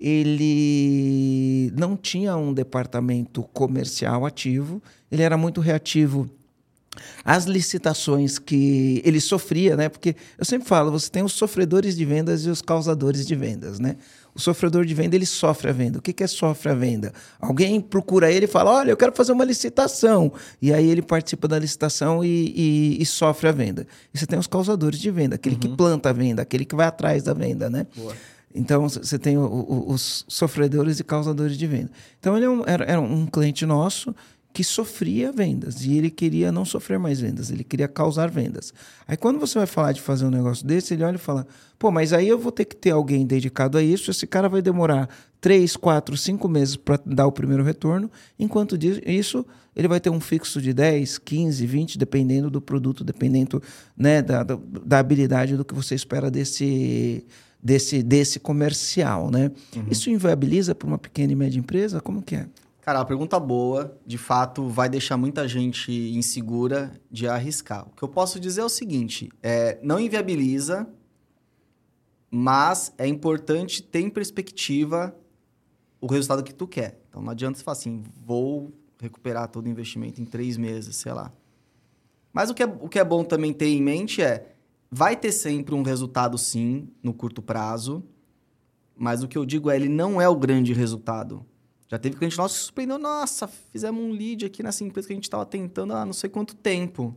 Ele 0.00 1.72
não 1.76 1.96
tinha 1.96 2.36
um 2.36 2.52
departamento 2.52 3.42
comercial 3.52 4.24
ativo, 4.24 4.82
ele 5.10 5.22
era 5.22 5.36
muito 5.36 5.60
reativo 5.60 6.30
às 7.24 7.44
licitações 7.44 8.38
que 8.38 9.00
ele 9.04 9.20
sofria, 9.20 9.76
né? 9.76 9.88
Porque 9.88 10.16
eu 10.36 10.44
sempre 10.44 10.66
falo, 10.68 10.90
você 10.90 11.10
tem 11.10 11.22
os 11.22 11.32
sofredores 11.32 11.96
de 11.96 12.04
vendas 12.04 12.44
e 12.44 12.50
os 12.50 12.62
causadores 12.62 13.26
de 13.26 13.34
vendas, 13.34 13.78
né? 13.78 13.96
O 14.34 14.40
sofredor 14.40 14.84
de 14.84 14.94
venda, 14.94 15.16
ele 15.16 15.26
sofre 15.26 15.68
a 15.68 15.72
venda. 15.72 15.98
O 15.98 16.02
que, 16.02 16.12
que 16.12 16.22
é 16.22 16.26
sofre 16.26 16.70
a 16.70 16.74
venda? 16.74 17.12
Alguém 17.40 17.80
procura 17.80 18.30
ele 18.30 18.44
e 18.44 18.48
fala, 18.48 18.70
olha, 18.70 18.90
eu 18.92 18.96
quero 18.96 19.12
fazer 19.12 19.32
uma 19.32 19.44
licitação. 19.44 20.32
E 20.62 20.72
aí 20.72 20.88
ele 20.88 21.02
participa 21.02 21.48
da 21.48 21.58
licitação 21.58 22.24
e, 22.24 22.52
e, 22.54 23.02
e 23.02 23.06
sofre 23.06 23.48
a 23.48 23.52
venda. 23.52 23.86
E 24.14 24.18
você 24.18 24.26
tem 24.26 24.38
os 24.38 24.46
causadores 24.46 25.00
de 25.00 25.10
venda, 25.10 25.34
aquele 25.34 25.56
uhum. 25.56 25.60
que 25.60 25.68
planta 25.68 26.10
a 26.10 26.12
venda, 26.12 26.42
aquele 26.42 26.64
que 26.64 26.76
vai 26.76 26.86
atrás 26.86 27.24
da 27.24 27.34
venda, 27.34 27.68
né? 27.68 27.86
Boa. 27.96 28.14
Então, 28.54 28.88
você 28.88 29.18
tem 29.18 29.36
o, 29.36 29.42
o, 29.42 29.92
os 29.92 30.24
sofredores 30.28 30.98
e 30.98 31.04
causadores 31.04 31.56
de 31.56 31.66
venda. 31.66 31.90
Então, 32.18 32.36
ele 32.36 32.46
é 32.46 32.50
um, 32.50 32.62
era, 32.66 32.84
era 32.84 33.00
um 33.00 33.26
cliente 33.26 33.66
nosso 33.66 34.14
que 34.52 34.64
sofria 34.64 35.30
vendas 35.30 35.84
e 35.84 35.96
ele 35.96 36.10
queria 36.10 36.50
não 36.50 36.64
sofrer 36.64 36.98
mais 36.98 37.20
vendas, 37.20 37.50
ele 37.50 37.62
queria 37.62 37.86
causar 37.86 38.28
vendas. 38.28 38.74
Aí 39.06 39.16
quando 39.16 39.38
você 39.38 39.58
vai 39.58 39.66
falar 39.66 39.92
de 39.92 40.00
fazer 40.00 40.24
um 40.24 40.30
negócio 40.30 40.66
desse, 40.66 40.94
ele 40.94 41.04
olha 41.04 41.14
e 41.16 41.18
fala: 41.18 41.46
pô, 41.78 41.92
mas 41.92 42.12
aí 42.12 42.26
eu 42.26 42.38
vou 42.38 42.50
ter 42.50 42.64
que 42.64 42.74
ter 42.74 42.90
alguém 42.90 43.24
dedicado 43.24 43.78
a 43.78 43.82
isso, 43.82 44.10
esse 44.10 44.26
cara 44.26 44.48
vai 44.48 44.60
demorar 44.60 45.08
três, 45.40 45.76
quatro, 45.76 46.16
cinco 46.16 46.48
meses 46.48 46.74
para 46.74 46.98
dar 47.06 47.26
o 47.26 47.32
primeiro 47.32 47.62
retorno, 47.62 48.10
enquanto 48.36 48.76
isso 49.06 49.46
ele 49.76 49.86
vai 49.86 50.00
ter 50.00 50.10
um 50.10 50.18
fixo 50.18 50.60
de 50.60 50.72
10, 50.72 51.18
15, 51.18 51.64
20, 51.64 51.96
dependendo 51.96 52.50
do 52.50 52.60
produto, 52.60 53.04
dependendo 53.04 53.62
né, 53.96 54.20
da, 54.20 54.42
da, 54.42 54.58
da 54.84 54.98
habilidade 54.98 55.56
do 55.56 55.64
que 55.64 55.72
você 55.72 55.94
espera 55.94 56.32
desse 56.32 57.24
desse, 57.62 58.02
desse 58.02 58.38
comercial, 58.38 59.30
né? 59.30 59.50
Uhum. 59.74 59.86
Isso 59.90 60.10
inviabiliza 60.10 60.74
para 60.74 60.86
uma 60.86 60.98
pequena 60.98 61.32
e 61.32 61.36
média 61.36 61.58
empresa? 61.58 62.00
Como 62.00 62.22
que 62.22 62.36
é? 62.36 62.48
Cara, 62.82 63.00
uma 63.00 63.04
pergunta 63.04 63.38
boa, 63.38 63.98
de 64.06 64.16
fato, 64.16 64.66
vai 64.66 64.88
deixar 64.88 65.16
muita 65.16 65.46
gente 65.46 65.92
insegura 65.92 66.92
de 67.10 67.28
arriscar. 67.28 67.86
O 67.86 67.90
que 67.90 68.02
eu 68.02 68.08
posso 68.08 68.40
dizer 68.40 68.62
é 68.62 68.64
o 68.64 68.68
seguinte: 68.68 69.28
é, 69.42 69.78
não 69.82 70.00
inviabiliza, 70.00 70.88
mas 72.30 72.92
é 72.96 73.06
importante 73.06 73.82
ter 73.82 74.00
em 74.00 74.08
perspectiva 74.08 75.14
o 76.00 76.06
resultado 76.06 76.42
que 76.42 76.54
tu 76.54 76.66
quer. 76.66 76.98
Então 77.08 77.20
não 77.20 77.30
adianta 77.30 77.58
você 77.58 77.64
falar 77.64 77.76
assim, 77.76 78.02
vou 78.24 78.72
recuperar 79.00 79.48
todo 79.48 79.66
o 79.66 79.68
investimento 79.68 80.20
em 80.20 80.24
três 80.24 80.56
meses, 80.56 80.96
sei 80.96 81.12
lá. 81.12 81.32
Mas 82.32 82.50
o 82.50 82.54
que 82.54 82.62
é, 82.62 82.66
o 82.66 82.88
que 82.88 82.98
é 82.98 83.04
bom 83.04 83.24
também 83.24 83.52
ter 83.52 83.66
em 83.66 83.82
mente 83.82 84.22
é 84.22 84.54
Vai 84.90 85.16
ter 85.16 85.32
sempre 85.32 85.74
um 85.74 85.82
resultado, 85.82 86.38
sim, 86.38 86.88
no 87.02 87.12
curto 87.12 87.42
prazo. 87.42 88.02
Mas 88.96 89.22
o 89.22 89.28
que 89.28 89.38
eu 89.38 89.44
digo 89.44 89.70
é, 89.70 89.76
ele 89.76 89.88
não 89.88 90.20
é 90.20 90.28
o 90.28 90.36
grande 90.36 90.72
resultado. 90.72 91.44
Já 91.88 91.98
teve 91.98 92.16
cliente 92.16 92.36
nosso 92.36 92.54
que 92.56 92.64
surpreendeu. 92.64 92.98
Nossa, 92.98 93.46
fizemos 93.46 94.02
um 94.02 94.10
lead 94.10 94.44
aqui 94.44 94.62
nessa 94.62 94.84
empresa 94.84 95.06
que 95.06 95.14
a 95.14 95.16
gente 95.16 95.24
estava 95.24 95.46
tentando 95.46 95.94
há 95.94 96.04
não 96.04 96.12
sei 96.12 96.28
quanto 96.28 96.54
tempo. 96.54 97.16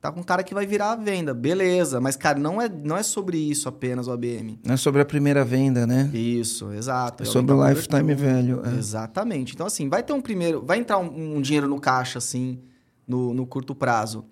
Tá 0.00 0.10
com 0.10 0.20
um 0.20 0.22
cara 0.22 0.42
que 0.42 0.54
vai 0.54 0.64
virar 0.64 0.92
a 0.92 0.96
venda. 0.96 1.34
Beleza, 1.34 2.00
mas, 2.00 2.16
cara, 2.16 2.38
não 2.38 2.60
é, 2.60 2.68
não 2.68 2.96
é 2.96 3.02
sobre 3.02 3.36
isso 3.36 3.68
apenas 3.68 4.06
o 4.06 4.12
ABM. 4.12 4.58
Não 4.64 4.74
é 4.74 4.76
sobre 4.76 5.02
a 5.02 5.04
primeira 5.04 5.44
venda, 5.44 5.86
né? 5.86 6.10
Isso, 6.14 6.72
exato. 6.72 7.22
É 7.22 7.26
sobre 7.26 7.52
o 7.52 7.68
lifetime 7.68 8.14
value. 8.14 8.62
É. 8.64 8.78
Exatamente. 8.78 9.52
Então, 9.54 9.66
assim, 9.66 9.90
vai 9.90 10.02
ter 10.02 10.14
um 10.14 10.20
primeiro... 10.22 10.64
Vai 10.64 10.78
entrar 10.78 10.98
um, 10.98 11.36
um 11.36 11.40
dinheiro 11.42 11.68
no 11.68 11.78
caixa, 11.78 12.16
assim, 12.16 12.60
no, 13.06 13.34
no 13.34 13.46
curto 13.46 13.74
prazo. 13.74 14.24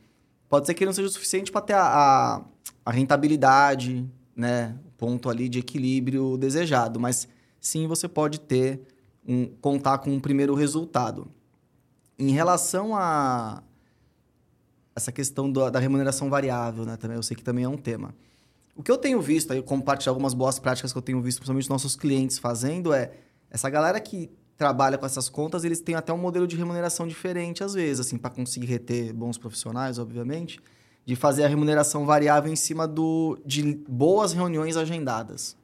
Pode 0.49 0.66
ser 0.66 0.74
que 0.74 0.86
não 0.86 0.92
seja 0.92 1.09
o 1.09 1.11
suficiente 1.11 1.53
para 1.53 1.61
ter 1.61 1.74
a, 1.74 1.82
a, 1.82 2.42
a, 2.86 2.90
rentabilidade, 2.90 4.09
né? 4.34 4.76
O 4.86 4.90
ponto 4.92 5.28
ali 5.28 5.49
de 5.49 5.59
equilíbrio 5.59 6.36
desejado. 6.38 6.99
Mas 6.99 7.28
sim, 7.61 7.86
você 7.86 8.09
pode 8.09 8.40
ter 8.40 8.80
um, 9.26 9.46
contar 9.61 9.99
com 9.99 10.11
um 10.11 10.20
primeiro 10.20 10.55
resultado. 10.55 11.30
Em 12.18 12.30
relação 12.30 12.96
a 12.96 13.62
essa 14.96 15.12
questão 15.12 15.51
da 15.53 15.78
remuneração 15.78 16.28
variável, 16.28 16.84
né? 16.84 16.96
Também 16.96 17.16
eu 17.16 17.22
sei 17.22 17.36
que 17.36 17.44
também 17.44 17.64
é 17.64 17.68
um 17.68 17.76
tema. 17.76 18.14
O 18.74 18.82
que 18.82 18.90
eu 18.90 18.96
tenho 18.96 19.20
visto, 19.20 19.53
aí 19.53 19.62
compartilhar 19.62 20.12
algumas 20.12 20.34
boas 20.34 20.59
práticas 20.59 20.92
que 20.92 20.99
eu 20.99 21.03
tenho 21.03 21.20
visto, 21.20 21.38
principalmente 21.38 21.68
nossos 21.68 21.94
clientes 21.94 22.38
fazendo, 22.38 22.92
é 22.92 23.12
essa 23.51 23.68
galera 23.68 24.01
que 24.01 24.30
trabalha 24.59 24.98
com 24.98 25.06
essas 25.06 25.28
contas, 25.28 25.64
eles 25.64 25.80
têm 25.80 25.94
até 25.94 26.12
um 26.12 26.18
modelo 26.18 26.46
de 26.46 26.56
remuneração 26.56 27.06
diferente 27.06 27.62
às 27.62 27.74
vezes, 27.74 28.00
assim, 28.00 28.18
para 28.18 28.28
conseguir 28.28 28.66
reter 28.66 29.14
bons 29.14 29.38
profissionais, 29.38 30.00
obviamente, 30.00 30.61
de 31.06 31.14
fazer 31.14 31.44
a 31.44 31.48
remuneração 31.48 32.04
variável 32.04 32.52
em 32.52 32.56
cima 32.56 32.86
do, 32.86 33.38
de 33.46 33.80
boas 33.88 34.32
reuniões 34.32 34.76
agendadas. 34.76 35.56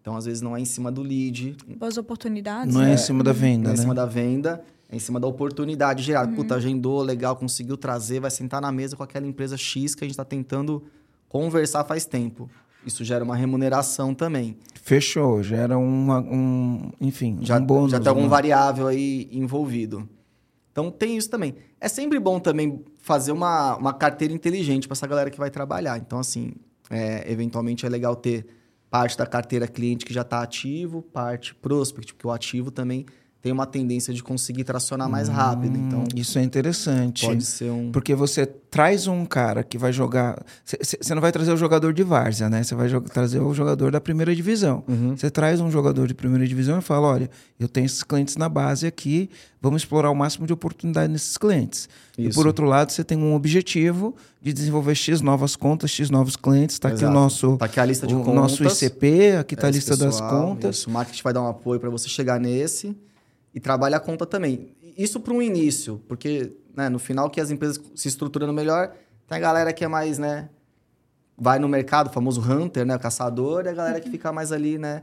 Então, 0.00 0.16
às 0.16 0.24
vezes, 0.24 0.40
não 0.40 0.56
é 0.56 0.60
em 0.60 0.64
cima 0.64 0.90
do 0.90 1.02
lead. 1.02 1.56
Boas 1.78 1.96
oportunidades. 1.96 2.74
Não 2.74 2.82
é, 2.82 2.90
é 2.90 2.94
em 2.94 2.96
cima 2.96 3.22
da 3.22 3.32
venda, 3.32 3.64
Não 3.64 3.70
é 3.70 3.74
em 3.74 3.76
né? 3.76 3.82
cima 3.82 3.94
da 3.94 4.06
venda, 4.06 4.64
é 4.88 4.96
em 4.96 4.98
cima 4.98 5.20
da 5.20 5.28
oportunidade 5.28 6.02
gerada. 6.02 6.30
Uhum. 6.30 6.36
Puta, 6.36 6.56
agendou, 6.56 7.02
legal, 7.02 7.36
conseguiu 7.36 7.76
trazer, 7.76 8.20
vai 8.20 8.30
sentar 8.30 8.60
na 8.60 8.72
mesa 8.72 8.96
com 8.96 9.02
aquela 9.02 9.26
empresa 9.26 9.56
X 9.56 9.94
que 9.94 10.02
a 10.02 10.06
gente 10.06 10.14
está 10.14 10.24
tentando 10.24 10.82
conversar 11.28 11.84
faz 11.84 12.06
tempo. 12.06 12.50
Isso 12.84 13.04
gera 13.04 13.22
uma 13.24 13.36
remuneração 13.36 14.14
também. 14.14 14.56
Fechou, 14.82 15.42
gera 15.42 15.78
uma, 15.78 16.20
um, 16.20 16.90
enfim, 17.00 17.38
já, 17.42 17.58
um 17.58 17.64
bônus. 17.64 17.92
Já 17.92 18.00
tem 18.00 18.08
algum 18.08 18.22
uma... 18.22 18.28
variável 18.28 18.88
aí 18.88 19.28
envolvido. 19.30 20.08
Então 20.72 20.90
tem 20.90 21.16
isso 21.16 21.30
também. 21.30 21.54
É 21.80 21.88
sempre 21.88 22.18
bom 22.18 22.40
também 22.40 22.84
fazer 23.00 23.32
uma, 23.32 23.76
uma 23.76 23.92
carteira 23.92 24.32
inteligente 24.32 24.88
para 24.88 24.94
essa 24.94 25.06
galera 25.06 25.30
que 25.30 25.38
vai 25.38 25.50
trabalhar. 25.50 25.98
Então, 25.98 26.18
assim, 26.18 26.54
é, 26.90 27.30
eventualmente 27.30 27.84
é 27.84 27.88
legal 27.88 28.16
ter 28.16 28.46
parte 28.90 29.16
da 29.16 29.26
carteira 29.26 29.66
cliente 29.66 30.04
que 30.04 30.12
já 30.12 30.22
está 30.22 30.42
ativo, 30.42 31.02
parte 31.02 31.54
prospect, 31.54 32.14
porque 32.14 32.26
o 32.26 32.30
ativo 32.30 32.70
também 32.70 33.06
tem 33.42 33.50
uma 33.50 33.66
tendência 33.66 34.14
de 34.14 34.22
conseguir 34.22 34.62
tracionar 34.62 35.08
mais 35.08 35.28
hum, 35.28 35.32
rápido. 35.32 35.76
Então, 35.76 36.04
isso 36.14 36.38
é 36.38 36.42
interessante. 36.44 37.26
Pode 37.26 37.44
ser 37.44 37.72
um. 37.72 37.90
Porque 37.90 38.14
você 38.14 38.46
traz 38.46 39.08
um 39.08 39.26
cara 39.26 39.64
que 39.64 39.76
vai 39.76 39.92
jogar. 39.92 40.40
Você 40.64 41.12
não 41.12 41.20
vai 41.20 41.32
trazer 41.32 41.52
o 41.52 41.56
jogador 41.56 41.92
de 41.92 42.04
várzea, 42.04 42.48
né? 42.48 42.62
Você 42.62 42.76
vai 42.76 42.88
trazer 43.00 43.40
o 43.40 43.52
jogador 43.52 43.90
da 43.90 44.00
primeira 44.00 44.32
divisão. 44.32 44.84
Uhum. 44.86 45.16
Você 45.16 45.28
traz 45.28 45.60
um 45.60 45.72
jogador 45.72 46.06
de 46.06 46.14
primeira 46.14 46.46
divisão 46.46 46.78
e 46.78 46.82
fala: 46.82 47.08
olha, 47.08 47.30
eu 47.58 47.66
tenho 47.66 47.84
esses 47.84 48.04
clientes 48.04 48.36
na 48.36 48.48
base 48.48 48.86
aqui, 48.86 49.28
vamos 49.60 49.82
explorar 49.82 50.12
o 50.12 50.14
máximo 50.14 50.46
de 50.46 50.52
oportunidade 50.52 51.12
nesses 51.12 51.36
clientes. 51.36 51.88
Isso. 52.16 52.30
E 52.30 52.32
por 52.32 52.46
outro 52.46 52.64
lado, 52.64 52.92
você 52.92 53.02
tem 53.02 53.18
um 53.18 53.34
objetivo 53.34 54.14
de 54.40 54.52
desenvolver 54.52 54.94
X 54.94 55.20
novas 55.20 55.56
contas, 55.56 55.90
X 55.90 56.10
novos 56.10 56.36
clientes. 56.36 56.76
Está 56.76 56.90
aqui 56.90 57.04
o 57.04 57.10
nosso. 57.10 57.56
Tá 57.56 57.64
aqui 57.64 57.80
a 57.80 57.84
lista 57.84 58.06
de 58.06 58.14
o 58.14 58.18
contas. 58.20 58.34
nosso 58.60 58.64
ICP, 58.64 59.32
aqui 59.40 59.54
está 59.54 59.66
a 59.66 59.70
lista 59.70 59.96
pessoal, 59.96 60.10
das 60.10 60.20
contas. 60.20 60.76
Isso. 60.76 60.88
O 60.88 60.92
marketing 60.92 61.22
vai 61.24 61.32
dar 61.32 61.42
um 61.42 61.48
apoio 61.48 61.80
para 61.80 61.90
você 61.90 62.08
chegar 62.08 62.38
nesse 62.38 62.96
e 63.54 63.60
trabalha 63.60 63.96
a 63.96 64.00
conta 64.00 64.26
também. 64.26 64.74
Isso 64.96 65.20
para 65.20 65.32
um 65.32 65.42
início, 65.42 66.00
porque 66.08 66.52
né, 66.76 66.88
no 66.88 66.98
final 66.98 67.30
que 67.30 67.40
as 67.40 67.50
empresas 67.50 67.80
se 67.94 68.08
estruturando 68.08 68.52
melhor, 68.52 68.92
tem 69.26 69.38
a 69.38 69.40
galera 69.40 69.72
que 69.72 69.84
é 69.84 69.88
mais, 69.88 70.18
né, 70.18 70.48
vai 71.36 71.58
no 71.58 71.68
mercado, 71.68 72.08
o 72.08 72.12
famoso 72.12 72.40
hunter, 72.40 72.84
né, 72.84 72.96
o 72.96 73.00
caçador, 73.00 73.66
e 73.66 73.68
a 73.68 73.72
galera 73.72 74.00
que 74.00 74.10
fica 74.10 74.32
mais 74.32 74.52
ali, 74.52 74.78
né, 74.78 75.02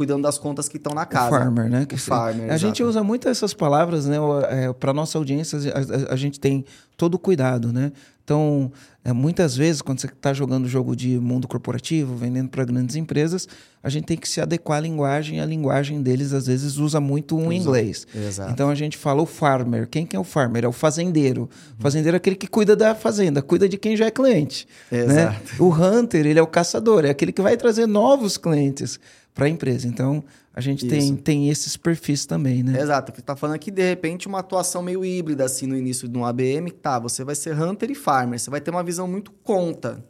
cuidando 0.00 0.22
das 0.22 0.38
contas 0.38 0.66
que 0.66 0.78
estão 0.78 0.94
na 0.94 1.04
casa. 1.04 1.26
O 1.26 1.38
farmer, 1.38 1.68
né? 1.68 1.84
Que 1.84 1.94
o 1.94 1.98
farmer, 1.98 2.44
a 2.44 2.54
exato. 2.54 2.58
gente 2.58 2.82
usa 2.82 3.02
muito 3.04 3.28
essas 3.28 3.52
palavras, 3.52 4.06
né? 4.06 4.16
É, 4.48 4.72
para 4.72 4.94
nossa 4.94 5.18
audiência, 5.18 5.58
a, 5.58 6.10
a, 6.10 6.14
a, 6.14 6.16
gente 6.16 6.40
tem 6.40 6.64
todo 6.96 7.16
o 7.16 7.18
cuidado, 7.18 7.70
né? 7.70 7.92
Então, 8.30 8.70
é, 9.04 9.12
muitas 9.12 9.56
vezes, 9.56 9.82
quando 9.82 10.00
você 10.00 10.06
está 10.06 10.32
jogando 10.32 10.68
jogo 10.68 10.94
de 10.94 11.18
mundo 11.18 11.48
corporativo, 11.48 12.14
vendendo 12.14 12.48
para 12.48 12.64
grandes 12.64 12.94
empresas, 12.94 13.48
a 13.82 13.88
gente 13.88 14.04
tem 14.04 14.16
que 14.16 14.28
se 14.28 14.40
adequar 14.40 14.78
à 14.78 14.80
linguagem, 14.80 15.40
a 15.40 15.44
linguagem 15.44 16.00
deles, 16.00 16.32
às 16.32 16.46
vezes, 16.46 16.76
usa 16.76 17.00
muito 17.00 17.36
um 17.36 17.48
usa. 17.48 17.54
inglês. 17.54 18.06
Exato. 18.14 18.52
Então, 18.52 18.70
a 18.70 18.74
gente 18.76 18.96
fala 18.96 19.20
o 19.20 19.26
farmer. 19.26 19.88
Quem 19.88 20.06
que 20.06 20.14
é 20.14 20.18
o 20.20 20.22
farmer? 20.22 20.64
É 20.64 20.68
o 20.68 20.72
fazendeiro. 20.72 21.50
O 21.76 21.82
fazendeiro 21.82 22.14
é 22.14 22.18
aquele 22.18 22.36
que 22.36 22.46
cuida 22.46 22.76
da 22.76 22.94
fazenda, 22.94 23.42
cuida 23.42 23.68
de 23.68 23.76
quem 23.76 23.96
já 23.96 24.06
é 24.06 24.12
cliente. 24.12 24.64
Né? 24.92 25.00
Exato. 25.00 25.32
Né? 25.32 25.58
O 25.58 25.74
hunter, 25.74 26.24
ele 26.24 26.38
é 26.38 26.42
o 26.42 26.46
caçador, 26.46 27.04
é 27.04 27.10
aquele 27.10 27.32
que 27.32 27.42
vai 27.42 27.56
trazer 27.56 27.86
novos 27.86 28.36
clientes 28.36 29.00
para 29.34 29.46
a 29.46 29.48
empresa. 29.48 29.86
Então, 29.86 30.22
a 30.54 30.60
gente 30.60 30.86
tem, 30.86 31.16
tem 31.16 31.48
esses 31.48 31.76
perfis 31.76 32.26
também, 32.26 32.62
né? 32.62 32.80
Exato. 32.80 33.12
Você 33.12 33.20
está 33.20 33.36
falando 33.36 33.56
aqui, 33.56 33.70
de 33.70 33.82
repente, 33.82 34.26
uma 34.26 34.40
atuação 34.40 34.82
meio 34.82 35.04
híbrida, 35.04 35.44
assim, 35.44 35.66
no 35.66 35.76
início 35.76 36.08
de 36.08 36.18
um 36.18 36.24
ABM. 36.24 36.70
Tá, 36.70 36.98
você 36.98 37.24
vai 37.24 37.34
ser 37.34 37.60
hunter 37.60 37.90
e 37.90 37.94
farmer. 37.94 38.38
Você 38.38 38.50
vai 38.50 38.60
ter 38.60 38.70
uma 38.70 38.82
visão 38.82 39.06
muito 39.06 39.30
conta. 39.30 40.04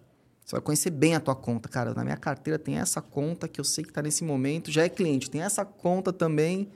Você 0.45 0.57
vai 0.57 0.61
conhecer 0.63 0.91
bem 0.91 1.15
a 1.15 1.21
tua 1.21 1.37
conta. 1.37 1.69
Cara, 1.69 1.95
na 1.95 2.03
minha 2.03 2.17
carteira 2.17 2.59
tem 2.59 2.79
essa 2.79 3.01
conta 3.01 3.47
que 3.47 3.61
eu 3.61 3.65
sei 3.65 3.85
que 3.85 3.91
está 3.91 4.03
nesse 4.03 4.25
momento, 4.25 4.71
já 4.73 4.83
é 4.83 4.89
cliente. 4.89 5.31
Tem 5.31 5.43
essa 5.43 5.65
conta 5.65 6.13
também 6.13 6.69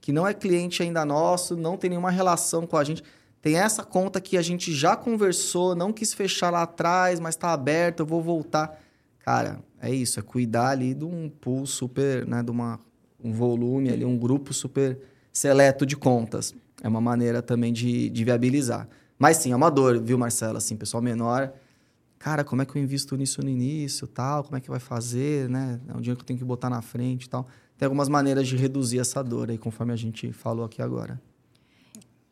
que 0.00 0.12
não 0.12 0.24
é 0.24 0.32
cliente 0.32 0.84
ainda 0.84 1.04
nosso, 1.04 1.56
não 1.56 1.76
tem 1.76 1.90
nenhuma 1.90 2.12
relação 2.12 2.64
com 2.64 2.76
a 2.76 2.84
gente. 2.84 3.02
Tem 3.42 3.56
essa 3.56 3.82
conta 3.82 4.20
que 4.20 4.36
a 4.36 4.42
gente 4.42 4.72
já 4.72 4.94
conversou, 4.94 5.74
não 5.74 5.92
quis 5.92 6.14
fechar 6.14 6.50
lá 6.50 6.62
atrás, 6.62 7.18
mas 7.18 7.34
está 7.34 7.52
aberto, 7.52 8.00
eu 8.00 8.06
vou 8.06 8.22
voltar. 8.22 8.80
Cara, 9.18 9.58
é 9.86 9.94
isso, 9.94 10.18
é 10.20 10.22
cuidar 10.22 10.70
ali 10.70 10.94
de 10.94 11.04
um 11.04 11.28
pool 11.28 11.66
super, 11.66 12.26
né, 12.26 12.42
de 12.42 12.50
uma 12.50 12.80
um 13.22 13.32
volume 13.32 13.90
ali, 13.90 14.04
um 14.04 14.16
grupo 14.16 14.52
super 14.52 14.98
seleto 15.32 15.84
de 15.84 15.96
contas. 15.96 16.54
É 16.82 16.88
uma 16.88 17.00
maneira 17.00 17.42
também 17.42 17.72
de, 17.72 18.08
de 18.10 18.24
viabilizar. 18.24 18.88
Mas 19.18 19.38
sim, 19.38 19.52
é 19.52 19.56
uma 19.56 19.70
dor, 19.70 20.00
viu, 20.00 20.18
Marcelo? 20.18 20.58
Assim, 20.58 20.76
pessoal 20.76 21.02
menor, 21.02 21.52
cara, 22.18 22.44
como 22.44 22.62
é 22.62 22.66
que 22.66 22.76
eu 22.76 22.82
invisto 22.82 23.16
nisso 23.16 23.42
no 23.42 23.48
início, 23.48 24.06
tal? 24.06 24.44
Como 24.44 24.56
é 24.56 24.60
que 24.60 24.68
vai 24.68 24.78
fazer, 24.78 25.48
né? 25.48 25.80
É 25.88 25.92
um 25.92 26.00
dinheiro 26.00 26.16
que 26.16 26.22
eu 26.22 26.26
tenho 26.26 26.38
que 26.38 26.44
botar 26.44 26.70
na 26.70 26.82
frente 26.82 27.28
tal. 27.28 27.48
tem 27.78 27.86
algumas 27.86 28.08
maneiras 28.08 28.46
de 28.46 28.56
reduzir 28.56 28.98
essa 28.98 29.22
dor 29.22 29.50
aí, 29.50 29.58
conforme 29.58 29.92
a 29.92 29.96
gente 29.96 30.32
falou 30.32 30.64
aqui 30.64 30.82
agora. 30.82 31.20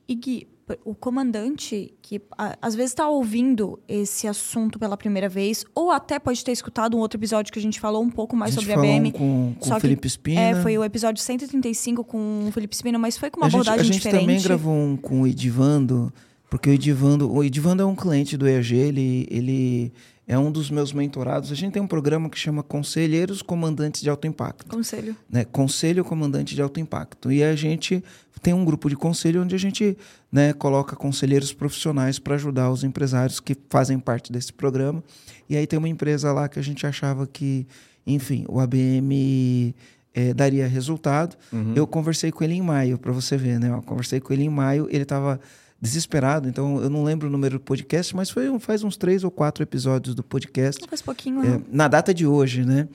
E 0.06 0.14
Gui, 0.14 0.46
o 0.84 0.94
comandante 0.94 1.94
que 2.00 2.20
a, 2.38 2.56
às 2.60 2.74
vezes 2.74 2.92
está 2.92 3.08
ouvindo 3.08 3.78
esse 3.86 4.26
assunto 4.26 4.78
pela 4.78 4.96
primeira 4.96 5.28
vez, 5.28 5.64
ou 5.74 5.90
até 5.90 6.18
pode 6.18 6.44
ter 6.44 6.52
escutado 6.52 6.96
um 6.96 7.00
outro 7.00 7.18
episódio 7.18 7.52
que 7.52 7.58
a 7.58 7.62
gente 7.62 7.78
falou 7.80 8.02
um 8.02 8.10
pouco 8.10 8.36
mais 8.36 8.56
a 8.56 8.60
gente 8.60 8.72
sobre 8.72 8.88
a 8.88 8.98
BM. 8.98 9.12
com, 9.12 9.54
com 9.58 9.74
o 9.74 9.80
Felipe 9.80 10.06
Espina. 10.06 10.40
É, 10.40 10.54
foi 10.62 10.78
o 10.78 10.84
episódio 10.84 11.22
135 11.22 12.04
com 12.04 12.46
o 12.48 12.52
Felipe 12.52 12.74
Espina, 12.74 12.98
mas 12.98 13.16
foi 13.16 13.30
com 13.30 13.40
uma 13.40 13.46
a 13.46 13.48
gente, 13.48 13.60
abordagem 13.60 13.80
a 13.80 13.84
gente 13.84 13.96
diferente. 13.96 14.20
também 14.22 14.42
gravou 14.42 14.74
um 14.74 14.96
com 14.96 15.22
o 15.22 15.26
Edivando, 15.26 16.12
porque 16.48 16.70
o 16.70 16.72
Edivando, 16.72 17.30
o 17.30 17.42
Edivando 17.44 17.82
é 17.82 17.86
um 17.86 17.94
cliente 17.94 18.36
do 18.36 18.48
EAG, 18.48 18.74
ele, 18.74 19.26
ele 19.30 19.92
é 20.26 20.38
um 20.38 20.50
dos 20.50 20.70
meus 20.70 20.92
mentorados. 20.92 21.52
A 21.52 21.54
gente 21.54 21.72
tem 21.72 21.82
um 21.82 21.86
programa 21.86 22.30
que 22.30 22.38
chama 22.38 22.62
Conselheiros 22.62 23.42
Comandantes 23.42 24.00
de 24.00 24.08
Alto 24.08 24.26
Impacto. 24.26 24.66
Conselho. 24.66 25.16
né, 25.28 25.44
Conselho 25.44 26.04
Comandante 26.04 26.54
de 26.54 26.62
Alto 26.62 26.80
Impacto. 26.80 27.30
E 27.30 27.42
a 27.44 27.54
gente 27.54 28.02
tem 28.42 28.54
um 28.54 28.64
grupo 28.64 28.88
de 28.88 28.96
conselho 28.96 29.42
onde 29.42 29.54
a 29.54 29.58
gente 29.58 29.96
né, 30.30 30.52
coloca 30.52 30.96
conselheiros 30.96 31.52
profissionais 31.52 32.18
para 32.18 32.34
ajudar 32.34 32.70
os 32.70 32.84
empresários 32.84 33.40
que 33.40 33.56
fazem 33.68 33.98
parte 33.98 34.32
desse 34.32 34.52
programa. 34.52 35.02
E 35.48 35.56
aí 35.56 35.66
tem 35.66 35.78
uma 35.78 35.88
empresa 35.88 36.32
lá 36.32 36.48
que 36.48 36.58
a 36.58 36.62
gente 36.62 36.86
achava 36.86 37.26
que, 37.26 37.66
enfim, 38.06 38.44
o 38.48 38.60
ABM 38.60 39.74
eh, 40.14 40.32
daria 40.32 40.66
resultado. 40.66 41.36
Eu 41.74 41.86
conversei 41.86 42.30
com 42.32 42.44
ele 42.44 42.54
em 42.54 42.62
maio, 42.62 42.98
para 42.98 43.12
você 43.12 43.36
ver, 43.36 43.58
né? 43.58 43.70
Eu 43.70 43.82
conversei 43.82 44.20
com 44.20 44.32
ele 44.32 44.44
em 44.44 44.48
maio, 44.48 44.88
ele 44.90 45.02
estava 45.02 45.40
desesperado, 45.80 46.48
então 46.48 46.80
eu 46.80 46.88
não 46.88 47.04
lembro 47.04 47.28
o 47.28 47.30
número 47.30 47.58
do 47.58 47.60
podcast, 47.62 48.16
mas 48.16 48.30
foi 48.30 48.48
um- 48.48 48.58
faz 48.58 48.82
uns 48.82 48.96
três 48.96 49.22
ou 49.22 49.30
quatro 49.30 49.62
episódios 49.62 50.14
do 50.14 50.22
podcast. 50.22 50.80
Não 50.80 50.88
faz 50.88 51.02
pouquinho, 51.02 51.44
É, 51.44 51.60
na 51.70 51.88
data 51.88 52.14
de 52.14 52.26
hoje, 52.26 52.64
né? 52.64 52.88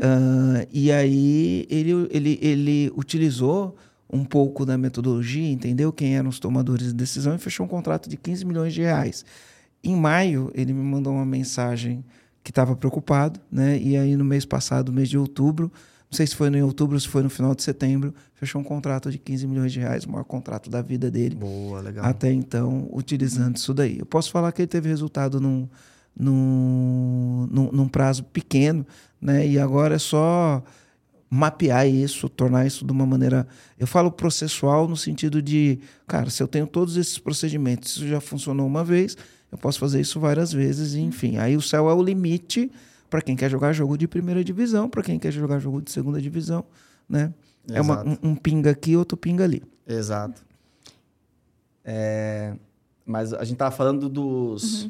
Ah, 0.00 0.66
e 0.72 0.92
aí 0.92 1.66
ele, 1.68 2.08
ele, 2.10 2.38
ele 2.40 2.92
utilizou 2.96 3.76
um 4.10 4.24
pouco 4.24 4.64
da 4.64 4.78
metodologia, 4.78 5.50
entendeu 5.50 5.92
quem 5.92 6.16
eram 6.16 6.28
os 6.30 6.38
tomadores 6.38 6.86
de 6.88 6.94
decisão 6.94 7.34
e 7.34 7.38
fechou 7.38 7.66
um 7.66 7.68
contrato 7.68 8.08
de 8.08 8.16
15 8.16 8.44
milhões 8.44 8.72
de 8.72 8.80
reais. 8.82 9.24
Em 9.82 9.94
maio, 9.96 10.50
ele 10.54 10.72
me 10.72 10.82
mandou 10.82 11.12
uma 11.12 11.26
mensagem 11.26 12.04
que 12.42 12.50
estava 12.50 12.74
preocupado, 12.74 13.38
né? 13.50 13.78
E 13.78 13.96
aí 13.96 14.16
no 14.16 14.24
mês 14.24 14.44
passado, 14.44 14.92
mês 14.92 15.08
de 15.08 15.18
outubro, 15.18 15.70
não 16.10 16.16
sei 16.16 16.26
se 16.26 16.34
foi 16.34 16.48
no 16.48 16.64
outubro 16.64 16.96
ou 16.96 17.00
se 17.00 17.06
foi 17.06 17.22
no 17.22 17.28
final 17.28 17.54
de 17.54 17.62
setembro, 17.62 18.14
fechou 18.34 18.60
um 18.60 18.64
contrato 18.64 19.10
de 19.10 19.18
15 19.18 19.46
milhões 19.46 19.72
de 19.72 19.80
reais, 19.80 20.04
o 20.04 20.10
maior 20.10 20.24
contrato 20.24 20.70
da 20.70 20.80
vida 20.80 21.10
dele 21.10 21.34
Boa, 21.34 21.80
legal. 21.80 22.04
até 22.04 22.32
então 22.32 22.88
utilizando 22.92 23.56
isso 23.56 23.74
daí. 23.74 23.98
Eu 23.98 24.06
posso 24.06 24.30
falar 24.30 24.50
que 24.52 24.62
ele 24.62 24.68
teve 24.68 24.88
resultado 24.88 25.38
num, 25.38 25.68
num, 26.18 27.46
num, 27.50 27.72
num 27.72 27.88
prazo 27.88 28.24
pequeno, 28.24 28.86
né? 29.20 29.46
E 29.46 29.58
agora 29.58 29.96
é 29.96 29.98
só 29.98 30.62
mapear 31.30 31.86
isso, 31.86 32.26
tornar 32.28 32.66
isso 32.66 32.86
de 32.86 32.92
uma 32.92 33.04
maneira. 33.04 33.46
Eu 33.78 33.86
falo 33.86 34.10
processual 34.10 34.88
no 34.88 34.96
sentido 34.96 35.42
de, 35.42 35.78
cara, 36.06 36.30
se 36.30 36.42
eu 36.42 36.48
tenho 36.48 36.66
todos 36.66 36.96
esses 36.96 37.18
procedimentos, 37.18 37.96
isso 37.96 38.08
já 38.08 38.18
funcionou 38.18 38.66
uma 38.66 38.82
vez, 38.82 39.14
eu 39.52 39.58
posso 39.58 39.78
fazer 39.78 40.00
isso 40.00 40.18
várias 40.18 40.52
vezes, 40.52 40.94
enfim. 40.94 41.36
Aí 41.36 41.54
o 41.54 41.60
céu 41.60 41.90
é 41.90 41.92
o 41.92 42.02
limite 42.02 42.70
para 43.10 43.20
quem 43.22 43.36
quer 43.36 43.50
jogar 43.50 43.72
jogo 43.72 43.96
de 43.96 44.06
primeira 44.06 44.42
divisão, 44.44 44.88
para 44.88 45.02
quem 45.02 45.18
quer 45.18 45.30
jogar 45.32 45.58
jogo 45.58 45.80
de 45.82 45.90
segunda 45.90 46.20
divisão, 46.20 46.64
né? 47.08 47.32
É 47.70 47.80
uma, 47.80 47.94
Exato. 48.02 48.26
um, 48.26 48.30
um 48.30 48.36
pinga 48.36 48.70
aqui, 48.70 48.96
outro 48.96 49.16
pinga 49.16 49.44
ali. 49.44 49.62
Exato. 49.86 50.42
É, 51.84 52.54
Mas 53.04 53.32
a 53.32 53.44
gente 53.44 53.56
tava 53.56 53.74
falando 53.74 54.08
dos. 54.08 54.88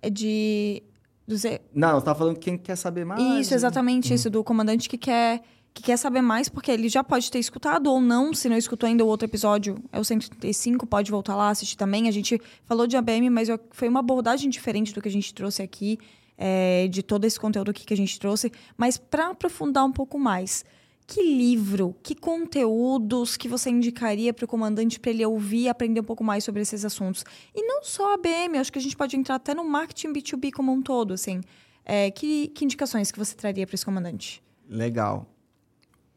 É 0.00 0.08
de. 0.08 0.82
dos 1.26 1.44
e- 1.44 1.60
Não, 1.74 1.98
você 1.98 2.04
tava 2.04 2.18
falando 2.18 2.38
quem 2.38 2.56
quer 2.56 2.76
saber 2.76 3.04
mais. 3.04 3.20
Isso, 3.40 3.54
exatamente 3.54 4.12
isso, 4.14 4.30
do 4.30 4.42
comandante 4.44 4.88
que 4.88 4.96
quer, 4.96 5.42
que 5.74 5.82
quer 5.82 5.96
saber 5.96 6.22
mais, 6.22 6.48
porque 6.48 6.70
ele 6.70 6.88
já 6.88 7.02
pode 7.02 7.30
ter 7.30 7.38
escutado 7.38 7.88
ou 7.88 8.00
não, 8.00 8.32
se 8.32 8.48
não 8.48 8.56
escutou 8.56 8.86
ainda 8.88 9.04
o 9.04 9.08
outro 9.08 9.26
episódio, 9.26 9.76
é 9.92 9.98
o 9.98 10.04
135, 10.04 10.86
pode 10.86 11.10
voltar 11.10 11.34
lá, 11.36 11.50
assistir 11.50 11.76
também. 11.76 12.08
A 12.08 12.12
gente 12.12 12.40
falou 12.64 12.86
de 12.86 12.96
ABM, 12.96 13.28
mas 13.30 13.48
foi 13.72 13.88
uma 13.88 14.00
abordagem 14.00 14.48
diferente 14.48 14.94
do 14.94 15.02
que 15.02 15.08
a 15.08 15.12
gente 15.12 15.34
trouxe 15.34 15.62
aqui, 15.62 15.98
é, 16.42 16.88
de 16.88 17.02
todo 17.02 17.26
esse 17.26 17.38
conteúdo 17.38 17.70
aqui 17.70 17.84
que 17.84 17.92
a 17.92 17.96
gente 17.96 18.18
trouxe. 18.18 18.50
Mas 18.74 18.96
para 18.96 19.28
aprofundar 19.28 19.84
um 19.84 19.92
pouco 19.92 20.18
mais, 20.18 20.64
que 21.06 21.22
livro, 21.22 21.94
que 22.02 22.14
conteúdos 22.14 23.36
que 23.36 23.46
você 23.46 23.68
indicaria 23.68 24.32
para 24.32 24.46
o 24.46 24.48
comandante 24.48 24.98
para 24.98 25.10
ele 25.10 25.26
ouvir 25.26 25.64
e 25.64 25.68
aprender 25.68 26.00
um 26.00 26.04
pouco 26.04 26.24
mais 26.24 26.42
sobre 26.42 26.62
esses 26.62 26.82
assuntos? 26.82 27.24
E 27.54 27.62
não 27.62 27.84
só 27.84 28.14
a 28.14 28.18
eu 28.54 28.60
acho 28.60 28.72
que 28.72 28.78
a 28.78 28.82
gente 28.82 28.96
pode 28.96 29.16
entrar 29.16 29.34
até 29.34 29.52
no 29.52 29.64
marketing 29.64 30.14
B2B 30.14 30.50
como 30.52 30.72
um 30.72 30.80
todo, 30.80 31.12
assim. 31.12 31.42
É, 31.84 32.10
que, 32.10 32.48
que 32.48 32.64
indicações 32.64 33.10
que 33.10 33.18
você 33.18 33.34
traria 33.34 33.66
para 33.66 33.74
esse 33.74 33.84
comandante? 33.84 34.42
Legal. 34.68 35.26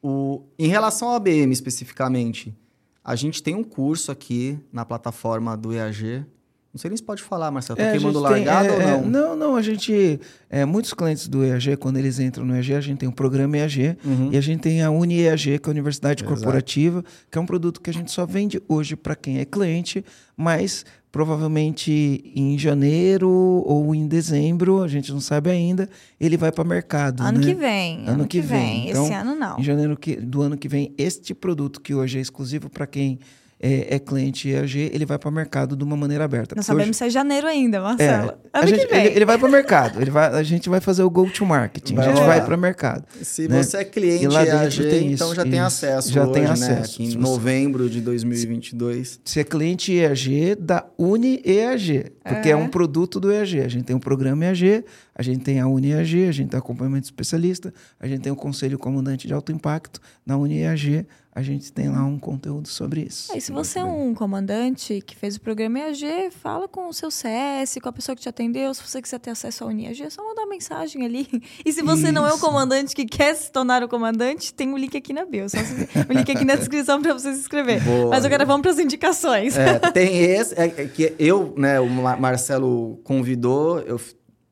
O... 0.01 0.43
Em 0.57 0.67
relação 0.67 1.09
ao 1.09 1.15
ABM 1.15 1.51
especificamente, 1.51 2.55
a 3.03 3.15
gente 3.15 3.43
tem 3.43 3.55
um 3.55 3.63
curso 3.63 4.11
aqui 4.11 4.57
na 4.71 4.85
plataforma 4.85 5.57
do 5.57 5.73
EAG. 5.73 6.25
Não 6.73 6.79
sei 6.79 6.89
nem 6.89 6.97
se 6.97 7.03
pode 7.03 7.21
falar, 7.21 7.51
Marcelo. 7.51 7.77
Tá 7.77 7.83
É, 7.83 7.91
queimando 7.91 8.19
gente 8.19 8.33
tem- 8.33 8.45
largada 8.45 8.67
é, 8.67 8.71
ou 8.73 8.81
é, 8.81 9.01
não? 9.01 9.05
não, 9.07 9.35
não, 9.35 9.55
a 9.55 9.61
gente. 9.61 10.19
é, 10.49 10.65
muitos 10.65 10.91
clientes 10.93 11.27
do 11.27 11.43
EAG, 11.45 11.77
quando 11.77 11.97
eles 11.97 12.17
entram 12.19 12.43
no 12.43 12.55
EAG, 12.55 12.73
a 12.73 12.81
gente 12.81 12.97
tem 12.97 13.07
o 13.07 13.11
programa 13.11 13.55
EAG 13.57 13.95
Uhum. 14.03 14.29
e 14.31 14.37
a 14.37 14.41
gente 14.41 14.61
tem 14.61 14.81
a 14.81 14.89
UniEAG, 14.89 15.59
que 15.59 15.69
é 15.69 15.69
a 15.69 15.71
Universidade 15.71 16.23
Exato. 16.23 16.33
Corporativa, 16.35 17.05
que 17.29 17.37
é 17.37 17.41
um 17.41 17.45
produto 17.45 17.79
que 17.79 17.91
a 17.91 17.93
gente 17.93 18.11
só 18.11 18.25
vende 18.25 18.59
hoje 18.67 18.95
para 18.95 19.15
quem 19.15 19.37
é 19.37 19.45
cliente, 19.45 20.03
mas 20.35 20.83
provavelmente 21.11 22.23
em 22.35 22.57
janeiro 22.57 23.29
ou 23.29 23.93
em 23.93 24.07
dezembro, 24.07 24.81
a 24.81 24.87
gente 24.87 25.11
não 25.11 25.19
sabe 25.19 25.51
ainda, 25.51 25.87
ele 26.19 26.37
vai 26.37 26.51
para 26.51 26.63
mercado. 26.63 27.21
Ano 27.21 27.39
né? 27.39 27.45
que 27.45 27.53
vem. 27.53 28.07
Ano 28.07 28.27
que 28.27 28.41
vem. 28.41 28.89
Então, 28.89 29.03
Esse 29.05 29.13
ano 29.13 29.35
não. 29.35 29.59
Em 29.59 29.63
janeiro 29.63 29.95
que- 29.95 30.15
do 30.15 30.41
ano 30.41 30.57
que 30.57 30.67
vem, 30.67 30.91
este 30.97 31.35
produto 31.35 31.79
que 31.81 31.93
hoje 31.93 32.17
é 32.17 32.21
exclusivo 32.21 32.67
para 32.69 32.87
quem 32.87 33.19
é, 33.65 33.95
é 33.95 33.99
cliente 33.99 34.49
EAG, 34.51 34.91
ele 34.93 35.05
vai 35.05 35.17
para 35.17 35.31
mercado 35.31 35.73
de 35.73 35.83
uma 35.85 35.95
maneira 35.95 36.25
aberta. 36.25 36.53
Não 36.53 36.61
Porque 36.61 36.71
hoje- 36.73 36.79
sabemos 36.79 36.97
se 36.97 37.05
é 37.05 37.09
janeiro 37.09 37.47
ainda, 37.47 37.79
Marcelo. 37.81 38.31
é, 38.31 38.35
a 38.51 38.65
gente- 38.65 38.81
que 38.81 38.93
vem. 38.93 39.05
Ele, 39.05 39.15
ele 39.15 39.25
vai 39.25 39.37
para 39.37 39.47
o 39.47 39.51
mercado. 39.51 40.01
Ele 40.01 40.11
vai, 40.11 40.27
a 40.33 40.43
gente 40.43 40.67
vai 40.67 40.81
fazer 40.81 41.01
o 41.03 41.09
go 41.09 41.29
to 41.29 41.45
marketing. 41.45 41.95
Vai 41.95 42.05
a 42.05 42.09
gente 42.09 42.17
rolar. 42.19 42.27
vai 42.35 42.45
para 42.45 42.55
o 42.57 42.59
mercado. 42.59 43.05
Se 43.21 43.47
né? 43.47 43.63
você 43.63 43.77
é 43.77 43.85
cliente 43.85 44.25
EAG, 44.25 44.77
tem 44.89 45.13
então 45.13 45.27
isso, 45.27 45.35
já 45.35 45.43
tem 45.43 45.53
isso. 45.53 45.61
acesso 45.61 46.11
Já 46.11 46.23
hoje, 46.23 46.33
tem 46.33 46.43
né? 46.43 46.49
acesso. 46.49 46.93
Aqui 46.95 47.03
em 47.05 47.15
novembro 47.15 47.89
de 47.89 48.01
2022. 48.01 49.21
Se 49.23 49.39
é 49.39 49.43
cliente 49.45 49.93
EAG 49.93 50.55
da 50.59 50.85
Uni 50.97 51.41
EAG, 51.45 52.11
porque 52.23 52.49
é. 52.49 52.51
É. 52.51 52.55
um 52.55 52.67
produto 52.67 53.19
do 53.19 53.31
EAG. 53.31 53.61
A 53.61 53.67
gente 53.69 53.85
tem 53.85 53.95
um 53.95 53.99
programa 53.99 54.43
EAG, 54.45 54.83
a 55.15 55.23
gente 55.23 55.39
tem 55.43 55.59
a 55.59 55.67
Uni 55.67 55.91
EAG, 55.91 56.27
a 56.27 56.31
gente 56.31 56.49
tem 56.49 56.57
acompanhamento 56.59 57.05
especialista, 57.05 57.73
a 57.99 58.07
gente 58.07 58.21
tem 58.21 58.31
o 58.31 58.35
Conselho 58.35 58.77
Comandante 58.77 59.25
de 59.27 59.33
Alto 59.33 59.51
Impacto. 59.51 60.01
Na 60.25 60.35
Uni 60.37 60.59
EAG, 60.59 61.05
a 61.35 61.41
gente 61.41 61.71
tem 61.73 61.89
lá 61.89 62.03
um 62.05 62.19
conteúdo 62.19 62.67
sobre 62.67 63.01
isso. 63.01 63.31
Aí, 63.33 63.41
se 63.41 63.51
você 63.51 63.79
é 63.79 63.83
um 63.83 64.13
comandante 64.13 65.01
que 65.01 65.15
fez 65.15 65.35
o 65.35 65.41
programa 65.41 65.79
EAG, 65.79 66.29
fala 66.29 66.67
com 66.67 66.87
o 66.87 66.93
seu 66.93 67.09
CS, 67.09 67.77
com 67.81 67.89
a 67.89 67.91
pessoa 67.91 68.15
que 68.15 68.21
te 68.21 68.29
atendeu. 68.29 68.71
Se 68.73 68.83
você 68.87 69.01
quiser 69.01 69.17
ter 69.19 69.31
acesso 69.31 69.63
ao 69.63 69.71
UniAG, 69.71 70.03
é 70.03 70.09
só 70.11 70.23
mandar 70.23 70.43
uma 70.43 70.49
mensagem 70.49 71.03
ali. 71.03 71.27
E 71.65 71.71
se 71.73 71.81
você 71.81 72.11
não 72.11 72.25
é 72.27 72.31
o 72.31 72.35
Isso. 72.35 72.45
comandante 72.45 72.93
que 72.95 73.05
quer 73.05 73.33
se 73.35 73.51
tornar 73.51 73.81
o 73.83 73.87
comandante, 73.87 74.53
tem 74.53 74.71
o 74.73 74.77
link 74.77 74.95
aqui 74.95 75.11
na 75.13 75.25
bio. 75.25 75.49
Só 75.49 75.57
se- 75.57 75.87
o 76.09 76.13
link 76.13 76.29
aqui 76.31 76.45
na 76.45 76.53
descrição 76.57 77.01
para 77.01 77.13
você 77.13 77.33
se 77.33 77.39
inscrever. 77.39 77.81
Boa. 77.83 78.09
Mas 78.11 78.23
agora 78.25 78.45
vamos 78.45 78.61
para 78.61 78.71
as 78.71 78.79
indicações. 78.79 79.57
É, 79.57 79.79
tem 79.91 80.17
esse, 80.19 80.53
é, 80.53 80.65
é 80.65 80.87
que 80.87 81.15
eu, 81.17 81.53
né, 81.57 81.79
o 81.79 81.89
Ma- 81.89 82.17
Marcelo 82.17 82.99
convidou, 83.03 83.79
eu 83.79 83.99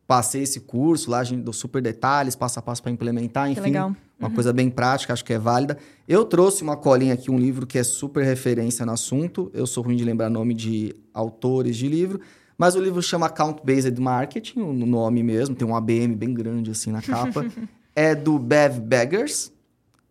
passei 0.08 0.42
esse 0.44 0.60
curso 0.62 1.10
lá, 1.12 1.20
a 1.20 1.24
gente 1.24 1.44
deu 1.44 1.54
super 1.54 1.82
detalhes, 1.82 2.36
passo 2.36 2.58
a 2.60 2.62
passo 2.62 2.82
para 2.82 2.92
implementar, 2.92 3.50
enfim. 3.50 3.62
legal. 3.62 3.96
Uma 4.20 4.30
coisa 4.30 4.54
bem 4.54 4.70
prática, 4.70 5.14
acho 5.14 5.26
que 5.26 5.34
é 5.34 5.40
válida. 5.40 5.78
Eu 6.12 6.26
trouxe 6.26 6.62
uma 6.62 6.76
colinha 6.76 7.14
aqui, 7.14 7.32
um 7.32 7.40
livro 7.40 7.66
que 7.66 7.78
é 7.78 7.86
super 7.86 8.22
referência 8.26 8.86
no 8.86 8.92
assunto. 8.92 9.50
Eu 9.54 9.66
sou 9.66 9.82
ruim 9.82 9.96
de 9.96 10.04
lembrar 10.04 10.30
nome 10.30 10.54
de 10.54 10.94
autores 11.14 11.78
de 11.78 11.88
livro, 11.88 12.20
mas 12.58 12.76
o 12.76 12.82
livro 12.82 13.02
chama 13.02 13.28
Account 13.28 13.62
Based 13.64 13.98
Marketing, 13.98 14.60
o 14.60 14.74
nome 14.74 15.24
mesmo, 15.24 15.56
tem 15.56 15.66
um 15.66 15.74
ABM 15.74 16.14
bem 16.14 16.34
grande 16.34 16.70
assim 16.70 16.92
na 16.92 17.02
capa. 17.02 17.46
é 17.96 18.14
do 18.14 18.38
Bev 18.38 18.82
Beggars 18.82 19.54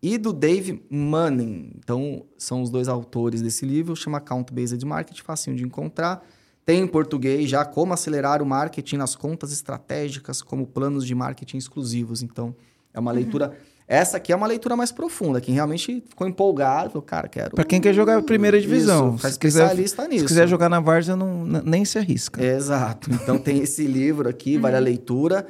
e 0.03 0.17
do 0.17 0.33
Dave 0.33 0.83
Manning. 0.89 1.73
Então, 1.77 2.25
são 2.39 2.63
os 2.63 2.71
dois 2.71 2.89
autores 2.89 3.43
desse 3.43 3.67
livro, 3.67 3.95
chama 3.95 4.17
Account 4.17 4.55
Based 4.55 4.83
Marketing, 4.83 5.21
facinho 5.21 5.55
de 5.55 5.65
encontrar. 5.65 6.27
Tem 6.65 6.81
em 6.81 6.87
português 6.87 7.51
já 7.51 7.63
como 7.63 7.93
acelerar 7.93 8.43
o 8.43 8.47
marketing 8.47 8.97
nas 8.97 9.15
contas 9.15 9.53
estratégicas, 9.53 10.41
como 10.41 10.67
planos 10.67 11.07
de 11.07 11.15
marketing 11.15 11.59
exclusivos. 11.59 12.23
Então, 12.23 12.57
é 12.95 12.99
uma 12.99 13.13
leitura. 13.13 13.55
Essa 13.93 14.19
aqui 14.19 14.33
é 14.33 14.37
uma 14.37 14.47
leitura 14.47 14.77
mais 14.77 14.93
profunda. 14.93 15.41
Quem 15.41 15.53
realmente 15.53 16.01
ficou 16.09 16.25
empolgado, 16.29 16.91
falou, 16.91 17.03
cara, 17.03 17.27
quero. 17.27 17.57
Para 17.57 17.65
quem 17.65 17.81
quer 17.81 17.93
jogar 17.93 18.19
a 18.19 18.23
primeira 18.23 18.61
divisão. 18.61 19.17
Isso, 19.17 19.29
se, 19.33 19.37
quiser, 19.37 19.65
especialista 19.65 20.07
nisso. 20.07 20.21
se 20.21 20.27
quiser 20.29 20.47
jogar 20.47 20.69
na 20.69 20.79
Várzea, 20.79 21.17
não, 21.17 21.45
nem 21.45 21.85
se 21.85 21.99
arrisca. 21.99 22.41
Exato. 22.41 23.11
Então 23.13 23.37
tem 23.37 23.59
esse 23.65 23.85
livro 23.89 24.29
aqui, 24.29 24.57
vale 24.59 24.77
a 24.77 24.79
leitura. 24.79 25.45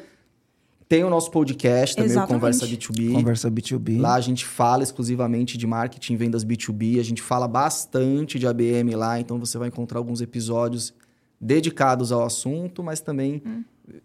Tem 0.88 1.04
o 1.04 1.10
nosso 1.10 1.30
podcast 1.30 1.94
também, 1.94 2.10
o. 2.16 2.26
Conversa 2.26 2.66
B2B. 2.66 3.12
Conversa 3.12 3.50
B2B. 3.50 4.00
Lá 4.00 4.14
a 4.14 4.20
gente 4.22 4.46
fala 4.46 4.82
exclusivamente 4.82 5.58
de 5.58 5.66
marketing 5.66 6.14
e 6.14 6.16
vendas 6.16 6.42
B2B, 6.42 6.98
a 6.98 7.04
gente 7.04 7.20
fala 7.20 7.46
bastante 7.46 8.38
de 8.38 8.46
ABM 8.46 8.94
lá, 8.96 9.20
então 9.20 9.38
você 9.38 9.58
vai 9.58 9.68
encontrar 9.68 9.98
alguns 9.98 10.22
episódios 10.22 10.94
dedicados 11.38 12.10
ao 12.10 12.24
assunto, 12.24 12.82
mas 12.82 13.00
também, 13.00 13.42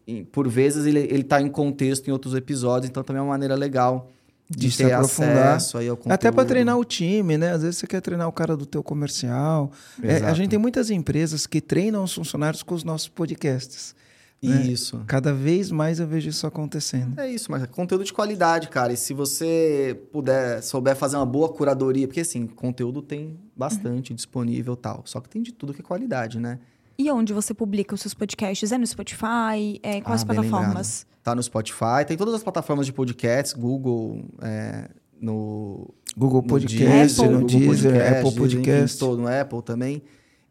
em- 0.05 0.25
por 0.25 0.47
vezes, 0.49 0.85
ele 0.85 0.99
está 1.21 1.41
em 1.41 1.47
contexto 1.49 2.07
em 2.09 2.11
outros 2.11 2.35
episódios, 2.35 2.89
então 2.89 3.01
também 3.01 3.19
é 3.19 3.23
uma 3.23 3.29
maneira 3.31 3.55
legal 3.55 4.11
de, 4.49 4.71
se 4.71 4.77
ter 4.77 4.93
aprofundar. 4.93 5.55
acesso 5.55 5.77
aí 5.77 5.87
ao 5.87 5.95
Até 5.95 6.17
para 6.17 6.31
conteúdo. 6.31 6.47
treinar 6.47 6.77
o 6.77 6.85
time, 6.85 7.37
né? 7.37 7.51
Às 7.51 7.61
vezes 7.63 7.77
você 7.79 7.87
quer 7.87 8.01
treinar 8.01 8.27
o 8.27 8.31
cara 8.31 8.55
do 8.55 8.65
teu 8.65 8.83
comercial. 8.83 9.71
É, 10.03 10.17
a 10.17 10.33
gente 10.33 10.49
tem 10.49 10.59
muitas 10.59 10.89
empresas 10.89 11.47
que 11.47 11.59
treinam 11.61 12.03
os 12.03 12.13
funcionários 12.13 12.61
com 12.63 12.75
os 12.75 12.83
nossos 12.83 13.07
podcasts. 13.07 13.95
né? 14.43 14.61
Isso. 14.67 15.01
Cada 15.07 15.33
vez 15.33 15.71
mais 15.71 15.99
eu 15.99 16.05
vejo 16.05 16.29
isso 16.29 16.45
acontecendo. 16.45 17.19
É 17.19 17.27
isso, 17.29 17.49
mas 17.51 17.63
é 17.63 17.67
conteúdo 17.67 18.03
de 18.03 18.13
qualidade, 18.13 18.67
cara. 18.69 18.93
E 18.93 18.97
se 18.97 19.13
você 19.13 19.99
puder, 20.11 20.61
souber 20.61 20.95
fazer 20.95 21.15
uma 21.17 21.25
boa 21.25 21.49
curadoria, 21.49 22.07
porque 22.07 22.19
assim, 22.21 22.45
conteúdo 22.45 23.01
tem 23.01 23.39
bastante 23.55 24.13
disponível 24.13 24.73
e 24.73 24.77
tal. 24.77 25.01
Só 25.05 25.19
que 25.19 25.27
tem 25.29 25.41
de 25.41 25.51
tudo 25.51 25.73
que 25.73 25.81
é 25.81 25.83
qualidade, 25.83 26.39
né? 26.39 26.59
E 26.97 27.09
onde 27.11 27.33
você 27.33 27.53
publica 27.53 27.95
os 27.95 28.01
seus 28.01 28.13
podcasts? 28.13 28.71
É 28.71 28.77
no 28.77 28.85
Spotify? 28.85 29.79
É, 29.81 29.99
quais 30.01 30.21
Ah, 30.21 30.25
plataformas? 30.25 31.07
Tá 31.25 31.33
no 31.33 31.41
Spotify, 31.41 32.05
tem 32.05 32.15
todas 32.15 32.35
as 32.35 32.43
plataformas 32.43 32.85
de 32.85 32.93
podcasts, 32.93 33.51
Google, 33.51 34.23
é, 34.43 34.91
no 35.19 35.91
Google 36.15 36.43
no 36.43 36.47
Podcast, 36.47 37.19
Apple. 37.19 37.33
no 37.33 37.41
Google 37.41 37.59
Deezer, 37.59 37.91
Podcast, 37.93 38.19
Apple 38.19 38.35
Podcast. 38.39 38.99
todo, 38.99 39.21
no 39.23 39.27
Apple 39.27 39.61
também. 39.63 40.03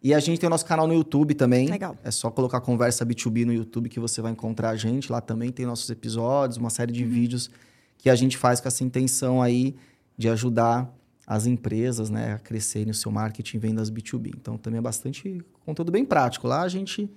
E 0.02 0.12
a 0.12 0.18
gente 0.18 0.40
tem 0.40 0.48
o 0.48 0.50
nosso 0.50 0.66
canal 0.66 0.88
no 0.88 0.92
YouTube 0.92 1.32
também. 1.34 1.68
Legal. 1.68 1.96
É 2.02 2.10
só 2.10 2.28
colocar 2.28 2.60
Conversa 2.60 3.06
B2B 3.06 3.44
no 3.46 3.52
YouTube 3.52 3.88
que 3.88 4.00
você 4.00 4.20
vai 4.20 4.32
encontrar 4.32 4.70
a 4.70 4.76
gente. 4.76 5.12
Lá 5.12 5.20
também 5.20 5.52
tem 5.52 5.64
nossos 5.64 5.88
episódios, 5.90 6.58
uma 6.58 6.70
série 6.70 6.90
Uhum. 6.90 6.98
de 6.98 7.04
vídeos 7.04 7.50
que 7.96 8.10
a 8.10 8.16
gente 8.16 8.36
faz 8.36 8.60
com 8.60 8.66
essa 8.66 8.82
intenção 8.82 9.40
aí 9.40 9.76
de 10.18 10.28
ajudar 10.28 10.92
as 11.24 11.46
empresas 11.46 12.10
né, 12.10 12.32
a 12.32 12.38
crescerem 12.40 12.90
o 12.90 12.94
seu 12.94 13.12
marketing 13.12 13.58
e 13.58 13.60
vendas 13.60 13.92
B2B. 13.92 14.32
Então 14.36 14.58
também 14.58 14.78
é 14.78 14.82
bastante 14.82 15.40
conteúdo 15.64 15.92
bem 15.92 16.04
prático. 16.04 16.48
Lá 16.48 16.62
a 16.62 16.68
gente, 16.68 17.08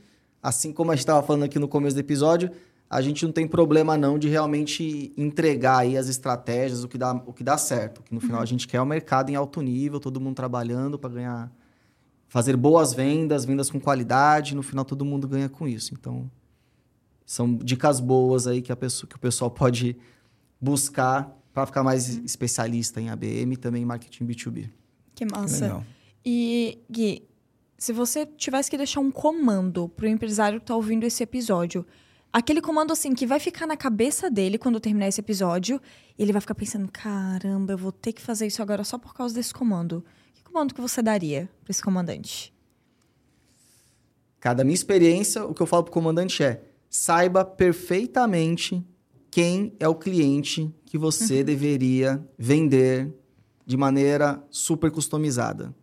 assim 0.44 0.72
como 0.72 0.92
a 0.92 0.94
gente 0.96 1.02
estava 1.02 1.26
falando 1.26 1.42
aqui 1.44 1.58
no 1.58 1.68
começo 1.68 1.96
do 1.96 2.00
episódio, 2.00 2.52
a 2.90 3.02
gente 3.02 3.26
não 3.26 3.34
tem 3.34 3.48
problema 3.48 3.98
não 3.98 4.18
de 4.18 4.30
realmente 4.30 5.14
entregar 5.18 5.80
aí 5.80 5.98
as 5.98 6.08
estratégias, 6.08 6.84
o 6.84 6.88
que 6.88 6.98
dá, 6.98 7.14
o 7.26 7.34
que 7.34 7.44
dá 7.44 7.58
certo. 7.58 8.02
Que 8.02 8.14
no 8.14 8.22
final 8.22 8.42
a 8.42 8.46
gente 8.46 8.68
quer 8.68 8.80
o 8.80 8.86
mercado 8.86 9.30
em 9.30 9.36
alto 9.36 9.62
nível, 9.62 10.00
todo 10.00 10.22
mundo 10.22 10.36
trabalhando 10.36 10.98
para 10.98 11.10
ganhar, 11.10 11.52
fazer 12.28 12.56
boas 12.56 12.94
vendas, 12.94 13.44
vendas 13.44 13.70
com 13.70 13.80
qualidade. 13.80 14.56
No 14.56 14.64
final 14.64 14.86
todo 14.86 15.04
mundo 15.04 15.28
ganha 15.28 15.50
com 15.50 15.68
isso. 15.68 15.94
Então 15.94 16.32
são 17.26 17.56
dicas 17.56 18.00
boas 18.00 18.48
aí 18.48 18.62
que, 18.62 18.72
a 18.72 18.76
pessoa, 18.76 19.10
que 19.10 19.18
o 19.18 19.20
pessoal 19.20 19.52
pode 19.52 19.98
buscar 20.60 21.36
para 21.54 21.66
ficar 21.66 21.84
mais 21.84 22.08
especialista 22.08 23.02
em 23.02 23.10
ABM 23.10 23.54
e 23.54 23.58
também 23.58 23.82
em 23.82 23.86
marketing 23.86 24.26
B2B. 24.26 24.70
Que 25.14 25.26
massa. 25.26 25.66
Legal. 25.66 25.84
E, 26.24 26.80
Gui, 26.90 27.28
se 27.78 27.92
você 27.92 28.26
tivesse 28.26 28.70
que 28.72 28.78
deixar 28.78 29.02
um 29.02 29.12
comando 29.12 29.90
pro 29.90 30.08
empresário 30.08 30.60
que 30.60 30.66
tá 30.66 30.76
ouvindo 30.76 31.04
esse 31.04 31.22
episódio, 31.22 31.86
aquele 32.32 32.62
comando 32.62 32.94
assim 32.94 33.14
que 33.14 33.26
vai 33.26 33.40
ficar 33.40 33.66
na 33.66 33.78
cabeça 33.78 34.30
dele 34.30 34.58
quando 34.58 34.80
terminar 34.80 35.08
esse 35.08 35.20
episódio, 35.20 35.82
e 36.18 36.24
ele 36.24 36.32
vai 36.32 36.42
ficar 36.42 36.56
pensando: 36.56 36.90
caramba, 36.92 37.74
eu 37.74 37.78
vou 37.78 37.92
ter 37.92 38.14
que 38.14 38.22
fazer 38.22 38.48
isso 38.48 38.62
agora 38.62 38.84
só 38.84 38.98
por 38.98 39.14
causa 39.14 39.34
desse 39.36 39.54
comando. 39.54 40.04
Que 40.34 40.44
comando 40.44 40.74
que 40.74 40.82
você 40.82 41.02
daria 41.02 41.50
pra 41.64 41.72
esse 41.72 41.82
comandante? 41.82 42.54
Cada 44.40 44.64
minha 44.64 44.76
experiência, 44.76 45.46
o 45.46 45.54
que 45.54 45.62
eu 45.62 45.68
falo 45.68 45.84
pro 45.84 45.94
comandante 45.94 46.44
é: 46.44 46.64
saiba 46.90 47.44
perfeitamente 47.44 48.86
quem 49.30 49.76
é 49.80 49.88
o 49.88 49.96
cliente 49.96 50.74
que 50.86 50.98
você 50.98 51.44
deveria 51.44 52.26
vender 52.38 53.14
de 53.66 53.76
maneira 53.76 54.42
super 54.50 54.90
customizada. 54.90 55.76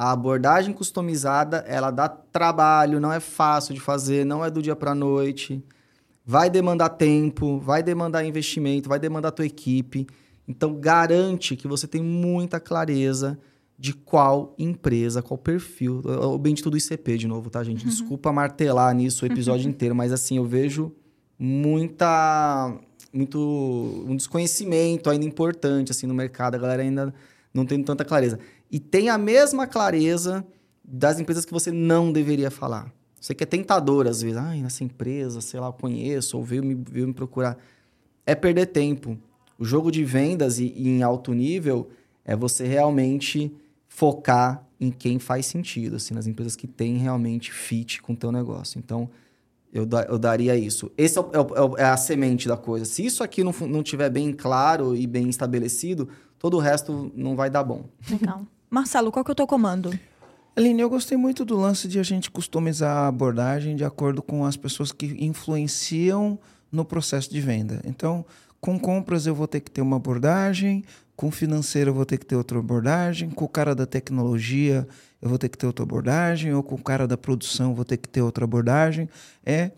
A 0.00 0.12
abordagem 0.12 0.72
customizada, 0.72 1.58
ela 1.68 1.90
dá 1.90 2.08
trabalho, 2.08 2.98
não 2.98 3.12
é 3.12 3.20
fácil 3.20 3.74
de 3.74 3.80
fazer, 3.80 4.24
não 4.24 4.42
é 4.42 4.50
do 4.50 4.62
dia 4.62 4.74
para 4.74 4.94
noite. 4.94 5.62
Vai 6.24 6.48
demandar 6.48 6.88
tempo, 6.88 7.58
vai 7.58 7.82
demandar 7.82 8.24
investimento, 8.24 8.88
vai 8.88 8.98
demandar 8.98 9.28
a 9.28 9.32
tua 9.32 9.44
equipe. 9.44 10.06
Então 10.48 10.72
garante 10.72 11.54
que 11.54 11.68
você 11.68 11.86
tem 11.86 12.02
muita 12.02 12.58
clareza 12.58 13.38
de 13.78 13.92
qual 13.92 14.54
empresa, 14.58 15.20
qual 15.20 15.36
perfil. 15.36 16.00
O 16.22 16.38
bem 16.38 16.54
de 16.54 16.62
tudo 16.62 16.78
ICP 16.78 17.18
de 17.18 17.26
novo, 17.26 17.50
tá, 17.50 17.62
gente? 17.62 17.84
Desculpa 17.84 18.32
martelar 18.32 18.94
nisso 18.94 19.26
o 19.26 19.28
episódio 19.28 19.68
inteiro, 19.68 19.94
mas 19.94 20.12
assim, 20.12 20.38
eu 20.38 20.46
vejo 20.46 20.90
muita 21.38 22.74
muito 23.12 23.38
um 24.08 24.16
desconhecimento 24.16 25.10
ainda 25.10 25.26
importante 25.26 25.90
assim 25.90 26.06
no 26.06 26.14
mercado, 26.14 26.54
a 26.54 26.58
galera 26.58 26.80
ainda 26.80 27.12
não 27.52 27.66
tem 27.66 27.82
tanta 27.82 28.02
clareza. 28.02 28.38
E 28.70 28.78
tem 28.78 29.08
a 29.08 29.18
mesma 29.18 29.66
clareza 29.66 30.44
das 30.84 31.18
empresas 31.20 31.44
que 31.44 31.52
você 31.52 31.70
não 31.70 32.12
deveria 32.12 32.50
falar. 32.50 32.92
Você 33.20 33.34
que 33.34 33.44
é 33.44 33.46
tentador 33.46 34.06
às 34.06 34.22
vezes, 34.22 34.36
ai, 34.38 34.60
nessa 34.62 34.82
empresa, 34.84 35.40
sei 35.40 35.60
lá, 35.60 35.66
eu 35.68 35.72
conheço 35.72 36.36
ou 36.38 36.44
veio 36.44 36.64
me, 36.64 36.74
veio 36.74 37.06
me 37.06 37.12
procurar. 37.14 37.58
É 38.24 38.34
perder 38.34 38.66
tempo. 38.66 39.18
O 39.58 39.64
jogo 39.64 39.90
de 39.90 40.04
vendas 40.04 40.58
e, 40.58 40.72
e 40.76 40.88
em 40.88 41.02
alto 41.02 41.32
nível 41.34 41.90
é 42.24 42.34
você 42.34 42.66
realmente 42.66 43.52
focar 43.88 44.64
em 44.80 44.90
quem 44.90 45.18
faz 45.18 45.44
sentido, 45.46 45.96
assim, 45.96 46.14
nas 46.14 46.26
empresas 46.26 46.56
que 46.56 46.66
têm 46.66 46.96
realmente 46.96 47.52
fit 47.52 48.00
com 48.00 48.14
o 48.14 48.16
teu 48.16 48.32
negócio. 48.32 48.78
Então, 48.78 49.10
eu, 49.72 49.84
da- 49.84 50.04
eu 50.04 50.18
daria 50.18 50.56
isso. 50.56 50.90
Esse 50.96 51.18
é, 51.18 51.20
o- 51.20 51.30
é 51.34 51.80
é 51.80 51.82
é 51.82 51.84
a 51.84 51.96
semente 51.98 52.48
da 52.48 52.56
coisa. 52.56 52.86
Se 52.86 53.04
isso 53.04 53.22
aqui 53.22 53.44
não, 53.44 53.52
não 53.68 53.82
tiver 53.82 54.08
bem 54.08 54.32
claro 54.32 54.96
e 54.96 55.06
bem 55.06 55.28
estabelecido, 55.28 56.08
todo 56.38 56.56
o 56.56 56.60
resto 56.60 57.12
não 57.14 57.36
vai 57.36 57.50
dar 57.50 57.62
bom. 57.64 57.84
Legal. 58.10 58.46
Marcelo, 58.70 59.10
qual 59.10 59.24
que 59.24 59.30
é 59.30 59.32
o 59.32 59.34
teu 59.34 59.48
comando? 59.48 59.90
Aline, 60.54 60.80
eu 60.80 60.88
gostei 60.88 61.16
muito 61.16 61.44
do 61.44 61.56
lance 61.56 61.88
de 61.88 61.98
a 61.98 62.02
gente 62.04 62.30
customizar 62.30 62.96
a 62.96 63.08
abordagem 63.08 63.74
de 63.74 63.84
acordo 63.84 64.22
com 64.22 64.44
as 64.44 64.56
pessoas 64.56 64.92
que 64.92 65.06
influenciam 65.18 66.38
no 66.70 66.84
processo 66.84 67.28
de 67.28 67.40
venda. 67.40 67.80
Então, 67.84 68.24
com 68.60 68.78
compras 68.78 69.26
eu 69.26 69.34
vou 69.34 69.48
ter 69.48 69.60
que 69.60 69.70
ter 69.70 69.80
uma 69.80 69.96
abordagem, 69.96 70.84
com 71.16 71.32
financeiro 71.32 71.90
eu 71.90 71.94
vou 71.94 72.06
ter 72.06 72.18
que 72.18 72.24
ter 72.24 72.36
outra 72.36 72.58
abordagem, 72.60 73.28
com 73.28 73.44
o 73.44 73.48
cara 73.48 73.74
da 73.74 73.86
tecnologia 73.86 74.86
eu 75.20 75.28
vou 75.28 75.36
ter 75.36 75.48
que 75.48 75.58
ter 75.58 75.66
outra 75.66 75.82
abordagem, 75.82 76.54
ou 76.54 76.62
com 76.62 76.76
o 76.76 76.82
cara 76.82 77.08
da 77.08 77.16
produção 77.16 77.70
eu 77.70 77.74
vou 77.74 77.84
ter 77.84 77.96
que 77.96 78.08
ter 78.08 78.22
outra 78.22 78.44
abordagem. 78.44 79.08
É 79.44 79.72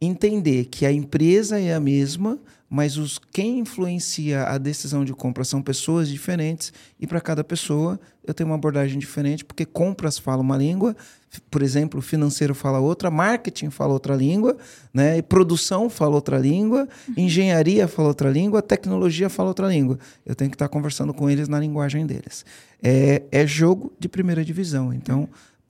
entender 0.00 0.64
que 0.64 0.86
a 0.86 0.92
empresa 0.92 1.60
é 1.60 1.74
a 1.74 1.80
mesma, 1.80 2.38
mas 2.70 2.96
os 2.96 3.18
quem 3.18 3.58
influencia 3.58 4.44
a 4.44 4.56
decisão 4.56 5.04
de 5.04 5.12
compra 5.12 5.42
são 5.42 5.60
pessoas 5.60 6.08
diferentes 6.08 6.72
e 7.00 7.06
para 7.06 7.20
cada 7.20 7.42
pessoa 7.42 7.98
eu 8.24 8.32
tenho 8.32 8.48
uma 8.48 8.54
abordagem 8.54 8.96
diferente, 8.96 9.44
porque 9.44 9.66
compras 9.66 10.16
fala 10.16 10.40
uma 10.40 10.56
língua, 10.56 10.94
por 11.50 11.62
exemplo, 11.62 11.98
o 11.98 12.02
financeiro 12.02 12.54
fala 12.54 12.78
outra, 12.78 13.10
marketing 13.10 13.70
fala 13.70 13.92
outra 13.92 14.14
língua, 14.14 14.56
né? 14.94 15.18
E 15.18 15.22
produção 15.22 15.90
fala 15.90 16.14
outra 16.14 16.38
língua, 16.38 16.88
engenharia 17.16 17.88
fala 17.88 18.08
outra 18.08 18.30
língua, 18.30 18.62
tecnologia 18.62 19.28
fala 19.28 19.48
outra 19.48 19.66
língua. 19.66 19.98
Eu 20.24 20.36
tenho 20.36 20.50
que 20.50 20.54
estar 20.54 20.68
conversando 20.68 21.12
com 21.12 21.28
eles 21.28 21.48
na 21.48 21.58
linguagem 21.58 22.06
deles. 22.06 22.44
É, 22.80 23.22
é 23.32 23.46
jogo 23.46 23.92
de 23.98 24.08
primeira 24.08 24.44
divisão, 24.44 24.92
então 24.92 25.28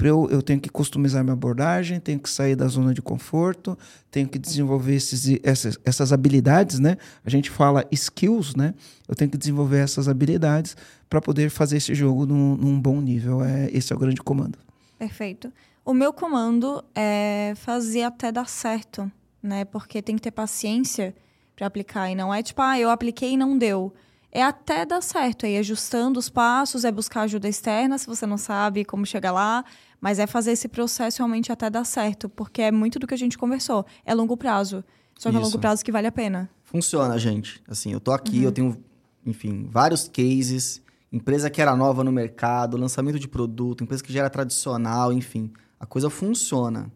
Eu, 0.09 0.29
eu 0.31 0.43
tenho 0.43 0.61
que 0.61 0.69
customizar 0.69 1.23
minha 1.23 1.35
abordagem, 1.35 2.01
tenho 2.01 2.19
que 2.19 2.31
sair 2.31 2.57
da 2.57 2.67
zona 2.67 2.95
de 2.95 3.03
conforto, 3.03 3.77
tenho 4.11 4.29
que 4.29 4.39
desenvolver 4.39 4.95
esses, 4.95 5.39
essas, 5.43 5.79
essas 5.85 6.13
habilidades, 6.13 6.79
né? 6.79 6.97
A 7.25 7.31
gente 7.31 7.51
fala 7.51 7.85
skills, 7.91 8.55
né? 8.55 8.75
Eu 9.09 9.15
tenho 9.15 9.31
que 9.31 9.37
desenvolver 9.37 9.79
essas 9.79 10.09
habilidades 10.09 10.77
para 11.09 11.21
poder 11.21 11.51
fazer 11.51 11.77
esse 11.79 11.95
jogo 11.95 12.25
num, 12.25 12.57
num 12.57 12.81
bom 12.81 13.01
nível. 13.01 13.43
É, 13.45 13.69
esse 13.73 13.93
é 13.93 13.97
o 13.97 13.99
grande 13.99 14.21
comando. 14.23 14.59
Perfeito. 14.99 15.53
O 15.85 15.93
meu 15.93 16.13
comando 16.13 16.85
é 16.95 17.55
fazer 17.57 18.03
até 18.03 18.31
dar 18.31 18.49
certo, 18.49 19.11
né? 19.43 19.65
Porque 19.65 20.01
tem 20.01 20.17
que 20.17 20.23
ter 20.23 20.31
paciência 20.31 21.15
para 21.57 21.67
aplicar. 21.67 22.11
E 22.11 22.15
não 22.15 22.33
é 22.33 22.43
tipo, 22.43 22.63
ah, 22.63 22.79
eu 22.79 22.91
apliquei 22.91 23.33
e 23.33 23.37
não 23.37 23.59
deu. 23.59 23.93
É 24.33 24.43
até 24.43 24.87
dar 24.87 25.03
certo. 25.03 25.45
É 25.45 25.51
ir 25.51 25.59
ajustando 25.59 26.19
os 26.19 26.29
passos, 26.29 26.85
é 26.85 26.93
buscar 26.93 27.23
ajuda 27.23 27.49
externa 27.49 27.99
se 27.99 28.07
você 28.07 28.27
não 28.27 28.39
sabe 28.39 28.85
como 28.85 29.05
chegar 29.05 29.33
lá. 29.33 29.65
Mas 30.01 30.19
é 30.19 30.27
fazer 30.27 30.53
esse 30.53 30.69
processo 30.69 31.19
realmente 31.19 31.53
até 31.53 31.69
dar 31.69 31.85
certo. 31.85 32.29
Porque 32.29 32.63
é 32.63 32.73
muito 32.73 32.99
do 32.99 33.07
que 33.07 33.15
a 33.15 33.19
gente 33.19 33.37
conversou. 33.37 33.85
É 34.05 34.15
longo 34.15 34.37
prazo. 34.37 34.83
Só 35.19 35.31
que 35.31 35.37
é 35.37 35.41
longo 35.41 35.59
prazo 35.59 35.85
que 35.85 35.93
vale 35.93 36.07
a 36.07 36.13
pena. 36.13 36.49
Funciona, 36.65 37.19
gente. 37.19 37.63
Assim, 37.69 37.93
eu 37.93 38.01
tô 38.01 38.11
aqui, 38.13 38.43
eu 38.43 38.51
tenho, 38.51 38.83
enfim, 39.27 39.69
vários 39.71 40.09
cases, 40.09 40.81
empresa 41.13 41.51
que 41.51 41.61
era 41.61 41.77
nova 41.77 42.03
no 42.03 42.11
mercado, 42.11 42.79
lançamento 42.79 43.19
de 43.19 43.29
produto, 43.29 43.85
empresa 43.85 44.03
que 44.03 44.13
já 44.13 44.21
era 44.21 44.31
tradicional, 44.31 45.13
enfim. 45.13 45.53
A 45.79 45.85
coisa 45.85 46.09
funciona. 46.09 46.91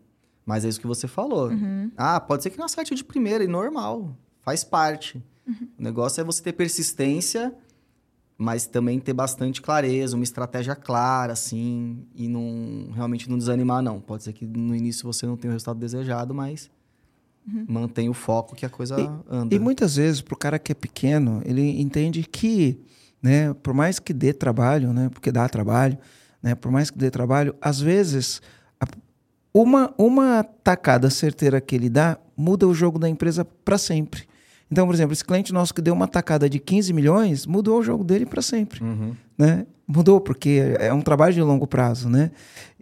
Mas 0.47 0.65
é 0.65 0.69
isso 0.69 0.81
que 0.81 0.87
você 0.87 1.07
falou. 1.07 1.51
Ah, 1.97 2.19
pode 2.21 2.43
ser 2.43 2.51
que 2.51 2.59
não 2.59 2.65
acerte 2.65 2.95
de 2.95 3.05
primeira, 3.05 3.45
e 3.45 3.49
normal. 3.49 4.17
Faz 4.41 4.65
parte. 4.65 5.23
O 5.79 5.83
negócio 5.83 6.21
é 6.21 6.25
você 6.25 6.43
ter 6.43 6.53
persistência, 6.55 7.55
mas 8.37 8.67
também 8.67 8.99
ter 8.99 9.13
bastante 9.13 9.63
clareza, 9.63 10.17
uma 10.17 10.25
estratégia 10.25 10.75
clara, 10.75 11.33
assim, 11.33 12.05
e 12.15 12.27
não 12.29 12.89
realmente 12.95 13.31
não 13.31 13.39
desanimar, 13.39 13.83
não. 13.83 14.01
Pode 14.01 14.25
ser 14.25 14.33
que 14.33 14.47
no 14.47 14.75
início 14.75 15.05
você 15.05 15.25
não 15.27 15.37
tenha 15.37 15.51
o 15.51 15.55
resultado 15.55 15.79
desejado, 15.79 16.35
mas 16.35 16.71
mantém 17.69 18.09
o 18.09 18.15
foco 18.15 18.57
que 18.57 18.65
a 18.67 18.71
coisa 18.71 18.97
anda. 19.31 19.55
E 19.55 19.59
muitas 19.59 19.97
vezes, 19.97 20.21
para 20.21 20.35
o 20.35 20.37
cara 20.39 20.59
que 20.59 20.73
é 20.73 20.75
pequeno, 20.75 21.43
ele 21.45 21.81
entende 21.81 22.23
que, 22.25 22.81
né, 23.23 23.53
por 23.55 23.73
mais 23.75 23.99
que 23.99 24.13
dê 24.13 24.33
trabalho, 24.33 24.93
né, 24.93 25.09
porque 25.11 25.31
dá 25.31 25.49
trabalho, 25.49 25.97
né, 26.43 26.55
por 26.55 26.73
mais 26.73 26.91
que 26.91 26.99
dê 26.99 27.11
trabalho, 27.11 27.55
às 27.61 27.81
vezes, 27.81 28.41
a- 28.81 28.87
uma, 29.53 29.95
uma 29.97 30.43
tacada 30.43 31.09
certeira 31.11 31.61
que 31.61 31.75
ele 31.75 31.89
dá 31.89 32.19
muda 32.37 32.67
o 32.67 32.75
jogo 32.75 32.99
da 32.99 33.09
empresa 33.09 33.45
para 33.45 33.79
sempre. 33.79 34.25
Então, 34.71 34.87
por 34.87 34.95
exemplo, 34.95 35.13
esse 35.13 35.25
cliente 35.25 35.53
nosso 35.53 35.75
que 35.75 35.81
deu 35.81 35.95
uma 35.95 36.09
tacada 36.09 36.49
de 36.49 36.59
15 36.59 36.93
milhões, 36.93 37.47
mudou 37.47 37.79
o 37.79 37.83
jogo 37.83 38.03
dele 38.03 38.27
para 38.27 38.43
sempre. 38.43 38.83
Uhum. 38.83 39.15
Né? 39.37 39.67
Mudou, 39.87 40.21
porque 40.21 40.77
é 40.79 40.93
um 40.93 41.03
trabalho 41.03 41.35
de 41.35 41.43
longo 41.43 41.67
prazo. 41.67 42.09
Né? 42.09 42.31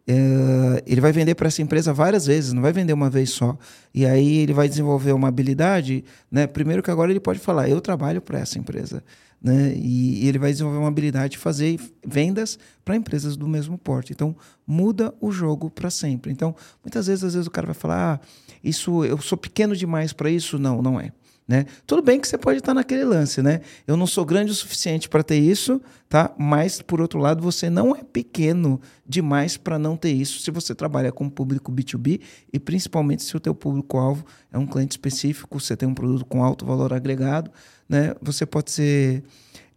É, 0.06 0.82
ele 0.86 1.00
vai 1.00 1.12
vender 1.12 1.34
para 1.34 1.48
essa 1.48 1.62
empresa 1.62 1.92
várias 1.92 2.26
vezes, 2.26 2.52
não 2.52 2.62
vai 2.62 2.72
vender 2.72 2.92
uma 2.92 3.10
vez 3.10 3.30
só. 3.30 3.56
E 3.94 4.06
aí 4.06 4.38
ele 4.38 4.52
vai 4.52 4.68
desenvolver 4.68 5.12
uma 5.12 5.28
habilidade. 5.28 6.04
Né? 6.30 6.46
Primeiro 6.46 6.82
que 6.82 6.90
agora 6.90 7.10
ele 7.10 7.20
pode 7.20 7.38
falar, 7.38 7.68
eu 7.68 7.80
trabalho 7.80 8.20
para 8.20 8.38
essa 8.38 8.58
empresa. 8.58 9.02
Né? 9.42 9.74
E, 9.76 10.24
e, 10.24 10.28
ele 10.28 10.38
vai 10.38 10.52
desenvolver 10.52 10.78
uma 10.78 10.88
habilidade 10.88 11.32
de 11.32 11.38
fazer 11.38 11.78
vendas 12.06 12.58
para 12.84 12.94
empresas 12.94 13.36
do 13.36 13.48
mesmo 13.48 13.76
porte. 13.76 14.12
Então, 14.12 14.36
muda 14.64 15.12
o 15.20 15.32
jogo 15.32 15.68
para 15.68 15.90
sempre. 15.90 16.30
Então, 16.30 16.54
muitas 16.84 17.08
vezes, 17.08 17.24
às 17.24 17.34
vezes 17.34 17.48
o 17.48 17.50
cara 17.50 17.66
vai 17.66 17.74
falar, 17.74 18.14
ah, 18.14 18.26
isso, 18.62 19.04
eu 19.04 19.18
sou 19.18 19.36
pequeno 19.36 19.74
demais 19.74 20.12
para 20.12 20.30
isso. 20.30 20.60
Não, 20.60 20.80
não 20.80 21.00
é. 21.00 21.12
Né? 21.46 21.66
Tudo 21.86 22.02
bem 22.02 22.20
que 22.20 22.28
você 22.28 22.38
pode 22.38 22.58
estar 22.58 22.72
naquele 22.72 23.04
lance, 23.04 23.42
né? 23.42 23.60
Eu 23.86 23.96
não 23.96 24.06
sou 24.06 24.24
grande 24.24 24.52
o 24.52 24.54
suficiente 24.54 25.08
para 25.08 25.24
ter 25.24 25.38
isso, 25.38 25.80
tá? 26.08 26.32
Mas 26.38 26.80
por 26.80 27.00
outro 27.00 27.18
lado, 27.18 27.42
você 27.42 27.68
não 27.68 27.96
é 27.96 28.02
pequeno 28.04 28.80
demais 29.06 29.56
para 29.56 29.78
não 29.78 29.96
ter 29.96 30.12
isso 30.12 30.40
se 30.40 30.50
você 30.52 30.74
trabalha 30.74 31.10
com 31.10 31.28
público 31.28 31.72
B2B 31.72 32.20
e 32.52 32.60
principalmente 32.60 33.24
se 33.24 33.36
o 33.36 33.40
teu 33.40 33.54
público 33.54 33.98
alvo 33.98 34.24
é 34.52 34.58
um 34.58 34.66
cliente 34.66 34.92
específico, 34.92 35.58
você 35.58 35.76
tem 35.76 35.88
um 35.88 35.94
produto 35.94 36.24
com 36.24 36.44
alto 36.44 36.64
valor 36.64 36.92
agregado, 36.92 37.50
né? 37.88 38.14
Você 38.22 38.46
pode 38.46 38.70
ser 38.70 39.24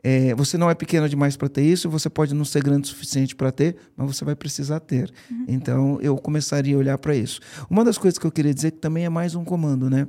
é, 0.08 0.36
você 0.36 0.56
não 0.56 0.70
é 0.70 0.76
pequeno 0.76 1.10
demais 1.10 1.36
para 1.36 1.50
ter 1.50 1.64
isso, 1.64 1.90
você 1.90 2.12
pode 2.12 2.32
não 2.36 2.46
ser 2.46 2.62
grande 2.62 2.84
o 2.84 2.88
suficiente 2.90 3.36
para 3.36 3.52
ter, 3.52 3.76
mas 3.98 4.16
você 4.16 4.24
vai 4.24 4.36
precisar 4.36 4.80
ter. 4.80 5.12
Uhum. 5.32 5.46
Então, 5.48 6.00
eu 6.00 6.16
começaria 6.16 6.76
a 6.76 6.78
olhar 6.78 6.98
para 7.00 7.16
isso. 7.16 7.40
Uma 7.68 7.84
das 7.84 7.98
coisas 7.98 8.20
que 8.20 8.28
eu 8.28 8.32
queria 8.32 8.54
dizer 8.54 8.70
que 8.70 8.78
também 8.78 9.04
é 9.04 9.10
mais 9.10 9.34
um 9.34 9.44
comando, 9.44 9.90
né? 9.90 10.08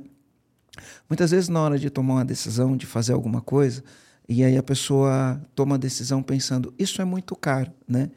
Muitas 1.09 1.31
vezes, 1.31 1.49
na 1.49 1.61
hora 1.61 1.77
de 1.77 1.89
tomar 1.89 2.15
uma 2.15 2.25
decisão, 2.25 2.75
de 2.77 2.85
fazer 2.85 3.13
alguma 3.13 3.41
coisa, 3.41 3.83
e 4.27 4.43
aí 4.43 4.57
a 4.57 4.63
pessoa 4.63 5.41
toma 5.55 5.75
a 5.75 5.77
decisão 5.77 6.21
pensando, 6.21 6.73
isso 6.77 7.01
é 7.01 7.05
muito 7.05 7.35
caro, 7.35 7.71
né? 7.87 8.09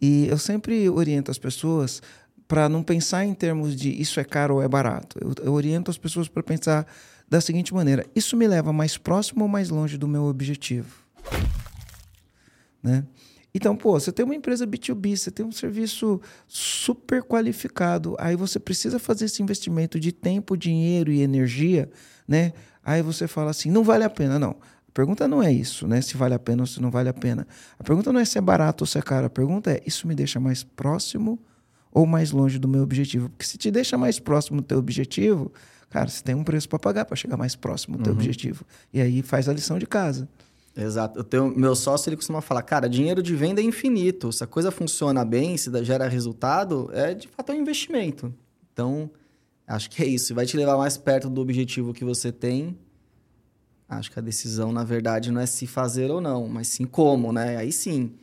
E 0.00 0.26
eu 0.26 0.36
sempre 0.36 0.88
oriento 0.88 1.30
as 1.30 1.38
pessoas 1.38 2.02
para 2.48 2.68
não 2.68 2.82
pensar 2.82 3.24
em 3.24 3.32
termos 3.32 3.76
de 3.76 3.88
isso 3.88 4.18
é 4.18 4.24
caro 4.24 4.56
ou 4.56 4.62
é 4.62 4.68
barato. 4.68 5.18
Eu, 5.20 5.46
eu 5.46 5.52
oriento 5.52 5.90
as 5.90 5.96
pessoas 5.96 6.28
para 6.28 6.42
pensar 6.42 6.86
da 7.28 7.40
seguinte 7.40 7.72
maneira: 7.72 8.04
isso 8.14 8.36
me 8.36 8.46
leva 8.46 8.72
mais 8.72 8.98
próximo 8.98 9.42
ou 9.42 9.48
mais 9.48 9.70
longe 9.70 9.96
do 9.96 10.08
meu 10.08 10.24
objetivo? 10.24 11.02
Né? 12.82 13.04
Então, 13.54 13.76
pô, 13.76 13.98
você 14.00 14.10
tem 14.10 14.24
uma 14.24 14.34
empresa 14.34 14.66
B2B, 14.66 15.16
você 15.16 15.30
tem 15.30 15.44
um 15.44 15.52
serviço 15.52 16.20
super 16.48 17.22
qualificado, 17.22 18.16
aí 18.18 18.34
você 18.34 18.58
precisa 18.58 18.98
fazer 18.98 19.26
esse 19.26 19.42
investimento 19.42 20.00
de 20.00 20.10
tempo, 20.10 20.56
dinheiro 20.56 21.12
e 21.12 21.20
energia, 21.20 21.90
né? 22.26 22.52
Aí 22.82 23.02
você 23.02 23.28
fala 23.28 23.50
assim, 23.50 23.70
não 23.70 23.84
vale 23.84 24.04
a 24.04 24.10
pena, 24.10 24.38
não. 24.38 24.56
A 24.88 24.92
pergunta 24.92 25.28
não 25.28 25.42
é 25.42 25.52
isso, 25.52 25.86
né? 25.86 26.00
Se 26.00 26.16
vale 26.16 26.34
a 26.34 26.38
pena 26.38 26.62
ou 26.62 26.66
se 26.66 26.80
não 26.80 26.90
vale 26.90 27.08
a 27.08 27.14
pena. 27.14 27.46
A 27.78 27.84
pergunta 27.84 28.12
não 28.12 28.20
é 28.20 28.24
se 28.24 28.38
é 28.38 28.40
barato 28.40 28.84
ou 28.84 28.86
se 28.86 28.98
é 28.98 29.02
caro. 29.02 29.26
A 29.26 29.30
pergunta 29.30 29.70
é, 29.70 29.82
isso 29.86 30.06
me 30.06 30.14
deixa 30.14 30.40
mais 30.40 30.62
próximo 30.62 31.38
ou 31.90 32.06
mais 32.06 32.30
longe 32.30 32.58
do 32.58 32.66
meu 32.66 32.82
objetivo? 32.82 33.28
Porque 33.30 33.44
se 33.44 33.56
te 33.56 33.70
deixa 33.70 33.96
mais 33.96 34.18
próximo 34.18 34.60
do 34.60 34.66
teu 34.66 34.78
objetivo, 34.78 35.52
cara, 35.90 36.08
você 36.08 36.22
tem 36.22 36.34
um 36.34 36.44
preço 36.44 36.68
para 36.68 36.78
pagar 36.78 37.04
para 37.04 37.16
chegar 37.16 37.36
mais 37.36 37.54
próximo 37.54 37.96
do 37.96 38.02
teu 38.02 38.12
uhum. 38.12 38.18
objetivo. 38.18 38.64
E 38.92 39.00
aí 39.00 39.22
faz 39.22 39.48
a 39.48 39.52
lição 39.52 39.78
de 39.78 39.86
casa. 39.86 40.28
Exato. 40.76 41.18
Eu 41.18 41.24
tenho, 41.24 41.48
meu 41.56 41.74
sócio 41.74 42.08
ele 42.08 42.16
costuma 42.16 42.40
falar, 42.40 42.62
cara, 42.62 42.88
dinheiro 42.88 43.22
de 43.22 43.34
venda 43.36 43.60
é 43.60 43.64
infinito. 43.64 44.32
Se 44.32 44.42
a 44.42 44.46
coisa 44.46 44.70
funciona 44.70 45.24
bem, 45.24 45.56
se 45.56 45.70
gera 45.84 46.08
resultado, 46.08 46.90
é 46.92 47.14
de 47.14 47.28
fato 47.28 47.52
um 47.52 47.56
investimento. 47.56 48.34
Então, 48.72 49.10
acho 49.66 49.90
que 49.90 50.02
é 50.02 50.06
isso. 50.06 50.34
Vai 50.34 50.46
te 50.46 50.56
levar 50.56 50.76
mais 50.78 50.96
perto 50.96 51.28
do 51.28 51.40
objetivo 51.40 51.92
que 51.92 52.04
você 52.04 52.32
tem. 52.32 52.78
Acho 53.88 54.10
que 54.10 54.18
a 54.18 54.22
decisão, 54.22 54.72
na 54.72 54.84
verdade, 54.84 55.30
não 55.30 55.40
é 55.40 55.46
se 55.46 55.66
fazer 55.66 56.10
ou 56.10 56.20
não, 56.20 56.48
mas 56.48 56.68
sim 56.68 56.86
como, 56.86 57.30
né? 57.30 57.58
Aí 57.58 57.70
sim, 57.70 58.14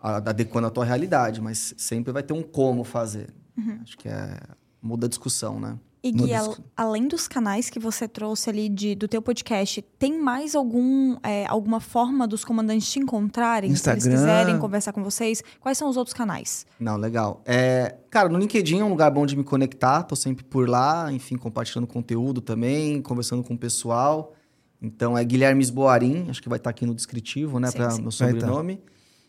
adequando 0.00 0.68
a 0.68 0.70
tua 0.70 0.84
realidade, 0.84 1.40
mas 1.40 1.74
sempre 1.76 2.12
vai 2.12 2.22
ter 2.22 2.32
um 2.32 2.42
como 2.42 2.84
fazer. 2.84 3.30
Uhum. 3.56 3.80
Acho 3.82 3.98
que 3.98 4.08
é 4.08 4.38
muda 4.80 5.06
a 5.06 5.08
discussão, 5.08 5.58
né? 5.58 5.76
E 6.04 6.10
Gui, 6.10 6.34
al 6.34 6.56
além 6.76 7.06
dos 7.06 7.28
canais 7.28 7.70
que 7.70 7.78
você 7.78 8.08
trouxe 8.08 8.50
ali 8.50 8.68
de, 8.68 8.96
do 8.96 9.06
teu 9.06 9.22
podcast, 9.22 9.80
tem 10.00 10.20
mais 10.20 10.56
algum, 10.56 11.16
é, 11.22 11.46
alguma 11.46 11.78
forma 11.78 12.26
dos 12.26 12.44
comandantes 12.44 12.90
te 12.90 12.98
encontrarem? 12.98 13.70
Instagram. 13.70 14.00
Se 14.00 14.08
eles 14.08 14.20
quiserem 14.20 14.58
conversar 14.58 14.92
com 14.92 15.04
vocês, 15.04 15.44
quais 15.60 15.78
são 15.78 15.88
os 15.88 15.96
outros 15.96 16.12
canais? 16.12 16.66
Não, 16.80 16.96
legal. 16.96 17.40
É, 17.46 17.94
cara, 18.10 18.28
no 18.28 18.36
LinkedIn 18.38 18.80
é 18.80 18.84
um 18.84 18.88
lugar 18.88 19.12
bom 19.12 19.24
de 19.24 19.36
me 19.36 19.44
conectar, 19.44 20.02
tô 20.02 20.16
sempre 20.16 20.42
por 20.42 20.68
lá, 20.68 21.12
enfim, 21.12 21.36
compartilhando 21.36 21.86
conteúdo 21.86 22.40
também, 22.40 23.00
conversando 23.00 23.44
com 23.44 23.54
o 23.54 23.58
pessoal. 23.58 24.34
Então 24.80 25.16
é 25.16 25.22
Guilherme 25.22 25.62
Esboarim, 25.62 26.26
acho 26.28 26.42
que 26.42 26.48
vai 26.48 26.58
estar 26.58 26.70
aqui 26.70 26.84
no 26.84 26.96
descritivo, 26.96 27.60
né, 27.60 27.70
para 27.70 27.96
meu 27.98 28.10
sobrenome. 28.10 28.82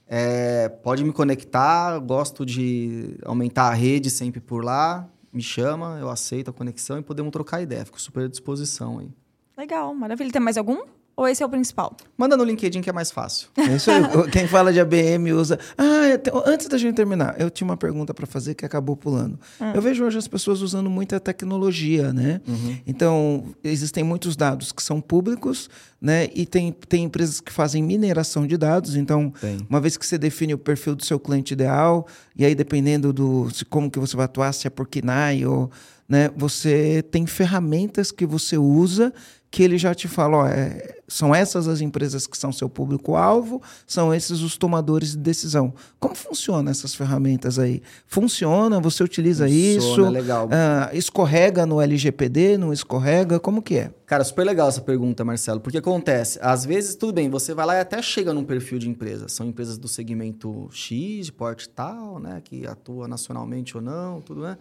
É, 0.07 0.69
pode 0.69 1.03
me 1.03 1.13
conectar, 1.13 1.99
gosto 1.99 2.43
de 2.43 3.15
aumentar 3.23 3.69
a 3.69 3.73
rede 3.75 4.09
sempre 4.09 4.41
por 4.41 4.65
lá 4.65 5.07
me 5.33 5.41
chama, 5.41 5.97
eu 5.99 6.09
aceito 6.09 6.49
a 6.49 6.53
conexão 6.53 6.97
e 6.99 7.01
podemos 7.01 7.31
trocar 7.31 7.61
ideia. 7.61 7.83
Fico 7.83 7.99
super 7.99 8.25
à 8.25 8.27
disposição 8.27 8.99
aí. 8.99 9.11
Legal, 9.57 9.93
maravilha. 9.93 10.31
Tem 10.31 10.41
mais 10.41 10.57
algum? 10.57 10.83
Ou 11.15 11.27
esse 11.27 11.43
é 11.43 11.45
o 11.45 11.49
principal? 11.49 11.95
Manda 12.17 12.35
no 12.35 12.43
LinkedIn 12.43 12.81
que 12.81 12.89
é 12.89 12.93
mais 12.93 13.11
fácil. 13.11 13.47
É 13.55 13.75
isso 13.75 13.91
aí. 13.91 14.01
Quem 14.31 14.47
fala 14.47 14.73
de 14.73 14.79
ABM 14.79 15.31
usa. 15.33 15.59
Ah, 15.77 16.19
antes 16.45 16.67
da 16.67 16.77
gente 16.77 16.95
terminar, 16.95 17.39
eu 17.39 17.51
tinha 17.51 17.65
uma 17.65 17.77
pergunta 17.77 18.13
para 18.15 18.25
fazer 18.25 18.55
que 18.55 18.65
acabou 18.65 18.97
pulando. 18.97 19.39
Hum. 19.61 19.71
Eu 19.75 19.81
vejo 19.81 20.03
hoje 20.03 20.17
as 20.17 20.27
pessoas 20.27 20.61
usando 20.61 20.89
muita 20.89 21.19
tecnologia, 21.19 22.11
né? 22.11 22.41
Uhum. 22.47 22.77
Então, 22.87 23.53
existem 23.63 24.03
muitos 24.03 24.35
dados 24.35 24.71
que 24.71 24.81
são 24.81 24.99
públicos, 24.99 25.69
né? 26.01 26.29
E 26.33 26.47
tem, 26.47 26.71
tem 26.71 27.03
empresas 27.03 27.39
que 27.39 27.51
fazem 27.51 27.83
mineração 27.83 28.47
de 28.47 28.57
dados. 28.57 28.95
Então, 28.95 29.31
tem. 29.39 29.59
uma 29.69 29.79
vez 29.79 29.95
que 29.95 30.05
você 30.07 30.17
define 30.17 30.55
o 30.55 30.57
perfil 30.57 30.95
do 30.95 31.05
seu 31.05 31.19
cliente 31.19 31.53
ideal, 31.53 32.07
e 32.35 32.43
aí 32.43 32.55
dependendo 32.55 33.13
do 33.13 33.51
se, 33.51 33.63
como 33.65 33.91
que 33.91 33.99
você 33.99 34.15
vai 34.15 34.25
atuar, 34.25 34.51
se 34.51 34.65
é 34.65 34.69
por 34.69 34.87
KNAI 34.87 35.45
ou 35.45 35.69
né, 36.09 36.29
você 36.35 37.03
tem 37.11 37.25
ferramentas 37.25 38.11
que 38.11 38.25
você 38.25 38.57
usa 38.57 39.13
que 39.53 39.61
ele 39.61 39.77
já 39.77 39.93
te 39.93 40.07
fala, 40.07 40.37
ó, 40.37 40.47
é, 40.47 40.95
são 41.07 41.33
essas 41.33 41.67
as 41.67 41.79
empresas 41.79 42.25
que 42.25 42.35
são 42.35 42.51
seu 42.51 42.67
público-alvo, 42.67 43.61
são 43.85 44.11
esses 44.11 44.41
os 44.41 44.57
tomadores 44.57 45.11
de 45.11 45.17
decisão. 45.17 45.71
Como 45.99 46.15
funcionam 46.15 46.71
essas 46.71 46.95
ferramentas 46.95 47.59
aí? 47.59 47.79
Funciona? 48.07 48.79
Você 48.79 49.03
utiliza 49.03 49.47
Funciona, 49.47 49.77
isso? 49.77 50.09
legal. 50.09 50.49
Ah, 50.51 50.89
escorrega 50.91 51.67
no 51.67 51.79
LGPD? 51.79 52.57
Não 52.57 52.73
escorrega? 52.73 53.39
Como 53.39 53.61
que 53.61 53.77
é? 53.77 53.91
Cara, 54.07 54.23
super 54.23 54.43
legal 54.43 54.69
essa 54.69 54.81
pergunta, 54.81 55.23
Marcelo, 55.23 55.59
porque 55.59 55.77
acontece, 55.77 56.39
às 56.41 56.65
vezes, 56.65 56.95
tudo 56.95 57.13
bem, 57.13 57.29
você 57.29 57.53
vai 57.53 57.67
lá 57.67 57.75
e 57.75 57.79
até 57.79 58.01
chega 58.01 58.33
num 58.33 58.43
perfil 58.43 58.79
de 58.79 58.89
empresa. 58.89 59.27
São 59.27 59.45
empresas 59.45 59.77
do 59.77 59.87
segmento 59.87 60.67
X, 60.71 61.27
de 61.27 61.31
porte 61.31 61.69
tal, 61.69 62.17
né, 62.17 62.41
que 62.43 62.65
atua 62.65 63.07
nacionalmente 63.07 63.77
ou 63.77 63.83
não, 63.83 64.19
tudo, 64.19 64.41
né? 64.41 64.57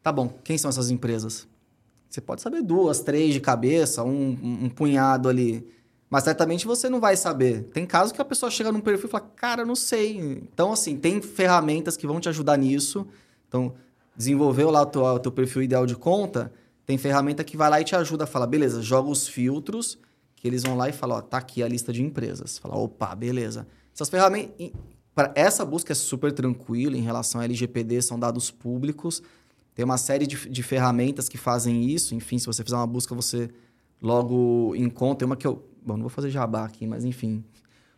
Tá 0.00 0.12
bom, 0.12 0.32
quem 0.44 0.56
são 0.56 0.68
essas 0.68 0.92
empresas? 0.92 1.48
Você 2.08 2.20
pode 2.20 2.42
saber 2.42 2.62
duas, 2.62 3.00
três 3.00 3.34
de 3.34 3.40
cabeça, 3.40 4.02
um, 4.02 4.38
um, 4.64 4.68
punhado 4.68 5.28
ali. 5.28 5.66
Mas 6.08 6.24
certamente 6.24 6.66
você 6.66 6.88
não 6.88 7.00
vai 7.00 7.16
saber. 7.16 7.64
Tem 7.72 7.84
casos 7.84 8.12
que 8.12 8.20
a 8.20 8.24
pessoa 8.24 8.50
chega 8.50 8.70
num 8.70 8.80
perfil 8.80 9.08
e 9.08 9.10
fala, 9.10 9.24
cara, 9.34 9.64
não 9.64 9.74
sei. 9.74 10.18
Então, 10.18 10.72
assim, 10.72 10.96
tem 10.96 11.20
ferramentas 11.20 11.96
que 11.96 12.06
vão 12.06 12.20
te 12.20 12.28
ajudar 12.28 12.56
nisso. 12.56 13.06
Então, 13.48 13.74
desenvolveu 14.16 14.70
lá 14.70 14.82
o 14.82 14.86
teu, 14.86 15.02
o 15.02 15.18
teu 15.18 15.32
perfil 15.32 15.62
ideal 15.62 15.84
de 15.84 15.96
conta, 15.96 16.52
tem 16.86 16.96
ferramenta 16.96 17.42
que 17.42 17.56
vai 17.56 17.68
lá 17.68 17.80
e 17.80 17.84
te 17.84 17.96
ajuda 17.96 18.24
a 18.24 18.26
falar, 18.26 18.46
beleza, 18.46 18.80
joga 18.80 19.10
os 19.10 19.26
filtros, 19.26 19.98
que 20.36 20.46
eles 20.46 20.62
vão 20.62 20.76
lá 20.76 20.88
e 20.88 20.92
falam, 20.92 21.18
ó, 21.18 21.20
tá 21.20 21.38
aqui 21.38 21.62
a 21.62 21.68
lista 21.68 21.92
de 21.92 22.02
empresas. 22.02 22.58
Fala, 22.58 22.76
opa, 22.76 23.14
beleza. 23.14 23.66
Essas 23.92 24.08
ferramentas. 24.08 24.70
Essa 25.34 25.64
busca 25.64 25.92
é 25.92 25.96
super 25.96 26.30
tranquila 26.30 26.96
em 26.96 27.00
relação 27.00 27.40
a 27.40 27.44
LGPD, 27.44 28.02
são 28.02 28.18
dados 28.18 28.50
públicos. 28.50 29.22
Tem 29.76 29.84
uma 29.84 29.98
série 29.98 30.26
de, 30.26 30.48
de 30.48 30.62
ferramentas 30.62 31.28
que 31.28 31.36
fazem 31.36 31.84
isso. 31.84 32.14
Enfim, 32.14 32.38
se 32.38 32.46
você 32.46 32.64
fizer 32.64 32.76
uma 32.76 32.86
busca, 32.86 33.14
você 33.14 33.50
logo 34.00 34.74
encontra. 34.74 35.18
Tem 35.18 35.26
uma 35.26 35.36
que 35.36 35.46
eu. 35.46 35.62
Bom, 35.84 35.94
não 35.94 36.00
vou 36.00 36.08
fazer 36.08 36.30
jabá 36.30 36.64
aqui, 36.64 36.86
mas 36.86 37.04
enfim. 37.04 37.44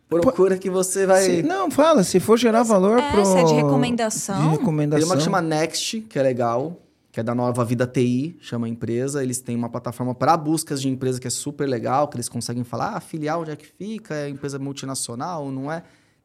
Procura 0.09 0.57
que 0.57 0.69
você 0.69 1.05
vai. 1.05 1.23
Se, 1.23 1.41
não, 1.41 1.71
fala, 1.71 2.03
se 2.03 2.19
for 2.19 2.37
gerar 2.37 2.63
valor 2.63 2.97
para. 2.97 3.21
Essa 3.21 3.39
é 3.39 3.43
de 3.45 3.53
recomendação. 3.53 4.41
De 4.41 4.57
recomendação. 4.57 4.99
Tem 4.99 5.09
uma 5.09 5.15
que 5.15 5.23
chama 5.23 5.41
Next, 5.41 6.01
que 6.01 6.19
é 6.19 6.21
legal, 6.21 6.81
que 7.13 7.21
é 7.21 7.23
da 7.23 7.33
nova 7.33 7.63
Vida 7.63 7.87
TI, 7.87 8.35
chama 8.41 8.67
a 8.67 8.69
empresa. 8.69 9.23
Eles 9.23 9.39
têm 9.39 9.55
uma 9.55 9.69
plataforma 9.69 10.13
para 10.13 10.35
buscas 10.35 10.81
de 10.81 10.89
empresa 10.89 11.17
que 11.17 11.27
é 11.27 11.31
super 11.31 11.65
legal, 11.65 12.09
que 12.09 12.17
eles 12.17 12.27
conseguem 12.27 12.65
falar, 12.65 12.97
ah, 12.97 12.99
filial 12.99 13.39
onde 13.39 13.51
é 13.51 13.55
que 13.55 13.65
fica, 13.65 14.15
é 14.15 14.27
empresa 14.27 14.59
multinacional, 14.59 15.49
não 15.49 15.71
é? 15.71 15.81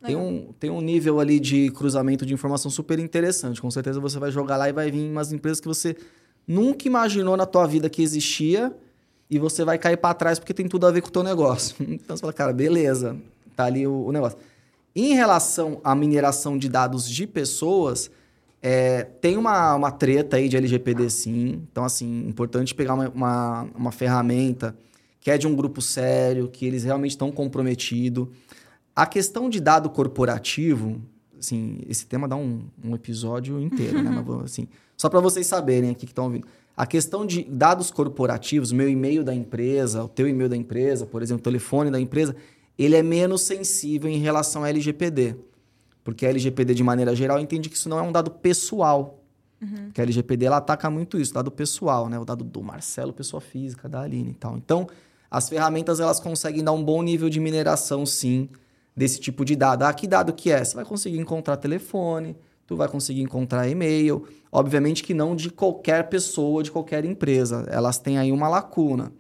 Tem 0.06 0.16
um, 0.16 0.52
tem 0.58 0.70
um 0.70 0.80
nível 0.80 1.20
ali 1.20 1.40
de 1.40 1.70
cruzamento 1.70 2.26
de 2.26 2.34
informação 2.34 2.70
super 2.70 2.98
interessante. 2.98 3.60
Com 3.60 3.70
certeza 3.70 4.00
você 4.00 4.18
vai 4.18 4.30
jogar 4.30 4.56
lá 4.56 4.68
e 4.68 4.72
vai 4.72 4.90
vir 4.90 5.10
umas 5.10 5.32
empresas 5.32 5.60
que 5.60 5.68
você 5.68 5.96
nunca 6.46 6.86
imaginou 6.86 7.36
na 7.36 7.46
tua 7.46 7.66
vida 7.66 7.88
que 7.88 8.02
existia 8.02 8.74
e 9.30 9.38
você 9.38 9.64
vai 9.64 9.78
cair 9.78 9.96
para 9.96 10.14
trás 10.14 10.38
porque 10.38 10.52
tem 10.52 10.68
tudo 10.68 10.86
a 10.86 10.90
ver 10.90 11.00
com 11.00 11.08
o 11.08 11.12
teu 11.12 11.22
negócio. 11.22 11.76
Então 11.88 12.16
você 12.16 12.20
fala, 12.20 12.32
cara, 12.32 12.52
beleza, 12.52 13.16
tá 13.56 13.64
ali 13.64 13.86
o, 13.86 14.06
o 14.06 14.12
negócio. 14.12 14.38
Em 14.94 15.14
relação 15.14 15.80
à 15.82 15.94
mineração 15.94 16.56
de 16.56 16.68
dados 16.68 17.08
de 17.08 17.26
pessoas, 17.26 18.10
é, 18.62 19.02
tem 19.20 19.36
uma, 19.36 19.74
uma 19.74 19.90
treta 19.90 20.36
aí 20.36 20.48
de 20.48 20.56
LGPD 20.56 21.10
sim. 21.10 21.62
Então, 21.70 21.84
assim, 21.84 22.26
importante 22.28 22.74
pegar 22.74 22.94
uma, 22.94 23.08
uma, 23.08 23.66
uma 23.74 23.92
ferramenta 23.92 24.74
que 25.20 25.30
é 25.30 25.38
de 25.38 25.46
um 25.46 25.56
grupo 25.56 25.80
sério, 25.80 26.48
que 26.48 26.66
eles 26.66 26.84
realmente 26.84 27.12
estão 27.12 27.32
comprometidos. 27.32 28.28
A 28.94 29.06
questão 29.06 29.50
de 29.50 29.60
dado 29.60 29.90
corporativo, 29.90 31.00
assim, 31.38 31.80
esse 31.88 32.06
tema 32.06 32.28
dá 32.28 32.36
um, 32.36 32.62
um 32.82 32.94
episódio 32.94 33.60
inteiro, 33.60 34.02
né? 34.02 34.10
Mas, 34.26 34.44
assim, 34.44 34.68
só 34.96 35.08
para 35.08 35.20
vocês 35.20 35.46
saberem 35.46 35.90
aqui 35.90 36.06
que 36.06 36.12
estão 36.12 36.26
ouvindo. 36.26 36.46
A 36.76 36.86
questão 36.86 37.24
de 37.24 37.44
dados 37.44 37.90
corporativos, 37.90 38.72
meu 38.72 38.88
e-mail 38.88 39.22
da 39.22 39.34
empresa, 39.34 40.02
o 40.02 40.08
teu 40.08 40.28
e-mail 40.28 40.48
da 40.48 40.56
empresa, 40.56 41.06
por 41.06 41.22
exemplo, 41.22 41.40
o 41.40 41.44
telefone 41.44 41.90
da 41.90 42.00
empresa, 42.00 42.34
ele 42.76 42.96
é 42.96 43.02
menos 43.02 43.42
sensível 43.42 44.10
em 44.10 44.18
relação 44.18 44.64
à 44.64 44.68
LGPD. 44.68 45.36
Porque 46.02 46.26
a 46.26 46.30
LGPD, 46.30 46.74
de 46.74 46.82
maneira 46.82 47.14
geral, 47.14 47.38
entende 47.38 47.68
que 47.68 47.76
isso 47.76 47.88
não 47.88 47.98
é 47.98 48.02
um 48.02 48.12
dado 48.12 48.30
pessoal. 48.30 49.22
Uhum. 49.60 49.86
Porque 49.86 50.00
a 50.00 50.04
LGPD, 50.04 50.46
ela 50.46 50.56
ataca 50.58 50.90
muito 50.90 51.18
isso, 51.18 51.32
dado 51.32 51.50
pessoal, 51.50 52.08
né? 52.08 52.18
O 52.18 52.24
dado 52.24 52.44
do 52.44 52.62
Marcelo, 52.62 53.12
pessoa 53.12 53.40
física, 53.40 53.88
da 53.88 54.02
Aline 54.02 54.32
e 54.32 54.34
tal. 54.34 54.56
Então, 54.56 54.88
as 55.30 55.48
ferramentas, 55.48 56.00
elas 56.00 56.20
conseguem 56.20 56.62
dar 56.62 56.72
um 56.72 56.84
bom 56.84 57.02
nível 57.02 57.30
de 57.30 57.40
mineração, 57.40 58.04
sim, 58.04 58.48
desse 58.96 59.20
tipo 59.20 59.44
de 59.44 59.56
dado. 59.56 59.82
Ah, 59.82 59.92
que 59.92 60.06
dado 60.06 60.32
que 60.32 60.50
é? 60.50 60.64
Você 60.64 60.74
vai 60.74 60.84
conseguir 60.84 61.18
encontrar 61.18 61.56
telefone, 61.56 62.36
tu 62.66 62.76
vai 62.76 62.88
conseguir 62.88 63.22
encontrar 63.22 63.68
e-mail. 63.68 64.26
Obviamente 64.50 65.02
que 65.02 65.14
não 65.14 65.34
de 65.34 65.50
qualquer 65.50 66.08
pessoa, 66.08 66.62
de 66.62 66.70
qualquer 66.70 67.04
empresa. 67.04 67.66
Elas 67.68 67.98
têm 67.98 68.18
aí 68.18 68.30
uma 68.30 68.48
lacuna. 68.48 69.12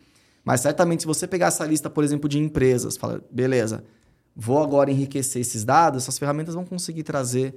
Mas 0.44 0.60
certamente, 0.60 1.00
se 1.00 1.06
você 1.06 1.26
pegar 1.26 1.46
essa 1.46 1.64
lista, 1.64 1.88
por 1.88 2.04
exemplo, 2.04 2.28
de 2.28 2.38
empresas, 2.38 2.96
fala, 2.96 3.22
beleza, 3.30 3.82
vou 4.36 4.62
agora 4.62 4.90
enriquecer 4.90 5.40
esses 5.40 5.64
dados, 5.64 6.02
essas 6.02 6.18
ferramentas 6.18 6.54
vão 6.54 6.64
conseguir 6.64 7.02
trazer 7.02 7.54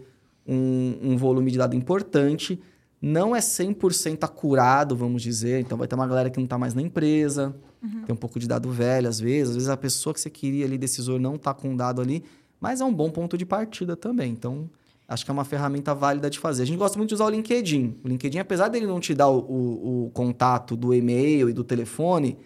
um, 0.48 0.98
um 1.02 1.18
volume 1.18 1.52
de 1.52 1.57
dado 1.57 1.76
importante. 1.76 2.60
Não 3.02 3.35
é 3.35 3.39
100% 3.39 4.23
acurado, 4.23 4.95
vamos 4.95 5.22
dizer. 5.22 5.60
Então, 5.60 5.77
vai 5.77 5.88
ter 5.88 5.95
uma 5.95 6.07
galera 6.07 6.30
que 6.30 6.38
não 6.38 6.45
está 6.45 6.57
mais 6.57 6.73
na 6.73 6.81
empresa, 6.81 7.56
uhum. 7.82 8.04
tem 8.04 8.14
um 8.14 8.18
pouco 8.18 8.40
de 8.40 8.48
dado 8.48 8.70
velho 8.70 9.08
às 9.08 9.20
vezes. 9.20 9.49
Às 9.49 9.56
vezes, 9.56 9.70
a 9.70 9.78
pessoa 9.78 10.14
que 10.14 10.22
você 10.22 10.30
queria 10.30 10.66
ali, 10.66 10.78
decisor, 10.78 11.20
não 11.20 11.36
está 11.36 11.54
com 11.54 11.76
dado 11.76 12.02
ali, 12.02 12.24
mas 12.60 12.82
é 12.82 12.86
um 12.86 12.94
bom 12.94 13.10
ponto 13.10 13.38
de 13.38 13.45
partida 13.45 13.95
também. 13.95 14.32
Então, 14.32 14.70
acho 15.08 15.24
que 15.24 15.32
é 15.32 15.34
uma 15.34 15.45
ferramenta 15.45 15.94
válida 15.95 16.30
de 16.30 16.40
fazer. 16.40 16.64
A 16.64 16.66
gente 16.66 16.78
gosta 16.78 16.98
muito 16.98 17.10
de 17.10 17.16
usar 17.16 17.26
o 17.26 17.30
LinkedIn. 17.30 17.98
O 18.04 18.08
LinkedIn, 18.08 18.40
apesar 18.40 18.68
dele 18.68 18.86
não 18.86 18.99
te 18.99 19.14
dar 19.14 19.30
o, 19.30 19.40
o, 19.40 20.06
o 20.06 20.10
contato 20.12 20.76
do 20.76 20.94
e-mail 20.94 21.49
e 21.49 21.54
do 21.54 21.64
telefone, 21.64 22.38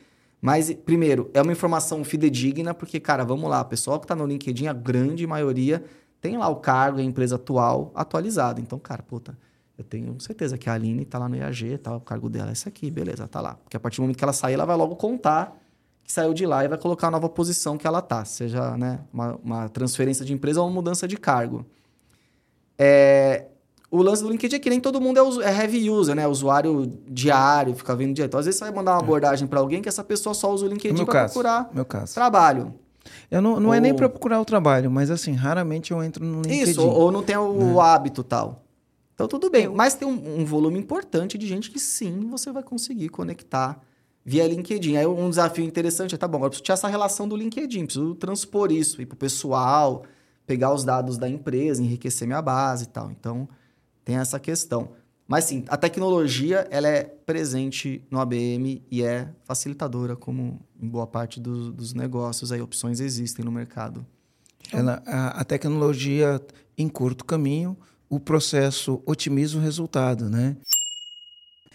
mas, 0.41 0.73
primeiro, 0.73 1.29
é 1.33 1.41
uma 1.41 1.51
informação 1.51 2.03
fidedigna, 2.03 2.73
porque, 2.73 2.99
cara, 2.99 3.23
vamos 3.23 3.47
lá, 3.49 3.61
o 3.61 3.65
pessoal 3.65 3.99
que 3.99 4.05
está 4.05 4.15
no 4.15 4.25
LinkedIn, 4.25 4.67
a 4.67 4.73
grande 4.73 5.27
maioria, 5.27 5.83
tem 6.19 6.37
lá 6.37 6.47
o 6.49 6.55
cargo 6.55 6.99
a 6.99 7.03
empresa 7.03 7.35
atual 7.35 7.91
atualizado. 7.93 8.59
Então, 8.59 8.79
cara, 8.79 9.03
puta, 9.03 9.37
eu 9.81 9.83
tenho 9.83 10.19
certeza 10.19 10.57
que 10.57 10.69
a 10.69 10.73
Aline 10.73 11.03
está 11.03 11.17
lá 11.17 11.27
no 11.27 11.35
IAG, 11.35 11.79
tá, 11.79 11.95
o 11.95 11.99
cargo 11.99 12.29
dela 12.29 12.49
é 12.49 12.53
esse 12.53 12.67
aqui, 12.67 12.89
beleza, 12.89 13.27
tá 13.27 13.41
lá. 13.41 13.55
Porque 13.55 13.75
a 13.75 13.79
partir 13.79 13.97
do 13.97 14.03
momento 14.03 14.17
que 14.17 14.23
ela 14.23 14.33
sair, 14.33 14.53
ela 14.53 14.65
vai 14.65 14.75
logo 14.77 14.95
contar 14.95 15.57
que 16.03 16.11
saiu 16.11 16.33
de 16.33 16.45
lá 16.45 16.63
e 16.63 16.67
vai 16.67 16.77
colocar 16.77 17.07
a 17.07 17.11
nova 17.11 17.27
posição 17.27 17.77
que 17.77 17.85
ela 17.85 18.01
tá, 18.01 18.23
seja 18.25 18.77
né, 18.77 18.99
uma, 19.11 19.39
uma 19.43 19.69
transferência 19.69 20.25
de 20.25 20.33
empresa 20.33 20.61
ou 20.61 20.67
uma 20.67 20.73
mudança 20.73 21.07
de 21.07 21.17
cargo. 21.17 21.65
É, 22.77 23.45
o 23.89 24.01
lance 24.01 24.23
do 24.23 24.29
LinkedIn 24.29 24.55
é 24.55 24.59
que 24.59 24.69
nem 24.69 24.79
todo 24.79 25.01
mundo 25.01 25.41
é, 25.41 25.49
é 25.49 25.61
heavy 25.61 25.89
user, 25.89 26.15
né? 26.15 26.25
Usuário 26.25 26.91
diário, 27.07 27.75
fica 27.75 27.95
vendo 27.95 28.13
direto. 28.13 28.37
Às 28.37 28.45
vezes 28.45 28.57
você 28.57 28.65
vai 28.65 28.73
mandar 28.73 28.93
uma 28.93 29.01
é. 29.01 29.03
abordagem 29.03 29.47
para 29.47 29.59
alguém 29.59 29.81
que 29.81 29.89
essa 29.89 30.03
pessoa 30.03 30.33
só 30.33 30.51
usa 30.51 30.65
o 30.65 30.69
LinkedIn 30.69 31.05
para 31.05 31.25
procurar 31.25 31.69
meu 31.73 31.85
caso. 31.85 32.13
trabalho. 32.13 32.73
Eu 33.29 33.41
não, 33.41 33.59
não 33.59 33.69
ou... 33.69 33.73
é 33.73 33.79
nem 33.79 33.93
para 33.93 34.07
procurar 34.07 34.39
o 34.39 34.45
trabalho, 34.45 34.89
mas 34.89 35.11
assim, 35.11 35.33
raramente 35.33 35.91
eu 35.91 36.01
entro 36.03 36.23
no 36.23 36.41
LinkedIn. 36.41 36.71
Isso, 36.71 36.81
ou, 36.81 36.93
ou 36.93 37.11
não 37.11 37.21
tem 37.21 37.35
o, 37.35 37.53
né? 37.53 37.79
hábito 37.79 38.23
tal. 38.23 38.63
Então 39.21 39.27
tudo 39.27 39.51
bem. 39.51 39.67
Mas 39.67 39.93
tem 39.93 40.07
um, 40.07 40.41
um, 40.41 40.45
volume 40.45 40.79
importante 40.79 41.37
de 41.37 41.45
gente 41.45 41.69
que 41.69 41.79
sim, 41.79 42.21
você 42.21 42.51
vai 42.51 42.63
conseguir 42.63 43.09
conectar 43.09 43.79
via 44.25 44.47
LinkedIn. 44.47 44.97
Aí 44.97 45.05
um 45.05 45.29
desafio 45.29 45.63
interessante 45.63 46.15
é, 46.15 46.17
tá 46.17 46.27
bom, 46.27 46.37
agora 46.37 46.49
preciso 46.49 46.63
tirar 46.63 46.73
essa 46.73 46.87
relação 46.87 47.27
do 47.27 47.35
LinkedIn, 47.35 47.85
preciso 47.85 48.15
transpor 48.15 48.71
isso, 48.71 48.99
ir 48.99 49.05
pro 49.05 49.15
pessoal, 49.15 50.03
pegar 50.47 50.73
os 50.73 50.83
dados 50.83 51.19
da 51.19 51.29
empresa, 51.29 51.83
enriquecer 51.83 52.27
minha 52.27 52.41
base 52.41 52.85
e 52.85 52.87
tal. 52.87 53.11
Então, 53.11 53.47
tem 54.03 54.15
essa 54.15 54.39
questão. 54.39 54.89
Mas 55.27 55.45
sim, 55.45 55.65
a 55.67 55.77
tecnologia 55.77 56.67
ela 56.71 56.87
é 56.87 57.03
presente 57.03 58.03
no 58.09 58.19
ABM 58.19 58.83
e 58.89 59.03
é 59.03 59.29
facilitadora, 59.43 60.15
como 60.15 60.59
em 60.81 60.87
boa 60.87 61.05
parte 61.05 61.39
do, 61.39 61.71
dos 61.71 61.93
negócios, 61.93 62.51
aí 62.51 62.59
opções 62.59 62.99
existem 62.99 63.45
no 63.45 63.51
mercado. 63.51 64.03
Ela, 64.73 65.01
a, 65.05 65.41
a, 65.41 65.43
tecnologia 65.43 66.41
em 66.77 66.89
curto 66.89 67.23
caminho, 67.23 67.77
o 68.11 68.19
processo 68.19 69.01
otimiza 69.05 69.57
o 69.57 69.61
resultado, 69.61 70.29
né? 70.29 70.57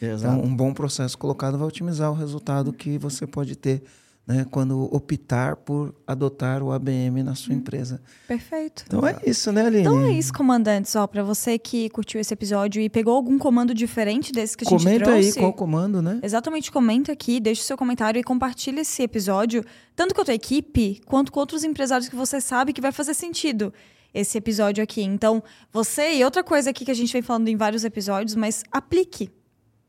Exato. 0.00 0.36
Então, 0.36 0.46
um 0.46 0.54
bom 0.54 0.74
processo 0.74 1.16
colocado 1.16 1.56
vai 1.56 1.66
otimizar 1.66 2.10
o 2.12 2.14
resultado 2.14 2.74
que 2.74 2.98
você 2.98 3.26
pode 3.26 3.56
ter 3.56 3.82
né, 4.26 4.44
quando 4.50 4.82
optar 4.94 5.56
por 5.56 5.94
adotar 6.06 6.62
o 6.62 6.72
ABM 6.72 7.22
na 7.22 7.34
sua 7.34 7.54
hum, 7.54 7.58
empresa. 7.58 8.02
Perfeito. 8.28 8.84
Então 8.86 9.06
é 9.06 9.16
isso, 9.24 9.50
né, 9.50 9.64
Aline? 9.64 9.82
Então 9.82 10.04
é 10.04 10.12
isso, 10.12 10.30
comandante. 10.30 10.90
Só 10.90 11.06
para 11.06 11.22
você 11.22 11.58
que 11.58 11.88
curtiu 11.88 12.20
esse 12.20 12.34
episódio 12.34 12.82
e 12.82 12.90
pegou 12.90 13.14
algum 13.14 13.38
comando 13.38 13.72
diferente 13.72 14.30
desse 14.30 14.58
que 14.58 14.64
a 14.66 14.68
gente 14.68 14.78
comenta 14.80 15.04
trouxe. 15.04 15.20
Comenta 15.20 15.38
aí 15.38 15.42
qual 15.42 15.52
comando, 15.54 16.02
né? 16.02 16.20
Exatamente, 16.22 16.70
comenta 16.70 17.12
aqui, 17.12 17.40
deixa 17.40 17.62
o 17.62 17.64
seu 17.64 17.78
comentário 17.78 18.18
e 18.18 18.22
compartilha 18.22 18.80
esse 18.80 19.02
episódio, 19.02 19.64
tanto 19.94 20.14
com 20.14 20.20
a 20.20 20.24
tua 20.24 20.34
equipe, 20.34 21.00
quanto 21.06 21.32
com 21.32 21.40
outros 21.40 21.64
empresários 21.64 22.10
que 22.10 22.16
você 22.16 22.42
sabe 22.42 22.74
que 22.74 22.80
vai 22.80 22.92
fazer 22.92 23.14
sentido 23.14 23.72
esse 24.18 24.38
episódio 24.38 24.82
aqui. 24.82 25.02
Então, 25.02 25.42
você 25.72 26.14
e 26.14 26.24
outra 26.24 26.42
coisa 26.42 26.70
aqui 26.70 26.84
que 26.84 26.90
a 26.90 26.94
gente 26.94 27.12
vem 27.12 27.22
falando 27.22 27.48
em 27.48 27.56
vários 27.56 27.84
episódios, 27.84 28.34
mas 28.34 28.62
aplique. 28.70 29.30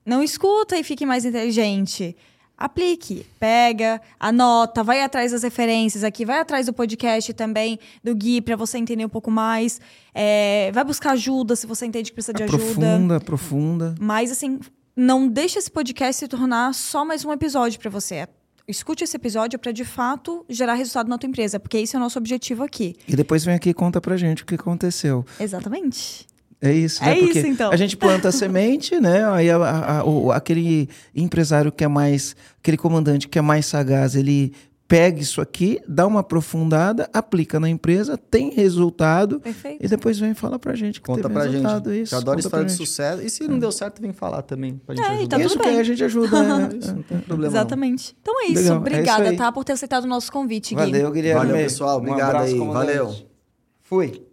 Não 0.06 0.22
escuta 0.22 0.78
e 0.78 0.84
fique 0.84 1.06
mais 1.06 1.26
inteligente 1.26 2.16
aplique, 2.58 3.26
pega, 3.40 4.02
anota, 4.20 4.84
vai 4.84 5.04
atrás 5.04 5.32
das 5.32 5.44
referências 5.44 6.04
aqui, 6.04 6.26
vai 6.26 6.40
atrás 6.40 6.66
do 6.66 6.74
podcast 6.74 7.32
também, 7.34 7.78
do 8.04 8.16
Gui, 8.16 8.42
para 8.42 8.56
você 8.56 8.80
entender 8.80 9.06
um 9.06 9.10
pouco 9.10 9.30
mais. 9.30 9.80
É, 10.14 10.72
vai 10.74 10.84
buscar 10.84 11.12
ajuda 11.12 11.56
se 11.56 11.68
você 11.68 11.86
entende 11.86 12.10
que 12.10 12.16
precisa 12.16 12.34
de 12.34 12.44
ajuda. 12.44 12.64
Aprofunda, 12.64 13.16
aprofunda. 13.18 13.96
Mas, 14.00 14.32
assim, 14.32 14.60
não 14.96 15.28
deixe 15.28 15.60
esse 15.60 15.70
podcast 15.70 16.20
se 16.20 16.28
tornar 16.28 16.74
só 16.74 17.06
mais 17.06 17.24
um 17.24 17.32
episódio 17.32 17.80
para 17.80 17.92
você. 17.92 18.28
Escute 18.68 19.06
esse 19.06 19.16
episódio 19.16 19.58
para 19.58 19.72
de 19.72 19.86
fato 19.86 20.46
gerar 20.50 20.74
resultado 20.74 21.08
na 21.08 21.18
tua 21.18 21.30
empresa, 21.30 21.58
porque 21.58 21.78
esse 21.78 21.96
é 21.96 22.00
o 22.00 22.02
nosso 22.02 22.20
objetivo 22.20 22.66
aqui. 22.66 22.98
E 23.08 23.16
depois 23.16 23.46
vem 23.46 23.56
aqui 23.56 23.70
e 23.70 23.74
conta 23.74 24.02
pra 24.02 24.18
gente 24.18 24.44
o 24.44 24.46
que 24.46 24.56
aconteceu. 24.56 25.26
Exatamente. 25.40 26.28
É 26.60 26.74
isso, 26.74 27.02
né? 27.02 27.12
É 27.12 27.16
Porque 27.16 27.40
isso, 27.40 27.48
então. 27.48 27.72
A 27.72 27.78
gente 27.78 27.96
planta 27.96 28.28
a 28.28 28.32
semente, 28.32 29.00
né? 29.00 29.26
Aí 29.30 29.50
a, 29.50 29.56
a, 29.58 30.00
a, 30.00 30.04
o, 30.04 30.34
aquele 30.34 30.90
empresário 31.16 31.72
que 31.72 31.84
é 31.84 31.88
mais, 31.88 32.36
aquele 32.60 32.76
comandante 32.76 33.30
que 33.30 33.40
é 33.40 33.42
mais 33.42 33.66
sagaz, 33.68 34.16
ele 34.16 34.52
pega 34.88 35.20
isso 35.20 35.42
aqui, 35.42 35.82
dá 35.88 36.08
uma 36.08 36.22
aprofundada, 36.22 37.10
aplica 37.14 37.60
na 37.60 37.70
empresa, 37.70 38.18
tem 38.18 38.52
resultado 38.52 39.40
Perfeito. 39.40 39.84
e 39.84 39.88
depois 39.88 40.18
vem 40.18 40.34
falar 40.34 40.58
pra 40.60 40.76
gente 40.76 41.02
que 41.02 41.08
Conta 41.08 41.24
teve 41.24 41.34
pra 41.34 41.44
resultado. 41.44 41.94
gente. 41.94 42.04
Isso, 42.04 42.16
Eu 42.16 42.20
adoro 42.20 42.40
história 42.40 42.66
de 42.66 42.72
sucesso. 42.72 43.22
E 43.22 43.30
se 43.30 43.48
não 43.48 43.58
é. 43.58 43.60
deu 43.60 43.72
certo, 43.72 44.02
vem 44.02 44.14
falar 44.14 44.42
também 44.44 44.78
pra 44.78 44.96
gente 44.96 45.06
é, 45.06 45.10
ajudar. 45.10 45.38
Tá 45.38 45.44
isso 45.44 45.60
que 45.60 45.68
a 45.68 45.84
gente 45.84 46.04
ajuda, 46.04 46.44
né? 46.44 46.70
isso, 46.80 46.96
não 46.96 47.04
tem 47.04 47.20
problema 47.20 47.52
Exatamente. 47.52 48.14
Não. 48.14 48.20
Então 48.22 48.42
é 48.42 48.46
isso. 48.46 48.64
Legal. 48.64 48.78
Obrigada, 48.78 49.26
é 49.26 49.28
isso 49.30 49.38
tá? 49.38 49.52
Por 49.52 49.64
ter 49.66 49.74
aceitado 49.74 50.06
o 50.06 50.08
nosso 50.08 50.32
convite, 50.32 50.74
Gui. 50.74 50.82
Valeu, 50.82 51.12
Guilherme. 51.12 51.40
Valeu, 51.48 51.58
pessoal. 51.58 51.98
Obrigado 51.98 52.36
um 52.36 52.40
aí. 52.40 52.58
Valeu. 52.58 53.16
Fui. 53.84 54.27